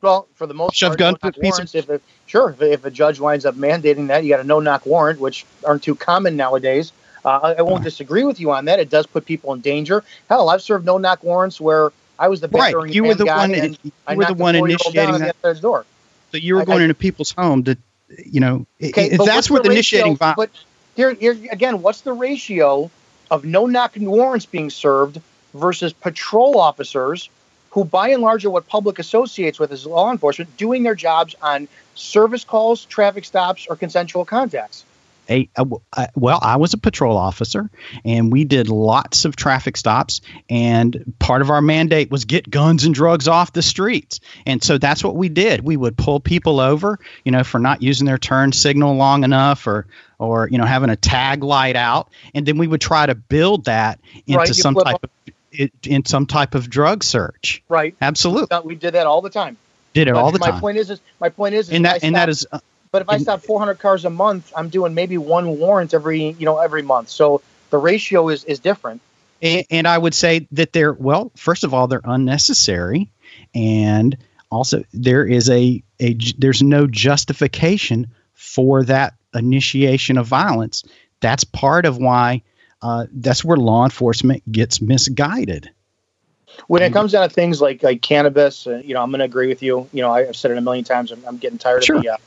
Well, 0.01 0.27
for 0.35 0.47
the 0.47 0.53
most 0.53 0.75
Shove 0.75 0.91
part, 0.91 0.99
gun, 0.99 1.13
no-knock 1.21 1.35
piece 1.35 1.39
of- 1.39 1.43
warrants, 1.43 1.75
if 1.75 1.89
a, 1.89 1.99
sure, 2.25 2.55
if, 2.61 2.85
a 2.85 2.91
judge 2.91 3.19
winds 3.19 3.45
up 3.45 3.55
mandating 3.55 4.07
that, 4.07 4.23
you 4.23 4.29
got 4.29 4.39
a 4.39 4.45
no-knock 4.45 4.85
warrant, 4.85 5.19
which 5.19 5.45
aren't 5.65 5.83
too 5.83 5.95
common 5.95 6.37
nowadays. 6.37 6.93
Uh, 7.25 7.29
I, 7.43 7.53
I 7.55 7.61
won't 7.63 7.83
disagree 7.83 8.23
with 8.23 8.39
you 8.39 8.51
on 8.51 8.65
that. 8.65 8.79
It 8.79 8.89
does 8.89 9.05
put 9.07 9.25
people 9.25 9.51
in 9.53 9.59
danger. 9.59 10.05
Hell, 10.29 10.49
I've 10.49 10.61
served 10.61 10.85
no-knock 10.85 11.21
warrants 11.21 11.59
where 11.59 11.91
I 12.17 12.29
was 12.29 12.39
the 12.39 12.47
Right, 12.47 12.73
you 12.93 13.03
were 13.03 13.15
the 13.15 13.25
one. 13.25 13.53
You 13.53 13.75
I 14.07 14.15
were 14.15 14.25
the 14.25 14.33
one 14.35 14.55
initiating 14.55 15.15
on 15.15 15.19
the 15.21 15.33
that. 15.41 15.61
door. 15.61 15.85
So 16.31 16.37
you 16.37 16.55
were 16.55 16.63
going 16.63 16.79
I- 16.79 16.83
into 16.83 16.93
people's 16.93 17.31
home 17.31 17.65
to, 17.65 17.77
you 18.25 18.39
know, 18.39 18.65
Okay, 18.81 19.07
if 19.07 19.17
that's 19.17 19.27
what's 19.27 19.49
where 19.51 19.61
the 19.61 19.69
ratio- 19.69 19.99
initiating 19.99 20.15
violence. 20.17 20.37
But 20.37 20.49
here, 20.95 21.13
here 21.13 21.37
again, 21.51 21.81
what's 21.81 22.01
the 22.01 22.13
ratio 22.13 22.89
of 23.29 23.43
no-knock 23.43 23.93
warrants 23.97 24.45
being 24.45 24.69
served 24.69 25.19
versus 25.53 25.93
patrol 25.93 26.59
officers, 26.59 27.29
who 27.71 27.83
by 27.83 28.09
and 28.09 28.21
large 28.21 28.45
are 28.45 28.49
what 28.49 28.67
public 28.67 28.99
associates 28.99 29.59
with 29.59 29.71
as 29.71 29.85
law 29.85 30.11
enforcement, 30.11 30.55
doing 30.57 30.83
their 30.83 30.95
jobs 30.95 31.35
on 31.41 31.67
service 31.95 32.43
calls, 32.43 32.85
traffic 32.85 33.25
stops, 33.25 33.67
or 33.69 33.75
consensual 33.75 34.25
contacts? 34.25 34.83
a, 35.29 35.47
a- 35.55 35.65
a- 35.93 36.09
well, 36.15 36.39
I 36.41 36.57
was 36.57 36.73
a 36.73 36.77
patrol 36.77 37.15
officer, 37.17 37.69
and 38.03 38.31
we 38.31 38.43
did 38.45 38.67
lots 38.67 39.25
of 39.25 39.35
traffic 39.35 39.77
stops. 39.77 40.21
And 40.49 41.13
part 41.19 41.41
of 41.41 41.49
our 41.49 41.61
mandate 41.61 42.09
was 42.09 42.25
get 42.25 42.49
guns 42.49 42.83
and 42.83 42.95
drugs 42.95 43.27
off 43.27 43.53
the 43.53 43.61
streets. 43.61 44.19
And 44.45 44.63
so 44.63 44.77
that's 44.77 45.03
what 45.03 45.15
we 45.15 45.29
did. 45.29 45.61
We 45.61 45.77
would 45.77 45.97
pull 45.97 46.19
people 46.19 46.59
over, 46.59 46.99
you 47.23 47.31
know, 47.31 47.43
for 47.43 47.59
not 47.59 47.81
using 47.81 48.05
their 48.05 48.17
turn 48.17 48.51
signal 48.51 48.95
long 48.95 49.23
enough, 49.23 49.67
or 49.67 49.85
or 50.17 50.49
you 50.49 50.57
know 50.57 50.65
having 50.65 50.89
a 50.89 50.95
tag 50.95 51.43
light 51.43 51.75
out, 51.75 52.09
and 52.33 52.45
then 52.45 52.57
we 52.57 52.67
would 52.67 52.81
try 52.81 53.05
to 53.05 53.15
build 53.15 53.65
that 53.65 53.99
into 54.27 54.39
Right, 54.39 54.55
some 54.55 54.75
type 54.75 55.03
of 55.03 55.09
it, 55.51 55.71
in 55.85 56.05
some 56.05 56.25
type 56.25 56.55
of 56.55 56.69
drug 56.69 57.03
search. 57.03 57.63
Right. 57.69 57.95
Absolutely, 58.01 58.57
We 58.63 58.75
did 58.75 58.93
that 58.93 59.07
all 59.07 59.21
the 59.21 59.29
time. 59.29 59.57
did 59.93 60.07
it 60.07 60.13
But 60.13 60.19
all 60.21 60.31
the 60.31 60.39
my 60.39 60.47
time. 60.47 60.55
My 60.55 60.61
point 60.61 60.77
is, 60.77 60.89
is 60.89 61.01
my 61.19 61.29
point 61.29 61.55
is, 61.55 61.69
is 61.69 61.75
and 61.75 61.85
that 61.85 62.03
and 62.03 62.15
that 62.15 62.23
stop- 62.23 62.29
is 62.29 62.47
uh, 62.51 62.59
But 62.91 63.01
if 63.03 63.09
I 63.09 63.17
stop 63.17 63.41
400 63.41 63.75
cars 63.79 64.05
a 64.05 64.09
month, 64.09 64.51
I'm 64.55 64.69
doing 64.69 64.93
maybe 64.93 65.17
one 65.17 65.59
warrant 65.59 65.93
every, 65.93 66.31
you 66.31 66.45
know, 66.45 66.57
every 66.59 66.81
month. 66.81 67.09
So 67.09 67.41
the 67.69 67.77
ratio 67.77 68.29
is 68.29 68.43
is 68.45 68.59
different. 68.59 69.01
and, 69.41 69.65
and 69.69 69.87
I 69.87 69.97
would 69.97 70.13
say 70.13 70.47
that 70.53 70.73
they're 70.73 70.93
well. 70.93 71.31
First 71.35 71.63
of 71.63 71.73
all, 71.73 71.87
they're 71.87 72.01
unnecessary, 72.03 73.11
and 73.53 74.17
also 74.51 74.83
there 74.93 75.25
is 75.25 75.49
a 75.49 75.83
a 75.99 76.17
there's 76.37 76.61
no 76.63 76.87
justification 76.87 78.07
for 78.33 78.83
that 78.85 79.13
initiation 79.33 80.17
of 80.17 80.25
violence. 80.25 80.83
That's 81.21 81.43
part 81.43 81.85
of 81.85 81.97
why. 81.97 82.43
Uh, 82.81 83.05
that's 83.11 83.43
where 83.43 83.57
law 83.57 83.83
enforcement 83.83 84.49
gets 84.51 84.81
misguided. 84.81 85.69
When 86.67 86.81
it 86.81 86.93
comes 86.93 87.11
down 87.11 87.27
to 87.27 87.33
things 87.33 87.61
like 87.61 87.83
like 87.83 88.01
cannabis, 88.01 88.67
uh, 88.67 88.81
you 88.83 88.93
know, 88.93 89.01
I'm 89.01 89.11
going 89.11 89.19
to 89.19 89.25
agree 89.25 89.47
with 89.47 89.61
you. 89.61 89.87
You 89.93 90.01
know, 90.01 90.11
I've 90.11 90.35
said 90.35 90.51
it 90.51 90.57
a 90.57 90.61
million 90.61 90.83
times. 90.83 91.11
I'm, 91.11 91.23
I'm 91.25 91.37
getting 91.37 91.57
tired 91.57 91.83
Sure. 91.83 91.97
of 91.97 92.03
the, 92.03 92.09
uh, 92.09 92.17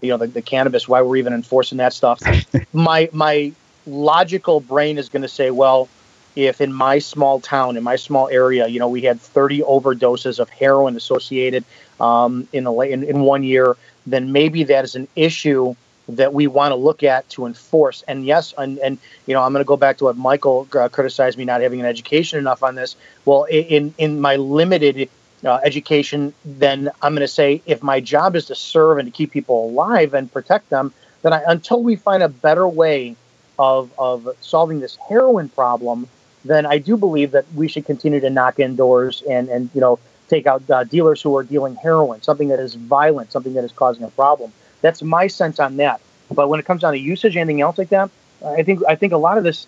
you 0.00 0.10
know, 0.10 0.16
the, 0.16 0.26
the 0.26 0.42
cannabis. 0.42 0.88
Why 0.88 1.02
we're 1.02 1.16
even 1.16 1.32
enforcing 1.32 1.78
that 1.78 1.92
stuff? 1.92 2.20
my 2.72 3.08
my 3.12 3.52
logical 3.86 4.60
brain 4.60 4.98
is 4.98 5.08
going 5.08 5.22
to 5.22 5.28
say, 5.28 5.50
well, 5.50 5.88
if 6.34 6.60
in 6.60 6.72
my 6.72 6.98
small 6.98 7.40
town, 7.40 7.76
in 7.76 7.82
my 7.82 7.96
small 7.96 8.28
area, 8.28 8.66
you 8.66 8.78
know, 8.78 8.88
we 8.88 9.02
had 9.02 9.20
30 9.20 9.60
overdoses 9.60 10.38
of 10.38 10.48
heroin 10.50 10.96
associated 10.96 11.64
um, 12.00 12.48
in 12.52 12.64
the 12.64 12.72
in, 12.80 13.02
in 13.02 13.20
one 13.20 13.42
year, 13.42 13.76
then 14.06 14.32
maybe 14.32 14.64
that 14.64 14.84
is 14.84 14.94
an 14.94 15.08
issue 15.16 15.74
that 16.08 16.32
we 16.32 16.46
want 16.46 16.72
to 16.72 16.76
look 16.76 17.02
at 17.02 17.28
to 17.30 17.46
enforce. 17.46 18.02
And 18.06 18.24
yes, 18.24 18.54
and, 18.56 18.78
and 18.78 18.98
you 19.26 19.34
know, 19.34 19.42
I'm 19.42 19.52
going 19.52 19.64
to 19.64 19.68
go 19.68 19.76
back 19.76 19.98
to 19.98 20.04
what 20.04 20.16
Michael 20.16 20.68
uh, 20.74 20.88
criticized 20.88 21.36
me 21.36 21.44
not 21.44 21.60
having 21.60 21.80
an 21.80 21.86
education 21.86 22.38
enough 22.38 22.62
on 22.62 22.74
this. 22.74 22.96
Well, 23.24 23.44
in 23.44 23.94
in 23.98 24.20
my 24.20 24.36
limited 24.36 25.08
uh, 25.44 25.58
education, 25.64 26.32
then 26.44 26.90
I'm 27.02 27.14
going 27.14 27.20
to 27.20 27.28
say 27.28 27.62
if 27.66 27.82
my 27.82 28.00
job 28.00 28.36
is 28.36 28.46
to 28.46 28.54
serve 28.54 28.98
and 28.98 29.06
to 29.06 29.16
keep 29.16 29.32
people 29.32 29.66
alive 29.66 30.14
and 30.14 30.32
protect 30.32 30.70
them, 30.70 30.92
then 31.22 31.32
I, 31.32 31.42
until 31.46 31.82
we 31.82 31.96
find 31.96 32.22
a 32.22 32.28
better 32.28 32.68
way 32.68 33.16
of 33.58 33.90
of 33.98 34.28
solving 34.40 34.80
this 34.80 34.96
heroin 35.08 35.48
problem, 35.48 36.08
then 36.44 36.66
I 36.66 36.78
do 36.78 36.96
believe 36.96 37.32
that 37.32 37.46
we 37.54 37.68
should 37.68 37.84
continue 37.84 38.20
to 38.20 38.30
knock 38.30 38.60
in 38.60 38.76
doors 38.76 39.22
and 39.28 39.48
and 39.48 39.70
you 39.74 39.80
know 39.80 39.98
take 40.28 40.46
out 40.46 40.68
uh, 40.70 40.84
dealers 40.84 41.22
who 41.22 41.36
are 41.36 41.42
dealing 41.42 41.76
heroin, 41.76 42.22
something 42.22 42.48
that 42.48 42.58
is 42.58 42.74
violent, 42.74 43.32
something 43.32 43.54
that 43.54 43.64
is 43.64 43.72
causing 43.72 44.04
a 44.04 44.10
problem. 44.10 44.52
That's 44.80 45.02
my 45.02 45.26
sense 45.26 45.58
on 45.60 45.76
that. 45.78 46.00
But 46.30 46.48
when 46.48 46.60
it 46.60 46.66
comes 46.66 46.82
down 46.82 46.92
to 46.92 46.98
usage, 46.98 47.36
anything 47.36 47.60
else 47.60 47.78
like 47.78 47.90
that, 47.90 48.10
I 48.44 48.62
think 48.62 48.82
I 48.88 48.94
think 48.96 49.12
a 49.12 49.16
lot 49.16 49.38
of 49.38 49.44
this, 49.44 49.66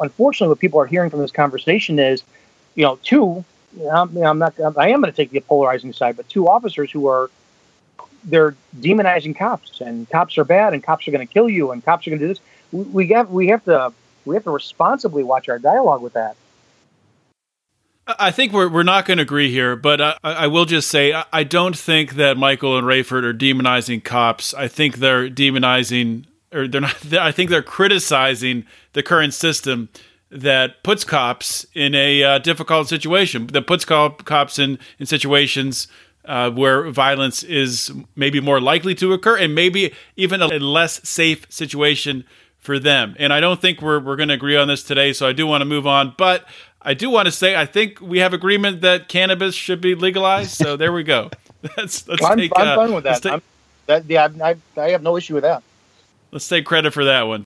unfortunately, 0.00 0.48
what 0.48 0.60
people 0.60 0.80
are 0.80 0.86
hearing 0.86 1.10
from 1.10 1.20
this 1.20 1.32
conversation 1.32 1.98
is, 1.98 2.22
you 2.74 2.84
know, 2.84 2.98
two. 3.02 3.44
I'm, 3.92 4.16
I'm 4.16 4.38
not. 4.38 4.54
I 4.76 4.88
am 4.88 5.00
going 5.00 5.12
to 5.12 5.16
take 5.16 5.30
the 5.30 5.40
polarizing 5.40 5.92
side, 5.92 6.16
but 6.16 6.28
two 6.28 6.48
officers 6.48 6.90
who 6.90 7.06
are 7.08 7.30
they're 8.24 8.54
demonizing 8.80 9.36
cops 9.36 9.80
and 9.80 10.08
cops 10.10 10.38
are 10.38 10.44
bad 10.44 10.72
and 10.74 10.82
cops 10.82 11.06
are 11.06 11.10
going 11.10 11.26
to 11.26 11.32
kill 11.32 11.48
you 11.48 11.70
and 11.70 11.84
cops 11.84 12.06
are 12.06 12.10
going 12.10 12.20
to 12.20 12.26
do 12.26 12.34
this. 12.34 12.40
We, 12.72 12.82
we 12.84 13.08
have 13.08 13.30
we 13.30 13.48
have 13.48 13.64
to 13.64 13.92
we 14.24 14.34
have 14.34 14.44
to 14.44 14.50
responsibly 14.50 15.22
watch 15.22 15.48
our 15.48 15.58
dialogue 15.58 16.02
with 16.02 16.14
that. 16.14 16.36
I 18.08 18.30
think 18.30 18.52
we're, 18.52 18.68
we're 18.68 18.84
not 18.84 19.04
going 19.04 19.18
to 19.18 19.22
agree 19.22 19.50
here, 19.50 19.76
but 19.76 20.00
I, 20.00 20.16
I 20.22 20.46
will 20.46 20.64
just 20.64 20.88
say 20.88 21.12
I, 21.32 21.44
don't 21.44 21.76
think 21.76 22.14
that 22.14 22.38
Michael 22.38 22.78
and 22.78 22.86
Rayford 22.86 23.22
are 23.22 23.34
demonizing 23.34 24.02
cops. 24.02 24.54
I 24.54 24.66
think 24.66 24.96
they're 24.96 25.28
demonizing, 25.28 26.24
or 26.52 26.66
they're 26.66 26.80
not. 26.80 27.12
I 27.12 27.32
think 27.32 27.50
they're 27.50 27.62
criticizing 27.62 28.64
the 28.94 29.02
current 29.02 29.34
system 29.34 29.90
that 30.30 30.82
puts 30.82 31.04
cops 31.04 31.66
in 31.74 31.94
a 31.94 32.22
uh, 32.22 32.38
difficult 32.38 32.88
situation, 32.88 33.46
that 33.48 33.66
puts 33.66 33.84
cop, 33.84 34.24
cops 34.24 34.58
in 34.58 34.78
in 34.98 35.04
situations 35.04 35.86
uh, 36.24 36.50
where 36.50 36.90
violence 36.90 37.42
is 37.42 37.92
maybe 38.16 38.40
more 38.40 38.60
likely 38.60 38.94
to 38.94 39.12
occur, 39.12 39.36
and 39.36 39.54
maybe 39.54 39.92
even 40.16 40.40
a 40.40 40.46
less 40.46 41.06
safe 41.06 41.46
situation 41.50 42.24
for 42.58 42.78
them. 42.78 43.14
And 43.18 43.32
I 43.32 43.40
don't 43.40 43.60
think 43.60 43.82
we're 43.82 44.00
we're 44.00 44.16
going 44.16 44.28
to 44.28 44.34
agree 44.34 44.56
on 44.56 44.68
this 44.68 44.82
today, 44.82 45.12
so 45.12 45.26
I 45.26 45.32
do 45.32 45.46
want 45.46 45.60
to 45.60 45.66
move 45.66 45.86
on, 45.86 46.14
but. 46.16 46.46
I 46.80 46.94
do 46.94 47.10
want 47.10 47.26
to 47.26 47.32
say 47.32 47.56
I 47.56 47.66
think 47.66 48.00
we 48.00 48.18
have 48.18 48.32
agreement 48.32 48.82
that 48.82 49.08
cannabis 49.08 49.54
should 49.54 49.80
be 49.80 49.94
legalized. 49.94 50.52
So 50.52 50.76
there 50.76 50.92
we 50.92 51.02
go. 51.02 51.30
Let's, 51.76 52.06
let's 52.06 52.24
I'm, 52.24 52.38
take, 52.38 52.52
I'm 52.54 52.68
uh, 52.68 52.76
fine 52.76 52.92
with 52.92 53.02
that. 53.02 53.20
Take, 53.20 53.42
that 53.86 54.04
yeah, 54.06 54.28
I, 54.44 54.54
I 54.76 54.90
have 54.90 55.02
no 55.02 55.16
issue 55.16 55.34
with 55.34 55.42
that. 55.42 55.64
Let's 56.30 56.46
take 56.46 56.64
credit 56.64 56.92
for 56.92 57.04
that 57.04 57.22
one. 57.22 57.42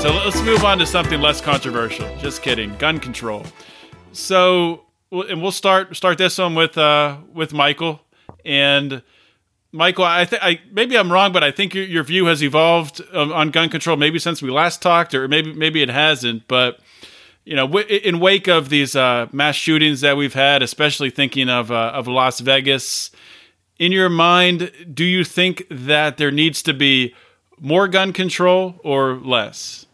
So 0.04 0.12
let's 0.12 0.42
move 0.42 0.64
on 0.64 0.76
to 0.78 0.86
something 0.86 1.20
less 1.20 1.40
controversial. 1.40 2.06
Just 2.18 2.42
kidding. 2.42 2.76
Gun 2.76 2.98
control. 2.98 3.46
So, 4.12 4.82
and 5.10 5.40
we'll 5.40 5.50
start 5.50 5.96
start 5.96 6.18
this 6.18 6.36
one 6.36 6.54
with 6.54 6.76
uh, 6.76 7.16
with 7.32 7.54
Michael. 7.54 8.02
And 8.44 9.02
Michael, 9.74 10.04
I 10.04 10.24
think 10.24 10.40
I 10.40 10.60
maybe 10.70 10.96
I'm 10.96 11.10
wrong, 11.10 11.32
but 11.32 11.42
I 11.42 11.50
think 11.50 11.74
your, 11.74 11.84
your 11.84 12.04
view 12.04 12.26
has 12.26 12.44
evolved 12.44 13.02
um, 13.12 13.32
on 13.32 13.50
gun 13.50 13.68
control 13.68 13.96
maybe 13.96 14.20
since 14.20 14.40
we 14.40 14.48
last 14.48 14.80
talked, 14.80 15.14
or 15.14 15.26
maybe 15.26 15.52
maybe 15.52 15.82
it 15.82 15.88
hasn't. 15.88 16.46
But 16.46 16.78
you 17.44 17.56
know, 17.56 17.66
w- 17.66 17.84
in 17.84 18.20
wake 18.20 18.46
of 18.46 18.68
these 18.68 18.94
uh, 18.94 19.26
mass 19.32 19.56
shootings 19.56 20.00
that 20.02 20.16
we've 20.16 20.32
had, 20.32 20.62
especially 20.62 21.10
thinking 21.10 21.48
of 21.48 21.72
uh, 21.72 21.90
of 21.92 22.06
Las 22.06 22.38
Vegas, 22.38 23.10
in 23.80 23.90
your 23.90 24.08
mind, 24.08 24.70
do 24.94 25.02
you 25.02 25.24
think 25.24 25.66
that 25.68 26.18
there 26.18 26.30
needs 26.30 26.62
to 26.62 26.72
be 26.72 27.12
more 27.58 27.88
gun 27.88 28.12
control 28.12 28.80
or 28.84 29.16
less? 29.16 29.86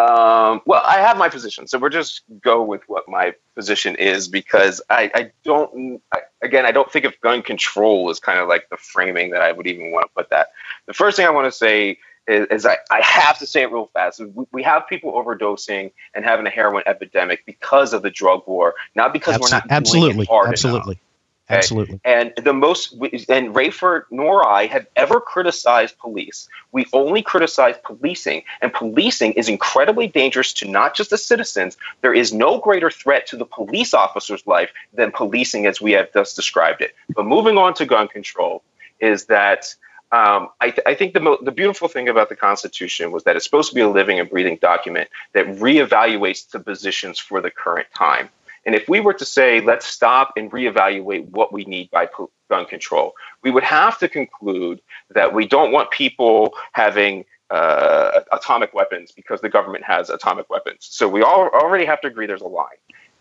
Um, 0.00 0.62
well, 0.64 0.82
I 0.86 1.00
have 1.00 1.18
my 1.18 1.28
position, 1.28 1.66
so 1.66 1.78
we're 1.78 1.90
just 1.90 2.22
go 2.42 2.62
with 2.62 2.80
what 2.88 3.06
my 3.06 3.34
position 3.54 3.96
is 3.96 4.28
because 4.28 4.80
I, 4.88 5.10
I 5.14 5.32
don't. 5.44 6.00
I, 6.14 6.20
again, 6.40 6.64
I 6.64 6.70
don't 6.70 6.90
think 6.90 7.04
of 7.04 7.20
gun 7.20 7.42
control 7.42 8.08
is 8.08 8.18
kind 8.18 8.38
of 8.38 8.48
like 8.48 8.70
the 8.70 8.78
framing 8.78 9.30
that 9.32 9.42
I 9.42 9.52
would 9.52 9.66
even 9.66 9.92
want 9.92 10.06
to 10.06 10.14
put 10.14 10.30
that. 10.30 10.52
The 10.86 10.94
first 10.94 11.18
thing 11.18 11.26
I 11.26 11.30
want 11.30 11.52
to 11.52 11.56
say 11.56 11.98
is, 12.26 12.46
is 12.46 12.66
I, 12.66 12.78
I 12.90 13.02
have 13.02 13.38
to 13.40 13.46
say 13.46 13.60
it 13.60 13.70
real 13.70 13.90
fast. 13.92 14.20
We, 14.20 14.46
we, 14.52 14.62
have 14.62 14.88
people 14.88 15.12
overdosing 15.12 15.92
and 16.14 16.24
having 16.24 16.46
a 16.46 16.50
heroin 16.50 16.84
epidemic 16.86 17.44
because 17.44 17.92
of 17.92 18.00
the 18.00 18.10
drug 18.10 18.44
war, 18.46 18.76
not 18.94 19.12
because 19.12 19.36
Absol- 19.36 19.40
we're 19.40 19.50
not 19.50 19.66
absolutely, 19.68 20.28
absolutely. 20.30 20.92
Enough. 20.94 21.09
Okay? 21.50 21.58
Absolutely. 21.58 22.00
And 22.04 22.32
the 22.36 22.52
most, 22.52 22.92
and 22.92 23.54
Rayford 23.54 24.04
nor 24.12 24.46
I 24.46 24.66
have 24.66 24.86
ever 24.94 25.20
criticized 25.20 25.98
police. 25.98 26.48
We 26.70 26.86
only 26.92 27.22
criticize 27.22 27.74
policing, 27.82 28.44
and 28.62 28.72
policing 28.72 29.32
is 29.32 29.48
incredibly 29.48 30.06
dangerous 30.06 30.52
to 30.54 30.68
not 30.68 30.94
just 30.94 31.10
the 31.10 31.18
citizens. 31.18 31.76
There 32.02 32.14
is 32.14 32.32
no 32.32 32.58
greater 32.58 32.88
threat 32.88 33.26
to 33.28 33.36
the 33.36 33.44
police 33.44 33.94
officer's 33.94 34.46
life 34.46 34.70
than 34.94 35.10
policing, 35.10 35.66
as 35.66 35.80
we 35.80 35.90
have 35.92 36.12
just 36.12 36.36
described 36.36 36.82
it. 36.82 36.94
But 37.16 37.26
moving 37.26 37.58
on 37.58 37.74
to 37.74 37.84
gun 37.84 38.06
control, 38.06 38.62
is 39.00 39.24
that 39.24 39.74
um, 40.12 40.50
I, 40.60 40.70
th- 40.70 40.86
I, 40.86 40.94
think 40.94 41.14
the, 41.14 41.20
mo- 41.20 41.38
the 41.40 41.52
beautiful 41.52 41.88
thing 41.88 42.08
about 42.08 42.28
the 42.28 42.36
Constitution 42.36 43.10
was 43.10 43.24
that 43.24 43.36
it's 43.36 43.44
supposed 43.44 43.70
to 43.70 43.74
be 43.74 43.80
a 43.80 43.88
living 43.88 44.20
and 44.20 44.28
breathing 44.28 44.58
document 44.60 45.08
that 45.32 45.46
reevaluates 45.46 46.48
the 46.50 46.60
positions 46.60 47.18
for 47.18 47.40
the 47.40 47.50
current 47.50 47.88
time. 47.94 48.28
And 48.66 48.74
if 48.74 48.88
we 48.88 49.00
were 49.00 49.14
to 49.14 49.24
say, 49.24 49.60
let's 49.60 49.86
stop 49.86 50.34
and 50.36 50.50
reevaluate 50.50 51.28
what 51.28 51.52
we 51.52 51.64
need 51.64 51.90
by 51.90 52.08
gun 52.48 52.66
control, 52.66 53.14
we 53.42 53.50
would 53.50 53.64
have 53.64 53.98
to 53.98 54.08
conclude 54.08 54.80
that 55.10 55.32
we 55.32 55.46
don't 55.46 55.72
want 55.72 55.90
people 55.90 56.54
having 56.72 57.24
uh, 57.50 58.20
atomic 58.32 58.72
weapons 58.74 59.12
because 59.12 59.40
the 59.40 59.48
government 59.48 59.84
has 59.84 60.08
atomic 60.08 60.48
weapons. 60.50 60.86
So 60.90 61.08
we 61.08 61.22
all 61.22 61.48
already 61.48 61.84
have 61.84 62.00
to 62.02 62.06
agree 62.06 62.26
there's 62.26 62.42
a 62.42 62.46
line. 62.46 62.68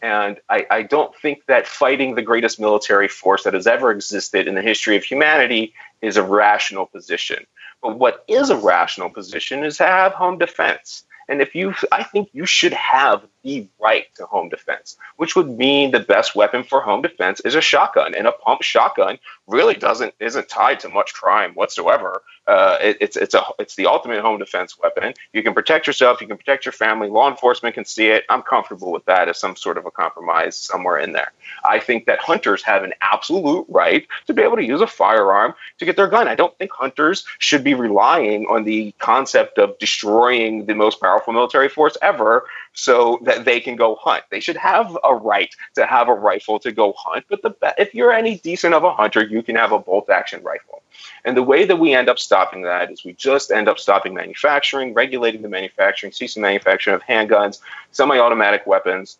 And 0.01 0.39
I, 0.49 0.65
I, 0.69 0.83
don't 0.83 1.13
think 1.17 1.45
that 1.47 1.67
fighting 1.67 2.15
the 2.15 2.21
greatest 2.21 2.59
military 2.59 3.09
force 3.09 3.43
that 3.43 3.53
has 3.53 3.67
ever 3.67 3.91
existed 3.91 4.47
in 4.47 4.55
the 4.55 4.61
history 4.61 4.95
of 4.95 5.03
humanity 5.03 5.73
is 6.01 6.15
a 6.15 6.23
rational 6.23 6.85
position. 6.85 7.45
But 7.81 7.99
what 7.99 8.23
is 8.27 8.49
a 8.49 8.55
rational 8.55 9.09
position 9.09 9.63
is 9.65 9.77
to 9.77 9.85
have 9.85 10.13
home 10.13 10.37
defense. 10.37 11.03
And 11.27 11.41
if 11.41 11.53
you, 11.53 11.73
I 11.91 12.03
think 12.03 12.29
you 12.33 12.45
should 12.45 12.73
have 12.73 13.23
the 13.43 13.67
right 13.79 14.05
to 14.15 14.25
home 14.25 14.49
defense, 14.49 14.97
which 15.17 15.35
would 15.35 15.49
mean 15.49 15.91
the 15.91 15.99
best 15.99 16.35
weapon 16.35 16.63
for 16.63 16.81
home 16.81 17.01
defense 17.01 17.39
is 17.41 17.55
a 17.55 17.61
shotgun. 17.61 18.15
And 18.15 18.27
a 18.27 18.31
pump 18.31 18.61
shotgun 18.61 19.19
really 19.47 19.75
doesn't 19.75 20.13
isn't 20.19 20.49
tied 20.49 20.79
to 20.81 20.89
much 20.89 21.13
crime 21.13 21.53
whatsoever. 21.53 22.21
Uh, 22.47 22.77
it, 22.81 22.97
it's 22.99 23.17
it's 23.17 23.33
a 23.35 23.43
it's 23.59 23.75
the 23.75 23.85
ultimate 23.85 24.21
home 24.21 24.39
defense 24.39 24.77
weapon. 24.79 25.13
You 25.33 25.43
can 25.43 25.53
protect 25.53 25.87
yourself, 25.87 26.19
you 26.21 26.27
can 26.27 26.37
protect 26.37 26.65
your 26.65 26.73
family. 26.73 27.07
Law 27.07 27.29
enforcement 27.29 27.75
can 27.75 27.85
see 27.85 28.07
it. 28.07 28.25
I'm 28.29 28.41
comfortable 28.41 28.91
with 28.91 29.05
that 29.05 29.29
as 29.29 29.39
some 29.39 29.55
sort 29.55 29.77
of 29.77 29.85
a 29.85 29.91
compromise 29.91 30.55
somewhere 30.55 30.97
in 30.97 31.11
there. 31.11 31.31
I 31.63 31.79
think 31.79 32.05
that 32.05 32.19
hunters 32.19 32.63
have 32.63 32.83
an 32.83 32.93
absolute 33.01 33.65
right 33.69 34.07
to 34.27 34.33
be 34.33 34.41
able 34.41 34.55
to 34.57 34.63
use 34.63 34.81
a 34.81 34.87
firearm 34.87 35.53
to 35.77 35.85
get 35.85 35.95
their 35.95 36.07
gun. 36.07 36.27
I 36.27 36.35
don't 36.35 36.57
think 36.57 36.71
hunters 36.71 37.25
should 37.37 37.63
be 37.63 37.73
relying 37.73 38.45
on 38.45 38.63
the 38.63 38.93
concept 38.99 39.57
of 39.57 39.77
destroying 39.77 40.65
the 40.65 40.75
most 40.75 40.99
powerful 40.99 41.33
military 41.33 41.69
force 41.69 41.97
ever 42.01 42.45
so 42.73 43.19
that 43.23 43.45
they 43.45 43.59
can 43.59 43.75
go 43.75 43.95
hunt. 43.95 44.23
They 44.29 44.39
should 44.39 44.57
have 44.57 44.97
a 45.03 45.13
right 45.15 45.53
to 45.75 45.85
have 45.85 46.07
a 46.07 46.13
rifle 46.13 46.59
to 46.59 46.71
go 46.71 46.93
hunt. 46.97 47.25
But 47.29 47.41
the 47.41 47.53
if 47.77 47.93
you're 47.93 48.13
any 48.13 48.37
decent 48.37 48.73
of 48.73 48.83
a 48.83 48.93
hunter, 48.93 49.25
you 49.25 49.43
can 49.43 49.55
have 49.55 49.71
a 49.71 49.79
bolt 49.79 50.09
action 50.09 50.43
rifle. 50.43 50.83
And 51.25 51.35
the 51.35 51.43
way 51.43 51.65
that 51.65 51.77
we 51.77 51.93
end 51.93 52.09
up 52.09 52.19
stopping 52.19 52.63
that 52.63 52.91
is 52.91 53.03
we 53.03 53.13
just 53.13 53.51
end 53.51 53.67
up 53.67 53.79
stopping 53.79 54.13
manufacturing, 54.13 54.93
regulating 54.93 55.41
the 55.41 55.49
manufacturing, 55.49 56.11
ceasing 56.11 56.41
manufacturing 56.41 56.95
of 56.95 57.01
handguns, 57.03 57.59
semi-automatic 57.91 58.65
weapons. 58.65 59.17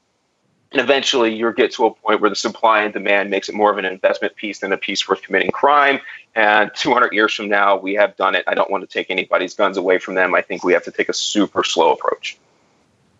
And 0.71 0.81
eventually 0.81 1.33
you 1.33 1.51
get 1.53 1.71
to 1.73 1.87
a 1.87 1.93
point 1.93 2.21
where 2.21 2.29
the 2.29 2.35
supply 2.35 2.83
and 2.83 2.93
demand 2.93 3.31
makes 3.31 3.49
it 3.49 3.55
more 3.55 3.71
of 3.71 3.79
an 3.79 3.85
investment 3.85 4.35
piece 4.35 4.59
than 4.59 4.71
a 4.71 4.77
piece 4.77 5.07
worth 5.07 5.21
committing 5.23 5.49
crime. 5.49 5.99
And 6.35 6.69
200 6.75 7.11
years 7.11 7.33
from 7.33 7.49
now, 7.49 7.77
we 7.77 7.95
have 7.95 8.15
done 8.17 8.35
it. 8.35 8.43
I 8.45 8.53
don't 8.53 8.69
want 8.69 8.87
to 8.87 8.87
take 8.87 9.09
anybody's 9.09 9.55
guns 9.55 9.77
away 9.77 9.97
from 9.97 10.13
them. 10.13 10.35
I 10.35 10.41
think 10.41 10.63
we 10.63 10.73
have 10.73 10.83
to 10.83 10.91
take 10.91 11.09
a 11.09 11.13
super 11.13 11.63
slow 11.63 11.91
approach. 11.91 12.37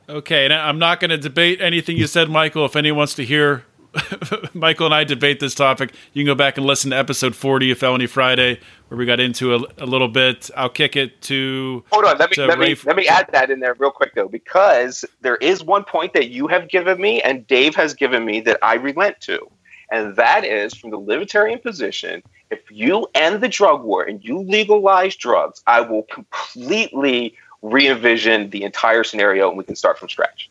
Okay, 0.10 0.45
and 0.45 0.53
I'm 0.53 0.80
not 0.80 0.99
going 0.99 1.12
to 1.12 1.20
debate 1.20 1.62
anything 1.62 1.95
you 1.95 2.07
said, 2.07 2.32
Michael. 2.32 2.66
If 2.66 2.76
anyone 2.76 2.97
wants 2.97 3.14
to 3.14 3.24
hear 3.24 3.64
Michael 4.55 4.88
and 4.88 4.95
I 4.95 5.03
debate 5.03 5.39
this 5.39 5.53
topic, 5.53 5.93
you 6.14 6.24
can 6.24 6.26
go 6.26 6.34
back 6.34 6.57
and 6.57 6.66
listen 6.66 6.89
to 6.89 6.97
episode 6.97 7.36
40 7.36 7.70
of 7.70 7.78
Felony 7.78 8.07
Friday, 8.07 8.60
where 8.88 8.97
we 8.97 9.05
got 9.05 9.20
into 9.20 9.53
a, 9.53 9.60
a 9.78 9.86
little 9.86 10.07
bit. 10.07 10.49
I'll 10.57 10.68
kick 10.68 10.95
it 10.95 11.22
to. 11.24 11.84
Hold 11.91 12.05
on, 12.05 12.18
let 12.18 12.32
me 12.32 12.43
let 12.43 12.57
me 12.57 12.76
let 12.86 12.95
me 12.95 13.07
add 13.07 13.30
that 13.34 13.51
in 13.51 13.60
there 13.60 13.76
real 13.76 13.91
quick 13.91 14.16
though, 14.16 14.28
because 14.28 15.05
there 15.22 15.36
is 15.36 15.64
one 15.64 15.84
point 15.84 16.14
that 16.14 16.30
you 16.30 16.47
have 16.47 16.70
given 16.70 16.99
me 16.99 17.22
and 17.22 17.45
Dave 17.45 17.76
has 17.76 17.93
given 17.93 18.26
me 18.26 18.41
that 18.41 18.57
I 18.64 18.76
relent 18.76 19.22
to, 19.22 19.47
and 19.91 20.16
that 20.16 20.43
is 20.43 20.74
from 20.74 20.89
the 20.89 20.97
libertarian 20.97 21.60
position. 21.60 22.24
If 22.49 22.62
you 22.72 23.07
end 23.14 23.41
the 23.41 23.47
drug 23.47 23.84
war 23.84 24.01
and 24.01 24.24
you 24.24 24.39
legalize 24.39 25.16
drugs, 25.16 25.62
I 25.68 25.82
will 25.82 26.01
completely 26.12 27.36
re 27.62 27.88
envision 27.88 28.49
the 28.49 28.64
entire 28.64 29.03
scenario 29.03 29.49
and 29.49 29.57
we 29.57 29.64
can 29.64 29.76
start 29.76 29.97
from 29.99 30.10
scratch. 30.10 30.49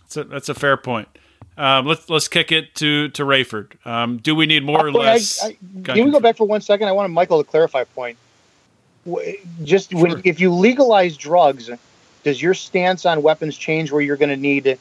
That's 0.00 0.16
a, 0.16 0.24
that's 0.24 0.48
a 0.48 0.54
fair 0.54 0.76
point. 0.76 1.08
Um, 1.56 1.86
let's 1.86 2.08
let's 2.08 2.28
kick 2.28 2.50
it 2.50 2.74
to 2.76 3.08
to 3.10 3.24
Rayford. 3.24 3.84
Um, 3.86 4.16
do 4.18 4.34
we 4.34 4.46
need 4.46 4.64
more 4.64 4.86
or 4.86 4.88
Oh, 4.88 5.00
I- 5.00 5.04
less? 5.12 5.44
I- 5.44 5.56
gun 5.82 5.96
can 5.96 6.04
we 6.06 6.10
go 6.10 6.20
back 6.20 6.36
for 6.36 6.46
one 6.46 6.60
second? 6.62 6.88
I 6.88 6.92
want 6.92 7.12
Michael 7.12 7.42
to 7.44 7.48
clarify 7.48 7.82
a 7.82 7.86
point. 7.86 8.16
Just 9.64 9.90
Sure. 9.90 10.00
when, 10.00 10.22
if 10.24 10.40
you 10.40 10.52
legalize 10.52 11.16
drugs, 11.16 11.68
does 12.22 12.40
your 12.40 12.54
stance 12.54 13.04
on 13.04 13.22
weapons 13.22 13.56
change? 13.56 13.90
Where 13.90 14.00
you're 14.00 14.16
going 14.16 14.28
to 14.30 14.36
need, 14.36 14.78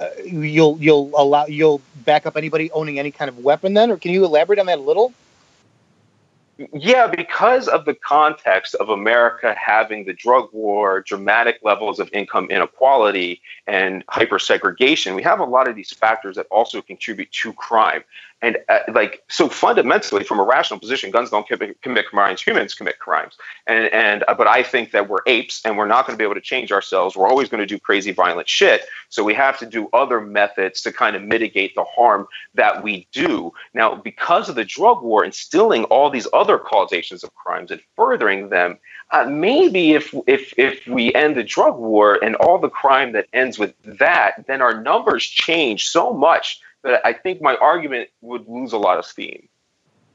uh, 0.00 0.06
you'll 0.24 0.76
you'll 0.80 1.10
allow 1.16 1.46
you'll 1.46 1.80
back 2.04 2.26
up 2.26 2.36
anybody 2.36 2.70
owning 2.72 2.98
any 2.98 3.10
kind 3.10 3.28
of 3.28 3.38
weapon 3.38 3.74
then, 3.74 3.90
or 3.90 3.96
can 3.96 4.12
you 4.12 4.24
elaborate 4.24 4.58
on 4.58 4.66
that 4.66 4.78
a 4.78 4.82
little? 4.82 5.12
Yeah, 6.72 7.06
because 7.06 7.68
of 7.68 7.84
the 7.84 7.94
context 7.94 8.74
of 8.76 8.88
America 8.88 9.54
having 9.54 10.04
the 10.04 10.12
drug 10.12 10.48
war, 10.52 11.02
dramatic 11.02 11.60
levels 11.62 12.00
of 12.00 12.10
income 12.12 12.48
inequality, 12.50 13.40
and 13.68 14.02
hyper 14.08 14.40
segregation, 14.40 15.14
we 15.14 15.22
have 15.22 15.38
a 15.38 15.44
lot 15.44 15.68
of 15.68 15.76
these 15.76 15.92
factors 15.92 16.34
that 16.34 16.46
also 16.50 16.82
contribute 16.82 17.30
to 17.30 17.52
crime. 17.52 18.02
And 18.40 18.58
uh, 18.68 18.80
like 18.92 19.24
so, 19.28 19.48
fundamentally, 19.48 20.22
from 20.22 20.38
a 20.38 20.44
rational 20.44 20.78
position, 20.78 21.10
guns 21.10 21.30
don't 21.30 21.46
commit, 21.48 21.80
commit 21.82 22.06
crimes; 22.06 22.40
humans 22.40 22.72
commit 22.72 23.00
crimes. 23.00 23.36
And 23.66 23.92
and 23.92 24.24
uh, 24.28 24.34
but 24.34 24.46
I 24.46 24.62
think 24.62 24.92
that 24.92 25.08
we're 25.08 25.22
apes, 25.26 25.60
and 25.64 25.76
we're 25.76 25.88
not 25.88 26.06
going 26.06 26.16
to 26.16 26.18
be 26.18 26.24
able 26.24 26.36
to 26.36 26.40
change 26.40 26.70
ourselves. 26.70 27.16
We're 27.16 27.26
always 27.26 27.48
going 27.48 27.60
to 27.60 27.66
do 27.66 27.80
crazy, 27.80 28.12
violent 28.12 28.48
shit. 28.48 28.82
So 29.08 29.24
we 29.24 29.34
have 29.34 29.58
to 29.58 29.66
do 29.66 29.88
other 29.92 30.20
methods 30.20 30.82
to 30.82 30.92
kind 30.92 31.16
of 31.16 31.22
mitigate 31.22 31.74
the 31.74 31.82
harm 31.84 32.28
that 32.54 32.84
we 32.84 33.08
do. 33.10 33.52
Now, 33.74 33.96
because 33.96 34.48
of 34.48 34.54
the 34.54 34.64
drug 34.64 35.02
war, 35.02 35.24
instilling 35.24 35.84
all 35.84 36.08
these 36.08 36.28
other 36.32 36.58
causations 36.58 37.24
of 37.24 37.34
crimes 37.34 37.72
and 37.72 37.80
furthering 37.96 38.50
them, 38.50 38.78
uh, 39.10 39.24
maybe 39.24 39.94
if 39.94 40.14
if 40.28 40.54
if 40.56 40.86
we 40.86 41.12
end 41.14 41.36
the 41.36 41.42
drug 41.42 41.76
war 41.76 42.22
and 42.22 42.36
all 42.36 42.58
the 42.58 42.68
crime 42.68 43.12
that 43.12 43.26
ends 43.32 43.58
with 43.58 43.74
that, 43.82 44.44
then 44.46 44.62
our 44.62 44.80
numbers 44.80 45.26
change 45.26 45.88
so 45.88 46.12
much 46.12 46.60
that 46.84 47.04
I 47.04 47.12
think 47.12 47.40
my 47.40 47.56
argument 47.56 48.08
would 48.20 48.46
lose 48.48 48.72
a 48.72 48.78
lot 48.78 48.98
of 48.98 49.04
steam. 49.04 49.48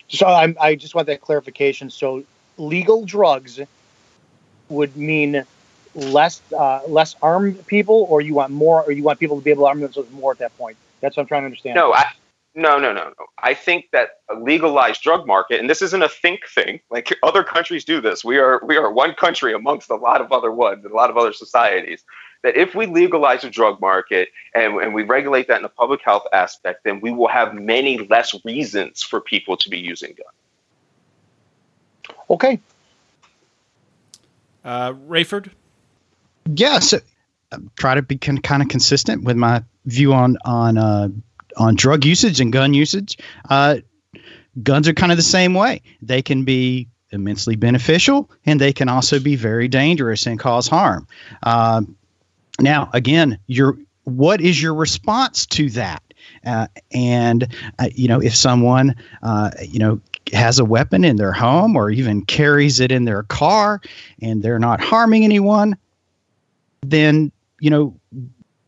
So 0.07 0.28
I'm, 0.28 0.55
I 0.59 0.76
just 0.76 0.95
want 0.95 1.07
that 1.07 1.22
clarification. 1.22 1.89
So 1.89 2.24
legal 2.57 3.05
drugs 3.05 3.59
would 4.70 4.95
mean 4.95 5.45
less 5.95 6.41
uh, 6.57 6.82
less 6.88 7.16
armed 7.22 7.66
people, 7.68 8.07
or 8.09 8.22
you 8.22 8.34
want 8.34 8.51
more, 8.51 8.84
or 8.84 8.91
you 8.91 9.03
want 9.03 9.20
people 9.20 9.38
to 9.38 9.43
be 9.43 9.51
able 9.51 9.64
to 9.64 9.68
arm 9.68 9.82
themselves 9.82 10.11
more 10.11 10.32
at 10.32 10.39
that 10.39 10.57
point. 10.57 10.78
That's 11.01 11.18
what 11.18 11.24
I'm 11.24 11.28
trying 11.28 11.41
to 11.41 11.45
understand. 11.45 11.76
No, 11.76 11.93
I, 11.93 12.05
no, 12.55 12.78
no, 12.78 12.93
no, 12.93 13.05
no. 13.05 13.26
I 13.39 13.53
think 13.53 13.86
that 13.91 14.09
a 14.30 14.36
legalized 14.36 15.01
drug 15.01 15.26
market, 15.26 15.59
and 15.59 15.70
this 15.70 15.82
isn't 15.82 16.01
a 16.01 16.09
think 16.09 16.41
thing. 16.47 16.80
Like 16.89 17.14
other 17.24 17.43
countries 17.43 17.84
do 17.84 18.01
this. 18.01 18.24
We 18.24 18.38
are 18.38 18.61
we 18.66 18.78
are 18.78 18.91
one 18.91 19.14
country 19.16 19.53
amongst 19.53 19.89
a 19.89 19.95
lot 19.95 20.22
of 20.22 20.32
other 20.32 20.51
ones, 20.51 20.84
and 20.84 20.93
a 20.93 20.95
lot 20.95 21.09
of 21.09 21.18
other 21.18 21.34
societies. 21.34 22.03
That 22.44 22.58
if 22.58 22.76
we 22.76 22.86
legalize 22.86 23.41
the 23.41 23.50
drug 23.50 23.80
market 23.80 24.30
and, 24.54 24.76
and 24.76 24.94
we 24.94 25.04
regulate 25.04 25.48
that 25.48 25.60
in 25.60 25.66
a 25.66 25.70
public 25.70 26.02
health 26.04 26.26
aspect, 26.34 26.84
then 26.84 27.00
we 27.02 27.12
will 27.12 27.30
have 27.30 27.54
many 27.54 27.98
less 27.98 28.36
reasons 28.44 29.02
for 29.02 29.22
people 29.22 29.58
to 29.58 29.70
be 29.70 29.80
using 29.80 30.10
guns. 30.10 30.30
Okay. 32.30 32.60
Uh, 34.64 34.94
Rayford. 34.94 35.50
Yeah, 36.46 36.80
so 36.80 37.00
uh, 37.52 37.58
try 37.76 37.96
to 37.96 38.02
be 38.02 38.18
con- 38.18 38.39
kind 38.39 38.62
of 38.62 38.70
consistent 38.70 39.24
with 39.24 39.38
my 39.38 39.64
view 39.86 40.14
on 40.14 40.38
on 40.44 40.78
uh, 40.78 41.10
on 41.58 41.76
drug 41.76 42.06
usage 42.06 42.41
and 42.41 42.52
gun 42.52 42.74
usage. 42.74 43.18
Uh, 43.50 43.78
guns 44.62 44.88
are 44.88 44.94
kind 44.94 45.12
of 45.12 45.18
the 45.18 45.24
same 45.24 45.54
way. 45.54 45.82
They 46.02 46.22
can 46.22 46.44
be 46.44 46.89
immensely 47.12 47.56
beneficial, 47.56 48.30
and 48.46 48.60
they 48.60 48.74
can 48.74 48.89
also 48.89 49.20
be 49.20 49.36
very 49.36 49.68
dangerous 49.68 50.26
and 50.26 50.39
cause 50.39 50.68
harm. 50.68 51.08
Um, 51.41 51.96
now, 52.60 52.89
again, 52.93 53.39
your 53.47 53.78
what 54.04 54.41
is 54.41 54.62
your 54.62 54.74
response 54.74 55.45
to 55.47 55.70
that? 55.72 56.04
Uh, 56.45 56.68
and 56.91 57.47
uh, 57.80 57.89
you 57.93 58.08
know, 58.08 58.22
if 58.22 58.36
someone 58.36 58.95
uh, 59.22 59.51
you 59.62 59.80
know 59.80 60.01
has 60.32 60.60
a 60.60 60.66
weapon 60.66 61.04
in 61.04 61.16
their 61.16 61.34
home 61.34 61.76
or 61.76 61.89
even 61.89 62.26
carries 62.26 62.80
it 62.80 62.91
in 62.91 63.06
their 63.06 63.24
car, 63.24 63.82
and 64.22 64.41
they're 64.41 64.60
not 64.60 64.82
harming 64.82 65.24
anyone, 65.24 65.78
then 66.82 67.32
you 67.60 67.70
know 67.70 67.99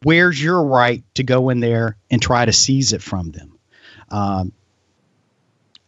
where's 0.04 0.42
your 0.42 0.64
right 0.64 1.04
to 1.16 1.24
go 1.24 1.50
in 1.50 1.60
there 1.60 1.98
and 2.12 2.22
try 2.22 2.46
to 2.46 2.54
seize 2.54 2.94
it 2.94 3.02
from 3.02 3.32
them 3.32 3.58
um, 4.10 4.54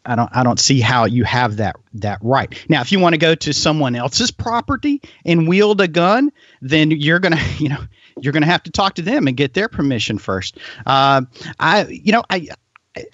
I 0.08 0.16
don't 0.16 0.30
I 0.36 0.44
don't 0.44 0.60
see 0.60 0.80
how 0.80 1.06
you 1.06 1.26
have 1.26 1.58
that 1.58 1.76
that 1.96 2.20
right. 2.22 2.52
Now 2.70 2.82
if 2.82 2.92
you 2.92 3.00
want 3.00 3.14
to 3.14 3.18
go 3.18 3.36
to 3.36 3.54
someone 3.54 3.96
else's 3.96 4.32
property 4.32 5.02
and 5.26 5.48
wield 5.48 5.82
a 5.82 5.88
gun, 5.88 6.32
then 6.62 6.92
you're 6.92 7.20
to, 7.20 7.44
you 7.58 7.70
know, 7.70 7.84
you're 8.20 8.34
to 8.44 8.50
have 8.50 8.64
to 8.64 8.72
talk 8.72 8.96
to 8.96 9.02
them 9.02 9.28
and 9.28 9.36
get 9.36 9.54
their 9.54 9.68
permission 9.68 10.18
first. 10.18 10.58
Uh, 10.86 11.24
I 11.60 11.86
you 11.86 12.14
know, 12.14 12.24
I, 12.30 12.48
I 12.96 13.06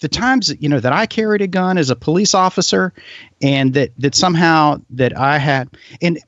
the 0.00 0.08
times 0.08 0.48
that, 0.48 0.62
you 0.62 0.68
know 0.68 0.80
that 0.80 0.92
I 0.92 1.06
carried 1.06 1.42
a 1.42 1.46
gun 1.46 1.76
as 1.76 1.90
a 1.90 1.96
police 1.96 2.34
officer 2.34 2.92
and 3.42 3.74
that 3.74 3.92
that 3.98 4.14
somehow 4.14 4.80
that 4.90 5.16
I 5.16 5.38
had 5.38 5.68
and 6.00 6.18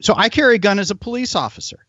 so 0.00 0.14
I 0.16 0.28
carry 0.28 0.56
a 0.56 0.58
gun 0.58 0.78
as 0.78 0.90
a 0.90 0.94
police 0.94 1.34
officer. 1.34 1.84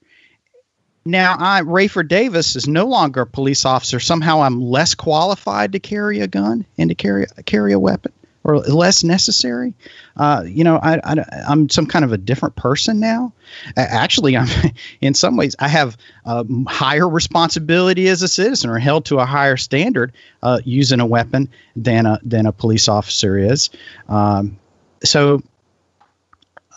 Now, 1.05 1.35
I 1.37 1.61
Rayford 1.61 2.07
Davis 2.07 2.55
is 2.55 2.67
no 2.67 2.87
longer 2.87 3.21
a 3.21 3.27
police 3.27 3.63
officer. 3.63 3.99
Somehow, 3.99 4.41
I'm 4.41 4.59
less 4.59 4.95
qualified 4.95 5.73
to 5.73 5.79
carry 5.79 6.21
a 6.21 6.27
gun 6.27 6.65
and 6.79 6.89
to 6.89 6.95
carry 6.95 7.27
carry 7.45 7.73
a 7.73 7.79
weapon, 7.79 8.11
or 8.43 8.57
less 8.57 9.03
necessary. 9.03 9.75
Uh, 10.17 10.43
you 10.47 10.63
know, 10.63 10.77
I, 10.81 11.23
am 11.47 11.69
some 11.69 11.85
kind 11.85 12.05
of 12.05 12.11
a 12.11 12.17
different 12.17 12.55
person 12.55 12.99
now. 12.99 13.33
Actually, 13.77 14.35
I'm 14.35 14.47
in 15.01 15.13
some 15.13 15.37
ways 15.37 15.55
I 15.59 15.67
have 15.67 15.95
uh, 16.25 16.43
higher 16.67 17.07
responsibility 17.07 18.07
as 18.07 18.23
a 18.23 18.27
citizen, 18.27 18.71
or 18.71 18.79
held 18.79 19.05
to 19.05 19.19
a 19.19 19.25
higher 19.25 19.57
standard 19.57 20.11
uh, 20.41 20.59
using 20.65 21.01
a 21.01 21.05
weapon 21.05 21.49
than 21.75 22.07
a 22.07 22.19
than 22.23 22.47
a 22.47 22.51
police 22.51 22.87
officer 22.87 23.37
is. 23.37 23.69
Um, 24.09 24.57
so, 25.03 25.43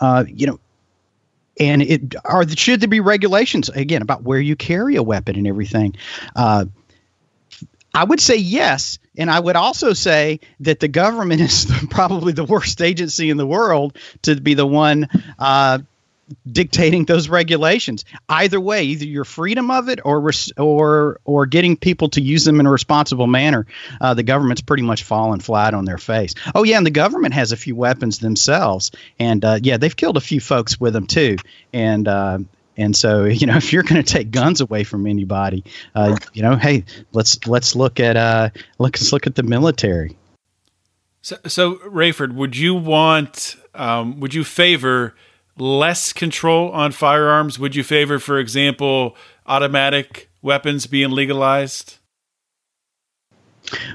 uh, 0.02 0.24
you 0.28 0.48
know, 0.48 0.60
and 1.58 1.82
it 1.82 2.14
are 2.24 2.48
should 2.48 2.80
there 2.80 2.88
be 2.88 3.00
regulations 3.00 3.68
again 3.68 4.02
about 4.02 4.22
where 4.22 4.40
you 4.40 4.56
carry 4.56 4.96
a 4.96 5.02
weapon 5.02 5.36
and 5.36 5.46
everything? 5.46 5.96
Uh, 6.34 6.66
i 7.94 8.04
would 8.04 8.20
say 8.20 8.36
yes. 8.36 8.98
And 9.16 9.30
i 9.30 9.38
would 9.38 9.56
also 9.56 9.92
say 9.92 10.40
that 10.60 10.80
the 10.80 10.88
government 10.88 11.40
is 11.48 11.70
probably 11.90 12.32
the 12.32 12.44
worst 12.44 12.80
agency 12.80 13.30
in 13.30 13.36
the 13.36 13.46
world 13.46 13.96
to 14.22 14.40
be 14.40 14.54
the 14.54 14.66
one 14.66 15.08
uh, 15.38 15.80
dictating 16.50 17.04
those 17.04 17.28
regulations. 17.28 18.04
Either 18.28 18.60
way 18.60 18.84
either 18.84 19.04
your 19.04 19.24
freedom 19.24 19.70
of 19.70 19.88
it 19.88 20.00
or 20.04 20.30
or 20.56 21.20
or 21.24 21.46
getting 21.46 21.76
people 21.76 22.08
to 22.10 22.20
use 22.20 22.44
them 22.44 22.60
in 22.60 22.66
a 22.66 22.70
responsible 22.70 23.26
manner 23.26 23.66
uh, 24.00 24.14
the 24.14 24.22
government's 24.22 24.62
pretty 24.62 24.82
much 24.82 25.02
fallen 25.02 25.40
flat 25.40 25.74
on 25.74 25.84
their 25.84 25.98
face. 25.98 26.34
Oh 26.54 26.64
yeah 26.64 26.76
and 26.76 26.86
the 26.86 26.90
government 26.90 27.34
has 27.34 27.52
a 27.52 27.56
few 27.56 27.74
weapons 27.76 28.18
themselves 28.18 28.90
and 29.18 29.44
uh, 29.44 29.58
yeah 29.62 29.76
they've 29.76 29.96
killed 29.96 30.16
a 30.16 30.22
few 30.22 30.40
folks 30.40 30.80
with 30.80 30.92
them 30.92 31.06
too. 31.06 31.36
And 31.72 32.06
uh, 32.06 32.38
and 32.76 32.96
so 32.96 33.24
you 33.26 33.46
know 33.46 33.56
if 33.56 33.72
you're 33.72 33.82
going 33.82 34.02
to 34.02 34.12
take 34.12 34.30
guns 34.30 34.60
away 34.60 34.84
from 34.84 35.06
anybody 35.06 35.64
uh, 35.94 36.16
you 36.32 36.42
know 36.42 36.56
hey 36.56 36.84
let's 37.12 37.46
let's 37.46 37.74
look 37.74 38.00
at 38.00 38.16
uh 38.16 38.50
let's 38.78 39.12
look 39.12 39.26
at 39.26 39.34
the 39.34 39.42
military. 39.42 40.16
So, 41.20 41.36
so 41.46 41.74
Rayford, 41.76 42.32
would 42.34 42.56
you 42.56 42.74
want 42.74 43.56
um, 43.74 44.20
would 44.20 44.34
you 44.34 44.44
favor 44.44 45.14
less 45.60 46.12
control 46.12 46.70
on 46.72 46.92
firearms? 46.92 47.58
Would 47.58 47.74
you 47.74 47.84
favor, 47.84 48.18
for 48.18 48.38
example, 48.38 49.16
automatic 49.46 50.30
weapons 50.42 50.86
being 50.86 51.10
legalized? 51.10 51.98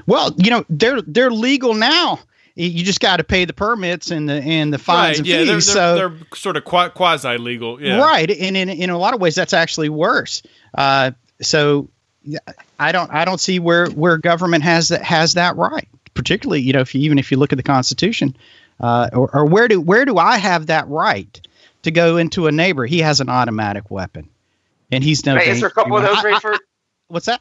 Well, 0.06 0.34
you 0.36 0.50
know 0.50 0.64
they're 0.70 1.02
they're 1.02 1.30
legal 1.30 1.74
now. 1.74 2.20
You 2.56 2.84
just 2.84 3.00
got 3.00 3.16
to 3.16 3.24
pay 3.24 3.46
the 3.46 3.52
permits 3.52 4.12
and 4.12 4.28
the 4.28 4.34
and 4.34 4.72
the 4.72 4.78
fines 4.78 5.18
right, 5.18 5.18
and 5.18 5.26
yeah, 5.26 5.38
fees. 5.38 5.46
They're, 5.46 5.54
they're, 5.54 5.60
so 5.60 5.94
they're 5.96 6.18
sort 6.34 6.56
of 6.56 6.64
quasi 6.64 7.36
legal, 7.38 7.82
yeah. 7.82 7.98
right. 7.98 8.30
And 8.30 8.56
in 8.56 8.68
in 8.68 8.90
a 8.90 8.98
lot 8.98 9.14
of 9.14 9.20
ways, 9.20 9.34
that's 9.34 9.52
actually 9.52 9.88
worse. 9.88 10.42
Uh, 10.72 11.10
so 11.42 11.88
I 12.78 12.92
don't 12.92 13.10
I 13.10 13.24
don't 13.24 13.40
see 13.40 13.58
where 13.58 13.88
where 13.88 14.18
government 14.18 14.62
has 14.64 14.88
that 14.88 15.02
has 15.02 15.34
that 15.34 15.56
right. 15.56 15.88
Particularly, 16.14 16.62
you 16.62 16.72
know, 16.72 16.80
if 16.80 16.94
you, 16.94 17.00
even 17.00 17.18
if 17.18 17.32
you 17.32 17.38
look 17.38 17.52
at 17.52 17.56
the 17.56 17.64
Constitution, 17.64 18.36
uh, 18.78 19.10
or, 19.12 19.34
or 19.34 19.44
where 19.46 19.66
do 19.66 19.80
where 19.80 20.04
do 20.04 20.16
I 20.18 20.38
have 20.38 20.66
that 20.66 20.86
right? 20.88 21.40
To 21.84 21.90
go 21.90 22.16
into 22.16 22.46
a 22.46 22.52
neighbor. 22.52 22.84
He 22.84 22.98
has 23.00 23.20
an 23.20 23.28
automatic 23.28 23.90
weapon, 23.90 24.28
and 24.90 25.02
he's 25.02 25.24
no. 25.24 25.34
Can 25.34 25.42
I 25.42 25.44
answer 25.44 25.66
a 25.66 25.70
couple 25.70 25.96
of 25.96 26.02
those, 26.02 26.16
Rayford? 26.18 26.58
What's 27.08 27.26
that? 27.26 27.40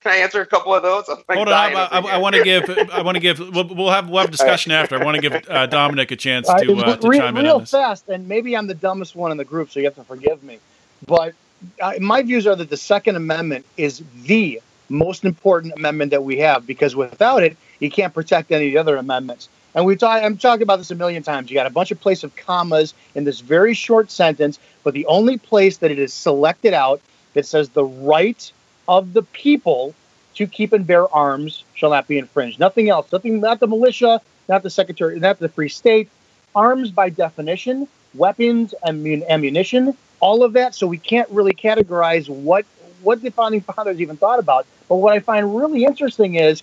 Can 0.00 0.12
I 0.12 0.16
answer 0.16 0.42
a 0.42 0.46
couple 0.46 0.74
of 0.74 0.82
those? 0.82 1.06
Hold 1.06 1.48
on, 1.48 1.52
I, 1.52 1.72
I, 1.72 1.98
I 2.00 2.18
want 2.18 2.34
to 2.36 2.44
give. 2.44 2.68
I 2.92 3.02
want 3.02 3.16
to 3.16 3.20
give. 3.20 3.38
We'll, 3.38 3.66
we'll, 3.66 3.90
have 3.90 4.08
we'll 4.08 4.20
have 4.20 4.30
discussion 4.30 4.70
after. 4.70 5.00
I 5.00 5.04
want 5.04 5.16
to 5.16 5.22
give 5.22 5.48
uh, 5.48 5.66
Dominic 5.68 6.10
a 6.10 6.16
chance 6.16 6.46
to, 6.46 6.54
uh, 6.54 6.96
to 6.96 7.08
real, 7.08 7.20
chime 7.20 7.36
in 7.38 7.44
real 7.44 7.54
on 7.54 7.60
this. 7.62 7.70
fast. 7.70 8.08
And 8.08 8.28
maybe 8.28 8.56
I'm 8.56 8.66
the 8.66 8.74
dumbest 8.74 9.16
one 9.16 9.32
in 9.32 9.38
the 9.38 9.44
group, 9.44 9.70
so 9.70 9.80
you 9.80 9.86
have 9.86 9.94
to 9.94 10.04
forgive 10.04 10.42
me. 10.42 10.58
But 11.06 11.34
uh, 11.80 11.94
my 12.00 12.22
views 12.22 12.46
are 12.46 12.54
that 12.54 12.68
the 12.68 12.76
Second 12.76 13.16
Amendment 13.16 13.64
is 13.78 14.02
the 14.24 14.60
most 14.90 15.24
important 15.24 15.72
amendment 15.74 16.10
that 16.10 16.22
we 16.22 16.36
have 16.38 16.66
because 16.66 16.94
without 16.94 17.42
it, 17.42 17.56
you 17.78 17.90
can't 17.90 18.12
protect 18.12 18.52
any 18.52 18.66
of 18.66 18.72
the 18.72 18.78
other 18.78 18.96
amendments. 18.96 19.48
And 19.74 19.84
we 19.84 19.96
talk, 19.96 20.22
I'm 20.22 20.36
talking 20.36 20.62
about 20.62 20.76
this 20.76 20.90
a 20.90 20.94
million 20.94 21.22
times. 21.22 21.50
You 21.50 21.54
got 21.54 21.66
a 21.66 21.70
bunch 21.70 21.90
of 21.90 22.00
place 22.00 22.22
of 22.22 22.34
commas 22.36 22.94
in 23.14 23.24
this 23.24 23.40
very 23.40 23.74
short 23.74 24.10
sentence, 24.10 24.58
but 24.84 24.94
the 24.94 25.06
only 25.06 25.36
place 25.36 25.78
that 25.78 25.90
it 25.90 25.98
is 25.98 26.12
selected 26.12 26.74
out 26.74 27.00
that 27.34 27.44
says 27.46 27.68
the 27.70 27.84
right 27.84 28.52
of 28.86 29.12
the 29.12 29.22
people 29.22 29.94
to 30.34 30.46
keep 30.46 30.72
and 30.72 30.86
bear 30.86 31.12
arms 31.14 31.64
shall 31.74 31.90
not 31.90 32.06
be 32.06 32.18
infringed. 32.18 32.60
Nothing 32.60 32.88
else. 32.88 33.10
Nothing. 33.10 33.40
Not 33.40 33.60
the 33.60 33.66
militia. 33.66 34.20
Not 34.48 34.62
the 34.62 34.70
secretary. 34.70 35.18
Not 35.18 35.38
the 35.38 35.48
free 35.48 35.68
state. 35.68 36.08
Arms 36.54 36.90
by 36.90 37.08
definition, 37.08 37.88
weapons 38.14 38.74
and 38.84 39.04
ammunition, 39.24 39.96
all 40.20 40.44
of 40.44 40.52
that. 40.52 40.74
So 40.74 40.86
we 40.86 40.98
can't 40.98 41.28
really 41.30 41.52
categorize 41.52 42.28
what 42.28 42.64
what 43.02 43.20
the 43.22 43.30
founding 43.30 43.60
fathers 43.60 44.00
even 44.00 44.16
thought 44.16 44.38
about. 44.38 44.66
But 44.88 44.96
what 44.96 45.12
I 45.12 45.18
find 45.18 45.56
really 45.56 45.84
interesting 45.84 46.36
is 46.36 46.62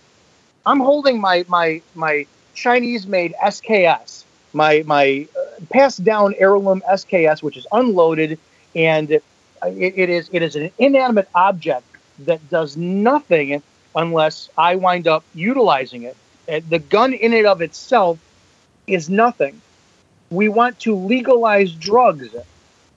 I'm 0.65 0.79
holding 0.79 1.19
my 1.19 1.45
my 1.49 1.81
my 1.93 2.25
Chinese 2.53 3.07
made 3.07 3.33
SKS, 3.43 4.23
my 4.53 4.83
my 4.85 5.27
uh, 5.37 5.61
passed 5.69 6.03
down 6.03 6.35
heirloom 6.37 6.81
SKS, 6.89 7.41
which 7.41 7.57
is 7.57 7.65
unloaded, 7.71 8.37
and 8.75 9.11
it, 9.11 9.23
it 9.63 10.09
is 10.09 10.29
it 10.31 10.41
is 10.41 10.55
an 10.55 10.71
inanimate 10.77 11.29
object 11.35 11.85
that 12.19 12.47
does 12.49 12.77
nothing 12.77 13.61
unless 13.95 14.49
I 14.57 14.75
wind 14.75 15.07
up 15.07 15.23
utilizing 15.33 16.03
it. 16.03 16.17
The 16.69 16.79
gun 16.79 17.13
in 17.13 17.33
and 17.33 17.47
of 17.47 17.61
itself 17.61 18.19
is 18.87 19.09
nothing. 19.09 19.61
We 20.29 20.49
want 20.49 20.79
to 20.81 20.95
legalize 20.95 21.71
drugs. 21.73 22.29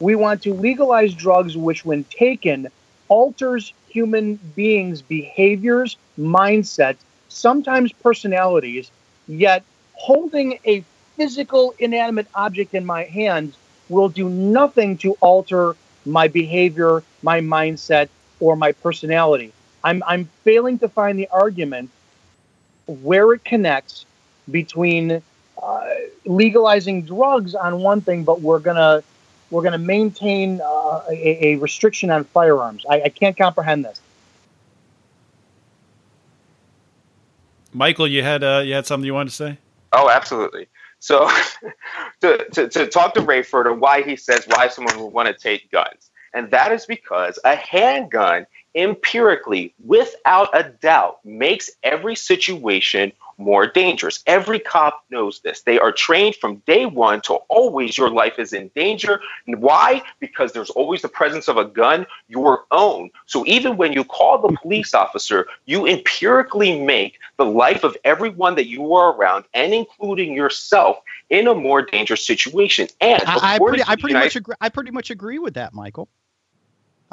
We 0.00 0.14
want 0.14 0.42
to 0.42 0.55
legalize 0.55 1.14
drugs 1.14 1.57
which, 1.57 1.84
when 1.84 2.05
taken, 2.05 2.68
alters 3.09 3.72
human 3.88 4.36
beings' 4.57 5.02
behaviors, 5.02 5.96
mindsets, 6.18 6.98
sometimes 7.28 7.92
personalities, 7.92 8.90
yet 9.27 9.62
holding 9.95 10.59
a 10.66 10.85
physical 11.16 11.75
inanimate 11.79 12.27
object 12.35 12.75
in 12.75 12.85
my 12.85 13.05
hands 13.05 13.57
will 13.89 14.09
do 14.09 14.29
nothing 14.29 14.97
to 14.99 15.12
alter 15.20 15.77
my 16.07 16.29
behavior, 16.29 17.03
my 17.22 17.41
mindset, 17.41 18.09
or 18.41 18.57
my 18.57 18.72
personality. 18.72 19.53
I'm, 19.83 20.03
I'm 20.07 20.27
failing 20.45 20.79
to 20.81 20.89
find 20.89 21.18
the 21.18 21.29
argument 21.29 21.91
where 22.87 23.33
it 23.33 23.45
connects 23.45 24.05
between 24.51 25.22
uh, 25.62 25.91
legalizing 26.27 27.03
drugs 27.03 27.55
on 27.55 27.81
one 27.81 28.01
thing, 28.01 28.25
but 28.25 28.41
we're 28.41 28.59
gonna 28.59 29.03
we're 29.51 29.62
gonna 29.62 29.79
maintain 29.79 30.61
uh, 30.61 31.03
a, 31.11 31.47
a, 31.47 31.57
restriction 31.57 32.11
on 32.11 32.25
firearms. 32.25 32.85
I, 32.89 33.03
I 33.03 33.09
can't 33.09 33.37
comprehend 33.37 33.85
this. 33.85 34.01
Michael, 37.75 38.07
you 38.07 38.22
had 38.22 38.43
uh, 38.45 38.62
you 38.64 38.72
had 38.72 38.87
something 38.87 39.05
you 39.05 39.14
wanted 39.14 39.31
to 39.31 39.37
say? 39.37 39.59
Oh, 39.93 40.09
absolutely. 40.09 40.68
So, 41.01 41.29
to, 42.22 42.47
to, 42.53 42.68
to 42.68 42.87
talk 42.87 43.14
to 43.14 43.20
Rayford 43.20 43.70
and 43.70 43.81
why 43.81 44.03
he 44.03 44.16
says 44.16 44.47
why 44.47 44.68
someone 44.68 44.99
would 45.01 45.12
want 45.12 45.29
to 45.29 45.35
take 45.35 45.70
guns, 45.70 46.11
and 46.33 46.51
that 46.53 46.72
is 46.72 46.87
because 46.87 47.39
a 47.45 47.57
handgun 47.57 48.47
empirically, 48.75 49.75
without 49.85 50.49
a 50.53 50.68
doubt, 50.68 51.25
makes 51.25 51.70
every 51.83 52.16
situation 52.16 53.12
more 53.39 53.66
dangerous. 53.66 54.22
Every 54.27 54.59
cop 54.59 55.05
knows 55.11 55.41
this. 55.41 55.62
They 55.62 55.79
are 55.79 55.93
trained 55.93 56.37
from 56.37 56.57
day 56.66 56.87
one 56.87 57.20
to 57.22 57.35
always 57.49 57.99
your 57.99 58.11
life 58.11 58.39
is 58.39 58.53
in 58.53 58.70
danger. 58.75 59.20
And 59.47 59.61
why? 59.61 60.03
Because 60.20 60.53
there's 60.53 60.70
always 60.70 61.03
the 61.03 61.09
presence 61.09 61.49
of 61.49 61.57
a 61.57 61.64
gun, 61.64 62.07
your 62.29 62.64
own. 62.70 63.11
So 63.27 63.45
even 63.47 63.77
when 63.77 63.93
you 63.93 64.05
call 64.05 64.39
the 64.39 64.57
police 64.57 64.95
officer, 64.95 65.47
you 65.66 65.87
empirically 65.87 66.81
make 66.81 67.18
the 67.37 67.45
life 67.45 67.85
of 67.85 67.97
everyone 68.05 68.55
that 68.55 68.68
you 68.68 68.95
are 68.95 69.12
around, 69.12 69.45
and 69.53 69.75
including 69.75 70.35
yourself, 70.35 70.99
in 71.31 71.49
a 71.49 71.55
more 71.55 71.83
dangerous 71.83 72.25
situation. 72.25 72.87
And 73.01 73.22
I, 73.27 73.55
I 73.55 73.59
pretty, 73.59 73.83
I 73.83 73.97
pretty 73.97 74.09
United, 74.09 74.27
much 74.27 74.37
agree. 74.37 74.55
I 74.61 74.68
pretty 74.68 74.91
much 74.91 75.11
agree 75.11 75.39
with 75.39 75.55
that, 75.55 75.75
Michael. 75.75 76.09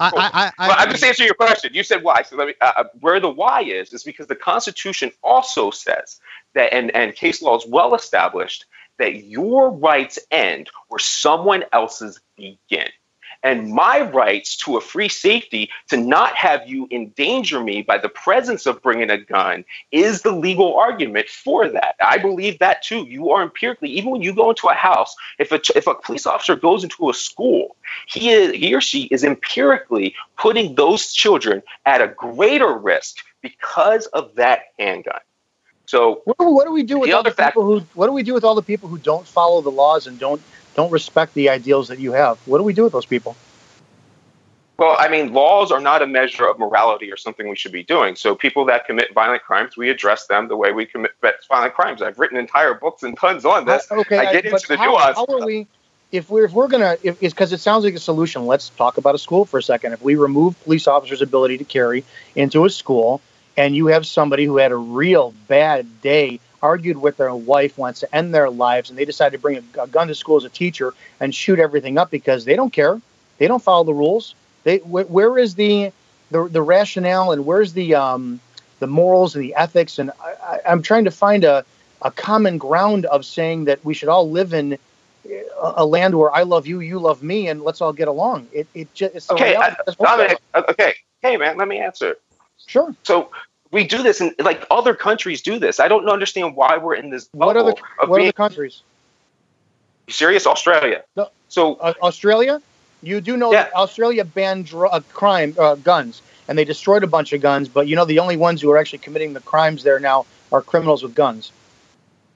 I, 0.01 0.51
I, 0.57 0.67
well, 0.67 0.75
I'm 0.79 0.91
just 0.91 1.03
answering 1.03 1.27
your 1.27 1.35
question. 1.35 1.71
You 1.73 1.83
said 1.83 2.03
why. 2.03 2.23
So 2.23 2.35
let 2.35 2.47
me. 2.47 2.53
Uh, 2.59 2.71
uh, 2.77 2.83
where 2.99 3.19
the 3.19 3.29
why 3.29 3.61
is 3.61 3.93
is 3.93 4.03
because 4.03 4.27
the 4.27 4.35
Constitution 4.35 5.11
also 5.23 5.71
says 5.71 6.19
that, 6.55 6.73
and 6.73 6.91
and 6.95 7.15
case 7.15 7.41
law 7.41 7.57
is 7.57 7.65
well 7.67 7.95
established 7.95 8.65
that 8.99 9.23
your 9.23 9.71
rights 9.71 10.19
end 10.29 10.69
where 10.87 10.99
someone 10.99 11.63
else's 11.71 12.19
begin 12.35 12.89
and 13.43 13.71
my 13.71 14.01
rights 14.01 14.55
to 14.57 14.77
a 14.77 14.81
free 14.81 15.09
safety 15.09 15.69
to 15.89 15.97
not 15.97 16.35
have 16.35 16.67
you 16.67 16.87
endanger 16.91 17.61
me 17.61 17.81
by 17.81 17.97
the 17.97 18.09
presence 18.09 18.65
of 18.65 18.81
bringing 18.81 19.09
a 19.09 19.17
gun 19.17 19.65
is 19.91 20.21
the 20.21 20.31
legal 20.31 20.75
argument 20.75 21.27
for 21.27 21.67
that. 21.69 21.95
I 21.99 22.17
believe 22.17 22.59
that 22.59 22.83
too. 22.83 23.03
You 23.03 23.31
are 23.31 23.41
empirically, 23.41 23.89
even 23.89 24.11
when 24.11 24.21
you 24.21 24.33
go 24.33 24.49
into 24.49 24.67
a 24.67 24.73
house, 24.73 25.15
if 25.39 25.51
a, 25.51 25.59
if 25.75 25.87
a 25.87 25.95
police 25.95 26.25
officer 26.25 26.55
goes 26.55 26.83
into 26.83 27.09
a 27.09 27.13
school, 27.13 27.75
he, 28.07 28.29
is, 28.29 28.53
he 28.53 28.73
or 28.73 28.81
she 28.81 29.03
is 29.05 29.23
empirically 29.23 30.15
putting 30.37 30.75
those 30.75 31.11
children 31.11 31.63
at 31.85 32.01
a 32.01 32.07
greater 32.07 32.77
risk 32.77 33.17
because 33.41 34.05
of 34.07 34.35
that 34.35 34.65
handgun. 34.77 35.19
So 35.87 36.21
what, 36.23 36.65
do 36.65 36.71
we 36.71 36.83
do 36.83 36.99
with 36.99 37.11
all 37.11 37.23
the 37.23 37.31
fact- 37.31 37.53
people 37.53 37.65
who? 37.65 37.85
What 37.95 38.07
do 38.07 38.13
we 38.13 38.23
do 38.23 38.33
with 38.33 38.45
all 38.45 38.55
the 38.55 38.61
people 38.61 38.87
who 38.87 38.97
don't 38.97 39.27
follow 39.27 39.59
the 39.61 39.71
laws 39.71 40.07
and 40.07 40.17
don't 40.17 40.41
don't 40.75 40.91
respect 40.91 41.33
the 41.33 41.49
ideals 41.49 41.87
that 41.89 41.99
you 41.99 42.13
have. 42.13 42.37
What 42.45 42.57
do 42.57 42.63
we 42.63 42.73
do 42.73 42.83
with 42.83 42.93
those 42.93 43.05
people? 43.05 43.35
Well, 44.81 44.95
I 44.97 45.09
mean, 45.09 45.31
laws 45.31 45.71
are 45.71 45.79
not 45.79 46.01
a 46.01 46.07
measure 46.07 46.47
of 46.47 46.57
morality 46.57 47.11
or 47.11 47.17
something 47.17 47.47
we 47.47 47.55
should 47.55 47.71
be 47.71 47.83
doing. 47.83 48.15
So, 48.15 48.33
people 48.33 48.65
that 48.65 48.87
commit 48.87 49.13
violent 49.13 49.43
crimes, 49.43 49.77
we 49.77 49.91
address 49.91 50.25
them 50.25 50.47
the 50.47 50.57
way 50.57 50.71
we 50.71 50.87
commit 50.87 51.11
violent 51.47 51.75
crimes. 51.75 52.01
I've 52.01 52.17
written 52.17 52.35
entire 52.35 52.73
books 52.73 53.03
and 53.03 53.15
tons 53.15 53.45
on 53.45 53.65
this. 53.65 53.91
Uh, 53.91 53.97
okay, 53.97 54.17
I 54.17 54.31
get 54.31 54.45
into 54.45 54.67
the 54.67 54.77
how, 54.77 54.93
nuance. 54.93 55.17
How 55.17 55.25
are 55.29 55.45
we? 55.45 55.67
If 56.11 56.31
we're 56.31 56.45
if 56.45 56.53
we're 56.53 56.67
gonna, 56.67 56.97
because 57.03 57.53
it 57.53 57.59
sounds 57.59 57.83
like 57.83 57.93
a 57.93 57.99
solution. 57.99 58.47
Let's 58.47 58.69
talk 58.69 58.97
about 58.97 59.13
a 59.13 59.19
school 59.19 59.45
for 59.45 59.59
a 59.59 59.63
second. 59.63 59.93
If 59.93 60.01
we 60.01 60.15
remove 60.15 60.59
police 60.63 60.87
officers' 60.87 61.21
ability 61.21 61.59
to 61.59 61.63
carry 61.63 62.03
into 62.35 62.65
a 62.65 62.69
school, 62.71 63.21
and 63.55 63.75
you 63.75 63.85
have 63.87 64.07
somebody 64.07 64.45
who 64.45 64.57
had 64.57 64.71
a 64.71 64.77
real 64.77 65.33
bad 65.47 66.01
day 66.01 66.39
argued 66.61 66.97
with 66.97 67.17
their 67.17 67.33
wife, 67.33 67.77
wants 67.77 68.01
to 68.01 68.15
end 68.15 68.33
their 68.33 68.49
lives, 68.49 68.89
and 68.89 68.97
they 68.97 69.05
decide 69.05 69.31
to 69.31 69.39
bring 69.39 69.57
a, 69.57 69.81
a 69.81 69.87
gun 69.87 70.07
to 70.07 70.15
school 70.15 70.37
as 70.37 70.43
a 70.43 70.49
teacher 70.49 70.93
and 71.19 71.33
shoot 71.33 71.59
everything 71.59 71.97
up 71.97 72.11
because 72.11 72.45
they 72.45 72.55
don't 72.55 72.73
care. 72.73 72.99
They 73.37 73.47
don't 73.47 73.61
follow 73.61 73.83
the 73.83 73.93
rules. 73.93 74.35
They 74.63 74.77
wh- 74.77 75.09
where 75.09 75.37
is 75.37 75.55
the, 75.55 75.91
the 76.29 76.47
the 76.47 76.61
rationale 76.61 77.31
and 77.31 77.45
where's 77.45 77.73
the 77.73 77.95
um, 77.95 78.39
the 78.79 78.87
morals 78.87 79.35
and 79.35 79.43
the 79.43 79.55
ethics? 79.55 79.99
And 79.99 80.11
I, 80.21 80.59
am 80.65 80.81
trying 80.81 81.05
to 81.05 81.11
find 81.11 81.43
a 81.43 81.65
a 82.01 82.11
common 82.11 82.57
ground 82.57 83.05
of 83.05 83.25
saying 83.25 83.65
that 83.65 83.83
we 83.85 83.93
should 83.93 84.09
all 84.09 84.29
live 84.29 84.53
in 84.53 84.77
a, 85.25 85.73
a 85.77 85.85
land 85.85 86.15
where 86.15 86.33
I 86.33 86.43
love 86.43 86.65
you, 86.67 86.79
you 86.79 86.99
love 86.99 87.21
me, 87.21 87.47
and 87.47 87.61
let's 87.61 87.81
all 87.81 87.93
get 87.93 88.07
along. 88.07 88.47
It 88.51 88.67
it 88.73 88.93
just 88.93 89.15
it's 89.15 89.31
okay. 89.31 89.55
I, 89.55 89.75
Dominic, 89.99 90.39
okay, 90.55 90.95
hey 91.21 91.37
man, 91.37 91.57
let 91.57 91.67
me 91.67 91.79
answer. 91.79 92.17
Sure. 92.67 92.95
So 93.03 93.31
we 93.71 93.85
do 93.85 94.03
this 94.03 94.21
and 94.21 94.33
like 94.39 94.65
other 94.69 94.93
countries 94.93 95.41
do 95.41 95.57
this. 95.57 95.79
I 95.79 95.87
don't 95.87 96.07
understand 96.09 96.55
why 96.55 96.77
we're 96.77 96.95
in 96.95 97.09
this. 97.09 97.29
What 97.31 97.53
the 97.53 97.63
what 97.63 98.17
being, 98.17 98.27
are 98.27 98.31
the 98.31 98.33
countries? 98.33 98.83
You 100.07 100.13
serious? 100.13 100.45
Australia. 100.45 101.03
No, 101.15 101.29
so 101.49 101.75
uh, 101.75 101.93
Australia, 102.01 102.61
you 103.01 103.21
do 103.21 103.37
know 103.37 103.51
yeah. 103.51 103.63
that 103.63 103.75
Australia 103.75 104.25
banned 104.25 104.67
dr- 104.67 104.91
uh, 104.91 104.99
crime 105.13 105.55
uh, 105.57 105.75
guns 105.75 106.21
and 106.47 106.57
they 106.57 106.65
destroyed 106.65 107.03
a 107.03 107.07
bunch 107.07 107.31
of 107.31 107.41
guns, 107.41 107.69
but 107.69 107.87
you 107.87 107.95
know 107.95 108.05
the 108.05 108.19
only 108.19 108.37
ones 108.37 108.61
who 108.61 108.69
are 108.71 108.77
actually 108.77 108.99
committing 108.99 109.33
the 109.33 109.39
crimes 109.39 109.83
there 109.83 109.99
now 109.99 110.25
are 110.51 110.61
criminals 110.61 111.01
with 111.01 111.15
guns. 111.15 111.51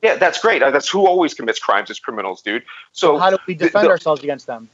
Yeah, 0.02 0.16
that's 0.16 0.40
great. 0.40 0.64
Uh, 0.64 0.72
that's 0.72 0.88
who 0.88 1.06
always 1.06 1.34
commits 1.34 1.60
crimes 1.60 1.90
is 1.90 2.00
criminals, 2.00 2.42
dude. 2.42 2.64
So, 2.94 3.16
so 3.16 3.18
how 3.18 3.32
do 3.32 3.38
we 3.48 3.56
defend 3.56 3.84
the, 3.84 3.88
the, 3.88 3.90
ourselves 3.90 4.24
against 4.24 4.48
them? 4.48 4.70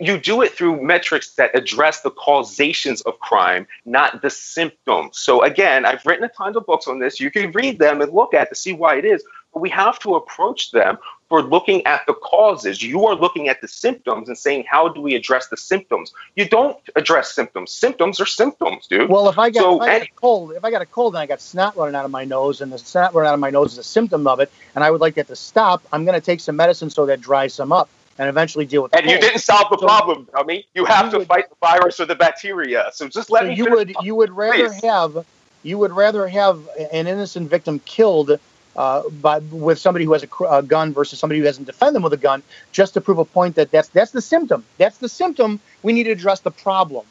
You 0.00 0.18
do 0.18 0.42
it 0.42 0.52
through 0.52 0.82
metrics 0.82 1.34
that 1.34 1.54
address 1.54 2.00
the 2.00 2.10
causations 2.10 3.02
of 3.02 3.18
crime, 3.20 3.66
not 3.84 4.22
the 4.22 4.30
symptoms. 4.30 5.18
So 5.18 5.42
again, 5.42 5.84
I've 5.84 6.04
written 6.06 6.24
a 6.24 6.28
ton 6.28 6.56
of 6.56 6.66
books 6.66 6.88
on 6.88 6.98
this. 6.98 7.20
You 7.20 7.30
can 7.30 7.52
read 7.52 7.78
them 7.78 8.00
and 8.00 8.12
look 8.12 8.34
at 8.34 8.48
to 8.48 8.54
see 8.54 8.72
why 8.72 8.96
it 8.96 9.04
is. 9.04 9.22
But 9.52 9.60
we 9.60 9.68
have 9.70 9.98
to 10.00 10.14
approach 10.14 10.70
them 10.70 10.96
for 11.28 11.42
looking 11.42 11.86
at 11.86 12.02
the 12.06 12.14
causes. 12.14 12.82
You 12.82 13.06
are 13.06 13.14
looking 13.14 13.48
at 13.48 13.60
the 13.60 13.68
symptoms 13.68 14.28
and 14.28 14.36
saying, 14.36 14.64
how 14.68 14.88
do 14.88 15.00
we 15.00 15.14
address 15.14 15.48
the 15.48 15.58
symptoms? 15.58 16.12
You 16.36 16.48
don't 16.48 16.78
address 16.96 17.34
symptoms. 17.34 17.70
Symptoms 17.70 18.18
are 18.20 18.26
symptoms, 18.26 18.86
dude. 18.86 19.10
Well, 19.10 19.28
if 19.28 19.38
I 19.38 19.50
got, 19.50 19.60
so, 19.60 19.82
if 19.82 19.88
I 19.88 19.98
got 19.98 20.08
a 20.08 20.10
cold, 20.16 20.52
if 20.52 20.64
I 20.64 20.70
got 20.70 20.82
a 20.82 20.86
cold 20.86 21.14
and 21.14 21.20
I 21.20 21.26
got 21.26 21.40
snot 21.42 21.76
running 21.76 21.94
out 21.94 22.06
of 22.06 22.10
my 22.10 22.24
nose, 22.24 22.62
and 22.62 22.72
the 22.72 22.78
snot 22.78 23.14
running 23.14 23.28
out 23.28 23.34
of 23.34 23.40
my 23.40 23.50
nose 23.50 23.72
is 23.72 23.78
a 23.78 23.84
symptom 23.84 24.26
of 24.26 24.40
it, 24.40 24.50
and 24.74 24.82
I 24.82 24.90
would 24.90 25.02
like 25.02 25.14
that 25.16 25.28
to 25.28 25.36
stop, 25.36 25.82
I'm 25.92 26.04
going 26.04 26.18
to 26.18 26.24
take 26.24 26.40
some 26.40 26.56
medicine 26.56 26.88
so 26.88 27.06
that 27.06 27.20
dries 27.20 27.52
some 27.54 27.72
up 27.72 27.90
and 28.18 28.28
eventually 28.28 28.66
deal 28.66 28.82
with. 28.82 28.92
That. 28.92 29.02
And 29.02 29.10
you 29.10 29.18
didn't 29.18 29.40
solve 29.40 29.68
the 29.70 29.78
so, 29.78 29.86
problem. 29.86 30.28
Mean, 30.46 30.64
you 30.74 30.84
have 30.84 31.06
you 31.06 31.10
to 31.12 31.18
would, 31.18 31.28
fight 31.28 31.48
the 31.48 31.56
virus 31.60 32.00
or 32.00 32.06
the 32.06 32.14
bacteria. 32.14 32.90
So 32.92 33.08
just 33.08 33.30
let 33.30 33.42
so 33.42 33.48
me. 33.48 33.54
You 33.54 33.70
would 33.70 33.94
you 34.02 34.14
would 34.14 34.30
rather 34.30 34.68
please. 34.68 34.82
have 34.84 35.26
you 35.62 35.78
would 35.78 35.92
rather 35.92 36.26
have 36.28 36.68
an 36.78 37.06
innocent 37.06 37.48
victim 37.48 37.78
killed 37.80 38.38
uh, 38.76 39.08
by 39.20 39.38
with 39.38 39.78
somebody 39.78 40.04
who 40.04 40.12
has 40.12 40.24
a, 40.24 40.44
a, 40.44 40.62
gun 40.62 40.92
versus 40.92 41.18
somebody 41.18 41.38
who 41.38 41.44
doesn't 41.44 41.64
defend 41.64 41.94
them 41.94 42.02
with 42.02 42.12
a 42.12 42.18
gun, 42.18 42.42
just 42.72 42.94
to 42.94 43.00
prove 43.00 43.18
a 43.18 43.24
point 43.24 43.54
that 43.56 43.70
that's 43.70 43.88
that's 43.88 44.12
the 44.12 44.22
symptom. 44.22 44.64
That's 44.78 44.98
the 44.98 45.08
symptom. 45.08 45.60
We 45.82 45.92
need 45.92 46.04
to 46.04 46.10
address 46.10 46.40
the 46.40 46.50
problem. 46.50 47.06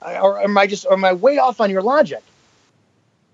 Or 0.00 0.40
am 0.40 0.56
I 0.58 0.66
just 0.66 0.86
or 0.86 0.94
am 0.94 1.04
I 1.04 1.12
way 1.12 1.38
off 1.38 1.60
on 1.60 1.70
your 1.70 1.82
logic? 1.82 2.22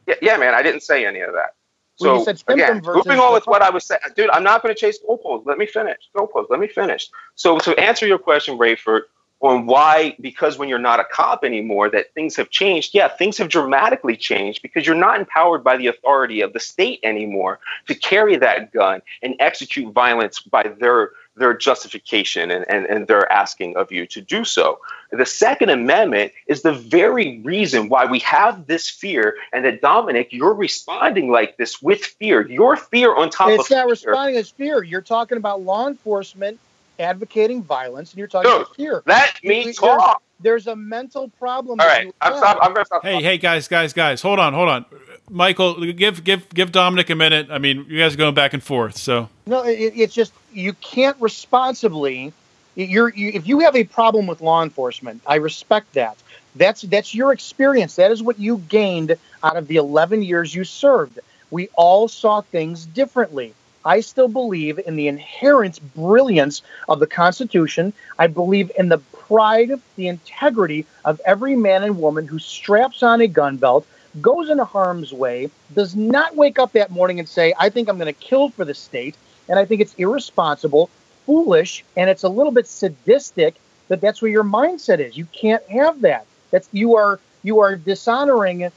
Yeah, 0.07 0.15
yeah, 0.23 0.37
man. 0.37 0.55
I 0.55 0.63
didn't 0.63 0.83
say 0.83 1.07
any 1.07 1.21
of 1.21 1.33
that. 1.33 1.55
So 2.01 2.27
again, 2.49 2.81
moving 2.85 3.19
on 3.19 3.33
with 3.33 3.47
what 3.47 3.63
I 3.63 3.71
was 3.71 3.85
saying, 3.85 4.01
dude, 4.17 4.31
I'm 4.31 4.43
not 4.43 4.63
going 4.63 4.75
to 4.75 4.81
chase 4.81 4.99
goalposts. 5.07 5.47
Let 5.47 5.59
me 5.59 5.67
finish. 5.67 5.99
Goalposts. 6.17 6.47
Let 6.49 6.61
me 6.61 6.67
finish. 6.67 7.11
So 7.35 7.59
to 7.59 7.79
answer 7.79 8.07
your 8.07 8.19
question, 8.19 8.57
Rayford, 8.57 9.03
on 9.41 9.67
why, 9.67 10.17
because 10.21 10.59
when 10.59 10.69
you're 10.69 10.79
not 10.79 11.01
a 11.01 11.05
cop 11.05 11.45
anymore, 11.45 11.89
that 11.91 12.13
things 12.15 12.37
have 12.37 12.51
changed. 12.51 12.95
Yeah, 12.95 13.09
things 13.09 13.39
have 13.39 13.49
dramatically 13.49 14.17
changed 14.17 14.61
because 14.63 14.87
you're 14.87 14.95
not 14.95 15.19
empowered 15.19 15.65
by 15.65 15.77
the 15.77 15.87
authority 15.87 16.43
of 16.43 16.53
the 16.53 16.61
state 16.61 17.01
anymore 17.03 17.59
to 17.89 17.95
carry 17.95 18.37
that 18.37 18.73
gun 18.73 19.01
and 19.23 19.35
execute 19.41 19.93
violence 19.95 20.41
by 20.41 20.65
their 20.79 21.13
their 21.41 21.55
justification 21.55 22.51
and, 22.53 22.64
and, 22.68 22.86
and 22.86 23.09
their 23.09 23.30
asking 23.32 23.76
of 23.76 23.91
you 23.91 24.07
to 24.07 24.20
do 24.20 24.45
so. 24.45 24.78
The 25.11 25.26
Second 25.26 25.70
Amendment 25.70 26.32
is 26.47 26.62
the 26.62 26.72
very 26.72 27.41
reason 27.41 27.88
why 27.88 28.05
we 28.07 28.20
have 28.20 28.66
this 28.68 28.88
fear, 28.88 29.36
and 29.53 29.64
that 29.64 29.80
Dominic, 29.80 30.28
you're 30.32 30.55
responding 30.55 31.30
like 31.32 31.57
this 31.57 31.82
with 31.82 32.05
fear. 32.05 32.47
Your 32.47 32.76
fear 32.76 33.16
on 33.16 33.30
top 33.30 33.49
it's 33.49 33.55
of 33.59 33.61
It's 33.62 33.70
not 33.70 33.76
fear. 33.82 33.91
responding 33.91 34.36
as 34.36 34.51
fear. 34.51 34.84
You're 34.84 35.01
talking 35.01 35.36
about 35.38 35.62
law 35.62 35.88
enforcement 35.88 36.61
advocating 37.01 37.62
violence, 37.62 38.12
and 38.12 38.18
you're 38.18 38.28
talking 38.28 38.51
Dude, 38.51 38.61
about 38.61 38.76
fear. 38.76 39.03
Let 39.07 39.43
me 39.43 39.62
There's- 39.64 39.76
talk. 39.76 40.22
There's 40.43 40.66
a 40.66 40.76
mental 40.76 41.28
problem. 41.28 41.80
All 41.80 41.86
that 41.86 41.97
right, 41.97 42.07
you 42.07 42.14
I'm 42.20 42.36
stop. 42.36 42.59
I'm 42.62 42.72
gonna 42.72 42.84
stop. 42.84 43.03
Hey, 43.03 43.22
hey, 43.22 43.38
guys, 43.38 43.68
guys, 43.68 43.93
guys, 43.93 44.22
hold 44.22 44.38
on, 44.38 44.55
hold 44.55 44.68
on. 44.68 44.84
Michael, 45.28 45.93
give 45.93 46.24
give 46.24 46.49
give 46.53 46.72
Dominic 46.72 47.11
a 47.11 47.14
minute. 47.14 47.49
I 47.51 47.59
mean, 47.59 47.86
you 47.88 47.99
guys 47.99 48.14
are 48.14 48.16
going 48.16 48.34
back 48.34 48.53
and 48.55 48.62
forth, 48.62 48.97
so 48.97 49.28
No, 49.47 49.64
it, 49.64 49.93
it's 49.97 50.14
just 50.14 50.32
you 50.53 50.72
can't 50.74 51.16
responsibly. 51.20 52.32
You're 52.74 53.11
you, 53.11 53.30
if 53.34 53.47
you 53.47 53.61
have 53.61 53.76
a 53.76 53.84
problem 53.84 54.26
with 54.26 54.41
law 54.41 54.62
enforcement, 54.62 55.22
I 55.26 55.36
respect 55.36 55.93
that. 55.95 56.16
That's 56.57 56.82
that's 56.82 57.14
your 57.14 57.32
experience. 57.32 57.97
That 57.97 58.11
is 58.11 58.22
what 58.22 58.38
you 58.38 58.59
gained 58.68 59.16
out 59.43 59.57
of 59.57 59.68
the 59.68 59.76
11 59.76 60.22
years 60.22 60.55
you 60.55 60.64
served. 60.64 61.20
We 61.51 61.68
all 61.74 62.09
saw 62.09 62.41
things 62.41 62.86
differently. 62.86 63.55
I 63.85 64.01
still 64.01 64.28
believe 64.28 64.78
in 64.78 64.97
the 64.97 65.09
inherent 65.09 65.81
brilliance 65.95 66.62
of 66.89 67.01
the 67.01 67.07
Constitution. 67.07 67.93
I 68.18 68.26
believe 68.26 68.70
in 68.78 68.89
the 68.89 68.99
pride, 68.99 69.72
the 69.97 70.09
integrity 70.09 70.87
of 71.05 71.20
every 71.24 71.57
man 71.57 71.83
and 71.83 71.99
woman 71.99 72.26
who 72.26 72.39
straps 72.39 73.03
on 73.03 73.20
a 73.20 73.26
gun 73.26 73.57
belt, 73.57 73.87
goes 74.20 74.51
into 74.51 74.64
harm's 74.64 75.12
way, 75.12 75.51
does 75.74 75.95
not 75.95 76.37
wake 76.37 76.59
up 76.59 76.72
that 76.72 76.91
morning 76.91 77.18
and 77.20 77.28
say, 77.28 77.55
I 77.59 77.68
think 77.68 77.89
I'm 77.89 77.97
going 77.97 78.12
to 78.12 78.20
kill 78.20 78.51
for 78.51 78.64
the 78.64 78.74
state. 78.74 79.16
And 79.49 79.59
I 79.59 79.64
think 79.64 79.81
it's 79.81 79.95
irresponsible, 79.95 80.91
foolish, 81.26 81.85
and 81.97 82.11
it's 82.11 82.24
a 82.24 82.28
little 82.28 82.53
bit 82.53 82.66
sadistic 82.66 83.55
that 83.89 84.01
that's 84.01 84.20
where 84.20 84.31
your 84.31 84.45
mindset 84.45 84.99
is. 84.99 85.16
You 85.16 85.26
can't 85.26 85.62
have 85.68 86.01
that. 86.03 86.26
That's 86.51 86.68
you 86.72 86.97
are 86.97 87.20
you 87.43 87.61
are 87.61 87.76
dishonoring 87.76 88.70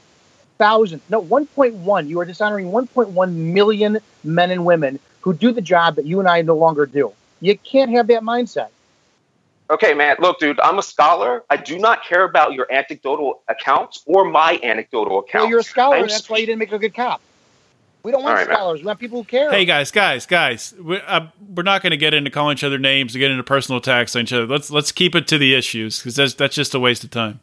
thousands, 0.58 1.02
no 1.08 1.22
1.1. 1.22 2.08
You 2.08 2.20
are 2.20 2.24
dishonoring 2.24 2.70
1.1 2.70 3.34
million 3.34 3.98
men 4.22 4.50
and 4.50 4.64
women 4.64 4.98
who 5.20 5.34
do 5.34 5.52
the 5.52 5.62
job 5.62 5.96
that 5.96 6.06
you 6.06 6.20
and 6.20 6.28
I 6.28 6.42
no 6.42 6.56
longer 6.56 6.86
do. 6.86 7.12
You 7.40 7.56
can't 7.58 7.90
have 7.92 8.06
that 8.08 8.22
mindset. 8.22 8.68
Okay, 9.70 9.94
man. 9.94 10.16
Look, 10.18 10.38
dude, 10.38 10.60
I'm 10.60 10.78
a 10.78 10.82
scholar. 10.82 11.42
I 11.48 11.56
do 11.56 11.78
not 11.78 12.04
care 12.04 12.24
about 12.24 12.52
your 12.52 12.70
anecdotal 12.70 13.42
accounts 13.48 14.02
or 14.06 14.24
my 14.24 14.60
anecdotal 14.62 15.20
accounts. 15.20 15.44
Well, 15.44 15.50
you're 15.50 15.60
a 15.60 15.64
scholar, 15.64 15.96
I'm 15.96 16.02
and 16.02 16.10
that's 16.10 16.28
why 16.28 16.38
you 16.38 16.46
didn't 16.46 16.58
make 16.58 16.72
a 16.72 16.78
good 16.78 16.94
cop. 16.94 17.22
We 18.02 18.12
don't 18.12 18.22
want 18.22 18.32
All 18.32 18.36
right, 18.36 18.48
man. 18.48 18.56
scholars. 18.56 18.80
We 18.80 18.86
want 18.86 19.00
people 19.00 19.20
who 19.20 19.24
care. 19.24 19.50
hey, 19.50 19.64
guys, 19.64 19.90
guys, 19.90 20.26
guys, 20.26 20.74
we, 20.78 20.98
uh, 20.98 21.28
we're 21.54 21.62
not 21.62 21.80
going 21.80 21.92
to 21.92 21.96
get 21.96 22.12
into 22.12 22.30
calling 22.30 22.52
each 22.52 22.62
other 22.64 22.78
names, 22.78 23.14
to 23.14 23.18
get 23.18 23.30
into 23.30 23.42
personal 23.42 23.78
attacks 23.78 24.14
on 24.14 24.22
each 24.22 24.32
other. 24.34 24.46
Let's 24.46 24.70
let's 24.70 24.92
keep 24.92 25.14
it 25.14 25.26
to 25.28 25.38
the 25.38 25.54
issues 25.54 25.98
because 25.98 26.16
that's 26.16 26.34
that's 26.34 26.54
just 26.54 26.74
a 26.74 26.78
waste 26.78 27.02
of 27.02 27.10
time. 27.10 27.40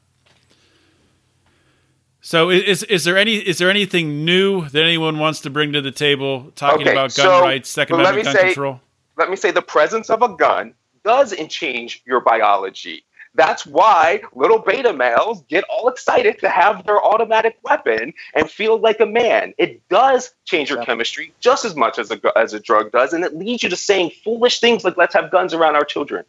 So, 2.24 2.50
is 2.52 2.84
is 2.84 3.04
there 3.04 3.18
any 3.18 3.36
is 3.36 3.58
there 3.58 3.70
anything 3.70 4.24
new 4.26 4.68
that 4.70 4.84
anyone 4.84 5.18
wants 5.18 5.42
to 5.42 5.50
bring 5.50 5.74
to 5.74 5.82
the 5.82 5.92
table 5.92 6.52
talking 6.56 6.82
Okay, 6.84 6.92
about 6.92 7.14
gun 7.16 7.26
so, 7.26 7.42
rights, 7.42 7.70
Second 7.70 7.98
let 7.98 8.14
Amendment 8.14 8.28
me 8.28 8.34
gun 8.34 8.42
say- 8.42 8.48
control? 8.50 8.80
let 9.18 9.30
me 9.30 9.36
say 9.36 9.52
the 9.52 9.62
presence 9.62 10.10
of 10.10 10.22
a 10.22 10.30
gun 10.36 10.74
doesn't 11.04 11.50
change 11.50 12.02
your 12.06 12.20
biology. 12.22 13.04
That's 13.34 13.66
why 13.66 14.22
little 14.36 14.60
beta 14.60 14.92
males 14.94 15.42
get 15.44 15.64
all 15.70 15.88
excited 15.88 16.38
to 16.40 16.50
have 16.50 16.86
their 16.86 17.02
automatic 17.02 17.58
weapon 17.64 18.14
and 18.36 18.52
feel 18.52 18.78
like 18.78 19.00
a 19.00 19.06
man. 19.06 19.54
It 19.58 19.88
does 19.90 20.34
change 20.46 20.70
your 20.70 20.80
Yep. 20.80 20.86
chemistry 20.86 21.34
just 21.40 21.64
as 21.66 21.76
much 21.76 21.98
as 21.98 22.12
a, 22.12 22.20
as 22.38 22.54
a 22.54 22.60
drug 22.60 22.92
does, 22.92 23.14
and 23.14 23.24
it 23.24 23.36
leads 23.36 23.64
you 23.64 23.70
to 23.70 23.76
saying 23.76 24.12
foolish 24.24 24.60
things 24.60 24.84
like 24.84 24.96
"let's 24.98 25.14
have 25.16 25.32
guns 25.32 25.54
around 25.56 25.76
our 25.76 25.86
children." 25.86 26.24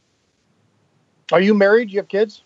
Are 1.32 1.40
you 1.40 1.54
married? 1.54 1.88
Do 1.88 1.94
you 1.94 1.98
have 2.00 2.08
kids? 2.08 2.40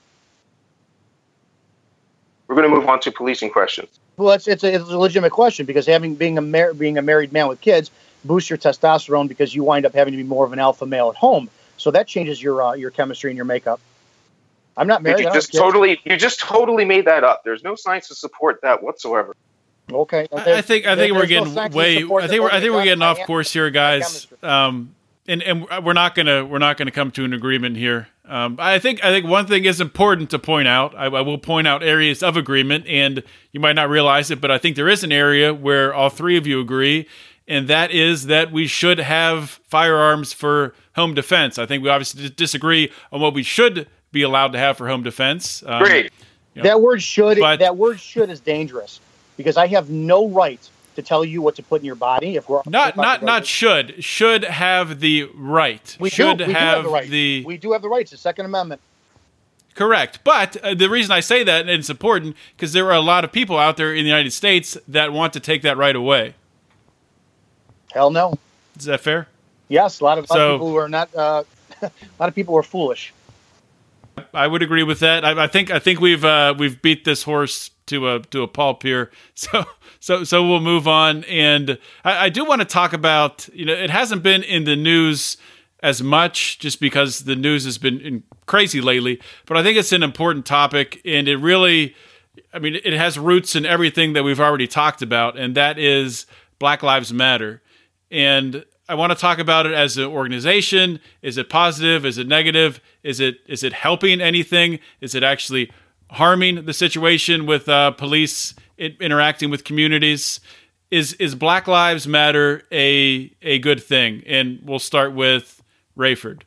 We're 2.49 2.55
going 2.55 2.69
to 2.69 2.75
move 2.75 2.89
on 2.89 3.01
to 3.01 3.11
policing 3.13 3.51
questions. 3.51 3.99
Well, 4.17 4.33
it's 4.33 4.47
it's 4.49 4.65
a, 4.65 4.75
it's 4.75 4.89
a 4.89 4.99
legitimate 4.99 5.33
question 5.33 5.67
because 5.67 5.87
having 5.87 6.15
being 6.15 6.39
a 6.39 6.43
mar- 6.43 6.75
being 6.75 6.97
a 6.97 7.03
married 7.03 7.33
man 7.33 7.49
with 7.49 7.61
kids 7.61 7.91
boosts 8.25 8.49
your 8.49 8.59
testosterone 8.59 9.29
because 9.29 9.55
you 9.55 9.63
wind 9.63 9.85
up 9.85 9.95
having 9.95 10.13
to 10.13 10.17
be 10.17 10.23
more 10.23 10.45
of 10.47 10.53
an 10.53 10.59
alpha 10.59 10.87
male 10.87 11.11
at 11.11 11.17
home. 11.17 11.51
So 11.77 11.91
that 11.91 12.07
changes 12.07 12.43
your 12.43 12.63
uh, 12.63 12.73
your 12.75 12.91
chemistry 12.91 13.31
and 13.31 13.37
your 13.37 13.45
makeup. 13.45 13.81
I'm 14.77 14.87
not 14.87 15.03
married. 15.03 15.21
you 15.21 15.27
I 15.29 15.31
don't 15.31 15.35
have 15.35 15.43
just 15.43 15.55
totally, 15.55 16.01
you 16.05 16.17
just 16.17 16.39
totally 16.41 16.85
made 16.85 17.07
that 17.07 17.25
up. 17.25 17.45
There's 17.45 17.65
no 17.65 17.75
science 17.75 18.09
to 18.09 18.15
support 18.15 18.61
that 18.63 18.83
whatsoever. 18.83 19.35
okay. 19.91 20.27
I 20.35 20.55
I 20.59 20.63
think 20.63 20.87
I 20.87 20.95
There- 20.95 21.07
think 21.07 21.15
we're 21.17 21.27
there's 21.27 21.55
no 21.55 21.69
getting 21.69 21.77
way. 21.77 21.97
I 21.97 22.27
think 22.29 22.43
we're 22.43 22.51
I 22.51 22.61
think 22.61 22.73
we're 22.73 22.85
getting 22.85 23.03
off 23.03 23.19
course 23.27 23.53
here, 23.53 23.71
guys. 23.71 24.27
Um, 24.43 24.95
and 25.29 25.43
and 25.43 25.85
we're 25.85 25.93
not 25.93 26.15
gonna 26.15 26.45
we're 26.45 26.59
not 26.59 26.77
gonna 26.77 26.91
come 26.91 27.11
to 27.13 27.25
an 27.25 27.33
agreement 27.33 27.77
here. 27.77 28.09
Um, 28.29 28.57
I 28.59 28.79
think 28.79 29.05
I 29.05 29.11
think 29.11 29.27
one 29.27 29.47
thing 29.47 29.65
is 29.65 29.81
important 29.81 30.31
to 30.31 30.39
point 30.39 30.67
out. 30.69 30.95
I, 30.97 31.05
I 31.07 31.21
will 31.21 31.39
point 31.39 31.67
out 31.69 31.83
areas 31.83 32.23
of 32.23 32.37
agreement, 32.37 32.87
and 32.87 33.23
you 33.53 33.61
might 33.61 33.75
not 33.75 33.89
realize 33.89 34.31
it, 34.31 34.41
but 34.41 34.51
I 34.51 34.59
think 34.59 34.75
there 34.77 34.89
is 34.89 35.05
an 35.05 35.13
area 35.13 35.55
where 35.55 35.95
all 35.95 36.11
three 36.11 36.37
of 36.37 36.47
you 36.47 36.61
agree, 36.61 37.07
and 37.47 37.69
that 37.69 37.93
is 37.93 38.27
that 38.27 38.51
we 38.51 38.67
should 38.67 38.99
have 38.99 39.61
firearms 39.69 40.33
for 40.33 40.75
home 40.97 41.15
defense. 41.15 41.59
I 41.59 41.67
think 41.67 41.83
we 41.85 41.89
obviously 41.89 42.29
disagree 42.31 42.91
on 43.13 43.21
what 43.21 43.33
we 43.35 43.43
should 43.45 43.87
be 44.11 44.23
allowed 44.23 44.53
to 44.53 44.59
have 44.59 44.77
for 44.77 44.89
home 44.89 45.03
defense. 45.03 45.63
Um, 45.67 45.83
Great. 45.85 46.13
That 46.57 46.81
word 46.81 47.03
should 47.03 47.39
But- 47.39 47.59
that 47.61 47.77
word 47.77 48.01
should 48.01 48.31
is 48.31 48.41
dangerous 48.41 48.99
because 49.37 49.57
I 49.57 49.67
have 49.69 49.91
no 49.91 50.29
right 50.29 50.59
to 50.97 51.03
tell 51.03 51.25
you 51.25 51.41
what 51.41 51.55
to 51.57 51.63
put 51.63 51.81
in 51.81 51.87
your 51.87 51.95
body. 51.95 52.37
If 52.37 52.49
we're 52.49 52.63
Not 52.67 52.97
not 52.97 53.23
not 53.23 53.47
should 53.47 54.03
should 54.03 54.45
have 54.45 55.01
the 55.01 55.25
right. 55.35 55.97
we 56.01 56.11
should 56.11 56.39
do, 56.39 56.47
we 56.47 56.53
have 56.53 56.77
do 56.77 56.83
have 56.83 56.85
the 56.85 56.91
right. 56.91 57.09
the 57.09 57.45
we 57.47 57.57
do 57.57 57.73
have 57.73 57.83
the 57.83 57.89
rights. 57.89 58.11
The 58.11 58.17
Second 58.17 58.47
Amendment. 58.47 58.81
Correct. 59.75 60.21
But 60.25 60.57
uh, 60.59 60.75
the 60.75 60.89
reason 60.89 61.13
I 61.13 61.21
say 61.21 61.45
that, 61.45 61.63
and 61.63 61.71
it's 61.71 61.91
important, 61.91 62.35
because 62.57 62.73
there 62.73 62.87
are 62.87 62.95
a 62.95 63.01
lot 63.01 63.25
of 63.25 63.33
people 63.33 63.59
out 63.59 63.77
there 63.77 63.93
in 63.95 64.05
the 64.05 64.09
United 64.09 64.33
States 64.33 64.77
that 64.89 65.13
want 65.13 65.35
to 65.35 65.41
take 65.41 65.61
that 65.63 65.77
right 65.77 65.95
away. 65.95 66.35
Hell 67.93 68.11
no. 68.11 68.39
Is 68.79 68.87
that 68.87 69.01
fair? 69.01 69.29
Yes, 69.69 70.01
a 70.01 70.05
lot 70.05 70.19
of, 70.19 70.31
lot 70.31 70.37
So- 70.37 70.55
of 70.55 70.55
people 70.57 70.71
who 70.71 70.77
are 70.77 70.89
not. 70.89 71.15
Uh, 71.15 71.45
a 71.83 71.91
lot 72.19 72.29
of 72.29 72.35
people 72.35 72.57
are 72.57 72.63
foolish. 72.63 73.13
I 74.33 74.47
would 74.47 74.63
agree 74.63 74.83
with 74.83 75.01
that. 75.01 75.27
I, 75.27 75.45
I 75.45 75.47
think 75.47 75.71
I 75.71 75.79
think 75.79 76.01
we've 76.01 76.25
uh, 76.25 76.55
we've 76.57 76.81
beat 76.81 77.05
this 77.05 77.25
horse 77.25 77.71
to 77.87 78.09
a 78.15 78.21
to 78.21 78.43
a 78.43 78.49
pulp 78.49 78.83
here. 78.83 79.11
So 79.35 79.67
so 80.07 80.23
so 80.23 80.47
we'll 80.47 80.61
move 80.61 80.87
on. 80.87 81.25
And 81.25 81.79
I, 82.05 82.27
I 82.27 82.29
do 82.29 82.45
want 82.45 82.61
to 82.61 82.65
talk 82.65 82.93
about 82.93 83.49
you 83.53 83.65
know 83.65 83.73
it 83.73 83.91
hasn't 83.91 84.23
been 84.23 84.45
in 84.45 84.63
the 84.63 84.77
news 84.77 85.37
as 85.83 86.01
much 86.01 86.61
just 86.61 86.79
because 86.79 87.25
the 87.25 87.35
news 87.35 87.65
has 87.65 87.77
been 87.77 88.23
crazy 88.47 88.81
lately. 88.81 89.21
But 89.47 89.57
I 89.57 89.65
think 89.65 89.77
it's 89.77 89.91
an 89.91 90.05
important 90.05 90.47
topic, 90.47 91.03
and 91.05 91.27
it 91.27 91.39
really, 91.39 91.97
I 92.55 92.61
mean, 92.61 92.77
it 92.77 92.93
has 92.93 93.19
roots 93.19 93.57
in 93.57 93.67
everything 93.67 94.13
that 94.13 94.23
we've 94.23 94.39
already 94.39 94.69
talked 94.69 95.03
about, 95.03 95.37
and 95.37 95.57
that 95.57 95.77
is 95.77 96.27
Black 96.61 96.85
Lives 96.85 97.13
Matter. 97.13 97.61
And 98.09 98.65
I 98.89 98.95
want 98.95 99.11
to 99.11 99.19
talk 99.19 99.41
about 99.41 99.67
it 99.67 99.73
as 99.73 99.99
an 99.99 100.05
organization. 100.05 101.01
Is 101.21 101.37
it 101.37 101.51
positive? 101.51 102.07
Is 102.07 102.17
it 102.17 102.29
negative? 102.29 102.81
Is 103.03 103.19
it 103.19 103.39
is 103.49 103.65
it 103.65 103.73
helping 103.73 104.21
anything? 104.21 104.79
Is 105.01 105.17
it 105.17 105.25
actually 105.25 105.73
harming 106.11 106.65
the 106.65 106.73
situation 106.73 107.45
with 107.45 107.69
uh, 107.69 107.91
police 107.91 108.55
i- 108.81 108.97
interacting 109.01 109.51
with 109.51 109.65
communities? 109.65 110.41
Is 110.91 111.15
is 111.15 111.35
Black 111.35 111.67
Lives 111.67 112.07
Matter 112.07 112.63
a 112.71 113.33
a 113.43 113.59
good 113.59 113.83
thing? 113.83 114.23
And 114.27 114.61
we'll 114.63 114.79
start 114.79 115.13
with 115.15 115.63
Rayford. 115.97 116.43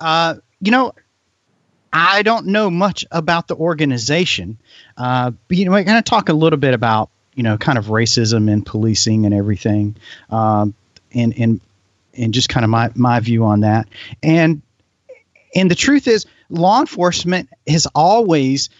Uh, 0.00 0.36
you 0.60 0.70
know, 0.70 0.94
I 1.92 2.22
don't 2.22 2.46
know 2.46 2.70
much 2.70 3.04
about 3.10 3.48
the 3.48 3.56
organization, 3.56 4.58
uh, 4.96 5.32
but 5.48 5.56
you 5.56 5.64
know, 5.64 5.72
we're 5.72 5.84
going 5.84 6.02
to 6.02 6.10
talk 6.10 6.28
a 6.28 6.34
little 6.34 6.58
bit 6.58 6.74
about 6.74 7.10
you 7.34 7.42
know 7.42 7.56
kind 7.58 7.78
of 7.78 7.86
racism 7.86 8.50
and 8.50 8.64
policing 8.64 9.24
and 9.24 9.34
everything, 9.34 9.96
um, 10.30 10.74
and 11.12 11.34
and 11.38 11.60
and 12.14 12.34
just 12.34 12.48
kind 12.48 12.64
of 12.64 12.70
my 12.70 12.90
my 12.94 13.20
view 13.20 13.44
on 13.44 13.60
that. 13.60 13.88
And 14.22 14.62
and 15.54 15.70
the 15.70 15.74
truth 15.74 16.08
is, 16.08 16.26
law 16.50 16.80
enforcement 16.80 17.48
has 17.66 17.86
always 17.94 18.70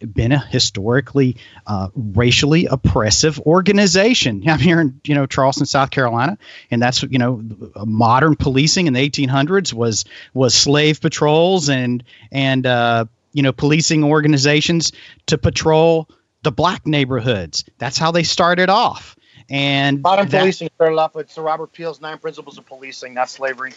been 0.00 0.32
a 0.32 0.38
historically 0.38 1.36
uh, 1.66 1.88
racially 1.94 2.66
oppressive 2.66 3.38
organization. 3.40 4.42
I'm 4.48 4.58
here 4.58 4.80
in 4.80 5.00
you 5.04 5.14
know 5.14 5.26
Charleston, 5.26 5.66
South 5.66 5.90
Carolina, 5.90 6.38
and 6.70 6.82
that's 6.82 7.02
you 7.02 7.18
know 7.18 7.42
modern 7.84 8.36
policing 8.36 8.86
in 8.86 8.92
the 8.92 9.10
1800s 9.10 9.72
was 9.72 10.04
was 10.32 10.54
slave 10.54 11.00
patrols 11.00 11.68
and 11.68 12.04
and 12.32 12.66
uh, 12.66 13.04
you 13.32 13.42
know 13.42 13.52
policing 13.52 14.04
organizations 14.04 14.92
to 15.26 15.38
patrol 15.38 16.08
the 16.42 16.52
black 16.52 16.86
neighborhoods. 16.86 17.64
That's 17.78 17.98
how 17.98 18.10
they 18.10 18.22
started 18.22 18.68
off. 18.68 19.16
And 19.50 20.02
Modern 20.02 20.28
that- 20.28 20.40
policing 20.40 20.70
started 20.74 20.98
off 20.98 21.14
with 21.14 21.30
Sir 21.30 21.42
Robert 21.42 21.72
Peel's 21.72 22.00
Nine 22.00 22.18
Principles 22.18 22.58
of 22.58 22.66
Policing, 22.66 23.14
not 23.14 23.28
slavery. 23.28 23.72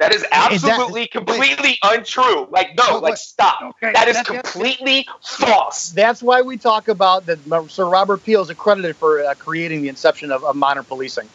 That 0.00 0.12
is 0.12 0.26
absolutely, 0.32 1.02
that, 1.02 1.10
completely 1.12 1.78
wait. 1.82 1.98
untrue. 1.98 2.48
Like, 2.50 2.76
no, 2.76 2.98
like, 2.98 3.16
stop. 3.16 3.62
Okay, 3.62 3.92
that 3.92 4.08
is 4.08 4.20
completely 4.22 5.06
false. 5.22 5.90
That's 5.90 6.20
why 6.20 6.42
we 6.42 6.56
talk 6.56 6.88
about 6.88 7.26
that 7.26 7.38
Sir 7.70 7.88
Robert 7.88 8.24
Peel 8.24 8.42
is 8.42 8.50
accredited 8.50 8.96
for 8.96 9.24
uh, 9.24 9.34
creating 9.34 9.82
the 9.82 9.88
inception 9.88 10.32
of, 10.32 10.42
of 10.42 10.56
modern 10.56 10.84
policing. 10.84 11.28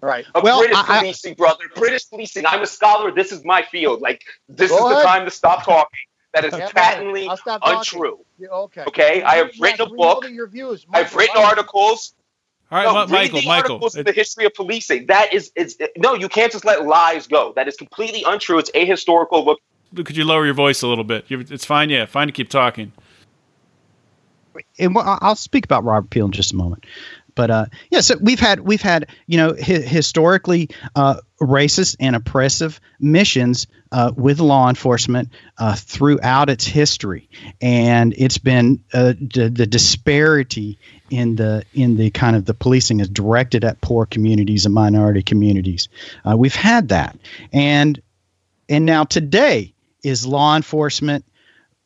Right. 0.00 0.24
Of 0.34 0.42
well, 0.42 0.58
British 0.60 0.76
I, 0.76 1.00
policing, 1.00 1.34
brother. 1.34 1.64
British 1.76 2.08
policing. 2.08 2.46
I'm 2.46 2.62
a 2.62 2.66
scholar. 2.66 3.12
This 3.12 3.30
is 3.30 3.44
my 3.44 3.62
field. 3.62 4.00
Like, 4.00 4.24
this 4.48 4.72
is 4.72 4.76
ahead. 4.76 4.96
the 4.96 5.02
time 5.02 5.24
to 5.26 5.30
stop 5.30 5.64
talking. 5.64 6.00
That 6.32 6.44
is 6.44 6.54
yeah, 6.56 6.68
patently 6.68 7.28
untrue. 7.46 8.24
Yeah, 8.38 8.48
okay. 8.48 8.84
Okay. 8.86 9.22
I 9.22 9.36
have 9.36 9.50
written 9.60 9.86
a 9.86 9.90
book. 9.90 10.24
I've 10.92 11.14
written 11.14 11.36
articles. 11.36 12.14
All 12.70 12.78
right, 12.78 12.84
no, 12.84 13.06
Michael. 13.12 13.42
Michael, 13.42 13.86
it's 13.86 13.94
the 13.96 14.12
history 14.12 14.44
of 14.44 14.54
policing. 14.54 15.06
That 15.06 15.32
is, 15.34 15.50
it's 15.56 15.74
it, 15.80 15.92
no. 15.96 16.14
You 16.14 16.28
can't 16.28 16.52
just 16.52 16.64
let 16.64 16.86
lies 16.86 17.26
go. 17.26 17.52
That 17.56 17.66
is 17.66 17.76
completely 17.76 18.22
untrue. 18.24 18.58
It's 18.58 18.70
ahistorical. 18.70 19.44
Look. 19.44 19.60
Could 19.94 20.16
you 20.16 20.24
lower 20.24 20.44
your 20.44 20.54
voice 20.54 20.82
a 20.82 20.86
little 20.86 21.02
bit? 21.02 21.24
It's 21.28 21.64
fine. 21.64 21.90
Yeah, 21.90 22.06
fine 22.06 22.28
to 22.28 22.32
keep 22.32 22.48
talking. 22.48 22.92
And 24.78 24.96
I'll 24.96 25.36
speak 25.36 25.64
about 25.64 25.84
Robert 25.84 26.10
Peel 26.10 26.26
in 26.26 26.32
just 26.32 26.52
a 26.52 26.56
moment. 26.56 26.84
But 27.34 27.50
uh, 27.50 27.66
yeah, 27.90 28.00
so 28.00 28.16
we've 28.20 28.40
had 28.40 28.60
we've 28.60 28.82
had 28.82 29.06
you 29.26 29.38
know 29.38 29.54
hi- 29.54 29.80
historically 29.80 30.70
uh, 30.94 31.20
racist 31.40 31.96
and 31.98 32.14
oppressive 32.16 32.80
missions 32.98 33.66
uh, 33.92 34.12
with 34.14 34.40
law 34.40 34.68
enforcement 34.68 35.30
uh, 35.56 35.74
throughout 35.74 36.50
its 36.50 36.66
history, 36.66 37.28
and 37.60 38.14
it's 38.16 38.38
been 38.38 38.82
uh, 38.92 39.14
the, 39.18 39.48
the 39.48 39.66
disparity 39.66 40.78
in 41.10 41.36
the 41.36 41.64
in 41.74 41.96
the 41.96 42.10
kind 42.10 42.36
of 42.36 42.44
the 42.44 42.54
policing 42.54 43.00
is 43.00 43.08
directed 43.08 43.64
at 43.64 43.80
poor 43.80 44.06
communities 44.06 44.66
and 44.66 44.74
minority 44.74 45.22
communities. 45.22 45.88
Uh, 46.24 46.36
we've 46.36 46.54
had 46.54 46.88
that, 46.88 47.18
and 47.52 48.00
and 48.68 48.86
now 48.86 49.04
today 49.04 49.74
is 50.02 50.26
law 50.26 50.56
enforcement 50.56 51.24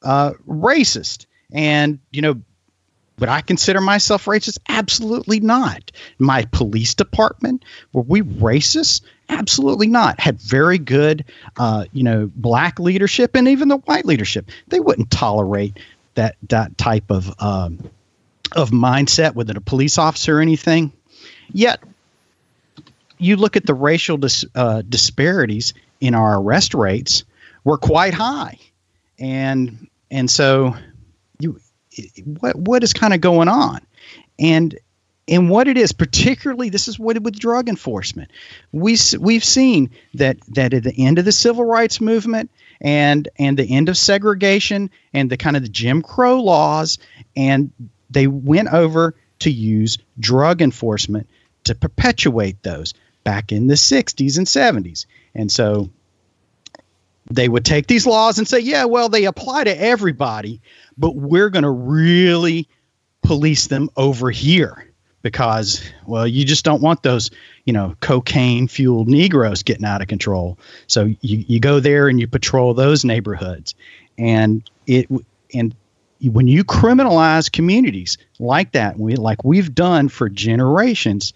racist, 0.03 1.27
and 1.53 1.99
you 2.13 2.23
know 2.23 2.41
would 3.19 3.29
I 3.29 3.43
consider 3.43 3.81
myself 3.81 4.25
racist? 4.25 4.59
Absolutely 4.69 5.41
not. 5.41 5.93
My 6.19 6.47
police 6.51 6.95
department, 6.95 7.65
were 7.93 8.03
we 8.03 8.23
racist? 8.23 9.03
Absolutely 9.29 9.87
not. 9.87 10.19
Had 10.19 10.41
very 10.41 10.79
good, 10.79 11.25
uh, 11.57 11.85
you 11.93 12.03
know, 12.03 12.31
black 12.35 12.81
leadership 12.81 13.37
and 13.37 13.49
even 13.49 13.69
the 13.69 13.77
white 13.79 14.05
leadership. 14.05 14.51
They 14.67 14.81
wouldn't 14.81 15.11
tolerate 15.11 15.79
that 16.15 16.37
that 16.49 16.77
type 16.77 17.11
of 17.11 17.33
um, 17.41 17.89
of 18.53 18.71
mindset 18.71 19.35
within 19.35 19.57
a 19.57 19.61
police 19.61 19.99
officer 19.99 20.39
or 20.39 20.41
anything. 20.41 20.93
Yet, 21.53 21.81
you 23.19 23.37
look 23.37 23.57
at 23.57 23.67
the 23.67 23.75
racial 23.75 24.17
dis, 24.17 24.45
uh, 24.55 24.83
disparities 24.83 25.75
in 26.01 26.15
our 26.15 26.41
arrest 26.41 26.75
rates 26.75 27.25
were 27.63 27.79
quite 27.79 28.15
high, 28.15 28.59
and 29.19 29.89
and 30.11 30.31
so 30.31 30.77
you 31.39 31.61
what 32.25 32.57
what 32.57 32.83
is 32.83 32.93
kind 32.93 33.15
of 33.15 33.21
going 33.21 33.49
on? 33.49 33.81
And 34.39 34.79
and 35.27 35.49
what 35.49 35.69
it 35.69 35.79
is 35.79 35.93
particularly 35.93 36.69
this 36.69 36.89
is 36.89 36.99
what 36.99 37.21
with 37.23 37.39
drug 37.39 37.69
enforcement. 37.69 38.31
We 38.73 38.99
we've 39.19 39.45
seen 39.45 39.91
that 40.15 40.39
that 40.49 40.75
at 40.75 40.83
the 40.83 41.07
end 41.07 41.19
of 41.19 41.25
the 41.25 41.33
civil 41.33 41.65
rights 41.65 42.01
movement 42.01 42.51
and 42.81 43.29
and 43.39 43.59
the 43.59 43.77
end 43.77 43.89
of 43.89 43.97
segregation 43.97 44.91
and 45.13 45.31
the 45.31 45.37
kind 45.37 45.57
of 45.57 45.63
the 45.63 45.69
Jim 45.69 46.03
Crow 46.03 46.43
laws 46.43 46.99
and 47.37 47.73
they 48.15 48.27
went 48.27 48.73
over 48.73 49.15
to 49.41 49.51
use 49.51 49.99
drug 50.19 50.63
enforcement 50.63 51.29
to 51.65 51.75
perpetuate 51.75 52.63
those 52.63 52.95
back 53.25 53.53
in 53.53 53.67
the 53.67 53.75
60s 53.75 54.39
and 54.39 54.47
70s 54.47 55.07
and 55.35 55.51
so 55.51 55.91
they 57.31 57.49
would 57.49 57.65
take 57.65 57.87
these 57.87 58.07
laws 58.07 58.39
and 58.39 58.47
say 58.47 58.61
yeah 58.61 58.85
well 58.85 59.09
they 59.09 59.25
apply 59.25 59.65
to 59.65 59.81
everybody 59.81 60.61
but 60.97 61.15
we're 61.15 61.51
going 61.51 61.63
to 61.63 61.71
really 61.71 62.69
police 63.23 63.67
them 63.67 63.91
over 63.97 64.31
here 64.31 64.87
because 65.23 65.83
well 66.07 66.27
you 66.27 66.45
just 66.45 66.65
don't 66.65 66.83
want 66.83 67.03
those 67.03 67.31
you 67.65 67.73
know 67.73 67.97
cocaine 68.01 68.69
fueled 68.69 69.09
negroes 69.09 69.63
getting 69.63 69.85
out 69.85 70.03
of 70.03 70.09
control. 70.09 70.59
So 70.87 71.05
you, 71.05 71.17
you 71.21 71.61
go 71.61 71.81
there 71.81 72.09
and 72.09 72.21
you 72.21 72.27
patrol 72.27 72.75
those 72.75 73.05
neighborhoods. 73.05 73.75
And 74.17 74.69
it 74.87 75.09
and 75.53 75.75
when 76.31 76.49
you 76.49 76.65
criminalize 76.65 77.51
communities 77.51 78.19
like 78.39 78.73
that 78.73 78.99
we 78.99 79.17
like 79.17 79.45
we've 79.45 79.75
done 79.75 80.09
for 80.09 80.29
generations 80.29 81.33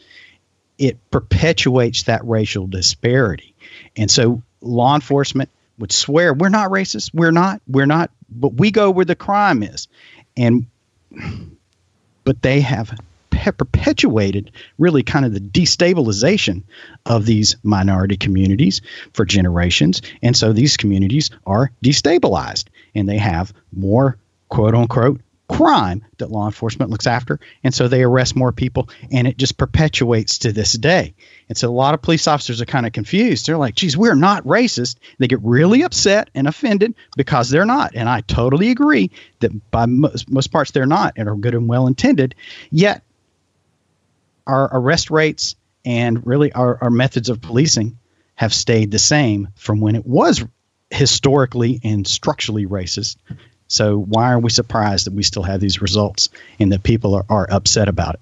it 0.78 1.10
perpetuates 1.10 2.04
that 2.04 2.24
racial 2.24 2.66
disparity. 2.66 3.54
And 3.96 4.10
so 4.10 4.42
law 4.60 4.94
enforcement 4.94 5.50
would 5.78 5.92
swear 5.92 6.32
we're 6.32 6.48
not 6.48 6.70
racist. 6.70 7.10
We're 7.12 7.32
not 7.32 7.60
we're 7.66 7.86
not 7.86 8.10
but 8.30 8.54
we 8.54 8.70
go 8.70 8.90
where 8.90 9.04
the 9.04 9.16
crime 9.16 9.62
is, 9.62 9.88
and 10.36 10.66
but 12.24 12.42
they 12.42 12.60
have 12.60 12.98
perpetuated 13.56 14.50
really 14.78 15.02
kind 15.02 15.24
of 15.24 15.32
the 15.32 15.40
destabilization 15.40 16.64
of 17.06 17.24
these 17.24 17.56
minority 17.62 18.18
communities 18.18 18.82
for 19.14 19.24
generations. 19.24 20.02
And 20.20 20.36
so 20.36 20.52
these 20.52 20.76
communities 20.76 21.30
are 21.46 21.70
destabilized 21.82 22.66
and 22.94 23.08
they 23.08 23.16
have 23.16 23.54
more 23.72 24.18
quote 24.48 24.74
unquote 24.74 25.20
crime 25.48 26.04
that 26.18 26.30
law 26.30 26.46
enforcement 26.46 26.90
looks 26.90 27.06
after. 27.06 27.40
And 27.64 27.74
so 27.74 27.88
they 27.88 28.02
arrest 28.02 28.36
more 28.36 28.52
people 28.52 28.90
and 29.10 29.26
it 29.26 29.38
just 29.38 29.56
perpetuates 29.56 30.38
to 30.38 30.52
this 30.52 30.74
day. 30.74 31.14
And 31.48 31.56
so 31.56 31.68
a 31.68 31.72
lot 31.72 31.94
of 31.94 32.02
police 32.02 32.28
officers 32.28 32.60
are 32.60 32.66
kind 32.66 32.86
of 32.86 32.92
confused. 32.92 33.46
They're 33.46 33.56
like, 33.56 33.74
geez, 33.74 33.96
we're 33.96 34.14
not 34.14 34.44
racist. 34.44 34.96
They 35.18 35.26
get 35.26 35.40
really 35.42 35.82
upset 35.82 36.28
and 36.34 36.46
offended 36.46 36.94
because 37.16 37.48
they're 37.48 37.64
not. 37.64 37.92
And 37.94 38.08
I 38.08 38.20
totally 38.20 38.70
agree 38.70 39.10
that 39.40 39.70
by 39.70 39.86
most, 39.86 40.30
most 40.30 40.48
parts 40.48 40.70
they're 40.70 40.86
not 40.86 41.14
and 41.16 41.28
are 41.28 41.36
good 41.36 41.54
and 41.54 41.68
well 41.68 41.86
intended. 41.86 42.34
Yet 42.70 43.02
our 44.46 44.68
arrest 44.70 45.10
rates 45.10 45.56
and 45.84 46.26
really 46.26 46.52
our, 46.52 46.78
our 46.82 46.90
methods 46.90 47.30
of 47.30 47.40
policing 47.40 47.98
have 48.34 48.52
stayed 48.52 48.90
the 48.90 48.98
same 48.98 49.48
from 49.56 49.80
when 49.80 49.96
it 49.96 50.06
was 50.06 50.44
historically 50.90 51.80
and 51.84 52.06
structurally 52.06 52.66
racist 52.66 53.16
so 53.68 53.98
why 53.98 54.32
are 54.32 54.38
we 54.38 54.50
surprised 54.50 55.06
that 55.06 55.12
we 55.12 55.22
still 55.22 55.42
have 55.42 55.60
these 55.60 55.80
results 55.80 56.30
and 56.58 56.72
that 56.72 56.82
people 56.82 57.14
are, 57.14 57.24
are 57.28 57.46
upset 57.50 57.88
about 57.88 58.14
it? 58.14 58.20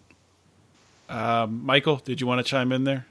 Um, 1.09 1.65
Michael, 1.65 1.97
did 1.97 2.21
you 2.21 2.27
want 2.27 2.45
to 2.45 2.51
chime 2.51 2.73
in 2.73 2.85
there? 2.85 3.07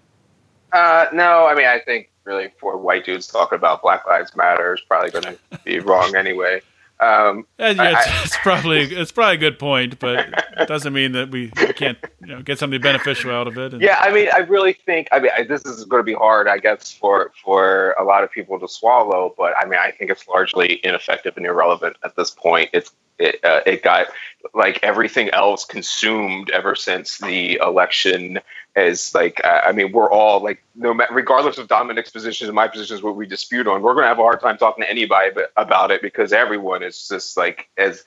Uh, 0.71 1.05
no, 1.13 1.47
I 1.47 1.55
mean, 1.55 1.67
I 1.67 1.79
think 1.79 2.11
really 2.25 2.49
for 2.59 2.77
white 2.77 3.05
dudes 3.05 3.27
talking 3.27 3.55
about 3.55 3.81
Black 3.81 4.05
Lives 4.05 4.35
Matter 4.35 4.73
is 4.73 4.81
probably 4.81 5.11
going 5.11 5.23
to 5.23 5.59
be 5.63 5.79
wrong 5.79 6.15
anyway. 6.15 6.61
Um, 6.99 7.45
yeah, 7.59 7.71
it's, 7.71 7.79
I, 7.79 8.23
it's, 8.23 8.37
probably 8.37 8.79
it's 8.79 9.11
probably 9.11 9.35
a 9.35 9.39
good 9.39 9.59
point, 9.59 9.99
but 9.99 10.33
it 10.57 10.67
doesn't 10.67 10.93
mean 10.93 11.11
that 11.11 11.29
we 11.29 11.49
can't 11.49 11.97
you 12.21 12.27
know, 12.27 12.41
get 12.41 12.57
something 12.57 12.79
beneficial 12.79 13.31
out 13.31 13.47
of 13.47 13.57
it. 13.57 13.73
And, 13.73 13.81
yeah, 13.81 13.97
I 13.99 14.13
mean, 14.13 14.29
I 14.33 14.39
really 14.39 14.73
think 14.73 15.09
I 15.11 15.19
mean 15.19 15.31
I, 15.37 15.43
this 15.43 15.65
is 15.65 15.83
going 15.83 15.99
to 15.99 16.05
be 16.05 16.13
hard, 16.13 16.47
I 16.47 16.57
guess, 16.57 16.93
for 16.93 17.31
for 17.43 17.95
a 17.99 18.03
lot 18.03 18.23
of 18.23 18.31
people 18.31 18.57
to 18.59 18.67
swallow. 18.67 19.33
But 19.37 19.53
I 19.57 19.65
mean, 19.65 19.79
I 19.79 19.91
think 19.91 20.09
it's 20.09 20.25
largely 20.27 20.79
ineffective 20.85 21.35
and 21.35 21.45
irrelevant 21.45 21.97
at 22.03 22.15
this 22.15 22.29
point. 22.31 22.69
It's 22.71 22.91
it, 23.19 23.43
uh, 23.43 23.61
it 23.65 23.83
got 23.83 24.07
like 24.53 24.79
everything 24.81 25.29
else 25.31 25.65
consumed 25.65 26.49
ever 26.51 26.75
since 26.75 27.17
the 27.17 27.55
election 27.55 28.39
is 28.75 29.15
like 29.15 29.39
I 29.43 29.71
mean 29.71 29.91
we're 29.91 30.11
all 30.11 30.43
like 30.43 30.61
no 30.75 30.93
matter 30.93 31.13
regardless 31.13 31.57
of 31.57 31.67
Dominic's 31.67 32.09
positions 32.09 32.49
and 32.49 32.55
my 32.55 32.67
positions 32.67 33.01
what 33.01 33.15
we 33.15 33.25
dispute 33.25 33.67
on 33.67 33.81
we're 33.81 33.95
gonna 33.95 34.07
have 34.07 34.19
a 34.19 34.21
hard 34.21 34.41
time 34.41 34.57
talking 34.57 34.83
to 34.83 34.89
anybody 34.89 35.31
about 35.55 35.91
it 35.91 36.01
because 36.01 36.33
everyone 36.33 36.83
is 36.83 37.07
just 37.07 37.37
like 37.37 37.69
as 37.77 38.03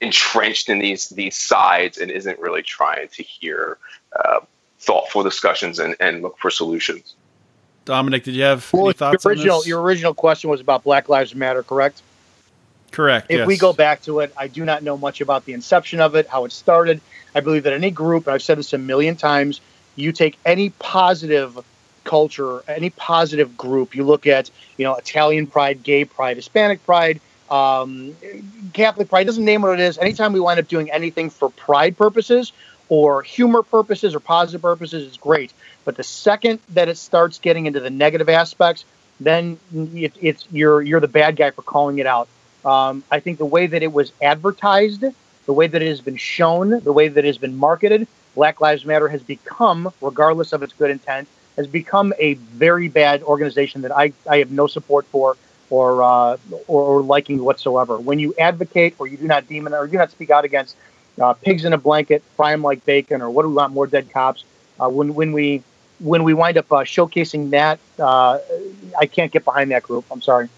entrenched 0.00 0.68
in 0.68 0.78
these 0.78 1.08
these 1.10 1.36
sides 1.36 1.98
and 1.98 2.10
isn't 2.10 2.38
really 2.38 2.62
trying 2.62 3.08
to 3.08 3.22
hear 3.22 3.78
uh, 4.14 4.40
thoughtful 4.78 5.22
discussions 5.22 5.78
and, 5.78 5.96
and 6.00 6.22
look 6.22 6.38
for 6.38 6.50
solutions. 6.50 7.14
Dominic, 7.84 8.24
did 8.24 8.34
you 8.34 8.42
have 8.42 8.68
well, 8.72 8.86
any 8.86 8.92
thoughts 8.94 9.24
your 9.24 9.32
original, 9.32 9.54
on 9.54 9.60
this? 9.60 9.66
Your 9.66 9.82
original 9.82 10.14
question 10.14 10.50
was 10.50 10.60
about 10.60 10.84
Black 10.84 11.08
Lives 11.08 11.34
Matter, 11.34 11.62
correct? 11.62 12.02
Correct. 12.90 13.26
If 13.28 13.38
yes. 13.38 13.46
we 13.46 13.56
go 13.56 13.72
back 13.72 14.02
to 14.02 14.20
it, 14.20 14.32
I 14.36 14.48
do 14.48 14.64
not 14.64 14.82
know 14.82 14.96
much 14.96 15.20
about 15.20 15.44
the 15.44 15.52
inception 15.52 16.00
of 16.00 16.14
it, 16.14 16.28
how 16.28 16.44
it 16.44 16.52
started. 16.52 17.00
I 17.34 17.40
believe 17.40 17.64
that 17.64 17.72
any 17.72 17.90
group, 17.90 18.26
and 18.26 18.34
I've 18.34 18.42
said 18.42 18.58
this 18.58 18.72
a 18.72 18.78
million 18.78 19.16
times, 19.16 19.60
you 19.96 20.12
take 20.12 20.38
any 20.44 20.70
positive 20.70 21.58
culture, 22.04 22.62
any 22.68 22.90
positive 22.90 23.56
group, 23.56 23.94
you 23.94 24.04
look 24.04 24.26
at, 24.26 24.50
you 24.76 24.84
know, 24.84 24.94
Italian 24.94 25.46
pride, 25.46 25.82
gay 25.82 26.04
pride, 26.04 26.36
Hispanic 26.36 26.84
pride, 26.84 27.20
um, 27.50 28.14
Catholic 28.72 29.08
pride, 29.08 29.26
doesn't 29.26 29.44
name 29.44 29.62
what 29.62 29.78
it 29.78 29.80
is. 29.80 29.98
Anytime 29.98 30.32
we 30.32 30.40
wind 30.40 30.60
up 30.60 30.68
doing 30.68 30.90
anything 30.90 31.30
for 31.30 31.50
pride 31.50 31.96
purposes 31.96 32.52
or 32.88 33.22
humor 33.22 33.62
purposes 33.62 34.14
or 34.14 34.20
positive 34.20 34.62
purposes, 34.62 35.06
it's 35.06 35.16
great. 35.16 35.52
But 35.84 35.96
the 35.96 36.02
second 36.02 36.60
that 36.70 36.88
it 36.88 36.98
starts 36.98 37.38
getting 37.38 37.66
into 37.66 37.80
the 37.80 37.90
negative 37.90 38.28
aspects, 38.28 38.84
then 39.20 39.58
it, 39.72 40.12
it's 40.20 40.46
you're 40.50 40.82
you're 40.82 41.00
the 41.00 41.08
bad 41.08 41.36
guy 41.36 41.50
for 41.50 41.62
calling 41.62 41.98
it 41.98 42.06
out. 42.06 42.28
Um, 42.64 43.04
I 43.10 43.20
think 43.20 43.38
the 43.38 43.44
way 43.46 43.66
that 43.66 43.82
it 43.82 43.92
was 43.92 44.12
advertised, 44.22 45.04
the 45.46 45.52
way 45.52 45.66
that 45.66 45.82
it 45.82 45.88
has 45.88 46.00
been 46.00 46.16
shown, 46.16 46.80
the 46.80 46.92
way 46.92 47.08
that 47.08 47.24
it 47.24 47.26
has 47.26 47.38
been 47.38 47.56
marketed, 47.56 48.08
Black 48.34 48.60
Lives 48.60 48.84
Matter 48.84 49.08
has 49.08 49.22
become, 49.22 49.92
regardless 50.00 50.52
of 50.52 50.62
its 50.62 50.72
good 50.72 50.90
intent, 50.90 51.28
has 51.56 51.66
become 51.66 52.12
a 52.18 52.34
very 52.34 52.88
bad 52.88 53.22
organization 53.22 53.82
that 53.82 53.96
I, 53.96 54.12
I 54.28 54.38
have 54.38 54.50
no 54.50 54.66
support 54.66 55.06
for 55.06 55.36
or, 55.70 56.02
uh, 56.02 56.36
or, 56.66 56.82
or 56.82 57.02
liking 57.02 57.42
whatsoever. 57.42 57.98
When 57.98 58.18
you 58.18 58.34
advocate 58.38 58.96
or 58.98 59.06
you 59.06 59.16
do 59.16 59.26
not 59.26 59.48
demon 59.48 59.72
or 59.72 59.84
you 59.84 59.92
do 59.92 59.98
not 59.98 60.10
speak 60.10 60.30
out 60.30 60.44
against 60.44 60.76
uh, 61.20 61.32
pigs 61.34 61.64
in 61.64 61.72
a 61.72 61.78
blanket, 61.78 62.22
fry 62.36 62.50
them 62.50 62.62
like 62.62 62.84
bacon, 62.84 63.22
or 63.22 63.30
what 63.30 63.42
do 63.42 63.48
we 63.48 63.54
want 63.54 63.72
more 63.72 63.86
dead 63.86 64.10
cops? 64.10 64.44
Uh, 64.80 64.88
when 64.88 65.14
when 65.14 65.32
we 65.32 65.62
when 66.00 66.24
we 66.24 66.34
wind 66.34 66.58
up 66.58 66.70
uh, 66.72 66.78
showcasing 66.78 67.50
that, 67.50 67.78
uh, 68.00 68.38
I 68.98 69.06
can't 69.06 69.30
get 69.30 69.44
behind 69.44 69.70
that 69.70 69.84
group. 69.84 70.04
I'm 70.10 70.20
sorry. 70.20 70.48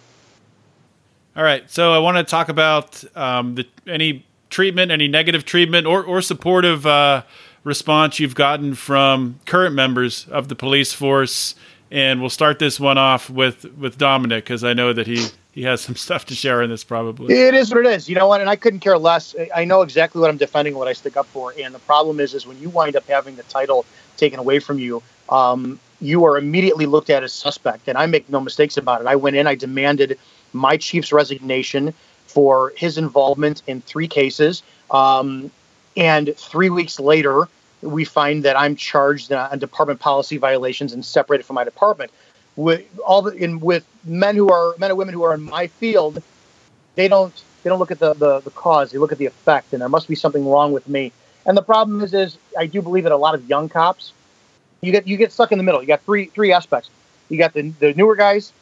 All 1.36 1.44
right, 1.44 1.70
so 1.70 1.92
I 1.92 1.98
want 1.98 2.16
to 2.16 2.24
talk 2.24 2.48
about 2.48 3.04
um, 3.14 3.56
the, 3.56 3.66
any 3.86 4.24
treatment, 4.48 4.90
any 4.90 5.08
negative 5.08 5.44
treatment, 5.44 5.86
or 5.86 6.02
or 6.02 6.22
supportive 6.22 6.86
uh, 6.86 7.22
response 7.66 8.20
you've 8.20 8.36
gotten 8.36 8.76
from 8.76 9.40
current 9.44 9.74
members 9.74 10.26
of 10.28 10.48
the 10.48 10.54
police 10.54 10.92
force. 10.92 11.56
And 11.90 12.20
we'll 12.20 12.30
start 12.30 12.58
this 12.58 12.80
one 12.80 12.96
off 12.96 13.28
with 13.28 13.64
with 13.76 13.98
Dominic 13.98 14.44
because 14.44 14.64
I 14.64 14.72
know 14.72 14.92
that 14.92 15.06
he 15.06 15.26
he 15.52 15.62
has 15.64 15.80
some 15.80 15.96
stuff 16.06 16.24
to 16.26 16.34
share 16.34 16.62
in 16.62 16.70
this 16.70 16.84
probably. 16.84 17.34
It 17.34 17.54
is 17.54 17.70
what 17.70 17.84
it 17.84 17.92
is. 17.92 18.08
You 18.08 18.14
know 18.14 18.28
what? 18.28 18.40
And 18.40 18.48
I 18.48 18.56
couldn't 18.56 18.80
care 18.80 18.96
less. 18.96 19.34
I 19.54 19.64
know 19.64 19.82
exactly 19.82 20.20
what 20.20 20.30
I'm 20.30 20.36
defending, 20.36 20.76
what 20.76 20.88
I 20.88 20.94
stick 20.94 21.16
up 21.16 21.26
for. 21.26 21.52
And 21.60 21.74
the 21.74 21.80
problem 21.80 22.18
is, 22.20 22.34
is 22.34 22.46
when 22.46 22.58
you 22.60 22.70
wind 22.70 22.96
up 22.96 23.06
having 23.06 23.36
the 23.36 23.42
title 23.44 23.84
taken 24.16 24.38
away 24.38 24.58
from 24.58 24.78
you, 24.78 25.02
um, 25.28 25.78
you 26.00 26.24
are 26.24 26.38
immediately 26.38 26.86
looked 26.86 27.10
at 27.10 27.22
as 27.22 27.32
suspect. 27.32 27.88
And 27.88 27.98
I 27.98 28.06
make 28.06 28.28
no 28.28 28.40
mistakes 28.40 28.76
about 28.76 29.00
it. 29.00 29.06
I 29.06 29.16
went 29.16 29.36
in, 29.36 29.46
I 29.46 29.54
demanded 29.54 30.18
my 30.52 30.76
chief's 30.76 31.12
resignation 31.12 31.94
for 32.26 32.72
his 32.76 32.98
involvement 32.98 33.62
in 33.66 33.80
three 33.80 34.08
cases. 34.08 34.62
Um, 34.90 35.50
and 35.96 36.36
three 36.36 36.70
weeks 36.70 37.00
later, 37.00 37.48
we 37.82 38.04
find 38.04 38.44
that 38.44 38.58
I'm 38.58 38.76
charged 38.76 39.32
on 39.32 39.58
department 39.58 40.00
policy 40.00 40.38
violations 40.38 40.92
and 40.92 41.04
separated 41.04 41.44
from 41.44 41.54
my 41.54 41.64
department. 41.64 42.10
With 42.56 42.86
all 43.06 43.22
the, 43.22 43.32
in 43.32 43.60
with 43.60 43.84
men 44.04 44.34
who 44.34 44.50
are 44.50 44.74
men 44.78 44.90
and 44.90 44.98
women 44.98 45.12
who 45.12 45.22
are 45.24 45.34
in 45.34 45.42
my 45.42 45.66
field, 45.66 46.22
they 46.94 47.06
don't 47.08 47.34
they 47.62 47.70
don't 47.70 47.78
look 47.78 47.90
at 47.90 47.98
the, 47.98 48.14
the, 48.14 48.40
the 48.40 48.50
cause, 48.50 48.92
they 48.92 48.98
look 48.98 49.12
at 49.12 49.18
the 49.18 49.26
effect, 49.26 49.72
and 49.72 49.82
there 49.82 49.88
must 49.88 50.08
be 50.08 50.14
something 50.14 50.48
wrong 50.48 50.72
with 50.72 50.88
me. 50.88 51.12
And 51.44 51.56
the 51.56 51.62
problem 51.62 52.00
is, 52.00 52.14
is 52.14 52.38
I 52.56 52.66
do 52.66 52.80
believe 52.80 53.04
that 53.04 53.12
a 53.12 53.16
lot 53.16 53.34
of 53.34 53.48
young 53.48 53.68
cops, 53.68 54.12
you 54.80 54.92
get 54.92 55.06
you 55.06 55.16
get 55.16 55.32
stuck 55.32 55.52
in 55.52 55.58
the 55.58 55.64
middle. 55.64 55.82
You 55.82 55.86
got 55.86 56.02
three 56.02 56.26
three 56.26 56.52
aspects. 56.52 56.88
You 57.28 57.38
got 57.38 57.52
the 57.52 57.70
the 57.78 57.92
newer 57.92 58.16
guys, 58.16 58.52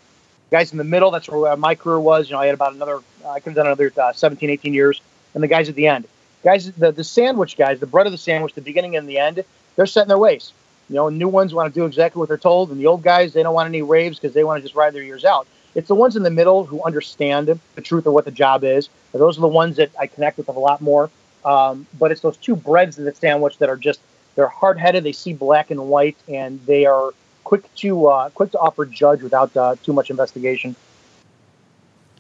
guys 0.51 0.73
in 0.73 0.79
the 0.79 0.85
middle. 0.85 1.13
That's 1.13 1.29
where 1.29 1.57
my 1.57 1.77
career 1.77 2.01
was. 2.01 2.29
You 2.29 2.35
know, 2.35 2.41
I 2.41 2.47
had 2.47 2.55
about 2.55 2.75
another 2.75 3.01
I 3.27 3.39
could 3.39 3.51
have 3.51 3.57
done 3.57 3.67
another 3.67 3.93
uh, 3.97 4.13
17, 4.13 4.51
18 4.51 4.75
years, 4.75 5.01
and 5.35 5.43
the 5.43 5.49
guys 5.49 5.69
at 5.69 5.77
the 5.77 5.87
end 5.87 6.09
guys, 6.45 6.71
the, 6.73 6.93
the 6.93 7.05
sandwich 7.05 7.57
guys, 7.57 7.81
the 7.81 7.87
bread 7.87 8.07
of 8.07 8.13
the 8.13 8.19
sandwich, 8.19 8.55
the 8.55 8.61
beginning 8.61 8.97
and 8.97 9.09
the 9.09 9.19
end, 9.19 9.43
they're 9.77 9.87
set 9.87 10.03
in 10.03 10.09
their 10.09 10.19
ways. 10.19 10.53
You 10.89 10.97
know, 10.97 11.09
new 11.09 11.29
ones 11.29 11.55
want 11.55 11.73
to 11.73 11.81
do 11.81 11.87
exactly 11.87 12.21
what 12.21 12.29
they're 12.29 12.39
told, 12.39 12.71
and 12.71 12.79
the 12.79 12.87
old 12.87 13.03
guys, 13.03 13.33
they 13.33 13.43
don't 13.43 13.55
want 13.55 13.69
any 13.69 13.83
raves 13.83 14.19
because 14.19 14.35
they 14.35 14.45
want 14.45 14.59
to 14.59 14.63
just 14.63 14.75
ride 14.75 14.93
their 14.93 15.03
years 15.03 15.25
out. 15.25 15.47
It's 15.75 15.89
the 15.89 15.95
ones 15.95 16.15
in 16.15 16.23
the 16.23 16.31
middle 16.31 16.65
who 16.65 16.85
understand 16.85 17.59
the 17.75 17.81
truth 17.81 18.07
of 18.07 18.13
what 18.13 18.27
the 18.27 18.31
job 18.31 18.63
is. 18.63 18.89
Those 19.13 19.39
are 19.39 19.41
the 19.41 19.49
ones 19.49 19.77
that 19.77 19.91
I 19.99 20.07
connect 20.07 20.39
with 20.39 20.49
a 20.49 20.53
lot 20.53 20.81
more. 20.81 21.11
Um, 21.45 21.87
but 21.99 22.11
it's 22.11 22.21
those 22.21 22.37
two 22.37 22.57
breads 22.57 22.99
in 22.99 23.05
the 23.05 23.15
sandwich 23.15 23.59
that 23.59 23.69
are 23.69 23.77
just 23.77 24.01
they're 24.35 24.49
hard 24.49 24.79
headed. 24.79 25.05
They 25.05 25.13
see 25.13 25.33
black 25.33 25.71
and 25.71 25.89
white, 25.89 26.17
and 26.29 26.65
they 26.67 26.87
are 26.87 27.13
quick 27.45 27.73
to 27.77 28.07
uh, 28.07 28.31
quick 28.31 28.51
to 28.53 28.59
offer 28.59 28.85
judge 28.87 29.23
without 29.23 29.57
uh, 29.57 29.77
too 29.83 29.93
much 29.93 30.11
investigation. 30.11 30.75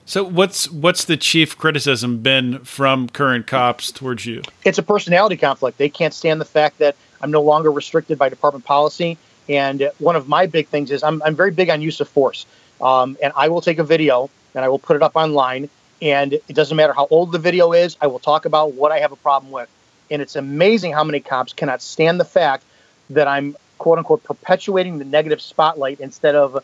So 0.07 0.23
what's 0.23 0.71
what's 0.71 1.05
the 1.05 1.17
chief 1.17 1.57
criticism 1.57 2.19
been 2.19 2.59
from 2.61 3.09
current 3.09 3.47
cops 3.47 3.91
towards 3.91 4.27
you? 4.27 4.43
It's 4.65 4.79
a 4.79 4.83
personality 4.83 5.37
conflict. 5.37 5.79
They 5.79 5.89
can't 5.89 6.13
stand 6.13 6.41
the 6.41 6.47
fact 6.47 6.79
that 6.79 6.95
I'm 7.23 7.31
no 7.31 7.41
longer 7.41 7.71
restricted 7.71 8.19
by 8.19 8.29
department 8.29 8.67
policy. 8.67 9.17
And 9.49 9.91
one 9.99 10.17
of 10.17 10.29
my 10.29 10.47
big 10.47 10.69
things 10.69 10.91
is 10.91 11.03
I'm, 11.03 11.23
I'm 11.23 11.35
very 11.35 11.51
big 11.51 11.71
on 11.71 11.81
use 11.81 12.01
of 12.01 12.09
force. 12.09 12.45
Um, 12.81 13.17
and 13.23 13.33
I 13.35 13.49
will 13.49 13.61
take 13.63 13.79
a 13.79 13.85
video 13.85 14.29
and 14.55 14.65
I 14.65 14.69
will 14.69 14.79
put 14.79 14.97
it 14.97 15.03
up 15.03 15.17
online. 15.17 15.71
And 16.03 16.35
it 16.35 16.55
doesn't 16.55 16.77
matter 16.77 16.93
how 16.93 17.07
old 17.11 17.33
the 17.33 17.39
video 17.39 17.73
is, 17.73 17.97
I 18.01 18.09
will 18.09 18.19
talk 18.19 18.45
about 18.45 18.75
what 18.75 18.93
I 18.93 18.99
have 18.99 19.13
a 19.13 19.17
problem 19.17 19.53
with. 19.53 19.71
And 20.11 20.21
it's 20.21 20.37
amazing 20.37 20.93
how 20.93 21.05
many 21.05 21.21
cops 21.21 21.55
cannot 21.55 21.81
stand 21.81 22.21
the 22.21 22.27
fact 22.27 22.65
that 23.11 23.27
I'm 23.27 23.57
quote 23.79 23.99
unquote 23.99 24.23
perpetuating 24.23 24.99
the 24.99 25.05
negative 25.05 25.41
spotlight 25.41 26.01
instead 26.01 26.35
of 26.35 26.63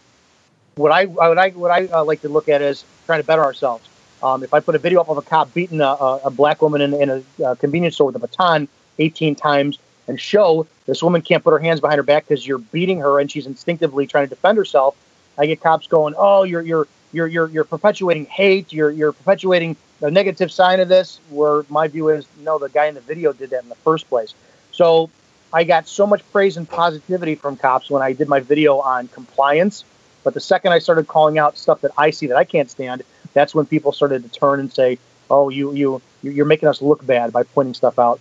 what 0.80 0.92
I 0.92 1.04
what 1.04 1.38
I 1.38 1.50
what 1.50 1.70
I 1.70 1.86
uh, 1.86 2.04
like 2.04 2.22
to 2.22 2.28
look 2.28 2.48
at 2.48 2.62
is 2.62 2.84
trying 3.06 3.20
to 3.20 3.26
better 3.26 3.44
ourselves. 3.44 3.86
Um, 4.22 4.42
if 4.42 4.52
I 4.52 4.60
put 4.60 4.74
a 4.74 4.78
video 4.78 5.00
up 5.00 5.08
of 5.08 5.16
a 5.16 5.22
cop 5.22 5.52
beating 5.54 5.80
a, 5.80 5.84
a, 5.84 6.20
a 6.24 6.30
black 6.30 6.60
woman 6.60 6.80
in, 6.82 6.94
in 6.94 7.10
a, 7.10 7.44
a, 7.44 7.56
convenience 7.56 7.94
store 7.94 8.08
with 8.08 8.16
a 8.16 8.18
baton 8.18 8.68
18 8.98 9.34
times 9.34 9.78
and 10.08 10.20
show 10.20 10.66
this 10.84 11.02
woman 11.02 11.22
can't 11.22 11.42
put 11.42 11.52
her 11.52 11.58
hands 11.58 11.80
behind 11.80 11.96
her 11.96 12.02
back 12.02 12.28
because 12.28 12.46
you're 12.46 12.58
beating 12.58 13.00
her 13.00 13.18
and 13.18 13.30
she's 13.30 13.46
instinctively 13.46 14.06
trying 14.06 14.26
to 14.26 14.30
defend 14.30 14.58
herself, 14.58 14.96
I 15.38 15.46
get 15.46 15.60
cops 15.60 15.86
going, 15.86 16.14
"Oh, 16.16 16.44
you're 16.44 16.62
you're 16.62 16.88
you're 17.12 17.26
you're, 17.26 17.48
you're 17.48 17.64
perpetuating 17.64 18.26
hate. 18.26 18.72
You're 18.72 18.90
you're 18.90 19.12
perpetuating 19.12 19.76
the 20.00 20.10
negative 20.10 20.50
sign 20.50 20.80
of 20.80 20.88
this." 20.88 21.20
Where 21.30 21.64
my 21.68 21.88
view 21.88 22.08
is, 22.08 22.26
no, 22.42 22.58
the 22.58 22.68
guy 22.68 22.86
in 22.86 22.94
the 22.94 23.00
video 23.00 23.32
did 23.32 23.50
that 23.50 23.62
in 23.62 23.68
the 23.68 23.74
first 23.76 24.08
place. 24.08 24.34
So 24.72 25.10
I 25.52 25.64
got 25.64 25.88
so 25.88 26.06
much 26.06 26.22
praise 26.32 26.56
and 26.56 26.68
positivity 26.68 27.34
from 27.34 27.56
cops 27.56 27.90
when 27.90 28.02
I 28.02 28.12
did 28.12 28.28
my 28.28 28.40
video 28.40 28.78
on 28.80 29.08
compliance 29.08 29.84
but 30.24 30.34
the 30.34 30.40
second 30.40 30.72
I 30.72 30.78
started 30.78 31.08
calling 31.08 31.38
out 31.38 31.56
stuff 31.56 31.80
that 31.80 31.92
I 31.98 32.10
see 32.10 32.26
that 32.26 32.36
I 32.36 32.44
can't 32.44 32.70
stand, 32.70 33.02
that's 33.32 33.54
when 33.54 33.66
people 33.66 33.92
started 33.92 34.22
to 34.22 34.28
turn 34.28 34.60
and 34.60 34.72
say, 34.72 34.98
"Oh, 35.30 35.48
you 35.48 35.72
you 35.72 36.02
you're 36.22 36.46
making 36.46 36.68
us 36.68 36.82
look 36.82 37.04
bad 37.06 37.32
by 37.32 37.42
pointing 37.42 37.74
stuff 37.74 37.98
out." 37.98 38.20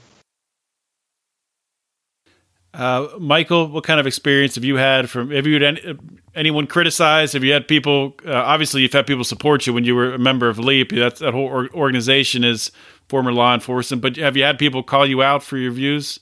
Uh, 2.73 3.07
Michael, 3.19 3.67
what 3.67 3.83
kind 3.83 3.99
of 3.99 4.05
experience 4.05 4.55
have 4.55 4.63
you 4.63 4.75
had 4.75 5.09
from? 5.09 5.31
Have 5.31 5.47
you 5.47 5.55
had 5.55 5.63
any, 5.63 5.97
anyone 6.35 6.67
criticize? 6.67 7.33
Have 7.33 7.43
you 7.43 7.51
had 7.51 7.67
people? 7.67 8.15
Uh, 8.25 8.33
obviously, 8.33 8.81
you've 8.81 8.93
had 8.93 9.07
people 9.07 9.23
support 9.23 9.65
you 9.65 9.73
when 9.73 9.83
you 9.83 9.95
were 9.95 10.13
a 10.13 10.19
member 10.19 10.47
of 10.47 10.59
LEAP. 10.59 10.91
That's 10.91 11.19
that 11.19 11.33
whole 11.33 11.67
organization 11.73 12.43
is 12.43 12.71
former 13.07 13.33
law 13.33 13.53
enforcement. 13.55 14.03
But 14.03 14.17
have 14.17 14.37
you 14.37 14.43
had 14.43 14.59
people 14.59 14.83
call 14.83 15.07
you 15.07 15.23
out 15.23 15.41
for 15.41 15.57
your 15.57 15.71
views? 15.71 16.19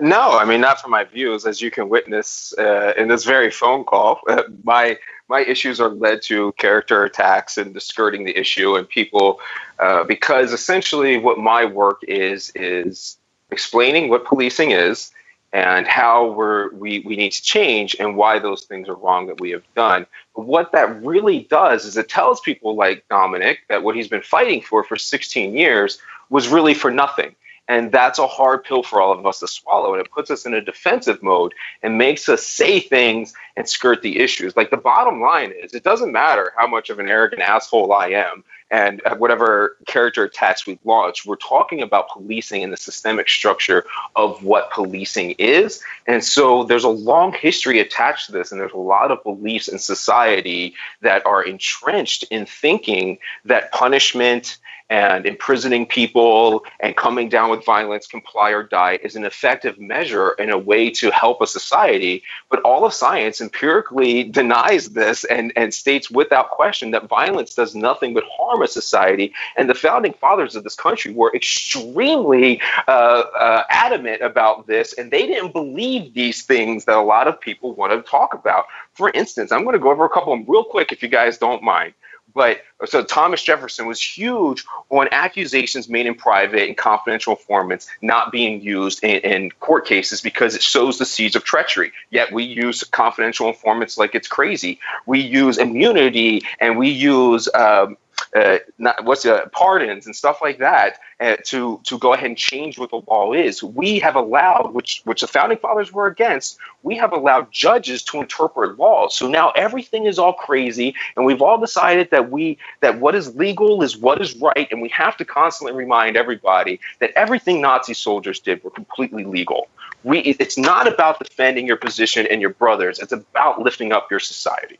No, 0.00 0.38
I 0.38 0.44
mean 0.44 0.60
not 0.60 0.80
for 0.80 0.88
my 0.88 1.04
views, 1.04 1.46
as 1.46 1.60
you 1.60 1.70
can 1.70 1.88
witness 1.88 2.54
uh, 2.58 2.92
in 2.96 3.08
this 3.08 3.24
very 3.24 3.50
phone 3.50 3.84
call. 3.84 4.20
Uh, 4.28 4.42
my 4.64 4.98
my 5.28 5.40
issues 5.40 5.80
are 5.80 5.88
led 5.88 6.22
to 6.22 6.52
character 6.52 7.04
attacks 7.04 7.56
and 7.56 7.80
skirting 7.80 8.24
the 8.24 8.38
issue, 8.38 8.76
and 8.76 8.88
people 8.88 9.40
uh, 9.78 10.04
because 10.04 10.52
essentially 10.52 11.18
what 11.18 11.38
my 11.38 11.64
work 11.64 12.02
is 12.08 12.52
is 12.54 13.16
explaining 13.50 14.08
what 14.08 14.24
policing 14.24 14.70
is 14.70 15.12
and 15.52 15.86
how 15.86 16.30
we're, 16.32 16.72
we 16.72 17.00
we 17.00 17.14
need 17.14 17.32
to 17.32 17.42
change 17.42 17.94
and 18.00 18.16
why 18.16 18.38
those 18.38 18.62
things 18.62 18.88
are 18.88 18.94
wrong 18.94 19.26
that 19.26 19.40
we 19.40 19.50
have 19.50 19.64
done. 19.74 20.06
But 20.34 20.46
what 20.46 20.72
that 20.72 21.02
really 21.04 21.40
does 21.50 21.84
is 21.84 21.96
it 21.96 22.08
tells 22.08 22.40
people 22.40 22.74
like 22.74 23.06
Dominic 23.10 23.60
that 23.68 23.82
what 23.82 23.94
he's 23.94 24.08
been 24.08 24.22
fighting 24.22 24.62
for 24.62 24.82
for 24.82 24.96
16 24.96 25.54
years 25.54 25.98
was 26.30 26.48
really 26.48 26.72
for 26.72 26.90
nothing 26.90 27.34
and 27.72 27.90
that's 27.90 28.18
a 28.18 28.26
hard 28.26 28.64
pill 28.64 28.82
for 28.82 29.00
all 29.00 29.12
of 29.12 29.24
us 29.24 29.40
to 29.40 29.48
swallow. 29.48 29.94
And 29.94 30.04
it 30.04 30.12
puts 30.12 30.30
us 30.30 30.44
in 30.44 30.52
a 30.52 30.60
defensive 30.60 31.22
mode 31.22 31.54
and 31.82 31.96
makes 31.96 32.28
us 32.28 32.46
say 32.46 32.80
things 32.80 33.32
and 33.56 33.66
skirt 33.66 34.02
the 34.02 34.20
issues. 34.20 34.54
Like 34.54 34.70
the 34.70 34.76
bottom 34.76 35.22
line 35.22 35.52
is, 35.58 35.72
it 35.72 35.82
doesn't 35.82 36.12
matter 36.12 36.52
how 36.54 36.66
much 36.66 36.90
of 36.90 36.98
an 36.98 37.08
arrogant 37.08 37.40
asshole 37.40 37.90
I 37.94 38.08
am 38.08 38.44
and 38.70 39.00
whatever 39.16 39.78
character 39.86 40.24
attacks 40.24 40.66
we 40.66 40.78
launch. 40.84 41.24
We're 41.24 41.36
talking 41.36 41.80
about 41.80 42.10
policing 42.10 42.62
and 42.62 42.72
the 42.72 42.76
systemic 42.76 43.30
structure 43.30 43.84
of 44.16 44.44
what 44.44 44.70
policing 44.70 45.36
is. 45.38 45.82
And 46.06 46.22
so 46.22 46.64
there's 46.64 46.84
a 46.84 46.90
long 46.90 47.32
history 47.32 47.80
attached 47.80 48.26
to 48.26 48.32
this. 48.32 48.52
And 48.52 48.60
there's 48.60 48.72
a 48.72 48.76
lot 48.76 49.10
of 49.10 49.22
beliefs 49.22 49.68
in 49.68 49.78
society 49.78 50.74
that 51.00 51.24
are 51.24 51.42
entrenched 51.42 52.24
in 52.30 52.44
thinking 52.44 53.16
that 53.46 53.72
punishment 53.72 54.58
and 54.92 55.24
imprisoning 55.24 55.86
people 55.86 56.66
and 56.80 56.94
coming 56.94 57.30
down 57.30 57.48
with 57.48 57.64
violence, 57.64 58.06
comply 58.06 58.50
or 58.50 58.62
die, 58.62 58.98
is 59.02 59.16
an 59.16 59.24
effective 59.24 59.78
measure 59.78 60.36
and 60.38 60.50
a 60.50 60.58
way 60.58 60.90
to 60.90 61.10
help 61.10 61.40
a 61.40 61.46
society. 61.46 62.22
But 62.50 62.60
all 62.60 62.84
of 62.84 62.92
science 62.92 63.40
empirically 63.40 64.22
denies 64.24 64.90
this 64.90 65.24
and, 65.24 65.50
and 65.56 65.72
states 65.72 66.10
without 66.10 66.50
question 66.50 66.90
that 66.90 67.08
violence 67.08 67.54
does 67.54 67.74
nothing 67.74 68.12
but 68.12 68.24
harm 68.36 68.60
a 68.60 68.68
society. 68.68 69.32
And 69.56 69.70
the 69.70 69.74
founding 69.74 70.12
fathers 70.12 70.56
of 70.56 70.62
this 70.62 70.74
country 70.74 71.10
were 71.14 71.34
extremely 71.34 72.60
uh, 72.86 72.90
uh, 72.90 73.62
adamant 73.70 74.20
about 74.20 74.66
this, 74.66 74.92
and 74.92 75.10
they 75.10 75.26
didn't 75.26 75.54
believe 75.54 76.12
these 76.12 76.42
things 76.42 76.84
that 76.84 76.98
a 76.98 77.00
lot 77.00 77.28
of 77.28 77.40
people 77.40 77.72
want 77.72 77.92
to 77.92 78.02
talk 78.10 78.34
about. 78.34 78.66
For 78.92 79.08
instance, 79.08 79.52
I'm 79.52 79.64
going 79.64 79.72
to 79.72 79.78
go 79.78 79.90
over 79.90 80.04
a 80.04 80.10
couple 80.10 80.34
of 80.34 80.40
them 80.40 80.46
real 80.46 80.64
quick 80.64 80.92
if 80.92 81.02
you 81.02 81.08
guys 81.08 81.38
don't 81.38 81.62
mind. 81.62 81.94
But 82.34 82.62
so 82.86 83.04
Thomas 83.04 83.42
Jefferson 83.42 83.86
was 83.86 84.00
huge 84.00 84.64
on 84.90 85.08
accusations 85.12 85.88
made 85.88 86.06
in 86.06 86.14
private 86.14 86.68
and 86.68 86.76
confidential 86.76 87.34
informants 87.34 87.88
not 88.00 88.32
being 88.32 88.60
used 88.60 89.02
in, 89.04 89.20
in, 89.20 89.50
court 89.60 89.86
cases 89.86 90.20
because 90.20 90.54
it 90.54 90.62
sows 90.62 90.98
the 90.98 91.06
seeds 91.06 91.36
of 91.36 91.44
treachery. 91.44 91.92
Yet 92.10 92.32
we 92.32 92.44
use 92.44 92.84
confidential 92.84 93.48
informants 93.48 93.98
like 93.98 94.14
it's 94.14 94.28
crazy. 94.28 94.80
We 95.06 95.20
use 95.20 95.58
immunity 95.58 96.42
and 96.58 96.78
we 96.78 96.88
use 96.88 97.48
um, 97.54 97.96
uh, 98.34 98.58
not, 98.78 99.04
what's 99.04 99.26
pardons 99.52 100.06
and 100.06 100.16
stuff 100.16 100.40
like 100.40 100.58
that 100.58 100.98
uh, 101.20 101.36
to 101.44 101.80
to 101.84 101.98
go 101.98 102.14
ahead 102.14 102.26
and 102.26 102.36
change 102.36 102.78
what 102.78 102.90
the 102.90 103.02
law 103.06 103.32
is. 103.32 103.62
We 103.62 103.98
have 103.98 104.16
allowed, 104.16 104.72
which 104.72 105.02
which 105.04 105.20
the 105.20 105.26
founding 105.26 105.58
fathers 105.58 105.92
were 105.92 106.06
against, 106.06 106.58
we 106.82 106.96
have 106.96 107.12
allowed 107.12 107.52
judges 107.52 108.02
to 108.04 108.20
interpret 108.20 108.78
laws. 108.78 109.14
So 109.14 109.28
now 109.28 109.50
everything 109.50 110.06
is 110.06 110.18
all 110.18 110.32
crazy, 110.32 110.94
and 111.16 111.26
we've 111.26 111.42
all 111.42 111.58
decided 111.58 112.10
that 112.10 112.30
we 112.30 112.56
that 112.80 112.98
what 113.00 113.14
is 113.14 113.36
legal 113.36 113.82
is 113.82 113.96
what 113.96 114.20
is 114.20 114.34
right, 114.36 114.66
and 114.70 114.80
we 114.80 114.88
have 114.88 115.16
to 115.18 115.24
constantly 115.24 115.76
remind 115.76 116.16
everybody 116.16 116.80
that 117.00 117.10
everything 117.14 117.60
Nazi 117.60 117.94
soldiers 117.94 118.40
did 118.40 118.64
were 118.64 118.70
completely 118.70 119.24
legal. 119.24 119.68
We, 120.04 120.18
it's 120.20 120.58
not 120.58 120.88
about 120.88 121.20
defending 121.20 121.66
your 121.66 121.76
position 121.76 122.26
and 122.28 122.40
your 122.40 122.50
brothers. 122.50 122.98
It's 122.98 123.12
about 123.12 123.60
lifting 123.60 123.92
up 123.92 124.10
your 124.10 124.18
society. 124.18 124.78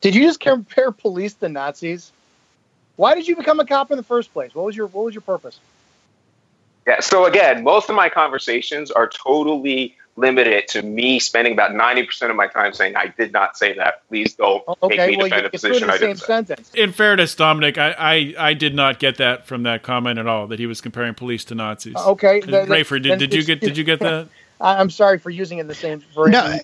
Did 0.00 0.16
you 0.16 0.24
just 0.24 0.40
compare 0.40 0.90
police 0.90 1.34
to 1.34 1.48
Nazis? 1.48 2.12
Why 2.96 3.14
did 3.14 3.28
you 3.28 3.36
become 3.36 3.60
a 3.60 3.66
cop 3.66 3.90
in 3.90 3.96
the 3.96 4.02
first 4.02 4.32
place? 4.32 4.54
What 4.54 4.64
was 4.64 4.76
your 4.76 4.86
What 4.86 5.04
was 5.04 5.14
your 5.14 5.22
purpose? 5.22 5.58
Yeah. 6.86 7.00
So 7.00 7.26
again, 7.26 7.64
most 7.64 7.88
of 7.90 7.96
my 7.96 8.08
conversations 8.08 8.90
are 8.90 9.08
totally 9.08 9.96
limited 10.18 10.66
to 10.68 10.82
me 10.82 11.18
spending 11.18 11.52
about 11.52 11.74
ninety 11.74 12.04
percent 12.04 12.30
of 12.30 12.36
my 12.36 12.46
time 12.46 12.72
saying 12.72 12.96
I 12.96 13.08
did 13.08 13.32
not 13.32 13.58
say 13.58 13.74
that. 13.74 14.06
Please 14.08 14.34
don't 14.34 14.62
okay, 14.82 14.96
make 14.96 15.10
me 15.10 15.16
well, 15.16 15.26
defend 15.26 15.42
you, 15.42 15.48
a 15.48 15.50
position 15.50 15.90
I 15.90 15.98
didn't 15.98 16.18
sentence. 16.18 16.70
In 16.74 16.92
fairness, 16.92 17.34
Dominic, 17.34 17.76
I, 17.76 17.90
I, 17.92 18.34
I 18.38 18.54
did 18.54 18.74
not 18.74 18.98
get 18.98 19.18
that 19.18 19.46
from 19.46 19.64
that 19.64 19.82
comment 19.82 20.18
at 20.18 20.26
all. 20.26 20.46
That 20.46 20.58
he 20.58 20.66
was 20.66 20.80
comparing 20.80 21.14
police 21.14 21.44
to 21.46 21.54
Nazis. 21.54 21.96
Uh, 21.96 22.12
okay, 22.12 22.40
Rayford, 22.40 23.02
did, 23.02 23.18
did 23.18 23.34
you 23.34 23.44
get 23.44 23.60
did 23.60 23.76
you 23.76 23.84
get 23.84 24.00
that? 24.00 24.28
I'm 24.60 24.90
sorry 24.90 25.18
for 25.18 25.30
using 25.30 25.58
in 25.58 25.66
the 25.66 25.74
same 25.74 26.02
no, 26.16 26.58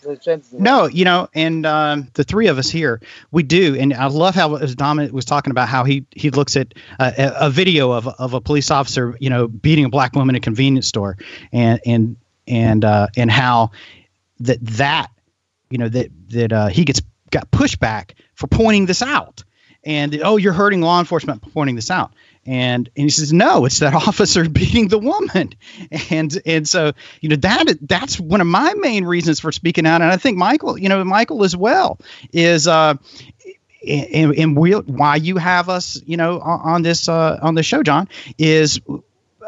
no, 0.53 0.87
you 0.87 1.05
know, 1.05 1.29
and 1.35 1.67
um, 1.67 2.09
the 2.15 2.25
three 2.25 2.47
of 2.47 2.59
us 2.59 2.71
here, 2.71 3.01
we 3.31 3.43
do, 3.43 3.77
and 3.79 3.93
I 3.93 4.07
love 4.07 4.35
how 4.35 4.57
as 4.57 4.75
Dominic 4.75 5.13
was 5.13 5.25
talking 5.25 5.51
about 5.51 5.69
how 5.69 5.85
he 5.85 6.07
he 6.11 6.31
looks 6.31 6.57
at 6.57 6.75
uh, 6.99 7.13
a, 7.17 7.33
a 7.47 7.51
video 7.51 7.93
of 7.93 8.09
of 8.09 8.35
a 8.35 8.41
police 8.41 8.71
officer, 8.71 9.17
you 9.21 9.31
know, 9.31 9.47
beating 9.47 9.85
a 9.85 9.91
black 9.91 10.15
woman 10.15 10.35
in 10.35 10.39
a 10.39 10.41
convenience 10.41 10.87
store, 10.87 11.19
and 11.53 11.81
and 11.85 12.17
and 12.47 12.85
uh, 12.85 13.09
and 13.17 13.31
how 13.31 13.73
that 14.41 14.59
that 14.63 15.11
you 15.71 15.79
know 15.79 15.89
that 15.89 16.11
that 16.31 16.53
uh, 16.53 16.67
he 16.69 16.85
gets 16.85 17.03
got 17.31 17.51
pushback 17.51 18.13
for 18.35 18.47
pointing 18.47 18.87
this 18.87 19.03
out, 19.03 19.45
and 19.85 20.19
oh, 20.23 20.39
you're 20.39 20.53
hurting 20.55 20.81
law 20.81 20.99
enforcement 20.99 21.43
pointing 21.53 21.77
this 21.77 21.91
out 21.91 22.13
and 22.45 22.91
and 22.97 23.05
he 23.05 23.11
says 23.11 23.33
no 23.33 23.65
it's 23.65 23.79
that 23.79 23.95
officer 24.09 24.49
beating 24.49 24.89
the 24.89 24.99
woman. 24.99 25.55
And 26.11 26.37
and 26.45 26.69
so 26.69 26.93
you 27.21 27.29
know 27.29 27.37
that 27.37 27.79
that's 27.83 28.19
one 28.19 28.41
of 28.41 28.47
my 28.47 28.75
main 28.75 29.05
reasons 29.05 29.41
for 29.41 29.53
speaking 29.53 29.87
out. 29.87 30.03
And 30.03 30.11
i 30.11 30.17
think 30.17 30.37
michael 30.37 30.79
you 30.79 30.89
know 30.89 31.05
michael 31.05 31.45
as 31.45 31.57
well 31.57 31.99
is 32.33 32.67
uh 32.69 32.95
and, 33.87 34.35
and 34.37 34.57
we, 34.57 34.73
why 34.73 35.17
you 35.17 35.37
have 35.37 35.69
us 35.69 36.01
you 36.07 36.17
know 36.17 36.41
on 36.41 36.83
this 36.83 37.09
uh 37.09 37.39
on 37.43 37.55
the 37.55 37.63
show 37.63 37.83
john 37.83 38.09
is 38.39 38.81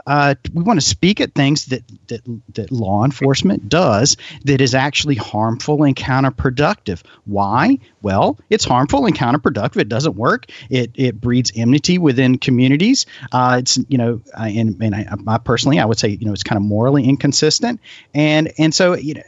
uh, 0.06 0.34
we 0.52 0.62
want 0.62 0.78
to 0.78 0.86
speak 0.86 1.20
at 1.20 1.34
things 1.34 1.66
that, 1.66 1.82
that 2.08 2.20
that 2.54 2.70
law 2.70 3.04
enforcement 3.04 3.68
does 3.68 4.16
that 4.44 4.60
is 4.60 4.74
actually 4.74 5.14
harmful 5.14 5.82
and 5.84 5.96
counterproductive. 5.96 7.02
Why? 7.24 7.78
Well, 8.02 8.38
it's 8.50 8.64
harmful 8.64 9.06
and 9.06 9.16
counterproductive. 9.16 9.80
It 9.80 9.88
doesn't 9.88 10.14
work. 10.14 10.46
It 10.68 10.92
it 10.94 11.20
breeds 11.20 11.52
enmity 11.54 11.98
within 11.98 12.38
communities. 12.38 13.06
Uh, 13.32 13.56
it's 13.60 13.78
you 13.88 13.98
know, 13.98 14.20
and 14.36 14.80
and 14.82 14.94
I, 14.94 15.06
I 15.26 15.38
personally 15.38 15.78
I 15.78 15.86
would 15.86 15.98
say 15.98 16.08
you 16.08 16.26
know 16.26 16.32
it's 16.32 16.42
kind 16.42 16.58
of 16.58 16.62
morally 16.62 17.04
inconsistent, 17.04 17.80
and 18.12 18.52
and 18.58 18.74
so 18.74 18.94
you 18.94 19.14
know 19.14 19.22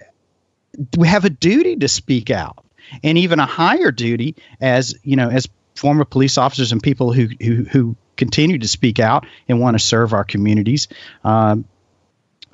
we 0.97 1.09
have 1.09 1.25
a 1.25 1.31
duty 1.31 1.77
to 1.77 1.89
speak 1.89 2.31
out 2.31 2.65
and 3.03 3.19
even 3.19 3.39
a 3.41 3.47
higher 3.47 3.91
duty 3.91 4.37
as 4.61 4.95
you 5.03 5.17
know 5.17 5.31
as 5.31 5.49
former 5.75 6.05
police 6.05 6.39
officers 6.39 6.73
and 6.73 6.83
people 6.83 7.13
who 7.13 7.29
who, 7.41 7.65
who 7.65 7.97
continue 8.17 8.59
to 8.59 8.69
speak 8.69 8.99
out 8.99 9.27
and 9.49 9.61
want 9.61 9.79
to 9.79 9.85
serve 9.85 10.13
our 10.13 10.25
communities. 10.25 10.89
Um, 11.25 11.67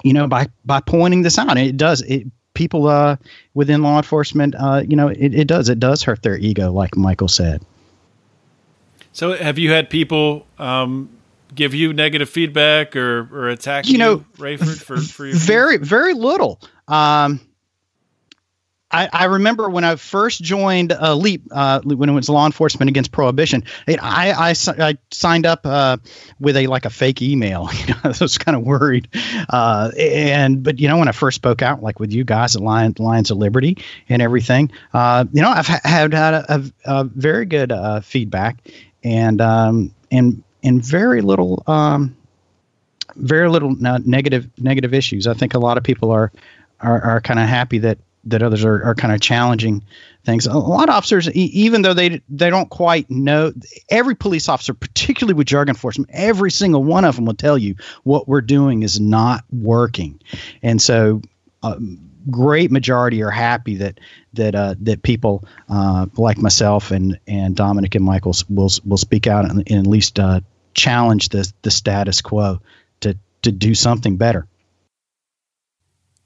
you 0.02 0.12
know, 0.12 0.26
by 0.26 0.48
by 0.64 0.80
pointing 0.80 1.22
this 1.22 1.38
out, 1.38 1.56
it 1.58 1.76
does 1.76 2.02
it. 2.02 2.26
People 2.54 2.86
uh, 2.86 3.16
within 3.54 3.82
law 3.82 3.96
enforcement, 3.96 4.54
uh, 4.58 4.82
you 4.86 4.94
know, 4.94 5.08
it, 5.08 5.34
it 5.34 5.48
does 5.48 5.70
it 5.70 5.80
does 5.80 6.02
hurt 6.02 6.22
their 6.22 6.36
ego, 6.36 6.70
like 6.70 6.96
Michael 6.96 7.28
said. 7.28 7.64
So, 9.12 9.32
have 9.32 9.58
you 9.58 9.70
had 9.70 9.88
people 9.88 10.46
um, 10.58 11.08
give 11.54 11.74
you 11.74 11.92
negative 11.92 12.28
feedback 12.28 12.96
or, 12.96 13.28
or 13.32 13.48
attack 13.48 13.86
you, 13.86 13.92
you 13.92 13.98
know, 13.98 14.24
Rayford, 14.36 14.82
for, 14.82 14.98
for 14.98 15.26
your 15.26 15.36
very 15.36 15.76
very 15.76 16.14
little. 16.14 16.60
Um, 16.88 17.40
I, 18.92 19.08
I, 19.12 19.24
remember 19.24 19.70
when 19.70 19.84
I 19.84 19.96
first 19.96 20.42
joined 20.42 20.92
uh, 20.92 21.14
LEAP, 21.14 21.48
uh, 21.50 21.80
when 21.82 22.08
it 22.08 22.12
was 22.12 22.28
law 22.28 22.44
enforcement 22.44 22.90
against 22.90 23.10
prohibition. 23.10 23.64
It, 23.86 23.98
I, 24.02 24.50
I, 24.50 24.54
I, 24.78 24.98
signed 25.10 25.46
up 25.46 25.64
uh, 25.64 25.96
with 26.38 26.56
a 26.56 26.66
like 26.66 26.84
a 26.84 26.90
fake 26.90 27.22
email. 27.22 27.68
You 27.82 27.94
know, 27.94 28.00
I 28.04 28.14
was 28.20 28.38
kind 28.38 28.54
of 28.54 28.62
worried, 28.62 29.08
uh, 29.48 29.90
and 29.98 30.62
but 30.62 30.78
you 30.78 30.86
know 30.86 30.98
when 30.98 31.08
I 31.08 31.12
first 31.12 31.34
spoke 31.34 31.62
out, 31.62 31.82
like 31.82 31.98
with 31.98 32.12
you 32.12 32.22
guys 32.22 32.54
at 32.54 32.62
Lions, 32.62 33.30
of 33.30 33.38
Liberty 33.38 33.78
and 34.08 34.22
everything, 34.22 34.70
uh, 34.92 35.24
you 35.32 35.42
know 35.42 35.50
I've 35.50 35.66
ha- 35.66 35.80
had 35.82 36.14
a, 36.14 36.54
a, 36.54 36.62
a 36.84 37.04
very 37.04 37.46
good 37.46 37.72
uh, 37.72 38.00
feedback, 38.02 38.58
and 39.02 39.40
um, 39.40 39.94
and 40.12 40.44
and 40.62 40.84
very 40.84 41.22
little. 41.22 41.64
Um, 41.66 42.16
very 43.16 43.50
little 43.50 43.74
negative 43.76 44.48
negative 44.58 44.94
issues. 44.94 45.26
I 45.26 45.34
think 45.34 45.54
a 45.54 45.58
lot 45.58 45.76
of 45.76 45.84
people 45.84 46.12
are 46.12 46.30
are, 46.80 47.00
are 47.02 47.20
kind 47.20 47.40
of 47.40 47.48
happy 47.48 47.78
that 47.78 47.98
that 48.24 48.42
others 48.42 48.64
are, 48.64 48.82
are 48.84 48.94
kind 48.94 49.12
of 49.12 49.20
challenging 49.20 49.84
things. 50.24 50.46
A 50.46 50.56
lot 50.56 50.88
of 50.88 50.94
officers, 50.94 51.30
even 51.30 51.82
though 51.82 51.94
they 51.94 52.20
they 52.28 52.50
don't 52.50 52.68
quite 52.68 53.10
know, 53.10 53.52
every 53.88 54.14
police 54.14 54.48
officer, 54.48 54.74
particularly 54.74 55.34
with 55.34 55.46
drug 55.46 55.68
enforcement, 55.68 56.10
every 56.12 56.50
single 56.50 56.82
one 56.84 57.04
of 57.04 57.16
them 57.16 57.24
will 57.24 57.34
tell 57.34 57.58
you 57.58 57.76
what 58.04 58.28
we're 58.28 58.40
doing 58.40 58.82
is 58.82 59.00
not 59.00 59.44
working, 59.50 60.20
and 60.62 60.80
so. 60.80 61.22
Uh, 61.62 61.78
great 62.28 62.70
majority 62.70 63.22
are 63.22 63.30
happy 63.30 63.76
that 63.76 63.98
that 64.32 64.54
uh, 64.54 64.74
that 64.80 65.02
people 65.02 65.44
uh, 65.68 66.06
like 66.16 66.38
myself 66.38 66.90
and 66.90 67.18
and 67.26 67.54
Dominic 67.54 67.94
and 67.94 68.04
Michael 68.04 68.34
will 68.48 68.70
will 68.84 68.96
speak 68.96 69.26
out 69.26 69.48
and, 69.48 69.62
and 69.70 69.78
at 69.78 69.86
least 69.86 70.18
uh, 70.18 70.40
challenge 70.74 71.28
the 71.28 71.50
the 71.62 71.70
status 71.70 72.20
quo 72.20 72.60
to 73.00 73.16
to 73.42 73.52
do 73.52 73.74
something 73.74 74.16
better. 74.16 74.46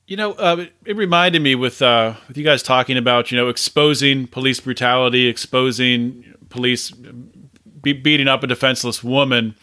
You 0.07 0.16
know, 0.16 0.33
uh, 0.35 0.66
it 0.85 0.97
reminded 0.97 1.43
me 1.43 1.57
with 1.57 1.83
uh, 1.83 2.15
with 2.28 2.37
you 2.37 2.45
guys 2.45 2.62
talking 2.62 2.97
about 2.97 3.33
you 3.33 3.37
know 3.37 3.49
exposing 3.49 4.28
police 4.28 4.61
brutality, 4.61 5.27
exposing 5.27 6.35
police 6.49 6.93
be- 6.93 7.93
beating 7.93 8.28
up 8.28 8.45
a 8.45 8.47
defenseless 8.47 9.03
woman. 9.03 9.57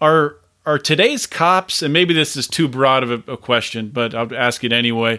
Are 0.00 0.36
are 0.64 0.78
today's 0.78 1.26
cops, 1.26 1.82
and 1.82 1.92
maybe 1.92 2.14
this 2.14 2.36
is 2.36 2.46
too 2.48 2.68
broad 2.68 3.02
of 3.02 3.10
a, 3.10 3.32
a 3.32 3.36
question, 3.36 3.90
but 3.90 4.14
I'll 4.14 4.34
ask 4.34 4.64
it 4.64 4.72
anyway. 4.72 5.18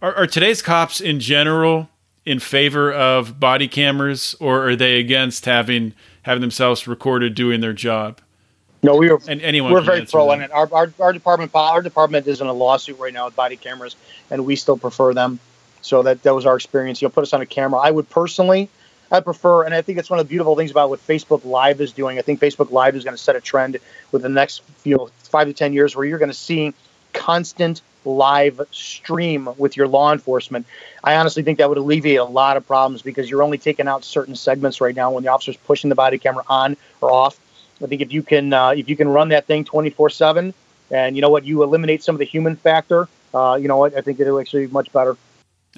Are, 0.00 0.14
are 0.14 0.26
today's 0.28 0.62
cops 0.62 1.00
in 1.00 1.18
general 1.18 1.88
in 2.24 2.38
favor 2.38 2.92
of 2.92 3.40
body 3.40 3.66
cameras, 3.66 4.36
or 4.38 4.68
are 4.68 4.76
they 4.76 5.00
against 5.00 5.46
having 5.46 5.94
having 6.22 6.42
themselves 6.42 6.86
recorded 6.86 7.34
doing 7.34 7.60
their 7.60 7.72
job? 7.72 8.20
No, 8.82 8.96
we 8.96 9.10
are. 9.10 9.18
And 9.28 9.40
anyone 9.42 9.72
we're 9.72 9.80
very 9.80 10.04
pro 10.04 10.30
on 10.30 10.42
it. 10.42 10.50
Our, 10.50 10.68
our, 10.72 10.92
our 10.98 11.12
department 11.12 11.52
our 11.54 11.82
department 11.82 12.26
is 12.26 12.40
in 12.40 12.48
a 12.48 12.52
lawsuit 12.52 12.98
right 12.98 13.14
now 13.14 13.26
with 13.26 13.36
body 13.36 13.56
cameras, 13.56 13.94
and 14.30 14.44
we 14.44 14.56
still 14.56 14.76
prefer 14.76 15.14
them. 15.14 15.38
So 15.82 16.02
that 16.02 16.22
that 16.24 16.34
was 16.34 16.46
our 16.46 16.56
experience. 16.56 17.00
You'll 17.00 17.12
put 17.12 17.22
us 17.22 17.32
on 17.32 17.40
a 17.40 17.46
camera. 17.46 17.78
I 17.78 17.90
would 17.90 18.10
personally, 18.10 18.68
I 19.10 19.20
prefer, 19.20 19.64
and 19.64 19.74
I 19.74 19.82
think 19.82 19.98
it's 19.98 20.10
one 20.10 20.18
of 20.18 20.26
the 20.26 20.30
beautiful 20.30 20.56
things 20.56 20.72
about 20.72 20.90
what 20.90 21.04
Facebook 21.06 21.44
Live 21.44 21.80
is 21.80 21.92
doing. 21.92 22.18
I 22.18 22.22
think 22.22 22.40
Facebook 22.40 22.72
Live 22.72 22.96
is 22.96 23.04
going 23.04 23.16
to 23.16 23.22
set 23.22 23.36
a 23.36 23.40
trend 23.40 23.78
with 24.10 24.22
the 24.22 24.28
next 24.28 24.62
you 24.82 24.96
know 24.96 25.10
five 25.24 25.46
to 25.46 25.52
ten 25.52 25.72
years 25.72 25.94
where 25.94 26.04
you're 26.04 26.18
going 26.18 26.30
to 26.30 26.34
see 26.34 26.74
constant 27.12 27.82
live 28.04 28.60
stream 28.72 29.48
with 29.58 29.76
your 29.76 29.86
law 29.86 30.12
enforcement. 30.12 30.66
I 31.04 31.14
honestly 31.14 31.44
think 31.44 31.58
that 31.58 31.68
would 31.68 31.78
alleviate 31.78 32.18
a 32.18 32.24
lot 32.24 32.56
of 32.56 32.66
problems 32.66 33.02
because 33.02 33.30
you're 33.30 33.44
only 33.44 33.58
taking 33.58 33.86
out 33.86 34.04
certain 34.04 34.34
segments 34.34 34.80
right 34.80 34.96
now 34.96 35.12
when 35.12 35.22
the 35.22 35.30
officer's 35.30 35.56
pushing 35.56 35.88
the 35.88 35.94
body 35.94 36.18
camera 36.18 36.42
on 36.48 36.76
or 37.00 37.12
off 37.12 37.38
I 37.82 37.86
think 37.86 38.00
if 38.00 38.12
you 38.12 38.22
can 38.22 38.52
uh, 38.52 38.70
if 38.70 38.88
you 38.88 38.96
can 38.96 39.08
run 39.08 39.28
that 39.30 39.46
thing 39.46 39.64
24 39.64 40.10
seven, 40.10 40.54
and 40.90 41.16
you 41.16 41.22
know 41.22 41.30
what, 41.30 41.44
you 41.44 41.62
eliminate 41.62 42.02
some 42.02 42.14
of 42.14 42.18
the 42.18 42.24
human 42.24 42.56
factor. 42.56 43.08
Uh, 43.34 43.58
you 43.60 43.68
know 43.68 43.78
what, 43.78 43.96
I 43.96 44.00
think 44.00 44.20
it'll 44.20 44.38
actually 44.38 44.66
be 44.66 44.72
much 44.72 44.92
better. 44.92 45.16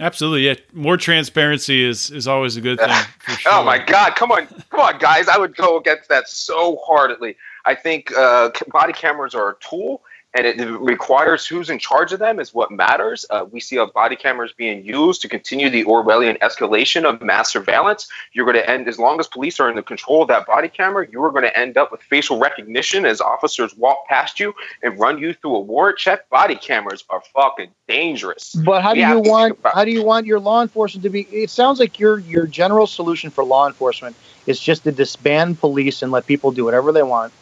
Absolutely, 0.01 0.47
yeah. 0.47 0.55
More 0.73 0.97
transparency 0.97 1.85
is 1.85 2.11
is 2.11 2.27
always 2.27 2.57
a 2.57 2.61
good 2.61 2.79
thing. 2.79 2.91
Sure. 3.39 3.53
oh 3.53 3.65
my 3.65 3.79
God, 3.79 4.17
come 4.17 4.33
on, 4.33 4.47
come 4.71 4.81
on, 4.81 4.99
guys! 4.99 5.29
I 5.29 5.39
would 5.39 5.55
go 5.55 5.79
against 5.79 6.09
that 6.09 6.29
so 6.29 6.81
heartedly. 6.85 7.37
I 7.65 7.75
think 7.75 8.13
uh, 8.17 8.51
body 8.69 8.93
cameras 8.93 9.35
are 9.35 9.51
a 9.51 9.55
tool, 9.61 10.03
and 10.35 10.47
it 10.47 10.61
requires 10.81 11.47
who's 11.47 11.71
in 11.71 11.79
charge 11.79 12.13
of 12.13 12.19
them 12.19 12.41
is 12.41 12.53
what 12.53 12.71
matters. 12.71 13.25
Uh, 13.31 13.47
we 13.51 13.61
see 13.61 13.77
a 13.77 13.87
body 13.87 14.17
cameras 14.17 14.53
being 14.53 14.85
used 14.85 15.23
to 15.23 15.29
continue 15.29 15.71
the 15.71 15.85
Orwellian 15.85 16.37
escalation 16.41 17.05
of 17.05 17.23
mass 17.23 17.53
surveillance. 17.53 18.09
You're 18.33 18.45
going 18.45 18.57
to 18.57 18.69
end, 18.69 18.89
as 18.89 18.99
long 18.99 19.21
as 19.21 19.29
police 19.29 19.61
are 19.61 19.71
in 19.71 19.77
the 19.77 19.83
control 19.83 20.23
of 20.23 20.29
that 20.29 20.47
body 20.47 20.69
camera, 20.69 21.07
you 21.11 21.23
are 21.25 21.31
going 21.31 21.45
to 21.45 21.57
end 21.57 21.77
up 21.77 21.93
with 21.93 22.03
facial 22.03 22.41
recognition 22.41 23.07
as 23.07 23.21
officers 23.21 23.77
walk 23.77 24.09
past 24.09 24.41
you 24.41 24.53
and 24.83 24.99
run 24.99 25.19
you 25.19 25.35
through 25.35 25.55
a 25.55 25.61
warrant 25.61 25.99
check. 25.99 26.29
Body 26.31 26.57
cameras 26.57 27.05
are 27.11 27.23
fucking 27.33 27.71
dangerous. 27.87 28.55
But 28.55 28.83
how 28.83 28.95
do 28.95 29.01
you 29.01 29.21
want 29.21 29.59
how 29.63 29.85
do 29.85 29.93
you 29.93 30.03
want 30.03 30.27
your 30.27 30.41
law 30.41 30.63
enforcement 30.63 31.05
to 31.05 31.11
be? 31.11 31.23
It 31.31 31.51
sounds 31.51 31.79
like 31.79 32.01
your 32.01 32.19
your 32.19 32.47
general 32.47 32.89
solution 32.89 33.31
for 33.31 33.45
law 33.45 33.69
enforcement 33.69 34.17
is 34.47 34.59
just 34.59 34.83
to 34.85 34.93
disband 34.93 35.61
police 35.61 36.03
and 36.03 36.11
let 36.11 36.27
people 36.27 36.51
do 36.51 36.65
whatever 36.65 36.91
they 36.91 37.03
want. 37.03 37.33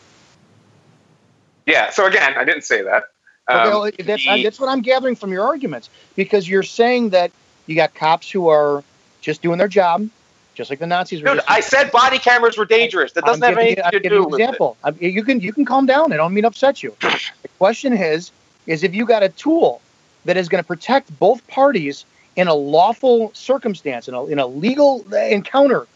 Yeah. 1.66 1.90
So 1.90 2.06
again, 2.06 2.34
I 2.36 2.44
didn't 2.44 2.62
say 2.64 2.82
that. 2.82 3.05
Um, 3.48 3.70
well, 3.70 3.90
that's, 3.98 4.24
the- 4.24 4.43
that's 4.43 4.60
what 4.60 4.68
I'm 4.68 4.82
gathering 4.82 5.16
from 5.16 5.32
your 5.32 5.44
arguments 5.44 5.90
because 6.16 6.48
you're 6.48 6.62
saying 6.62 7.10
that 7.10 7.30
you 7.66 7.74
got 7.74 7.94
cops 7.94 8.30
who 8.30 8.48
are 8.48 8.82
just 9.20 9.43
doing 9.43 9.59
their 9.59 9.68
job, 9.68 10.09
just 10.55 10.70
like 10.70 10.78
the 10.78 10.86
Nazis 10.86 11.22
were. 11.22 11.34
Dude, 11.34 11.40
I 11.48 11.60
said 11.60 11.90
body 11.90 12.18
cameras 12.18 12.56
were 12.56 12.64
dangerous. 12.64 13.12
That 13.12 13.24
doesn't 13.24 13.43
I'm 13.43 13.51
have 13.51 13.59
anything 13.59 13.84
you- 13.93 14.01
to 14.01 14.09
do 14.09 14.16
an 14.24 14.30
with 14.30 14.40
it. 14.40 14.44
example. 14.44 14.76
You 15.01 15.24
can 15.24 15.40
you 15.40 15.52
can 15.52 15.64
calm 15.64 15.86
down. 15.86 16.12
I 16.12 16.16
don't 16.16 16.32
mean 16.34 16.43
to 16.43 16.48
upset 16.48 16.82
you. 16.82 16.94
The 17.01 17.48
question 17.59 17.93
is 17.93 18.30
is 18.66 18.84
if 18.84 18.94
you 18.94 19.06
got 19.06 19.22
a 19.22 19.28
tool 19.28 19.80
that 20.24 20.36
is 20.36 20.48
going 20.48 20.62
to 20.62 20.66
protect 20.66 21.16
both 21.18 21.44
parties 21.48 22.05
in 22.36 22.47
a 22.48 22.55
lawful 22.55 23.30
circumstance 23.34 24.09
in 24.09 24.14
a, 24.14 24.24
in 24.26 24.39
a 24.39 24.47
legal 24.47 25.05
encounter. 25.12 25.86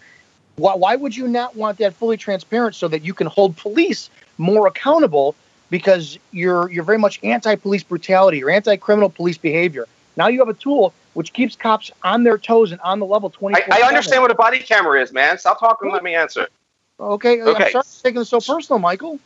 Why, 0.56 0.74
why 0.74 0.96
would 0.96 1.14
you 1.16 1.28
not 1.28 1.54
want 1.54 1.78
that 1.78 1.94
fully 1.94 2.16
transparent 2.16 2.74
so 2.74 2.88
that 2.88 3.02
you 3.04 3.14
can 3.14 3.26
hold 3.26 3.56
police 3.56 4.10
more 4.38 4.66
accountable 4.66 5.34
because 5.70 6.18
you're 6.32 6.70
you're 6.70 6.84
very 6.84 6.98
much 6.98 7.20
anti-police 7.22 7.82
brutality 7.82 8.42
or 8.42 8.50
anti-criminal 8.50 9.10
police 9.10 9.38
behavior. 9.38 9.86
Now 10.16 10.28
you 10.28 10.38
have 10.38 10.48
a 10.48 10.54
tool 10.54 10.94
which 11.14 11.32
keeps 11.32 11.56
cops 11.56 11.90
on 12.02 12.24
their 12.24 12.38
toes 12.38 12.72
and 12.72 12.80
on 12.82 12.98
the 12.98 13.06
level 13.06 13.30
24 13.30 13.74
I, 13.74 13.82
I 13.82 13.88
understand 13.88 14.22
what 14.22 14.30
a 14.30 14.34
body 14.34 14.58
camera 14.58 15.00
is, 15.00 15.12
man. 15.12 15.38
Stop 15.38 15.60
talking 15.60 15.90
let 15.90 16.02
me 16.02 16.14
answer. 16.14 16.48
Okay, 16.98 17.42
Okay. 17.42 17.64
I'm 17.64 17.70
sorry 17.70 17.84
for 17.84 18.02
taking 18.02 18.18
this 18.20 18.30
so 18.30 18.40
personal, 18.40 18.78
Michael. 18.78 19.18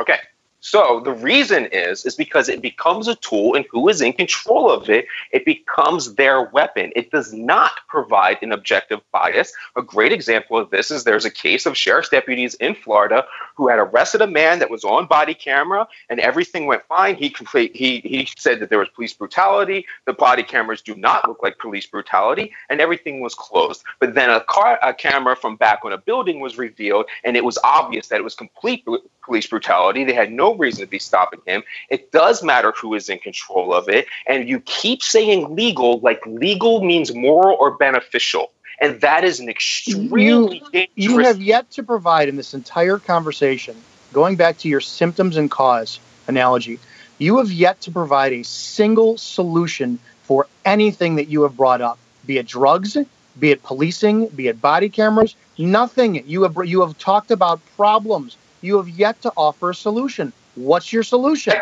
Okay. 0.00 0.18
So 0.64 1.02
the 1.04 1.12
reason 1.12 1.66
is 1.72 2.06
is 2.06 2.14
because 2.16 2.48
it 2.48 2.62
becomes 2.62 3.06
a 3.06 3.16
tool 3.16 3.54
and 3.54 3.66
who 3.70 3.86
is 3.90 4.00
in 4.00 4.14
control 4.14 4.70
of 4.70 4.88
it, 4.88 5.04
it 5.30 5.44
becomes 5.44 6.14
their 6.14 6.44
weapon. 6.44 6.90
It 6.96 7.10
does 7.10 7.34
not 7.34 7.72
provide 7.86 8.38
an 8.40 8.50
objective 8.50 9.00
bias. 9.12 9.52
A 9.76 9.82
great 9.82 10.10
example 10.10 10.56
of 10.56 10.70
this 10.70 10.90
is 10.90 11.04
there's 11.04 11.26
a 11.26 11.30
case 11.30 11.66
of 11.66 11.76
sheriff's 11.76 12.08
deputies 12.08 12.54
in 12.54 12.74
Florida 12.74 13.26
who 13.56 13.68
had 13.68 13.78
arrested 13.78 14.22
a 14.22 14.26
man 14.26 14.58
that 14.58 14.70
was 14.70 14.84
on 14.84 15.06
body 15.06 15.34
camera 15.34 15.86
and 16.08 16.18
everything 16.18 16.64
went 16.64 16.82
fine. 16.86 17.14
He 17.14 17.28
compla- 17.28 17.76
he 17.76 18.00
he 18.00 18.26
said 18.38 18.60
that 18.60 18.70
there 18.70 18.78
was 18.78 18.88
police 18.88 19.12
brutality. 19.12 19.84
The 20.06 20.14
body 20.14 20.42
cameras 20.42 20.80
do 20.80 20.94
not 20.94 21.28
look 21.28 21.42
like 21.42 21.58
police 21.58 21.86
brutality 21.86 22.54
and 22.70 22.80
everything 22.80 23.20
was 23.20 23.34
closed. 23.34 23.84
But 24.00 24.14
then 24.14 24.30
a 24.30 24.40
car 24.40 24.78
a 24.80 24.94
camera 24.94 25.36
from 25.36 25.56
back 25.56 25.80
on 25.84 25.92
a 25.92 25.98
building 25.98 26.40
was 26.40 26.56
revealed 26.56 27.04
and 27.22 27.36
it 27.36 27.44
was 27.44 27.58
obvious 27.62 28.08
that 28.08 28.18
it 28.18 28.24
was 28.24 28.34
complete 28.34 28.86
police 29.24 29.46
brutality. 29.46 30.04
They 30.04 30.14
had 30.14 30.32
no 30.32 30.53
reason 30.58 30.80
to 30.84 30.86
be 30.86 30.98
stopping 30.98 31.40
him. 31.46 31.62
It 31.90 32.12
does 32.12 32.42
matter 32.42 32.72
who 32.72 32.94
is 32.94 33.08
in 33.08 33.18
control 33.18 33.74
of 33.74 33.88
it. 33.88 34.06
And 34.26 34.48
you 34.48 34.60
keep 34.60 35.02
saying 35.02 35.54
legal, 35.54 36.00
like 36.00 36.24
legal 36.26 36.82
means 36.82 37.14
moral 37.14 37.56
or 37.58 37.76
beneficial. 37.76 38.50
And 38.80 39.00
that 39.00 39.24
is 39.24 39.40
an 39.40 39.48
extremely 39.48 40.62
dangerous. 40.72 40.90
You 40.96 41.18
have 41.18 41.40
yet 41.40 41.70
to 41.72 41.82
provide 41.82 42.28
in 42.28 42.36
this 42.36 42.54
entire 42.54 42.98
conversation, 42.98 43.76
going 44.12 44.36
back 44.36 44.58
to 44.58 44.68
your 44.68 44.80
symptoms 44.80 45.36
and 45.36 45.50
cause 45.50 46.00
analogy, 46.26 46.78
you 47.18 47.38
have 47.38 47.52
yet 47.52 47.80
to 47.82 47.90
provide 47.90 48.32
a 48.32 48.42
single 48.42 49.16
solution 49.16 49.98
for 50.24 50.48
anything 50.64 51.16
that 51.16 51.28
you 51.28 51.42
have 51.42 51.56
brought 51.56 51.80
up, 51.80 51.98
be 52.26 52.38
it 52.38 52.46
drugs, 52.46 52.96
be 53.38 53.50
it 53.50 53.62
policing, 53.62 54.26
be 54.28 54.48
it 54.48 54.60
body 54.60 54.88
cameras, 54.88 55.36
nothing. 55.58 56.26
You 56.26 56.42
have 56.42 56.56
you 56.64 56.80
have 56.80 56.98
talked 56.98 57.30
about 57.30 57.60
problems. 57.76 58.36
You 58.60 58.78
have 58.78 58.88
yet 58.88 59.20
to 59.22 59.32
offer 59.36 59.70
a 59.70 59.74
solution. 59.74 60.32
What's 60.54 60.92
your 60.92 61.02
solution? 61.02 61.54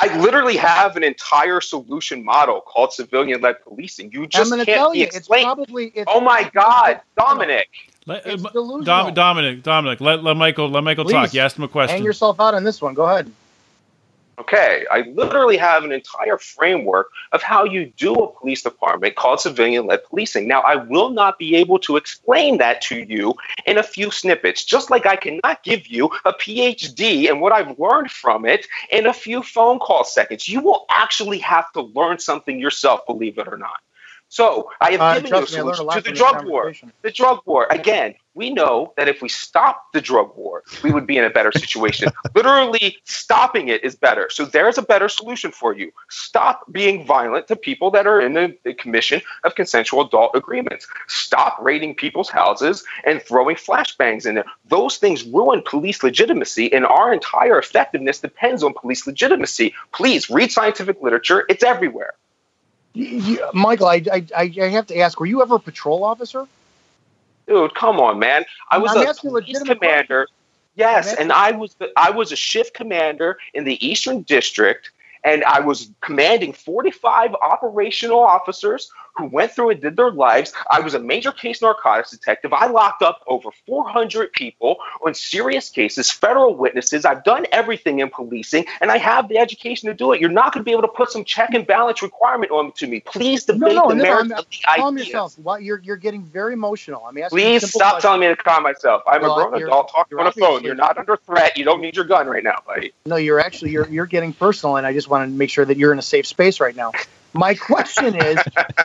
I 0.00 0.16
literally 0.20 0.56
have 0.56 0.96
an 0.96 1.02
entire 1.02 1.60
solution 1.60 2.24
model 2.24 2.60
called 2.60 2.92
civilian 2.92 3.40
led 3.40 3.62
policing. 3.64 4.12
You 4.12 4.22
I'm 4.22 4.28
just 4.30 4.50
going 4.50 4.60
to 4.60 4.66
can't 4.66 4.78
tell 4.78 4.92
be 4.92 5.00
you, 5.00 5.06
it's 5.12 5.26
probably. 5.26 5.86
It's 5.94 6.04
oh 6.06 6.20
my 6.20 6.48
God, 6.54 7.00
Dominic. 7.16 7.68
Let, 8.06 8.26
It's 8.26 8.44
uh. 8.44 8.50
Dom, 8.84 9.12
Dominic, 9.12 9.62
Dominic, 9.62 10.00
let, 10.00 10.22
let 10.22 10.36
Michael 10.36 10.70
let 10.70 10.84
Michael 10.84 11.04
talk. 11.04 11.34
You 11.34 11.40
asked 11.40 11.58
him 11.58 11.64
a 11.64 11.68
question. 11.68 11.96
Hang 11.96 12.04
yourself 12.04 12.38
out 12.40 12.54
on 12.54 12.62
this 12.62 12.80
one. 12.80 12.94
Go 12.94 13.06
ahead. 13.06 13.30
Okay, 14.40 14.86
I 14.88 15.00
literally 15.14 15.56
have 15.56 15.82
an 15.82 15.90
entire 15.90 16.38
framework 16.38 17.10
of 17.32 17.42
how 17.42 17.64
you 17.64 17.86
do 17.96 18.14
a 18.14 18.32
police 18.32 18.62
department 18.62 19.16
called 19.16 19.40
civilian 19.40 19.86
led 19.86 20.04
policing. 20.04 20.46
Now, 20.46 20.60
I 20.60 20.76
will 20.76 21.10
not 21.10 21.38
be 21.40 21.56
able 21.56 21.80
to 21.80 21.96
explain 21.96 22.58
that 22.58 22.80
to 22.82 22.98
you 23.00 23.34
in 23.66 23.78
a 23.78 23.82
few 23.82 24.12
snippets, 24.12 24.64
just 24.64 24.90
like 24.90 25.06
I 25.06 25.16
cannot 25.16 25.64
give 25.64 25.88
you 25.88 26.10
a 26.24 26.32
PhD 26.32 27.28
and 27.28 27.40
what 27.40 27.52
I've 27.52 27.78
learned 27.80 28.12
from 28.12 28.46
it 28.46 28.68
in 28.92 29.06
a 29.06 29.12
few 29.12 29.42
phone 29.42 29.80
call 29.80 30.04
seconds. 30.04 30.48
You 30.48 30.60
will 30.60 30.86
actually 30.88 31.38
have 31.38 31.72
to 31.72 31.82
learn 31.82 32.20
something 32.20 32.60
yourself, 32.60 33.06
believe 33.06 33.38
it 33.38 33.48
or 33.48 33.56
not. 33.56 33.80
So, 34.28 34.70
I 34.80 34.92
have 34.92 35.00
Uh, 35.00 35.14
given 35.14 35.30
you 35.30 35.60
a 35.60 35.64
me, 35.64 35.72
a 35.72 35.92
to 35.94 36.00
the 36.00 36.12
drug 36.12 36.46
war. 36.46 36.72
The 37.02 37.10
drug 37.10 37.40
war. 37.44 37.66
Again, 37.70 38.14
we 38.38 38.50
know 38.50 38.92
that 38.96 39.08
if 39.08 39.20
we 39.20 39.28
stop 39.28 39.92
the 39.92 40.00
drug 40.00 40.34
war, 40.36 40.62
we 40.84 40.92
would 40.92 41.06
be 41.06 41.18
in 41.18 41.24
a 41.24 41.30
better 41.30 41.50
situation. 41.52 42.08
Literally, 42.34 42.96
stopping 43.04 43.68
it 43.68 43.82
is 43.84 43.96
better. 43.96 44.28
So 44.30 44.44
there's 44.44 44.78
a 44.78 44.82
better 44.82 45.08
solution 45.08 45.50
for 45.50 45.74
you. 45.74 45.92
Stop 46.08 46.70
being 46.72 47.04
violent 47.04 47.48
to 47.48 47.56
people 47.56 47.90
that 47.90 48.06
are 48.06 48.20
in 48.20 48.34
the, 48.34 48.56
the 48.62 48.74
commission 48.74 49.20
of 49.42 49.56
consensual 49.56 50.06
adult 50.06 50.36
agreements. 50.36 50.86
Stop 51.08 51.58
raiding 51.60 51.96
people's 51.96 52.30
houses 52.30 52.84
and 53.04 53.20
throwing 53.20 53.56
flashbangs 53.56 54.24
in 54.24 54.36
there. 54.36 54.44
Those 54.68 54.98
things 54.98 55.24
ruin 55.24 55.62
police 55.66 56.02
legitimacy, 56.04 56.72
and 56.72 56.86
our 56.86 57.12
entire 57.12 57.58
effectiveness 57.58 58.20
depends 58.20 58.62
on 58.62 58.72
police 58.72 59.04
legitimacy. 59.06 59.74
Please 59.92 60.30
read 60.30 60.52
scientific 60.52 61.02
literature, 61.02 61.44
it's 61.48 61.64
everywhere. 61.64 62.14
You- 62.94 63.44
Michael, 63.52 63.86
I, 63.88 64.02
I 64.12 64.22
I 64.36 64.68
have 64.68 64.86
to 64.88 64.98
ask: 64.98 65.18
Were 65.20 65.26
you 65.26 65.42
ever 65.42 65.56
a 65.56 65.60
patrol 65.60 66.04
officer? 66.04 66.46
Dude, 67.48 67.74
come 67.74 67.98
on, 67.98 68.18
man. 68.18 68.44
I 68.70 68.78
was 68.78 68.94
I'm 68.94 69.08
a 69.08 69.14
police 69.14 69.62
commander. 69.62 70.28
Yes, 70.74 71.14
and 71.14 71.32
I 71.32 71.52
was 71.52 71.74
the, 71.74 71.90
I 71.96 72.10
was 72.10 72.30
a 72.30 72.36
shift 72.36 72.74
commander 72.74 73.38
in 73.54 73.64
the 73.64 73.84
Eastern 73.84 74.22
District, 74.22 74.92
and 75.24 75.42
I 75.44 75.60
was 75.60 75.90
commanding 76.00 76.52
45 76.52 77.34
operational 77.34 78.20
officers 78.20 78.92
who 79.18 79.26
went 79.26 79.52
through 79.52 79.70
and 79.70 79.80
did 79.80 79.96
their 79.96 80.10
lives. 80.10 80.52
I 80.70 80.80
was 80.80 80.94
a 80.94 80.98
major 80.98 81.32
case 81.32 81.60
narcotics 81.60 82.10
detective. 82.10 82.52
I 82.52 82.66
locked 82.68 83.02
up 83.02 83.22
over 83.26 83.50
400 83.66 84.32
people 84.32 84.76
on 85.04 85.14
serious 85.14 85.68
cases, 85.70 86.10
federal 86.10 86.54
witnesses. 86.54 87.04
I've 87.04 87.24
done 87.24 87.46
everything 87.52 87.98
in 87.98 88.10
policing, 88.10 88.66
and 88.80 88.90
I 88.90 88.98
have 88.98 89.28
the 89.28 89.38
education 89.38 89.88
to 89.88 89.94
do 89.94 90.12
it. 90.12 90.20
You're 90.20 90.30
not 90.30 90.52
going 90.52 90.62
to 90.62 90.64
be 90.64 90.72
able 90.72 90.82
to 90.82 90.88
put 90.88 91.10
some 91.10 91.24
check 91.24 91.50
and 91.54 91.66
balance 91.66 92.02
requirement 92.02 92.52
on 92.52 92.72
to 92.72 92.86
me. 92.86 93.00
Please 93.00 93.44
debate 93.44 93.74
no, 93.74 93.88
the 93.88 93.96
no, 93.96 94.02
merits 94.02 94.30
I'm- 94.30 94.38
of 94.38 94.46
the 94.48 94.56
Calm 94.76 94.94
ideas. 94.94 95.08
yourself. 95.08 95.38
Why 95.38 95.58
you're 95.58 95.80
you're 95.82 95.96
getting 95.96 96.22
very 96.24 96.52
emotional. 96.52 97.02
I'm 97.06 97.16
asking. 97.18 97.36
Please 97.36 97.68
stop 97.68 97.80
questions. 97.92 98.02
telling 98.02 98.20
me 98.20 98.28
to 98.28 98.36
calm 98.36 98.62
myself. 98.62 99.02
I'm 99.06 99.22
Well, 99.22 99.38
a 99.38 99.48
grown 99.50 99.62
adult 99.62 99.90
talking 99.90 100.18
on 100.18 100.26
a 100.26 100.32
phone. 100.32 100.62
You're 100.62 100.74
not 100.74 100.96
under 100.98 101.16
threat. 101.16 101.56
You 101.58 101.64
don't 101.64 101.80
need 101.80 101.96
your 101.96 102.04
gun 102.04 102.26
right 102.26 102.44
now, 102.44 102.56
buddy. 102.66 102.92
No, 103.06 103.16
you're 103.16 103.40
actually 103.40 103.72
you're 103.72 103.88
you're 103.88 104.06
getting 104.06 104.32
personal, 104.32 104.76
and 104.76 104.86
I 104.86 104.92
just 104.92 105.08
want 105.08 105.28
to 105.30 105.36
make 105.36 105.50
sure 105.50 105.64
that 105.64 105.76
you're 105.76 105.92
in 105.92 105.98
a 105.98 106.02
safe 106.02 106.26
space 106.26 106.60
right 106.60 106.74
now. 106.76 106.92
My 107.34 107.54
question 107.54 108.14
is, 108.16 108.38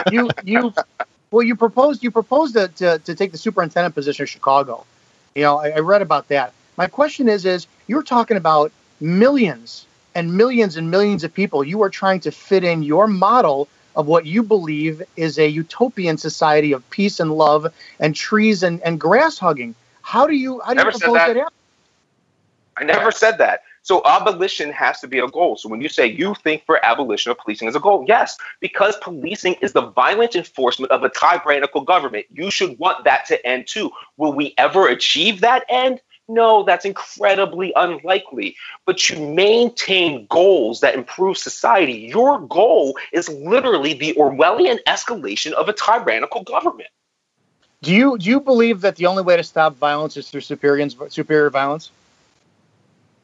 you 0.06 0.30
you 0.44 0.74
well, 1.32 1.44
you 1.44 1.56
proposed 1.56 2.04
you 2.04 2.12
proposed 2.12 2.56
to, 2.56 2.68
to 2.68 3.00
to 3.00 3.16
take 3.16 3.32
the 3.32 3.38
superintendent 3.38 3.96
position 3.96 4.24
of 4.24 4.30
Chicago. 4.30 4.86
You 5.36 5.44
know, 5.44 5.58
I, 5.58 5.70
I 5.70 5.80
read 5.80 6.02
about 6.02 6.28
that. 6.30 6.54
My 6.78 6.88
question 6.88 7.30
is, 7.30 7.46
is 7.46 7.68
you're 7.88 8.04
talking 8.04 8.38
about 8.38 8.72
millions 9.00 9.86
and 10.16 10.36
millions 10.38 10.78
and 10.78 10.92
millions 10.92 11.24
of 11.24 11.34
people. 11.34 11.64
You 11.64 11.84
are 11.84 11.90
trying 11.90 12.20
to 12.22 12.32
fit 12.32 12.64
in 12.64 12.84
your 12.84 13.08
model 13.08 13.68
of 13.96 14.08
what 14.08 14.26
you 14.26 14.44
believe 14.44 15.02
is 15.16 15.38
a 15.38 15.48
utopian 15.48 16.18
society 16.18 16.72
of 16.72 16.88
peace 16.90 17.20
and 17.20 17.32
love 17.32 17.74
and 18.00 18.16
trees 18.16 18.64
and, 18.64 18.82
and 18.82 19.00
grass 19.00 19.38
hugging. 19.38 19.76
How 20.02 20.28
do 20.28 20.34
you 20.34 20.62
how 20.62 20.74
do 20.74 20.80
you 20.80 20.86
Never 20.86 20.92
said 20.92 21.10
propose 21.10 21.20
that. 21.28 21.34
that? 21.36 21.54
I 22.78 22.84
never 22.84 23.12
said 23.12 23.38
that. 23.38 23.64
So 23.84 24.02
abolition 24.06 24.72
has 24.72 25.02
to 25.02 25.08
be 25.08 25.20
a 25.20 25.28
goal. 25.28 25.58
So 25.58 25.68
when 25.68 25.82
you 25.82 25.90
say 25.90 26.08
you 26.08 26.36
think 26.36 26.66
for 26.66 26.84
abolition 26.84 27.32
of 27.32 27.38
policing 27.38 27.68
as 27.68 27.76
a 27.76 27.82
goal, 27.82 28.06
yes, 28.08 28.38
because 28.62 28.96
policing 29.02 29.56
is 29.62 29.74
the 29.74 29.82
violent 29.82 30.36
enforcement 30.36 30.92
of 30.92 31.04
a 31.04 31.10
tyrannical 31.10 31.82
government. 31.82 32.26
You 32.32 32.50
should 32.50 32.80
want 32.80 33.04
that 33.04 33.26
to 33.28 33.46
end 33.46 33.68
too. 33.68 33.92
Will 34.16 34.34
we 34.34 34.54
ever 34.58 34.88
achieve 34.88 35.42
that 35.42 35.66
end? 35.70 36.00
No, 36.30 36.64
that's 36.64 36.86
incredibly 36.86 37.74
unlikely. 37.76 38.56
But 38.86 39.10
you 39.10 39.20
maintain 39.20 40.28
goals 40.28 40.80
that 40.80 40.96
improve 40.96 41.38
society. 41.38 42.08
Your 42.10 42.40
goal 42.40 42.98
is 43.12 43.28
literally 43.28 43.94
the 43.94 44.14
Orwellian 44.14 44.80
escalation 44.88 45.52
of 45.52 45.68
a 45.68 45.74
tyrannical 45.74 46.44
government. 46.44 46.90
Do 47.82 47.94
you 47.94 48.18
do 48.18 48.30
you 48.30 48.40
believe 48.40 48.80
that 48.82 48.96
the 48.96 49.08
only 49.08 49.24
way 49.24 49.36
to 49.36 49.44
stop 49.44 49.76
violence 49.76 50.16
is 50.16 50.30
through 50.30 50.40
superior 50.40 50.88
superior 51.10 51.50
violence? 51.50 51.92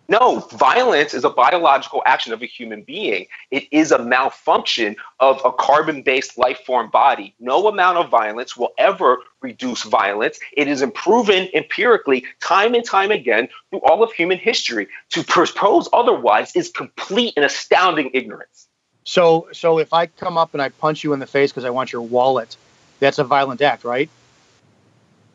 No, 0.09 0.39
violence 0.53 1.13
is 1.13 1.23
a 1.23 1.29
biological 1.29 2.01
action 2.03 2.33
of 2.33 2.41
a 2.41 2.47
human 2.47 2.81
being. 2.81 3.27
It 3.51 3.67
is 3.71 3.91
a 3.91 3.99
malfunction 4.03 4.95
of 5.19 5.39
a 5.45 5.51
carbon 5.53 6.01
based 6.01 6.35
life 6.35 6.61
form 6.65 6.89
body. 6.89 7.35
No 7.39 7.67
amount 7.67 7.99
of 7.99 8.09
violence 8.09 8.57
will 8.57 8.73
ever 8.79 9.19
reduce 9.41 9.83
violence. 9.83 10.39
It 10.57 10.67
is 10.67 10.83
proven 10.95 11.47
empirically 11.53 12.25
time 12.41 12.73
and 12.73 12.83
time 12.83 13.11
again 13.11 13.49
through 13.69 13.81
all 13.81 14.01
of 14.01 14.11
human 14.11 14.39
history. 14.39 14.87
To 15.11 15.23
propose 15.23 15.87
otherwise 15.93 16.55
is 16.55 16.71
complete 16.71 17.33
and 17.35 17.45
astounding 17.45 18.09
ignorance. 18.15 18.67
So 19.03 19.47
so 19.51 19.77
if 19.77 19.93
I 19.93 20.07
come 20.07 20.39
up 20.39 20.53
and 20.53 20.61
I 20.61 20.69
punch 20.69 21.03
you 21.03 21.13
in 21.13 21.19
the 21.19 21.27
face 21.27 21.51
because 21.51 21.65
I 21.65 21.69
want 21.69 21.93
your 21.93 22.01
wallet, 22.01 22.57
that's 22.99 23.19
a 23.19 23.23
violent 23.23 23.61
act, 23.61 23.83
right? 23.83 24.09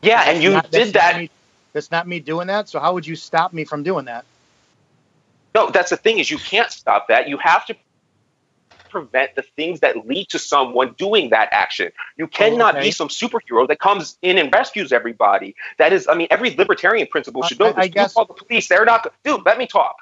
Yeah, 0.02 0.22
and 0.26 0.42
you 0.42 0.50
Not- 0.50 0.70
did 0.72 0.94
that. 0.94 1.16
me- 1.16 1.30
that's 1.72 1.92
not 1.92 2.08
me 2.08 2.18
doing 2.18 2.48
that. 2.48 2.68
So 2.68 2.80
how 2.80 2.92
would 2.94 3.06
you 3.06 3.14
stop 3.14 3.52
me 3.52 3.64
from 3.64 3.84
doing 3.84 4.06
that? 4.06 4.24
No, 5.54 5.70
that's 5.70 5.90
the 5.90 5.96
thing 5.96 6.18
is 6.18 6.30
you 6.30 6.38
can't 6.38 6.70
stop 6.70 7.08
that. 7.08 7.28
You 7.28 7.38
have 7.38 7.64
to 7.66 7.76
prevent 8.90 9.34
the 9.34 9.42
things 9.42 9.80
that 9.80 10.06
lead 10.06 10.28
to 10.28 10.38
someone 10.38 10.94
doing 10.96 11.30
that 11.30 11.48
action. 11.50 11.90
You 12.16 12.26
cannot 12.28 12.76
okay. 12.76 12.84
be 12.84 12.90
some 12.92 13.08
superhero 13.08 13.66
that 13.68 13.78
comes 13.80 14.16
in 14.22 14.38
and 14.38 14.52
rescues 14.52 14.92
everybody. 14.92 15.56
That 15.78 15.92
is, 15.92 16.06
I 16.08 16.14
mean, 16.14 16.28
every 16.30 16.50
libertarian 16.54 17.06
principle 17.08 17.42
should 17.42 17.58
know 17.58 17.66
I- 17.66 17.72
this. 17.72 17.78
I 17.78 17.84
You 17.84 17.90
guess- 17.90 18.14
call 18.14 18.24
the 18.26 18.34
police. 18.34 18.68
They're 18.68 18.84
not. 18.84 19.12
Dude, 19.24 19.44
let 19.44 19.58
me 19.58 19.66
talk. 19.66 19.96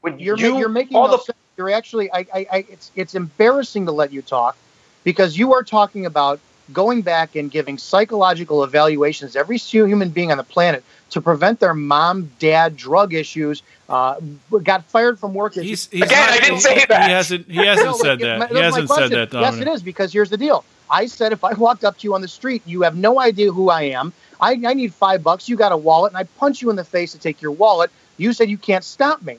When 0.00 0.18
You're 0.18 0.38
you 0.38 0.52
ma- 0.52 0.58
you're 0.58 0.68
making 0.70 0.96
all 0.96 1.08
no 1.08 1.16
the 1.18 1.22
sense. 1.22 1.38
You're 1.58 1.70
actually 1.70 2.10
I, 2.10 2.20
I, 2.32 2.46
I 2.50 2.64
it's 2.70 2.90
it's 2.96 3.14
embarrassing 3.14 3.84
to 3.84 3.92
let 3.92 4.12
you 4.14 4.22
talk 4.22 4.56
because 5.04 5.36
you 5.36 5.52
are 5.52 5.62
talking 5.62 6.06
about 6.06 6.40
going 6.72 7.02
back 7.02 7.36
and 7.36 7.50
giving 7.50 7.78
psychological 7.78 8.64
evaluations 8.64 9.32
to 9.32 9.38
every 9.38 9.58
human 9.58 10.10
being 10.10 10.30
on 10.30 10.38
the 10.38 10.44
planet 10.44 10.82
to 11.10 11.20
prevent 11.20 11.60
their 11.60 11.74
mom 11.74 12.30
dad 12.38 12.76
drug 12.76 13.14
issues 13.14 13.62
uh, 13.88 14.16
got 14.62 14.84
fired 14.84 15.18
from 15.18 15.34
work 15.34 15.54
He's, 15.54 15.88
he's 15.88 16.02
Again, 16.02 16.18
not- 16.26 16.30
I 16.30 16.38
didn't 16.38 16.60
say 16.60 16.84
that. 16.88 17.06
He 17.06 17.10
hasn't. 17.10 17.50
He 17.50 17.56
hasn't 17.66 17.86
No, 17.86 17.96
said 17.96 18.08
like, 18.08 18.18
that. 18.20 18.38
my- 18.38 18.46
He 18.48 18.58
hasn't 18.62 18.88
said 18.88 19.10
that, 19.10 19.30
Dominic. 19.30 19.58
Yes, 19.58 19.66
it 19.66 19.68
is 19.74 19.82
because 19.82 20.12
here's 20.12 20.30
the 20.30 20.36
deal. 20.36 20.64
I 20.88 21.06
said 21.06 21.32
if 21.32 21.42
I 21.44 21.54
walked 21.54 21.84
up 21.84 21.98
to 21.98 22.04
you 22.04 22.14
on 22.14 22.20
the 22.20 22.28
street, 22.28 22.62
you 22.66 22.82
have 22.82 22.96
no 22.96 23.20
idea 23.20 23.52
who 23.52 23.70
I 23.70 23.82
am. 23.82 24.12
I, 24.40 24.52
I 24.66 24.74
need 24.74 24.94
five 24.94 25.22
bucks. 25.22 25.48
You 25.48 25.56
got 25.56 25.72
a 25.72 25.76
wallet, 25.76 26.12
and 26.12 26.18
I 26.18 26.24
punch 26.24 26.62
you 26.62 26.70
in 26.70 26.76
the 26.76 26.84
face 26.84 27.12
to 27.12 27.18
take 27.18 27.42
your 27.42 27.52
wallet. 27.52 27.90
You 28.16 28.32
said 28.32 28.48
you 28.48 28.58
can't 28.58 28.84
stop 28.84 29.22
me. 29.22 29.38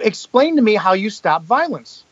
Explain 0.00 0.56
to 0.56 0.62
me 0.62 0.74
how 0.74 0.92
you 0.92 1.08
stop 1.10 1.42
violence. 1.44 2.04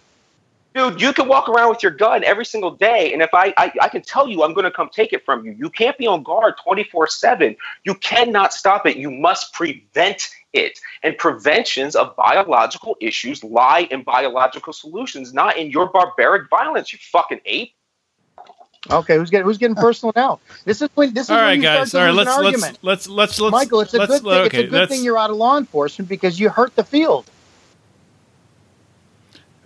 Dude, 0.74 1.00
you 1.00 1.12
can 1.12 1.26
walk 1.26 1.48
around 1.48 1.70
with 1.70 1.82
your 1.82 1.90
gun 1.90 2.22
every 2.22 2.44
single 2.44 2.70
day, 2.70 3.12
and 3.12 3.22
if 3.22 3.30
I, 3.34 3.52
I, 3.56 3.72
I 3.82 3.88
can 3.88 4.02
tell 4.02 4.28
you, 4.28 4.44
I'm 4.44 4.54
going 4.54 4.64
to 4.64 4.70
come 4.70 4.88
take 4.92 5.12
it 5.12 5.24
from 5.24 5.44
you. 5.44 5.50
You 5.52 5.68
can't 5.68 5.98
be 5.98 6.06
on 6.06 6.22
guard 6.22 6.54
24 6.62 7.08
7. 7.08 7.56
You 7.84 7.94
cannot 7.96 8.52
stop 8.52 8.86
it. 8.86 8.96
You 8.96 9.10
must 9.10 9.52
prevent 9.52 10.28
it. 10.52 10.78
And 11.02 11.18
preventions 11.18 11.96
of 11.96 12.14
biological 12.14 12.96
issues 13.00 13.42
lie 13.42 13.88
in 13.90 14.04
biological 14.04 14.72
solutions, 14.72 15.34
not 15.34 15.56
in 15.56 15.70
your 15.70 15.90
barbaric 15.90 16.48
violence, 16.48 16.92
you 16.92 17.00
fucking 17.00 17.40
ape. 17.46 17.72
Okay, 18.90 19.16
who's 19.16 19.28
getting 19.28 19.44
who's 19.44 19.58
getting 19.58 19.74
personal 19.88 20.12
now? 20.14 20.40
This 20.64 20.80
is 20.80 20.88
when 20.94 21.12
this 21.12 21.24
is 21.24 21.30
All 21.30 21.36
when 21.36 21.44
right, 21.44 21.52
you 21.56 21.62
guys. 21.62 21.88
start 21.88 22.08
All 22.10 22.16
to 22.16 22.24
right, 22.24 22.42
let's 22.44 22.62
an 22.62 22.62
let's 22.62 22.82
let's 22.82 23.08
let's 23.08 23.40
let's 23.40 23.52
Michael, 23.52 23.80
it's 23.80 23.92
a 23.92 23.98
let's, 23.98 24.12
good 24.12 24.22
thing. 24.22 24.32
Okay, 24.32 24.44
it's 24.46 24.54
a 24.54 24.62
good 24.62 24.72
that's- 24.72 24.88
thing 24.88 25.04
you're 25.04 25.18
out 25.18 25.30
of 25.30 25.36
law 25.36 25.58
enforcement 25.58 26.08
because 26.08 26.40
you 26.40 26.48
hurt 26.48 26.74
the 26.76 26.84
field. 26.84 27.29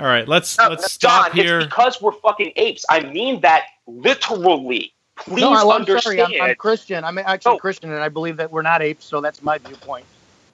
All 0.04 0.10
right, 0.10 0.28
let's 0.28 0.58
No, 0.58 0.68
let's 0.68 0.98
John, 0.98 1.22
stop 1.24 1.32
here. 1.32 1.60
it's 1.60 1.66
because 1.68 2.02
we're 2.02 2.12
fucking 2.12 2.52
apes. 2.56 2.84
I 2.90 3.00
mean 3.00 3.40
that 3.40 3.64
literally. 3.86 4.92
Please 5.16 5.40
no, 5.40 5.54
I- 5.54 5.62
I'm 5.62 5.70
understand. 5.70 6.02
sorry. 6.02 6.40
I'm, 6.40 6.50
I'm 6.50 6.56
Christian. 6.56 7.04
I'm 7.04 7.16
actually 7.16 7.52
No. 7.52 7.58
Christian, 7.58 7.90
and 7.90 8.02
I 8.02 8.10
believe 8.10 8.36
that 8.36 8.52
we're 8.52 8.60
not 8.60 8.82
apes. 8.82 9.06
So 9.06 9.22
that's 9.22 9.40
my 9.42 9.56
viewpoint. 9.56 10.04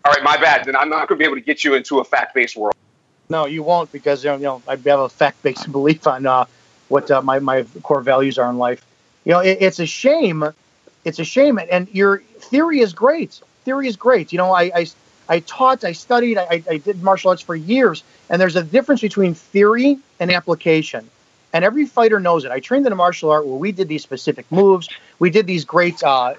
All 0.05 0.13
right, 0.13 0.23
my 0.23 0.37
bad. 0.37 0.67
Then 0.67 0.77
I'm 0.77 0.89
not 0.89 1.09
going 1.09 1.19
to 1.19 1.23
be 1.23 1.25
able 1.25 1.35
to 1.35 1.41
get 1.41 1.65
you 1.65 1.75
into 1.75 1.99
a 1.99 2.05
fact-based 2.05 2.55
world. 2.55 2.75
No, 3.29 3.47
you 3.47 3.65
won't 3.65 3.91
because 3.91 4.23
you 4.23 4.31
know, 4.31 4.37
you 4.37 4.43
know 4.45 4.63
I 4.69 4.77
have 4.77 4.87
a 5.01 5.09
fact-based 5.09 5.73
belief 5.73 6.07
on 6.07 6.27
uh, 6.27 6.45
what 6.87 7.11
uh, 7.11 7.21
my 7.21 7.41
my 7.41 7.65
core 7.83 8.03
values 8.03 8.39
are 8.39 8.49
in 8.51 8.59
life. 8.59 8.87
You 9.25 9.33
know, 9.33 9.41
it, 9.41 9.59
it's 9.61 9.81
a 9.81 9.87
shame. 9.87 10.45
It's 11.05 11.19
a 11.19 11.25
shame, 11.25 11.59
and 11.59 11.89
your 11.93 12.19
theory 12.39 12.79
is 12.79 12.93
great. 12.93 13.41
Theory 13.65 13.89
is 13.89 13.97
great. 13.97 14.31
You 14.31 14.39
know, 14.39 14.53
I 14.53 14.71
I, 14.73 14.87
I 15.31 15.39
taught, 15.39 15.85
I 15.85 15.93
studied, 15.93 16.39
I, 16.39 16.63
I 16.69 16.79
did 16.79 17.05
martial 17.05 17.31
arts 17.31 17.41
for 17.41 17.55
years, 17.55 18.03
and 18.29 18.41
there's 18.41 18.57
a 18.57 18.65
difference 18.65 19.01
between 19.01 19.35
theory 19.35 19.97
and 20.19 20.31
application. 20.33 21.09
And 21.53 21.65
every 21.65 21.87
fighter 21.87 22.19
knows 22.19 22.45
it. 22.45 22.51
I 22.51 22.59
trained 22.59 22.85
in 22.85 22.93
a 22.93 22.97
martial 22.97 23.31
art 23.31 23.47
where 23.47 23.57
we 23.57 23.71
did 23.71 23.87
these 23.87 24.03
specific 24.03 24.51
moves, 24.51 24.89
we 25.21 25.31
did 25.31 25.47
these 25.47 25.65
great 25.65 26.03
uh, 26.03 26.35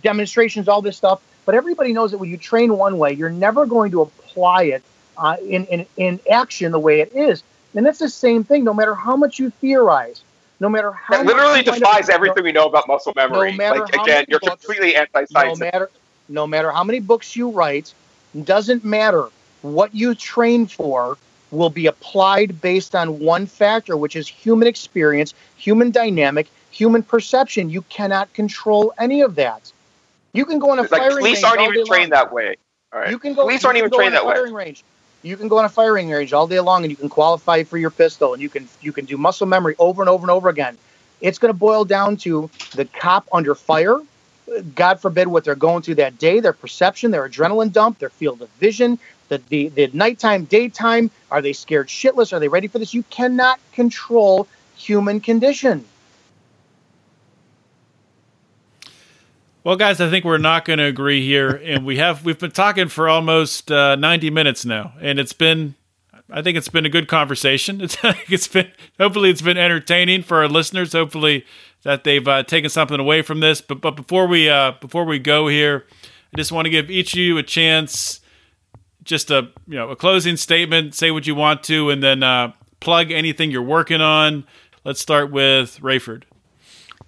demonstrations, 0.00 0.68
all 0.68 0.80
this 0.80 0.96
stuff. 0.96 1.20
But 1.44 1.54
everybody 1.54 1.92
knows 1.92 2.12
that 2.12 2.18
when 2.18 2.30
you 2.30 2.38
train 2.38 2.76
one 2.76 2.96
way, 2.96 3.12
you're 3.12 3.30
never 3.30 3.66
going 3.66 3.90
to 3.92 4.02
apply 4.02 4.64
it 4.64 4.82
uh, 5.18 5.36
in, 5.42 5.66
in, 5.66 5.86
in 5.98 6.20
action 6.30 6.72
the 6.72 6.78
way 6.78 7.00
it 7.00 7.12
is. 7.14 7.42
And 7.74 7.84
that's 7.84 7.98
the 7.98 8.08
same 8.08 8.42
thing, 8.42 8.64
no 8.64 8.72
matter 8.72 8.94
how 8.94 9.16
much 9.16 9.38
you 9.38 9.50
theorize, 9.50 10.22
no 10.60 10.70
matter 10.70 10.92
how 10.92 11.16
That 11.16 11.26
much 11.26 11.34
literally 11.34 11.62
defies 11.62 12.08
everything 12.08 12.42
we 12.44 12.52
know 12.52 12.66
about 12.66 12.88
muscle 12.88 13.12
memory. 13.14 13.52
matter 13.52 13.80
like 13.80 13.94
how 13.94 14.02
again, 14.02 14.24
you're 14.28 14.40
books- 14.40 14.64
completely 14.64 14.96
anti-science. 14.96 15.58
No 15.58 15.64
matter 15.66 15.90
no 16.28 16.46
matter 16.46 16.70
how 16.70 16.84
many 16.84 17.00
books 17.00 17.34
you 17.34 17.50
write, 17.50 17.92
doesn't 18.44 18.84
matter 18.84 19.28
what 19.62 19.94
you 19.94 20.14
train 20.14 20.66
for 20.66 21.18
will 21.50 21.70
be 21.70 21.86
applied 21.86 22.60
based 22.60 22.94
on 22.94 23.18
one 23.18 23.46
factor, 23.46 23.96
which 23.96 24.16
is 24.16 24.28
human 24.28 24.68
experience, 24.68 25.34
human 25.56 25.90
dynamic, 25.90 26.48
human 26.70 27.02
perception. 27.02 27.70
You 27.70 27.82
cannot 27.82 28.32
control 28.32 28.92
any 28.98 29.22
of 29.22 29.34
that. 29.34 29.72
You 30.32 30.44
can 30.44 30.58
go 30.58 30.70
on 30.70 30.78
a 30.78 30.82
like 30.82 30.90
firing 30.90 31.18
police 31.18 31.42
range 31.42 31.44
aren't 31.44 31.74
even 31.74 31.86
trained 31.86 32.10
long. 32.12 32.24
that 32.24 32.32
way. 32.32 32.56
All 32.92 33.00
right. 33.00 33.10
You 33.10 33.18
can 33.18 33.34
go. 33.34 33.42
police 33.42 33.64
aren't 33.64 33.78
even 33.78 33.90
trained 33.90 34.14
on 34.14 34.22
a 34.22 34.24
that 34.24 34.26
way. 34.26 34.34
firing 34.34 34.54
range. 34.54 34.84
You 35.22 35.36
can 35.36 35.48
go 35.48 35.58
on 35.58 35.64
a 35.64 35.68
firing 35.68 36.08
range 36.08 36.32
all 36.32 36.46
day 36.46 36.60
long, 36.60 36.82
and 36.84 36.90
you 36.90 36.96
can 36.96 37.08
qualify 37.08 37.64
for 37.64 37.76
your 37.76 37.90
pistol, 37.90 38.32
and 38.32 38.42
you 38.42 38.48
can 38.48 38.68
you 38.80 38.92
can 38.92 39.04
do 39.04 39.16
muscle 39.18 39.46
memory 39.46 39.74
over 39.78 40.02
and 40.02 40.08
over 40.08 40.22
and 40.22 40.30
over 40.30 40.48
again. 40.48 40.78
It's 41.20 41.38
going 41.38 41.52
to 41.52 41.58
boil 41.58 41.84
down 41.84 42.16
to 42.18 42.48
the 42.74 42.86
cop 42.86 43.28
under 43.32 43.54
fire. 43.54 43.98
God 44.74 45.00
forbid 45.00 45.28
what 45.28 45.44
they're 45.44 45.54
going 45.54 45.82
through 45.82 45.96
that 45.96 46.18
day, 46.18 46.40
their 46.40 46.52
perception, 46.52 47.10
their 47.10 47.28
adrenaline 47.28 47.72
dump, 47.72 47.98
their 47.98 48.10
field 48.10 48.42
of 48.42 48.48
vision, 48.50 48.98
the, 49.28 49.40
the, 49.48 49.68
the 49.68 49.90
nighttime, 49.92 50.44
daytime. 50.44 51.10
Are 51.30 51.40
they 51.40 51.52
scared 51.52 51.88
shitless? 51.88 52.32
Are 52.32 52.40
they 52.40 52.48
ready 52.48 52.66
for 52.66 52.78
this? 52.78 52.92
You 52.92 53.04
cannot 53.04 53.60
control 53.72 54.46
human 54.76 55.20
condition. 55.20 55.84
Well, 59.62 59.76
guys, 59.76 60.00
I 60.00 60.08
think 60.08 60.24
we're 60.24 60.38
not 60.38 60.64
going 60.64 60.78
to 60.78 60.86
agree 60.86 61.24
here, 61.24 61.50
and 61.50 61.84
we 61.84 61.98
have 61.98 62.24
we've 62.24 62.38
been 62.38 62.50
talking 62.50 62.88
for 62.88 63.10
almost 63.10 63.70
uh, 63.70 63.94
ninety 63.94 64.30
minutes 64.30 64.64
now, 64.64 64.94
and 65.02 65.18
it's 65.18 65.34
been, 65.34 65.74
I 66.30 66.40
think 66.40 66.56
it's 66.56 66.70
been 66.70 66.86
a 66.86 66.90
good 66.90 67.08
conversation. 67.08 67.80
It's 67.82 67.98
it's 68.02 68.48
been 68.48 68.72
hopefully 68.98 69.28
it's 69.28 69.42
been 69.42 69.58
entertaining 69.58 70.22
for 70.22 70.38
our 70.38 70.48
listeners. 70.48 70.94
Hopefully 70.94 71.44
that 71.82 72.04
they've 72.04 72.26
uh, 72.26 72.42
taken 72.42 72.70
something 72.70 73.00
away 73.00 73.22
from 73.22 73.40
this. 73.40 73.60
But 73.60 73.80
but 73.80 73.92
before 73.92 74.26
we 74.26 74.48
uh, 74.48 74.72
before 74.80 75.04
we 75.04 75.18
go 75.18 75.48
here, 75.48 75.86
I 76.32 76.36
just 76.36 76.52
want 76.52 76.66
to 76.66 76.70
give 76.70 76.90
each 76.90 77.14
of 77.14 77.18
you 77.18 77.38
a 77.38 77.42
chance, 77.42 78.20
just 79.04 79.30
a 79.30 79.48
you 79.66 79.76
know 79.76 79.90
a 79.90 79.96
closing 79.96 80.36
statement, 80.36 80.94
say 80.94 81.10
what 81.10 81.26
you 81.26 81.34
want 81.34 81.62
to, 81.64 81.90
and 81.90 82.02
then 82.02 82.22
uh, 82.22 82.52
plug 82.80 83.10
anything 83.10 83.50
you're 83.50 83.62
working 83.62 84.00
on. 84.00 84.44
Let's 84.84 85.00
start 85.00 85.30
with 85.30 85.78
Rayford. 85.80 86.24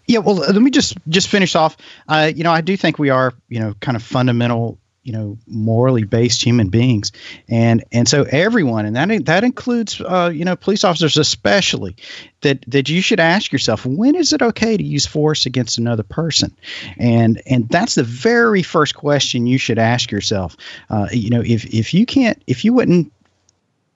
Yeah, 0.06 0.18
well, 0.18 0.36
let 0.36 0.54
me 0.54 0.70
just 0.70 0.96
just 1.08 1.28
finish 1.28 1.54
off. 1.54 1.76
Uh, 2.08 2.30
you 2.34 2.44
know, 2.44 2.50
I 2.50 2.60
do 2.60 2.76
think 2.76 2.98
we 2.98 3.10
are, 3.10 3.32
you 3.48 3.60
know, 3.60 3.74
kind 3.80 3.96
of 3.96 4.02
fundamental, 4.02 4.78
you 5.02 5.12
know, 5.12 5.38
morally 5.46 6.04
based 6.04 6.42
human 6.42 6.68
beings, 6.68 7.12
and 7.48 7.84
and 7.92 8.08
so 8.08 8.22
everyone, 8.22 8.86
and 8.86 8.96
that 8.96 9.24
that 9.26 9.44
includes, 9.44 10.00
uh, 10.00 10.30
you 10.32 10.44
know, 10.44 10.56
police 10.56 10.84
officers 10.84 11.16
especially, 11.16 11.96
that 12.42 12.64
that 12.68 12.88
you 12.88 13.00
should 13.00 13.20
ask 13.20 13.52
yourself, 13.52 13.84
when 13.84 14.14
is 14.14 14.32
it 14.32 14.42
okay 14.42 14.76
to 14.76 14.84
use 14.84 15.06
force 15.06 15.46
against 15.46 15.78
another 15.78 16.04
person, 16.04 16.56
and 16.98 17.42
and 17.46 17.68
that's 17.68 17.96
the 17.96 18.04
very 18.04 18.62
first 18.62 18.94
question 18.94 19.46
you 19.46 19.58
should 19.58 19.78
ask 19.78 20.10
yourself. 20.10 20.56
Uh, 20.88 21.08
you 21.10 21.30
know, 21.30 21.42
if 21.44 21.64
if 21.74 21.94
you 21.94 22.06
can't, 22.06 22.40
if 22.46 22.64
you 22.64 22.72
wouldn't 22.72 23.12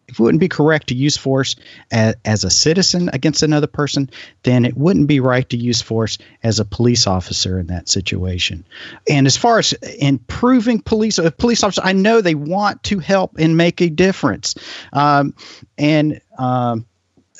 it 0.08 0.18
wouldn't 0.18 0.40
be 0.40 0.48
correct 0.48 0.88
to 0.88 0.94
use 0.94 1.16
force 1.16 1.56
as, 1.90 2.14
as 2.24 2.44
a 2.44 2.50
citizen 2.50 3.10
against 3.12 3.42
another 3.42 3.66
person, 3.66 4.10
then 4.42 4.64
it 4.64 4.76
wouldn't 4.76 5.08
be 5.08 5.20
right 5.20 5.48
to 5.50 5.56
use 5.56 5.82
force 5.82 6.18
as 6.42 6.60
a 6.60 6.64
police 6.64 7.06
officer 7.06 7.58
in 7.58 7.66
that 7.68 7.88
situation. 7.88 8.64
And 9.08 9.26
as 9.26 9.36
far 9.36 9.58
as 9.58 9.72
improving 9.72 10.80
police, 10.80 11.18
uh, 11.18 11.30
police 11.30 11.62
officers, 11.62 11.84
I 11.84 11.92
know 11.92 12.20
they 12.20 12.34
want 12.34 12.84
to 12.84 12.98
help 12.98 13.36
and 13.38 13.56
make 13.56 13.80
a 13.80 13.88
difference. 13.88 14.54
Um, 14.92 15.34
and 15.76 16.20
um, 16.38 16.86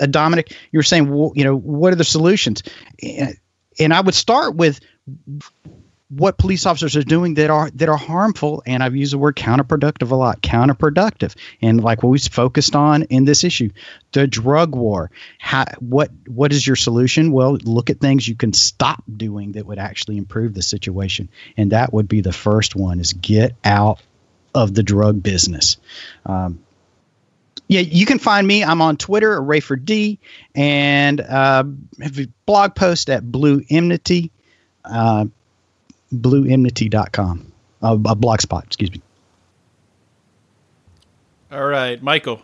uh, 0.01 0.07
Dominic, 0.07 0.53
you 0.73 0.79
were 0.79 0.83
saying, 0.83 1.09
well, 1.09 1.33
you 1.35 1.45
know, 1.45 1.57
what 1.57 1.93
are 1.93 1.97
the 1.97 2.05
solutions? 2.05 2.63
And, 3.03 3.37
and 3.79 3.95
I 3.95 4.01
would 4.01 4.15
start 4.15 4.57
with 4.57 4.81
what 6.09 6.39
police 6.39 6.67
officers 6.67 6.97
are 6.97 7.03
doing 7.03 7.35
that 7.35 7.51
are 7.51 7.69
that 7.71 7.89
are 7.89 7.97
harmful 7.97 8.63
and 8.65 8.81
i've 8.81 8.95
used 8.95 9.13
the 9.13 9.19
word 9.19 9.35
counterproductive 9.35 10.13
a 10.13 10.15
lot 10.15 10.41
counterproductive. 10.41 11.35
And 11.61 11.83
like 11.83 12.03
what 12.03 12.11
we 12.11 12.19
focused 12.19 12.75
on 12.75 13.05
in 13.05 13.25
this 13.25 13.45
issue 13.45 13.71
the 14.13 14.27
drug 14.27 14.75
war. 14.75 15.11
How, 15.39 15.65
what 15.81 16.11
what 16.27 16.53
is 16.53 16.67
your 16.67 16.77
solution? 16.77 17.33
Well 17.33 17.59
look 17.65 17.91
at 17.91 18.01
things 18.01 18.27
you 18.27 18.37
can 18.37 18.53
stop 18.53 19.03
doing 19.15 19.53
that 19.53 19.67
would 19.67 19.79
actually 19.79 20.17
improve 20.17 20.55
the 20.55 20.63
situation. 20.63 21.29
And 21.57 21.73
that 21.73 21.93
would 21.93 22.09
be 22.09 22.21
the 22.21 22.33
first 22.33 22.77
one 22.77 23.01
is 23.01 23.13
get 23.13 23.55
out 23.65 24.01
of 24.55 24.75
the 24.75 24.83
drug 24.83 25.23
business. 25.23 25.77
Um, 26.25 26.61
yeah, 27.69 27.81
you 27.81 28.07
can 28.07 28.21
find 28.21 28.47
me. 28.47 28.63
I'm 28.63 28.81
on 28.81 28.97
Twitter, 28.97 29.41
Rayford 29.41 29.85
D, 29.85 30.21
and 30.55 31.21
uh, 31.21 31.65
have 32.01 32.19
a 32.19 32.29
blog 32.47 32.77
post 32.77 33.11
at 33.11 33.31
Blue 33.31 33.61
Enmity. 33.69 34.31
Uh, 34.85 35.27
blueenmity.com. 36.15 37.53
Uh, 37.83 37.93
a 37.93 38.17
blogspot, 38.17 38.65
excuse 38.65 38.91
me. 38.91 39.01
All 41.53 41.67
right, 41.67 42.03
Michael. 42.03 42.41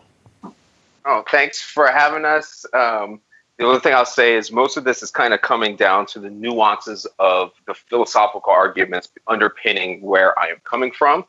Oh, 1.05 1.23
thanks 1.29 1.61
for 1.61 1.87
having 1.87 2.23
us. 2.23 2.65
Um, 2.73 3.19
the 3.57 3.65
only 3.65 3.79
thing 3.79 3.93
I'll 3.93 4.05
say 4.05 4.35
is 4.35 4.51
most 4.51 4.77
of 4.77 4.83
this 4.83 5.03
is 5.03 5.11
kind 5.11 5.33
of 5.33 5.41
coming 5.41 5.75
down 5.75 6.05
to 6.07 6.19
the 6.19 6.29
nuances 6.29 7.05
of 7.19 7.51
the 7.67 7.73
philosophical 7.73 8.51
arguments 8.51 9.09
underpinning 9.27 10.01
where 10.01 10.37
I 10.39 10.47
am 10.47 10.57
coming 10.63 10.91
from. 10.91 11.25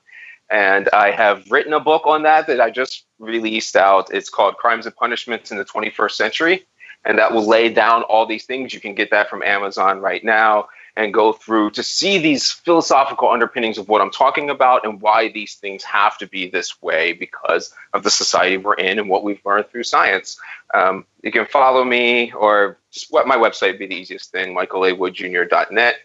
And 0.51 0.89
I 0.93 1.11
have 1.11 1.51
written 1.51 1.73
a 1.73 1.81
book 1.81 2.06
on 2.06 2.23
that 2.23 2.47
that 2.47 2.61
I 2.61 2.70
just 2.70 3.05
released 3.19 3.77
out. 3.77 4.12
It's 4.12 4.31
called 4.31 4.56
Crimes 4.56 4.86
and 4.86 4.94
Punishments 4.94 5.51
in 5.51 5.59
the 5.59 5.65
21st 5.65 6.12
Century. 6.12 6.66
And 7.05 7.19
that 7.19 7.32
will 7.32 7.47
lay 7.47 7.69
down 7.69 8.02
all 8.05 8.24
these 8.24 8.47
things. 8.47 8.73
You 8.73 8.81
can 8.81 8.94
get 8.94 9.11
that 9.11 9.28
from 9.28 9.43
Amazon 9.43 10.01
right 10.01 10.24
now 10.24 10.69
and 10.97 11.12
go 11.12 11.33
through 11.33 11.71
to 11.71 11.83
see 11.83 12.19
these 12.19 12.51
philosophical 12.51 13.29
underpinnings 13.29 13.79
of 13.79 13.89
what 13.89 14.01
I'm 14.01 14.11
talking 14.11 14.49
about 14.51 14.87
and 14.87 15.01
why 15.01 15.29
these 15.29 15.55
things 15.55 15.83
have 15.85 16.16
to 16.19 16.27
be 16.27 16.49
this 16.49 16.81
way 16.81 17.12
because 17.12 17.75
of 17.93 18.05
the 18.05 18.11
society 18.11 18.57
we're 18.59 18.75
in 18.75 18.99
and 18.99 19.09
what 19.09 19.25
we've 19.25 19.45
learned 19.45 19.69
through 19.71 19.85
science. 19.85 20.39
Um, 20.73 21.05
you 21.23 21.33
can 21.33 21.47
follow 21.47 21.85
me 21.85 22.33
or 22.33 22.79
just 22.93 23.11
what 23.11 23.27
my 23.27 23.37
website 23.37 23.73
would 23.73 23.79
be 23.81 23.87
the 23.87 23.97
easiest 23.97 24.31
thing, 24.31 24.55
michaelawoodjr.net. 24.55 25.97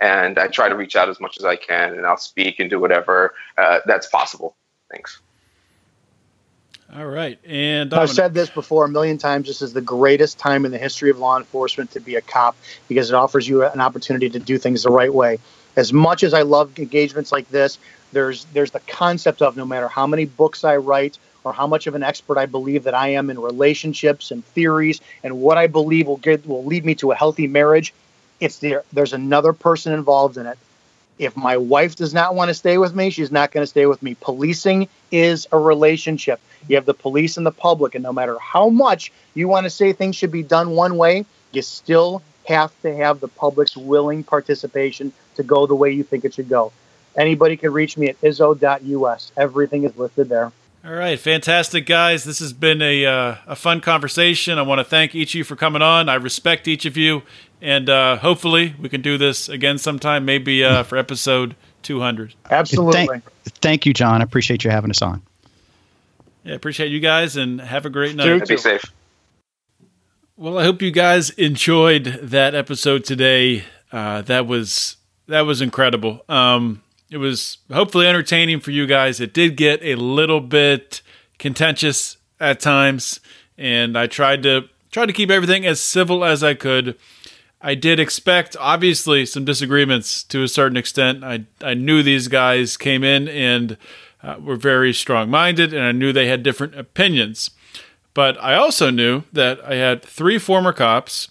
And 0.00 0.38
I 0.38 0.48
try 0.48 0.68
to 0.68 0.76
reach 0.76 0.96
out 0.96 1.08
as 1.08 1.20
much 1.20 1.38
as 1.38 1.44
I 1.44 1.56
can 1.56 1.94
and 1.94 2.04
I'll 2.04 2.18
speak 2.18 2.60
and 2.60 2.68
do 2.68 2.78
whatever 2.78 3.34
uh, 3.56 3.80
that's 3.86 4.08
possible. 4.08 4.56
Thanks. 4.90 5.20
All 6.92 7.06
right. 7.06 7.38
And 7.44 7.92
I've 7.94 8.10
said 8.10 8.34
this 8.34 8.50
before 8.50 8.84
a 8.84 8.88
million 8.88 9.18
times. 9.18 9.48
This 9.48 9.62
is 9.62 9.72
the 9.72 9.80
greatest 9.80 10.38
time 10.38 10.64
in 10.64 10.70
the 10.70 10.78
history 10.78 11.10
of 11.10 11.18
law 11.18 11.38
enforcement 11.38 11.92
to 11.92 12.00
be 12.00 12.16
a 12.16 12.20
cop 12.20 12.56
because 12.88 13.10
it 13.10 13.14
offers 13.14 13.48
you 13.48 13.64
an 13.64 13.80
opportunity 13.80 14.28
to 14.30 14.38
do 14.38 14.58
things 14.58 14.82
the 14.82 14.90
right 14.90 15.12
way. 15.12 15.38
As 15.76 15.92
much 15.92 16.22
as 16.22 16.34
I 16.34 16.42
love 16.42 16.78
engagements 16.78 17.32
like 17.32 17.48
this, 17.48 17.78
there's 18.12 18.44
there's 18.52 18.70
the 18.70 18.80
concept 18.80 19.42
of 19.42 19.56
no 19.56 19.64
matter 19.64 19.88
how 19.88 20.06
many 20.06 20.24
books 20.24 20.62
I 20.62 20.76
write 20.76 21.18
or 21.42 21.52
how 21.52 21.66
much 21.66 21.86
of 21.86 21.94
an 21.94 22.02
expert 22.02 22.38
I 22.38 22.46
believe 22.46 22.84
that 22.84 22.94
I 22.94 23.08
am 23.08 23.28
in 23.28 23.38
relationships 23.38 24.30
and 24.30 24.44
theories 24.44 25.00
and 25.22 25.40
what 25.40 25.58
I 25.58 25.66
believe 25.66 26.06
will 26.06 26.18
get 26.18 26.46
will 26.46 26.64
lead 26.64 26.84
me 26.84 26.94
to 26.96 27.12
a 27.12 27.14
healthy 27.14 27.46
marriage, 27.46 27.92
it's 28.40 28.58
there. 28.58 28.84
There's 28.92 29.12
another 29.12 29.52
person 29.52 29.92
involved 29.92 30.36
in 30.36 30.46
it. 30.46 30.58
If 31.18 31.36
my 31.36 31.56
wife 31.56 31.94
does 31.96 32.12
not 32.12 32.34
want 32.34 32.48
to 32.48 32.54
stay 32.54 32.78
with 32.78 32.94
me, 32.94 33.10
she's 33.10 33.30
not 33.30 33.52
going 33.52 33.62
to 33.62 33.68
stay 33.68 33.86
with 33.86 34.02
me. 34.02 34.16
Policing 34.20 34.88
is 35.12 35.46
a 35.52 35.58
relationship. 35.58 36.40
You 36.68 36.76
have 36.76 36.86
the 36.86 36.94
police 36.94 37.36
and 37.36 37.46
the 37.46 37.52
public, 37.52 37.94
and 37.94 38.02
no 38.02 38.12
matter 38.12 38.38
how 38.38 38.68
much 38.68 39.12
you 39.34 39.46
want 39.46 39.64
to 39.64 39.70
say 39.70 39.92
things 39.92 40.16
should 40.16 40.32
be 40.32 40.42
done 40.42 40.70
one 40.70 40.96
way, 40.96 41.24
you 41.52 41.62
still 41.62 42.22
have 42.46 42.72
to 42.82 42.94
have 42.94 43.20
the 43.20 43.28
public's 43.28 43.76
willing 43.76 44.24
participation 44.24 45.12
to 45.36 45.42
go 45.42 45.66
the 45.66 45.74
way 45.74 45.90
you 45.90 46.02
think 46.02 46.24
it 46.24 46.34
should 46.34 46.48
go. 46.48 46.72
Anybody 47.16 47.56
can 47.56 47.72
reach 47.72 47.96
me 47.96 48.08
at 48.08 48.20
izzo.us. 48.20 49.32
Everything 49.36 49.84
is 49.84 49.96
listed 49.96 50.28
there. 50.28 50.52
All 50.84 50.92
right, 50.92 51.18
fantastic, 51.18 51.86
guys. 51.86 52.24
This 52.24 52.40
has 52.40 52.52
been 52.52 52.82
a, 52.82 53.06
uh, 53.06 53.36
a 53.46 53.56
fun 53.56 53.80
conversation. 53.80 54.58
I 54.58 54.62
want 54.62 54.80
to 54.80 54.84
thank 54.84 55.14
each 55.14 55.34
of 55.34 55.38
you 55.38 55.44
for 55.44 55.56
coming 55.56 55.80
on. 55.80 56.10
I 56.10 56.16
respect 56.16 56.68
each 56.68 56.84
of 56.84 56.98
you, 56.98 57.22
and 57.62 57.88
uh, 57.88 58.16
hopefully 58.16 58.74
we 58.78 58.90
can 58.90 59.00
do 59.00 59.16
this 59.16 59.48
again 59.48 59.78
sometime, 59.78 60.26
maybe 60.26 60.62
uh, 60.62 60.82
for 60.82 60.98
episode 60.98 61.56
200. 61.84 62.34
Absolutely. 62.50 63.06
Thank, 63.06 63.24
thank 63.62 63.86
you, 63.86 63.94
John. 63.94 64.20
I 64.20 64.24
appreciate 64.24 64.62
you 64.62 64.70
having 64.70 64.90
us 64.90 65.00
on. 65.00 65.22
Yeah, 66.42 66.54
appreciate 66.54 66.90
you 66.90 67.00
guys, 67.00 67.38
and 67.38 67.62
have 67.62 67.86
a 67.86 67.90
great 67.90 68.14
night. 68.14 68.46
Be 68.46 68.58
safe. 68.58 68.84
Well, 70.36 70.58
I 70.58 70.64
hope 70.64 70.82
you 70.82 70.90
guys 70.90 71.30
enjoyed 71.30 72.04
that 72.04 72.54
episode 72.54 73.06
today. 73.06 73.64
Uh, 73.90 74.20
that 74.20 74.46
was 74.46 74.98
that 75.28 75.42
was 75.42 75.62
incredible. 75.62 76.22
Um, 76.28 76.82
it 77.14 77.18
was 77.18 77.58
hopefully 77.72 78.08
entertaining 78.08 78.58
for 78.58 78.72
you 78.72 78.88
guys. 78.88 79.20
It 79.20 79.32
did 79.32 79.56
get 79.56 79.80
a 79.84 79.94
little 79.94 80.40
bit 80.40 81.00
contentious 81.38 82.16
at 82.40 82.58
times, 82.58 83.20
and 83.56 83.96
I 83.96 84.08
tried 84.08 84.42
to 84.42 84.68
try 84.90 85.06
to 85.06 85.12
keep 85.12 85.30
everything 85.30 85.64
as 85.64 85.80
civil 85.80 86.24
as 86.24 86.42
I 86.42 86.54
could. 86.54 86.98
I 87.60 87.76
did 87.76 88.00
expect, 88.00 88.56
obviously, 88.58 89.24
some 89.26 89.44
disagreements 89.44 90.24
to 90.24 90.42
a 90.42 90.48
certain 90.48 90.76
extent. 90.76 91.22
I 91.22 91.44
I 91.62 91.74
knew 91.74 92.02
these 92.02 92.26
guys 92.26 92.76
came 92.76 93.04
in 93.04 93.28
and 93.28 93.76
uh, 94.20 94.38
were 94.40 94.56
very 94.56 94.92
strong 94.92 95.30
minded, 95.30 95.72
and 95.72 95.84
I 95.84 95.92
knew 95.92 96.12
they 96.12 96.26
had 96.26 96.42
different 96.42 96.76
opinions. 96.76 97.50
But 98.12 98.42
I 98.42 98.56
also 98.56 98.90
knew 98.90 99.22
that 99.32 99.60
I 99.64 99.76
had 99.76 100.02
three 100.02 100.38
former 100.38 100.72
cops 100.72 101.30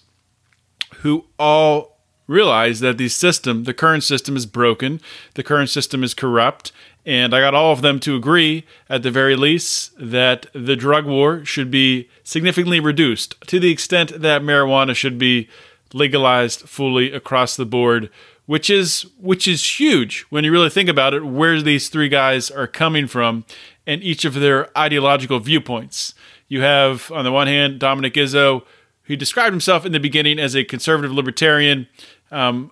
who 1.00 1.26
all 1.38 1.93
realize 2.26 2.80
that 2.80 2.98
the 2.98 3.08
system, 3.08 3.64
the 3.64 3.74
current 3.74 4.02
system, 4.02 4.36
is 4.36 4.46
broken, 4.46 5.00
the 5.34 5.42
current 5.42 5.70
system 5.70 6.02
is 6.02 6.14
corrupt, 6.14 6.72
and 7.06 7.34
I 7.34 7.40
got 7.40 7.54
all 7.54 7.72
of 7.72 7.82
them 7.82 8.00
to 8.00 8.16
agree, 8.16 8.64
at 8.88 9.02
the 9.02 9.10
very 9.10 9.36
least, 9.36 9.92
that 9.98 10.46
the 10.54 10.76
drug 10.76 11.04
war 11.04 11.44
should 11.44 11.70
be 11.70 12.08
significantly 12.22 12.80
reduced 12.80 13.40
to 13.48 13.60
the 13.60 13.70
extent 13.70 14.20
that 14.20 14.42
marijuana 14.42 14.94
should 14.94 15.18
be 15.18 15.48
legalized 15.92 16.60
fully 16.60 17.12
across 17.12 17.56
the 17.56 17.66
board, 17.66 18.10
which 18.46 18.68
is 18.68 19.06
which 19.18 19.46
is 19.46 19.80
huge 19.80 20.26
when 20.30 20.44
you 20.44 20.52
really 20.52 20.70
think 20.70 20.88
about 20.88 21.14
it. 21.14 21.24
Where 21.24 21.60
these 21.60 21.88
three 21.88 22.08
guys 22.08 22.50
are 22.50 22.66
coming 22.66 23.06
from, 23.06 23.44
and 23.86 24.02
each 24.02 24.24
of 24.24 24.34
their 24.34 24.76
ideological 24.76 25.40
viewpoints. 25.40 26.14
You 26.48 26.62
have 26.62 27.10
on 27.12 27.24
the 27.24 27.32
one 27.32 27.46
hand 27.46 27.78
Dominic 27.78 28.14
Izzo, 28.14 28.64
who 29.04 29.16
described 29.16 29.52
himself 29.52 29.84
in 29.84 29.92
the 29.92 30.00
beginning 30.00 30.38
as 30.38 30.54
a 30.54 30.64
conservative 30.64 31.12
libertarian 31.12 31.86
um, 32.34 32.70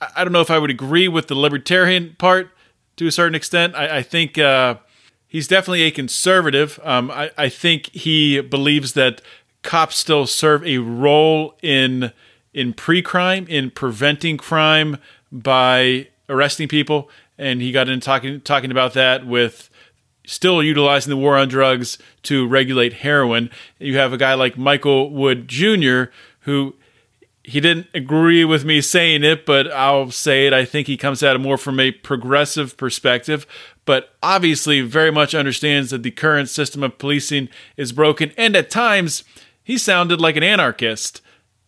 I 0.00 0.24
don't 0.24 0.32
know 0.32 0.40
if 0.40 0.50
I 0.50 0.58
would 0.58 0.70
agree 0.70 1.08
with 1.08 1.28
the 1.28 1.34
libertarian 1.34 2.16
part 2.18 2.50
to 2.96 3.06
a 3.06 3.12
certain 3.12 3.34
extent. 3.34 3.74
I, 3.74 3.98
I 3.98 4.02
think 4.02 4.38
uh, 4.38 4.76
he's 5.26 5.48
definitely 5.48 5.82
a 5.82 5.90
conservative. 5.90 6.78
Um, 6.82 7.10
I, 7.10 7.30
I, 7.38 7.48
think 7.48 7.86
he 7.92 8.40
believes 8.40 8.92
that 8.94 9.22
cops 9.62 9.96
still 9.96 10.26
serve 10.26 10.64
a 10.66 10.78
role 10.78 11.56
in 11.62 12.12
in 12.52 12.72
pre-crime, 12.72 13.46
in 13.48 13.70
preventing 13.70 14.36
crime 14.36 14.96
by 15.30 16.08
arresting 16.28 16.66
people, 16.66 17.10
and 17.36 17.60
he 17.60 17.70
got 17.72 17.88
into 17.88 18.04
talking 18.04 18.40
talking 18.40 18.70
about 18.70 18.94
that 18.94 19.26
with 19.26 19.70
still 20.26 20.62
utilizing 20.62 21.10
the 21.10 21.16
war 21.16 21.36
on 21.36 21.48
drugs 21.48 21.98
to 22.22 22.46
regulate 22.46 22.94
heroin. 22.94 23.50
You 23.78 23.96
have 23.96 24.12
a 24.12 24.18
guy 24.18 24.34
like 24.34 24.58
Michael 24.58 25.10
Wood 25.10 25.48
Jr. 25.48 26.04
who 26.40 26.74
he 27.48 27.60
didn't 27.60 27.86
agree 27.94 28.44
with 28.44 28.64
me 28.64 28.82
saying 28.82 29.24
it, 29.24 29.46
but 29.46 29.72
I'll 29.72 30.10
say 30.10 30.46
it. 30.46 30.52
I 30.52 30.66
think 30.66 30.86
he 30.86 30.98
comes 30.98 31.22
at 31.22 31.34
it 31.34 31.38
more 31.38 31.56
from 31.56 31.80
a 31.80 31.90
progressive 31.90 32.76
perspective, 32.76 33.46
but 33.86 34.14
obviously 34.22 34.82
very 34.82 35.10
much 35.10 35.34
understands 35.34 35.90
that 35.90 36.02
the 36.02 36.10
current 36.10 36.50
system 36.50 36.82
of 36.82 36.98
policing 36.98 37.48
is 37.78 37.92
broken. 37.92 38.32
And 38.36 38.54
at 38.54 38.70
times, 38.70 39.24
he 39.64 39.78
sounded 39.78 40.20
like 40.20 40.36
an 40.36 40.42
anarchist. 40.42 41.22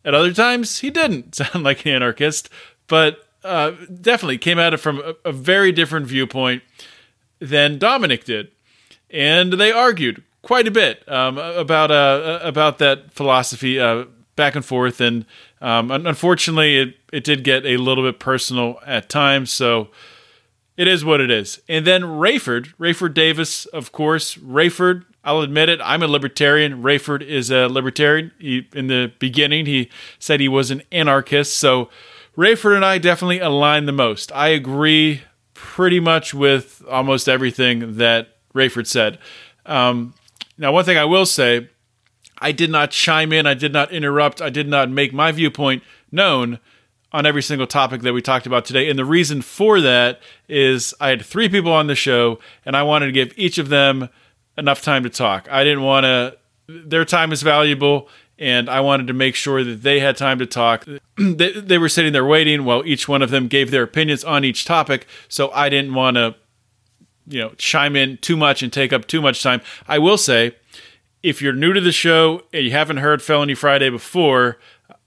At 0.05 0.15
other 0.15 0.35
times, 0.35 0.81
he 0.81 0.91
didn't 0.91 1.35
sound 1.37 1.65
like 1.65 1.87
an 1.87 1.93
anarchist, 1.93 2.51
but 2.87 3.27
uh, 3.43 3.71
definitely 4.03 4.37
came 4.37 4.59
at 4.59 4.75
it 4.75 4.79
from 4.79 4.99
a, 4.99 5.15
a 5.25 5.33
very 5.33 5.73
different 5.73 6.07
viewpoint 6.07 6.63
than 7.39 7.79
Dominic 7.79 8.25
did. 8.25 8.51
And 9.09 9.55
they 9.55 9.73
argued 9.73 10.23
quite 10.43 10.69
a 10.69 10.71
bit 10.71 11.09
um, 11.09 11.39
about 11.39 11.91
uh, 11.91 12.39
about 12.43 12.79
that 12.79 13.13
philosophy 13.13 13.81
uh, 13.81 14.05
back 14.37 14.55
and 14.55 14.65
forth. 14.65 15.01
And 15.01 15.25
um, 15.61 15.91
unfortunately, 15.91 16.79
it, 16.79 16.95
it 17.13 17.25
did 17.25 17.45
get 17.45 17.67
a 17.67 17.77
little 17.77 18.05
bit 18.05 18.19
personal 18.19 18.79
at 18.87 19.09
times. 19.09 19.53
So 19.53 19.89
it 20.77 20.89
is 20.89 21.05
what 21.05 21.21
it 21.21 21.31
is. 21.31 21.61
And 21.69 21.87
then 21.87 22.03
Rayford, 22.03 22.75
Rayford 22.77 23.13
Davis, 23.13 23.67
of 23.67 23.93
course. 23.93 24.37
Rayford, 24.37 25.05
I'll 25.23 25.43
admit 25.43 25.69
it, 25.69 25.81
I'm 25.83 26.03
a 26.03 26.09
libertarian. 26.09 26.83
Rayford 26.83 27.23
is 27.23 27.51
a 27.51 27.67
libertarian. 27.67 28.33
He, 28.39 28.67
in 28.75 28.87
the 28.87 29.13
beginning, 29.19 29.67
he 29.67 29.91
said 30.19 30.41
he 30.41 30.49
was 30.49 30.71
an 30.71 30.83
anarchist. 30.91 31.57
So 31.57 31.91
Rayford 32.37 32.77
and 32.77 32.85
I 32.85 32.97
definitely 32.97 33.41
align 33.41 33.85
the 33.85 33.93
most. 33.93 34.33
I 34.33 34.49
agree 34.49 35.23
pretty 35.53 36.01
much 36.01 36.33
with 36.33 36.83
almost 36.89 37.29
everything 37.29 37.99
that 37.99 38.39
Rayford 38.55 38.87
said. 38.87 39.19
Um, 39.67 40.15
now, 40.57 40.73
one 40.73 40.87
thing 40.87 40.97
I 40.97 41.05
will 41.05 41.27
say 41.27 41.69
I 42.41 42.53
did 42.53 42.71
not 42.71 42.91
chime 42.91 43.33
in, 43.33 43.47
I 43.47 43.55
did 43.55 43.73
not 43.73 43.93
interrupt, 43.93 44.41
I 44.41 44.51
did 44.51 44.69
not 44.69 44.91
make 44.91 45.13
my 45.13 45.31
viewpoint 45.31 45.83
known 46.11 46.59
on 47.13 47.27
every 47.27 47.43
single 47.43 47.67
topic 47.67 48.03
that 48.03 48.13
we 48.13 48.23
talked 48.23 48.47
about 48.47 48.65
today. 48.65 48.89
And 48.89 48.99
the 48.99 49.05
reason 49.05 49.43
for 49.43 49.81
that 49.81 50.21
is 50.49 50.95
I 51.01 51.09
had 51.09 51.25
three 51.25 51.49
people 51.49 51.73
on 51.73 51.87
the 51.87 51.95
show, 51.95 52.39
and 52.65 52.77
I 52.77 52.83
wanted 52.83 53.07
to 53.07 53.13
give 53.13 53.33
each 53.37 53.59
of 53.59 53.69
them 53.69 54.09
enough 54.57 54.83
time 54.83 55.03
to 55.03 55.11
talk. 55.11 55.49
I 55.51 55.65
didn't 55.65 55.83
want 55.83 56.05
to, 56.05 56.37
their 56.69 57.05
time 57.05 57.33
is 57.33 57.43
valuable, 57.43 58.09
and 58.39 58.71
I 58.71 58.81
wanted 58.81 59.09
to 59.09 59.13
make 59.13 59.35
sure 59.35 59.65
that 59.65 59.83
they 59.83 60.01
had 60.01 60.17
time 60.17 60.39
to 60.39 60.47
talk. 60.47 60.87
they, 61.17 61.53
they 61.53 61.79
were 61.79 61.89
sitting 61.89 62.13
there 62.13 62.25
waiting 62.25 62.65
while 62.65 62.87
each 62.87 63.09
one 63.09 63.23
of 63.23 63.31
them 63.31 63.49
gave 63.49 63.71
their 63.71 63.83
opinions 63.83 64.25
on 64.25 64.45
each 64.45 64.65
topic, 64.65 65.07
so 65.29 65.51
I 65.51 65.69
didn't 65.69 65.95
want 65.95 66.17
to. 66.17 66.35
You 67.29 67.43
know, 67.43 67.51
chime 67.59 67.95
in 67.95 68.17
too 68.17 68.37
much 68.37 68.61
and 68.61 68.73
take 68.73 68.93
up 68.93 69.07
too 69.07 69.23
much 69.23 69.41
time. 69.41 69.61
I 69.87 70.01
will 70.01 70.19
say, 70.19 70.57
if 71.23 71.43
you're 71.43 71.53
new 71.53 71.73
to 71.73 71.81
the 71.81 71.93
show 71.93 72.43
and 72.53 72.65
you 72.65 72.71
haven't 72.71 72.99
heard 72.99 73.23
Felony 73.23 73.55
Friday 73.55 73.91
before, 73.91 74.59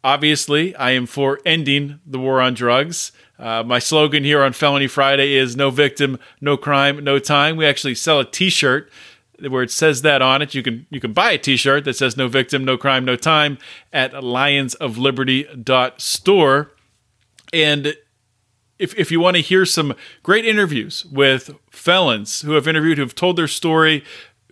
obviously 0.04 0.76
I 0.76 0.92
am 0.92 1.06
for 1.06 1.40
ending 1.46 2.00
the 2.06 2.20
war 2.20 2.42
on 2.42 2.54
drugs. 2.54 3.12
Uh, 3.40 3.64
my 3.64 3.80
slogan 3.80 4.24
here 4.24 4.44
on 4.44 4.54
Felony 4.54 4.88
Friday 4.88 5.34
is 5.34 5.56
no 5.56 5.70
victim, 5.70 6.20
no 6.40 6.56
crime, 6.56 7.04
no 7.04 7.20
time. 7.20 7.58
We 7.58 7.66
actually 7.66 7.96
sell 7.96 8.20
a 8.20 8.26
t 8.26 8.50
shirt 8.50 8.92
where 9.50 9.64
it 9.64 9.72
says 9.72 10.04
that 10.04 10.22
on 10.22 10.42
it. 10.42 10.54
You 10.54 10.64
can 10.64 10.86
you 10.90 11.02
can 11.02 11.12
buy 11.14 11.32
a 11.32 11.38
T-shirt 11.38 11.86
that 11.86 11.96
says 11.96 12.18
"No 12.18 12.28
victim, 12.28 12.66
no 12.66 12.78
crime, 12.78 13.06
no 13.06 13.16
time" 13.16 13.58
at 13.92 14.12
lionsofliberty.store. 14.14 16.72
And 17.52 17.98
if 18.80 18.98
if 18.98 19.12
you 19.12 19.20
want 19.20 19.36
to 19.36 19.42
hear 19.42 19.66
some 19.66 19.94
great 20.22 20.46
interviews 20.46 21.04
with 21.06 21.52
felons 21.70 22.42
who 22.42 22.54
have 22.54 22.68
interviewed, 22.68 22.98
who've 22.98 23.16
told 23.16 23.38
their 23.38 23.48
story, 23.48 24.04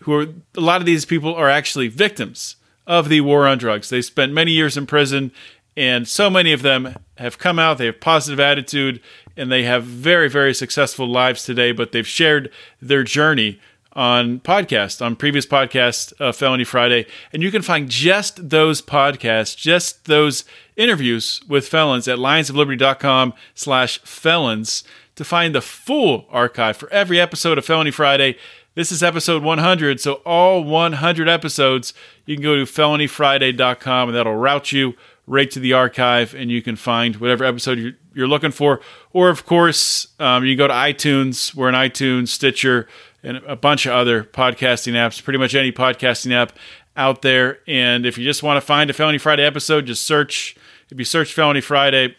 who 0.01 0.13
are 0.13 0.27
a 0.55 0.61
lot 0.61 0.81
of 0.81 0.85
these 0.85 1.05
people 1.05 1.33
are 1.33 1.49
actually 1.49 1.87
victims 1.87 2.55
of 2.87 3.09
the 3.09 3.21
war 3.21 3.47
on 3.47 3.57
drugs. 3.57 3.89
They 3.89 4.01
spent 4.01 4.33
many 4.33 4.51
years 4.51 4.77
in 4.77 4.85
prison, 4.85 5.31
and 5.77 6.07
so 6.07 6.29
many 6.29 6.51
of 6.51 6.61
them 6.61 6.95
have 7.17 7.37
come 7.37 7.59
out. 7.59 7.77
They 7.77 7.85
have 7.85 8.01
positive 8.01 8.39
attitude, 8.39 9.01
and 9.37 9.51
they 9.51 9.63
have 9.63 9.83
very 9.83 10.29
very 10.29 10.53
successful 10.53 11.07
lives 11.07 11.43
today. 11.43 11.71
But 11.71 11.91
they've 11.91 12.07
shared 12.07 12.51
their 12.81 13.03
journey 13.03 13.59
on 13.93 14.39
podcast 14.39 15.05
on 15.05 15.15
previous 15.15 15.45
podcasts 15.45 16.13
uh, 16.21 16.31
felony 16.31 16.63
friday 16.63 17.05
and 17.33 17.43
you 17.43 17.51
can 17.51 17.61
find 17.61 17.89
just 17.89 18.49
those 18.49 18.81
podcasts 18.81 19.55
just 19.55 20.05
those 20.05 20.45
interviews 20.77 21.41
with 21.47 21.67
felons 21.67 22.07
at 22.07 22.17
lionsofliberty.com 22.17 23.33
slash 23.53 23.99
felons 23.99 24.83
to 25.15 25.25
find 25.25 25.53
the 25.53 25.61
full 25.61 26.25
archive 26.29 26.77
for 26.77 26.89
every 26.89 27.19
episode 27.19 27.57
of 27.57 27.65
felony 27.65 27.91
friday 27.91 28.37
this 28.75 28.91
is 28.91 29.03
episode 29.03 29.43
100 29.43 29.99
so 29.99 30.13
all 30.25 30.63
100 30.63 31.27
episodes 31.27 31.93
you 32.25 32.35
can 32.35 32.43
go 32.43 32.55
to 32.55 32.63
felonyfriday.com 32.63 34.09
and 34.09 34.17
that'll 34.17 34.35
route 34.35 34.71
you 34.71 34.93
right 35.27 35.51
to 35.51 35.59
the 35.59 35.73
archive 35.73 36.33
and 36.33 36.49
you 36.49 36.61
can 36.61 36.75
find 36.75 37.17
whatever 37.17 37.43
episode 37.43 37.77
you're, 37.77 37.93
you're 38.13 38.27
looking 38.27 38.51
for 38.51 38.81
or 39.13 39.29
of 39.29 39.45
course 39.45 40.07
um, 40.19 40.43
you 40.43 40.51
can 40.51 40.57
go 40.57 40.67
to 40.67 40.73
itunes 40.73 41.53
we're 41.55 41.69
in 41.69 41.75
itunes 41.75 42.29
stitcher 42.29 42.87
and 43.23 43.37
a 43.47 43.55
bunch 43.55 43.85
of 43.85 43.93
other 43.93 44.23
podcasting 44.23 44.93
apps, 44.93 45.23
pretty 45.23 45.39
much 45.39 45.55
any 45.55 45.71
podcasting 45.71 46.33
app 46.33 46.57
out 46.95 47.21
there. 47.21 47.59
And 47.67 48.05
if 48.05 48.17
you 48.17 48.23
just 48.23 48.43
want 48.43 48.57
to 48.57 48.61
find 48.61 48.89
a 48.89 48.93
Felony 48.93 49.17
Friday 49.17 49.43
episode, 49.43 49.85
just 49.85 50.03
search. 50.03 50.55
If 50.89 50.97
you 50.97 51.05
search 51.05 51.33
Felony 51.33 51.61
Friday, 51.61 52.15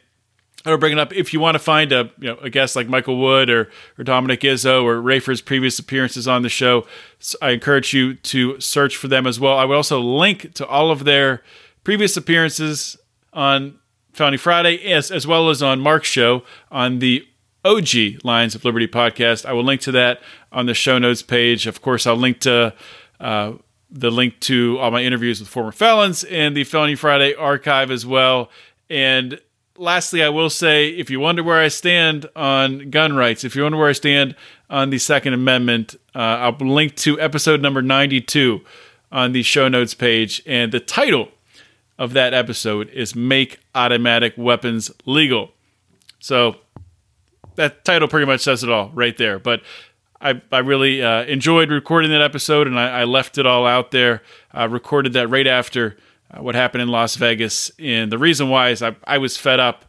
it'll 0.64 0.78
bring 0.78 0.92
it 0.92 0.98
up. 0.98 1.12
If 1.12 1.32
you 1.32 1.40
want 1.40 1.54
to 1.54 1.58
find 1.58 1.92
a 1.92 2.10
you 2.18 2.28
know 2.28 2.36
a 2.38 2.50
guest 2.50 2.76
like 2.76 2.88
Michael 2.88 3.18
Wood 3.18 3.50
or 3.50 3.70
or 3.98 4.04
Dominic 4.04 4.40
Izzo 4.40 4.82
or 4.82 5.00
Rayford's 5.00 5.40
previous 5.40 5.78
appearances 5.78 6.28
on 6.28 6.42
the 6.42 6.48
show, 6.48 6.86
I 7.40 7.50
encourage 7.50 7.92
you 7.92 8.14
to 8.14 8.60
search 8.60 8.96
for 8.96 9.08
them 9.08 9.26
as 9.26 9.38
well. 9.38 9.56
I 9.56 9.64
will 9.64 9.76
also 9.76 10.00
link 10.00 10.54
to 10.54 10.66
all 10.66 10.90
of 10.90 11.04
their 11.04 11.42
previous 11.84 12.16
appearances 12.16 12.96
on 13.32 13.78
Felony 14.12 14.36
Friday, 14.36 14.92
as 14.92 15.10
as 15.10 15.26
well 15.26 15.50
as 15.50 15.62
on 15.62 15.80
Marc's 15.80 16.08
show 16.08 16.42
on 16.70 16.98
the 16.98 17.26
OG 17.64 18.24
Lions 18.24 18.54
of 18.54 18.64
Liberty 18.64 18.88
podcast. 18.88 19.46
I 19.46 19.52
will 19.52 19.64
link 19.64 19.80
to 19.82 19.92
that 19.92 20.20
on 20.50 20.66
the 20.66 20.74
show 20.74 20.98
notes 20.98 21.22
page. 21.22 21.66
Of 21.66 21.80
course, 21.80 22.06
I'll 22.06 22.16
link 22.16 22.40
to 22.40 22.74
uh, 23.20 23.52
the 23.90 24.10
link 24.10 24.40
to 24.40 24.78
all 24.80 24.90
my 24.90 25.02
interviews 25.02 25.38
with 25.38 25.48
former 25.48 25.72
felons 25.72 26.24
and 26.24 26.56
the 26.56 26.64
Felony 26.64 26.94
Friday 26.94 27.34
archive 27.34 27.90
as 27.90 28.04
well. 28.04 28.50
And 28.90 29.40
lastly, 29.82 30.22
I 30.22 30.28
will 30.28 30.48
say 30.48 30.88
if 30.88 31.10
you 31.10 31.20
wonder 31.20 31.42
where 31.42 31.60
I 31.60 31.68
stand 31.68 32.26
on 32.36 32.90
gun 32.90 33.14
rights, 33.14 33.44
if 33.44 33.56
you 33.56 33.64
wonder 33.64 33.76
where 33.76 33.88
I 33.88 33.92
stand 33.92 34.36
on 34.70 34.90
the 34.90 34.98
Second 34.98 35.34
Amendment, 35.34 35.96
uh, 36.14 36.18
I'll 36.18 36.52
link 36.52 36.94
to 36.96 37.20
episode 37.20 37.60
number 37.60 37.82
92 37.82 38.62
on 39.10 39.32
the 39.32 39.42
show 39.42 39.68
notes 39.68 39.92
page. 39.92 40.40
And 40.46 40.72
the 40.72 40.80
title 40.80 41.28
of 41.98 42.12
that 42.14 42.32
episode 42.32 42.88
is 42.90 43.14
Make 43.14 43.58
Automatic 43.74 44.34
Weapons 44.36 44.90
Legal. 45.04 45.50
So 46.20 46.56
that 47.56 47.84
title 47.84 48.08
pretty 48.08 48.26
much 48.26 48.40
says 48.40 48.62
it 48.62 48.70
all 48.70 48.90
right 48.94 49.16
there. 49.18 49.38
But 49.38 49.62
I, 50.20 50.40
I 50.52 50.58
really 50.58 51.02
uh, 51.02 51.24
enjoyed 51.24 51.70
recording 51.70 52.12
that 52.12 52.22
episode, 52.22 52.68
and 52.68 52.78
I, 52.78 53.00
I, 53.00 53.04
left 53.04 53.38
it 53.38 53.46
all 53.46 53.66
out 53.66 53.90
there. 53.90 54.22
I 54.52 54.64
recorded 54.64 55.14
that 55.14 55.26
right 55.28 55.48
after 55.48 55.96
what 56.40 56.54
happened 56.54 56.82
in 56.82 56.88
Las 56.88 57.16
Vegas, 57.16 57.70
and 57.78 58.10
the 58.10 58.18
reason 58.18 58.48
why 58.48 58.70
is 58.70 58.82
I, 58.82 58.96
I 59.04 59.18
was 59.18 59.36
fed 59.36 59.60
up, 59.60 59.84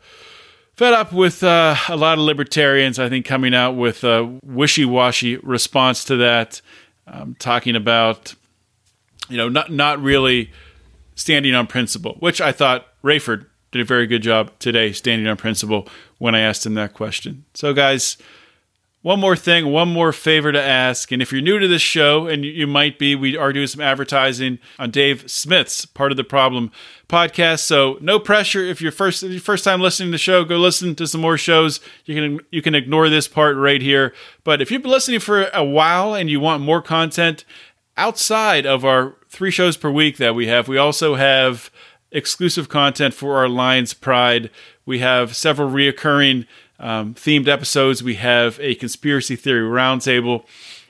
fed 0.75 0.93
up 0.93 1.13
with 1.13 1.43
uh, 1.43 1.75
a 1.89 1.95
lot 1.95 2.17
of 2.17 2.23
libertarians. 2.25 2.99
I 2.99 3.09
think 3.09 3.25
coming 3.25 3.53
out 3.53 3.75
with 3.75 4.03
a 4.03 4.39
wishy-washy 4.43 5.37
response 5.37 6.03
to 6.05 6.17
that, 6.17 6.61
um, 7.07 7.35
talking 7.39 7.75
about 7.75 8.35
you 9.29 9.37
know 9.37 9.49
not 9.49 9.71
not 9.71 10.01
really 10.01 10.51
standing 11.15 11.53
on 11.55 11.67
principle, 11.67 12.15
which 12.19 12.41
I 12.41 12.51
thought 12.51 12.87
Rayford 13.03 13.45
did 13.71 13.81
a 13.81 13.85
very 13.85 14.07
good 14.07 14.21
job 14.21 14.51
today 14.59 14.91
standing 14.91 15.27
on 15.27 15.35
principle 15.37 15.87
when 16.19 16.35
I 16.35 16.39
asked 16.39 16.65
him 16.65 16.75
that 16.75 16.93
question. 16.93 17.45
So, 17.53 17.73
guys, 17.73 18.17
one 19.03 19.19
more 19.19 19.35
thing, 19.35 19.67
one 19.67 19.89
more 19.89 20.13
favor 20.13 20.53
to 20.53 20.61
ask. 20.61 21.11
And 21.11 21.21
if 21.21 21.31
you're 21.31 21.41
new 21.41 21.59
to 21.59 21.67
this 21.67 21.81
show, 21.81 22.25
and 22.25 22.45
you 22.45 22.65
might 22.65 22.97
be, 22.97 23.15
we 23.15 23.35
are 23.35 23.51
doing 23.51 23.67
some 23.67 23.81
advertising 23.81 24.59
on 24.79 24.91
Dave 24.91 25.29
Smith's 25.29 25.85
Part 25.85 26.11
of 26.11 26.17
the 26.17 26.23
Problem 26.23 26.71
podcast. 27.09 27.59
So 27.59 27.97
no 27.99 28.17
pressure. 28.17 28.61
If 28.61 28.81
you're 28.81 28.93
first 28.93 29.21
your 29.21 29.41
first 29.41 29.65
time 29.65 29.81
listening 29.81 30.07
to 30.07 30.11
the 30.13 30.17
show, 30.17 30.45
go 30.45 30.57
listen 30.57 30.95
to 30.95 31.05
some 31.05 31.19
more 31.19 31.37
shows. 31.37 31.81
You 32.05 32.15
can 32.15 32.45
you 32.49 32.61
can 32.61 32.75
ignore 32.75 33.09
this 33.09 33.27
part 33.27 33.57
right 33.57 33.81
here. 33.81 34.13
But 34.45 34.61
if 34.61 34.71
you've 34.71 34.81
been 34.81 34.91
listening 34.91 35.19
for 35.19 35.49
a 35.53 35.65
while 35.65 36.13
and 36.15 36.29
you 36.29 36.39
want 36.39 36.63
more 36.63 36.81
content 36.81 37.43
outside 37.97 38.65
of 38.65 38.85
our 38.85 39.17
three 39.27 39.51
shows 39.51 39.75
per 39.75 39.91
week 39.91 40.15
that 40.15 40.33
we 40.33 40.47
have, 40.47 40.69
we 40.69 40.77
also 40.77 41.15
have 41.15 41.69
exclusive 42.13 42.69
content 42.69 43.13
for 43.13 43.35
our 43.35 43.49
Lions 43.49 43.93
Pride. 43.93 44.49
We 44.85 44.99
have 44.99 45.35
several 45.35 45.69
reoccurring 45.69 46.47
um, 46.79 47.13
themed 47.13 47.47
episodes. 47.47 48.03
We 48.03 48.15
have 48.15 48.59
a 48.59 48.75
conspiracy 48.75 49.35
theory 49.35 49.67
roundtable. 49.67 50.45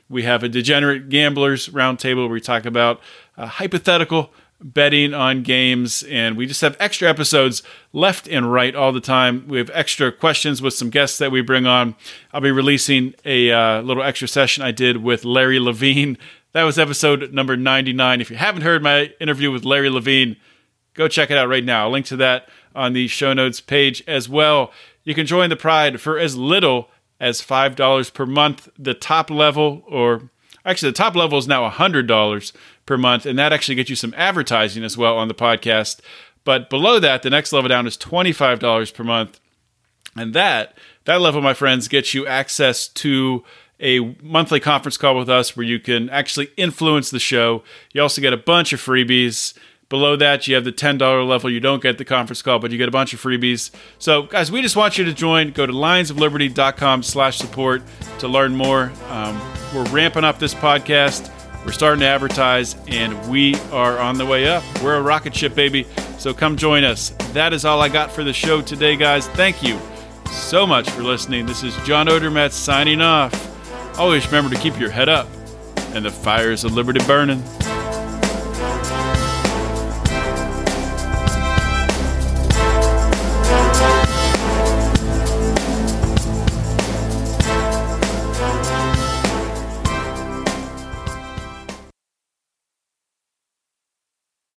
We 0.08 0.22
have 0.24 0.42
a 0.42 0.48
degenerate 0.48 1.08
gamblers 1.08 1.68
roundtable 1.68 2.24
where 2.24 2.28
we 2.28 2.40
talk 2.40 2.66
about 2.66 3.00
uh, 3.36 3.46
hypothetical 3.46 4.30
betting 4.60 5.12
on 5.12 5.42
games, 5.42 6.02
and 6.04 6.36
we 6.36 6.46
just 6.46 6.62
have 6.62 6.76
extra 6.80 7.08
episodes 7.08 7.62
left 7.92 8.26
and 8.28 8.50
right 8.50 8.74
all 8.74 8.92
the 8.92 9.00
time. 9.00 9.46
We 9.46 9.58
have 9.58 9.70
extra 9.74 10.10
questions 10.10 10.62
with 10.62 10.74
some 10.74 10.90
guests 10.90 11.18
that 11.18 11.30
we 11.30 11.42
bring 11.42 11.66
on. 11.66 11.94
I'll 12.32 12.40
be 12.40 12.50
releasing 12.50 13.14
a 13.24 13.50
uh, 13.50 13.82
little 13.82 14.02
extra 14.02 14.26
session 14.26 14.62
I 14.62 14.70
did 14.70 14.98
with 14.98 15.24
Larry 15.24 15.58
Levine. 15.58 16.16
That 16.52 16.62
was 16.62 16.78
episode 16.78 17.32
number 17.32 17.56
99. 17.56 18.20
If 18.20 18.30
you 18.30 18.36
haven't 18.36 18.62
heard 18.62 18.82
my 18.82 19.12
interview 19.20 19.50
with 19.50 19.64
Larry 19.64 19.90
Levine, 19.90 20.36
go 20.94 21.08
check 21.08 21.30
it 21.30 21.36
out 21.36 21.48
right 21.48 21.64
now. 21.64 21.84
I'll 21.84 21.90
link 21.90 22.06
to 22.06 22.16
that 22.16 22.48
on 22.74 22.92
the 22.92 23.08
show 23.08 23.32
notes 23.32 23.60
page 23.60 24.02
as 24.06 24.28
well. 24.28 24.72
You 25.04 25.14
can 25.14 25.26
join 25.26 25.50
the 25.50 25.56
Pride 25.56 26.00
for 26.00 26.18
as 26.18 26.36
little 26.36 26.88
as 27.20 27.42
$5 27.42 28.14
per 28.14 28.26
month. 28.26 28.68
The 28.78 28.94
top 28.94 29.30
level, 29.30 29.84
or 29.86 30.30
actually, 30.64 30.90
the 30.90 30.96
top 30.96 31.14
level 31.14 31.38
is 31.38 31.46
now 31.46 31.68
$100 31.68 32.52
per 32.86 32.96
month, 32.96 33.26
and 33.26 33.38
that 33.38 33.52
actually 33.52 33.74
gets 33.74 33.90
you 33.90 33.96
some 33.96 34.14
advertising 34.16 34.84
as 34.84 34.96
well 34.96 35.16
on 35.16 35.28
the 35.28 35.34
podcast. 35.34 36.00
But 36.44 36.68
below 36.68 36.98
that, 36.98 37.22
the 37.22 37.30
next 37.30 37.52
level 37.52 37.68
down 37.68 37.86
is 37.86 37.96
$25 37.96 38.94
per 38.94 39.04
month. 39.04 39.40
And 40.16 40.34
that, 40.34 40.76
that 41.06 41.20
level, 41.20 41.40
my 41.40 41.54
friends, 41.54 41.88
gets 41.88 42.14
you 42.14 42.26
access 42.26 42.86
to 42.88 43.44
a 43.80 44.14
monthly 44.22 44.60
conference 44.60 44.96
call 44.96 45.16
with 45.16 45.28
us 45.28 45.56
where 45.56 45.66
you 45.66 45.80
can 45.80 46.08
actually 46.10 46.50
influence 46.56 47.10
the 47.10 47.18
show. 47.18 47.62
You 47.92 48.02
also 48.02 48.20
get 48.20 48.32
a 48.32 48.38
bunch 48.38 48.72
of 48.72 48.80
freebies. 48.80 49.54
Below 49.94 50.16
that, 50.16 50.48
you 50.48 50.56
have 50.56 50.64
the 50.64 50.72
$10 50.72 51.28
level. 51.28 51.48
You 51.48 51.60
don't 51.60 51.80
get 51.80 51.98
the 51.98 52.04
conference 52.04 52.42
call, 52.42 52.58
but 52.58 52.72
you 52.72 52.78
get 52.78 52.88
a 52.88 52.90
bunch 52.90 53.14
of 53.14 53.22
freebies. 53.22 53.70
So, 54.00 54.22
guys, 54.24 54.50
we 54.50 54.60
just 54.60 54.74
want 54.74 54.98
you 54.98 55.04
to 55.04 55.12
join. 55.12 55.52
Go 55.52 55.66
to 55.66 55.72
lionsofliberty.com 55.72 57.04
slash 57.04 57.38
support 57.38 57.80
to 58.18 58.26
learn 58.26 58.56
more. 58.56 58.90
Um, 59.08 59.40
we're 59.72 59.84
ramping 59.90 60.24
up 60.24 60.40
this 60.40 60.52
podcast. 60.52 61.30
We're 61.64 61.70
starting 61.70 62.00
to 62.00 62.06
advertise, 62.06 62.74
and 62.88 63.30
we 63.30 63.54
are 63.70 64.00
on 64.00 64.18
the 64.18 64.26
way 64.26 64.48
up. 64.48 64.64
We're 64.82 64.96
a 64.96 65.00
rocket 65.00 65.32
ship, 65.32 65.54
baby. 65.54 65.86
So 66.18 66.34
come 66.34 66.56
join 66.56 66.82
us. 66.82 67.10
That 67.32 67.52
is 67.52 67.64
all 67.64 67.80
I 67.80 67.88
got 67.88 68.10
for 68.10 68.24
the 68.24 68.32
show 68.32 68.62
today, 68.62 68.96
guys. 68.96 69.28
Thank 69.28 69.62
you 69.62 69.78
so 70.32 70.66
much 70.66 70.90
for 70.90 71.04
listening. 71.04 71.46
This 71.46 71.62
is 71.62 71.76
John 71.86 72.08
Odermatt 72.08 72.50
signing 72.50 73.00
off. 73.00 73.96
Always 73.96 74.26
remember 74.26 74.52
to 74.56 74.60
keep 74.60 74.76
your 74.76 74.90
head 74.90 75.08
up 75.08 75.28
and 75.94 76.04
the 76.04 76.10
fires 76.10 76.64
of 76.64 76.72
liberty 76.72 76.98
burning. 77.06 77.44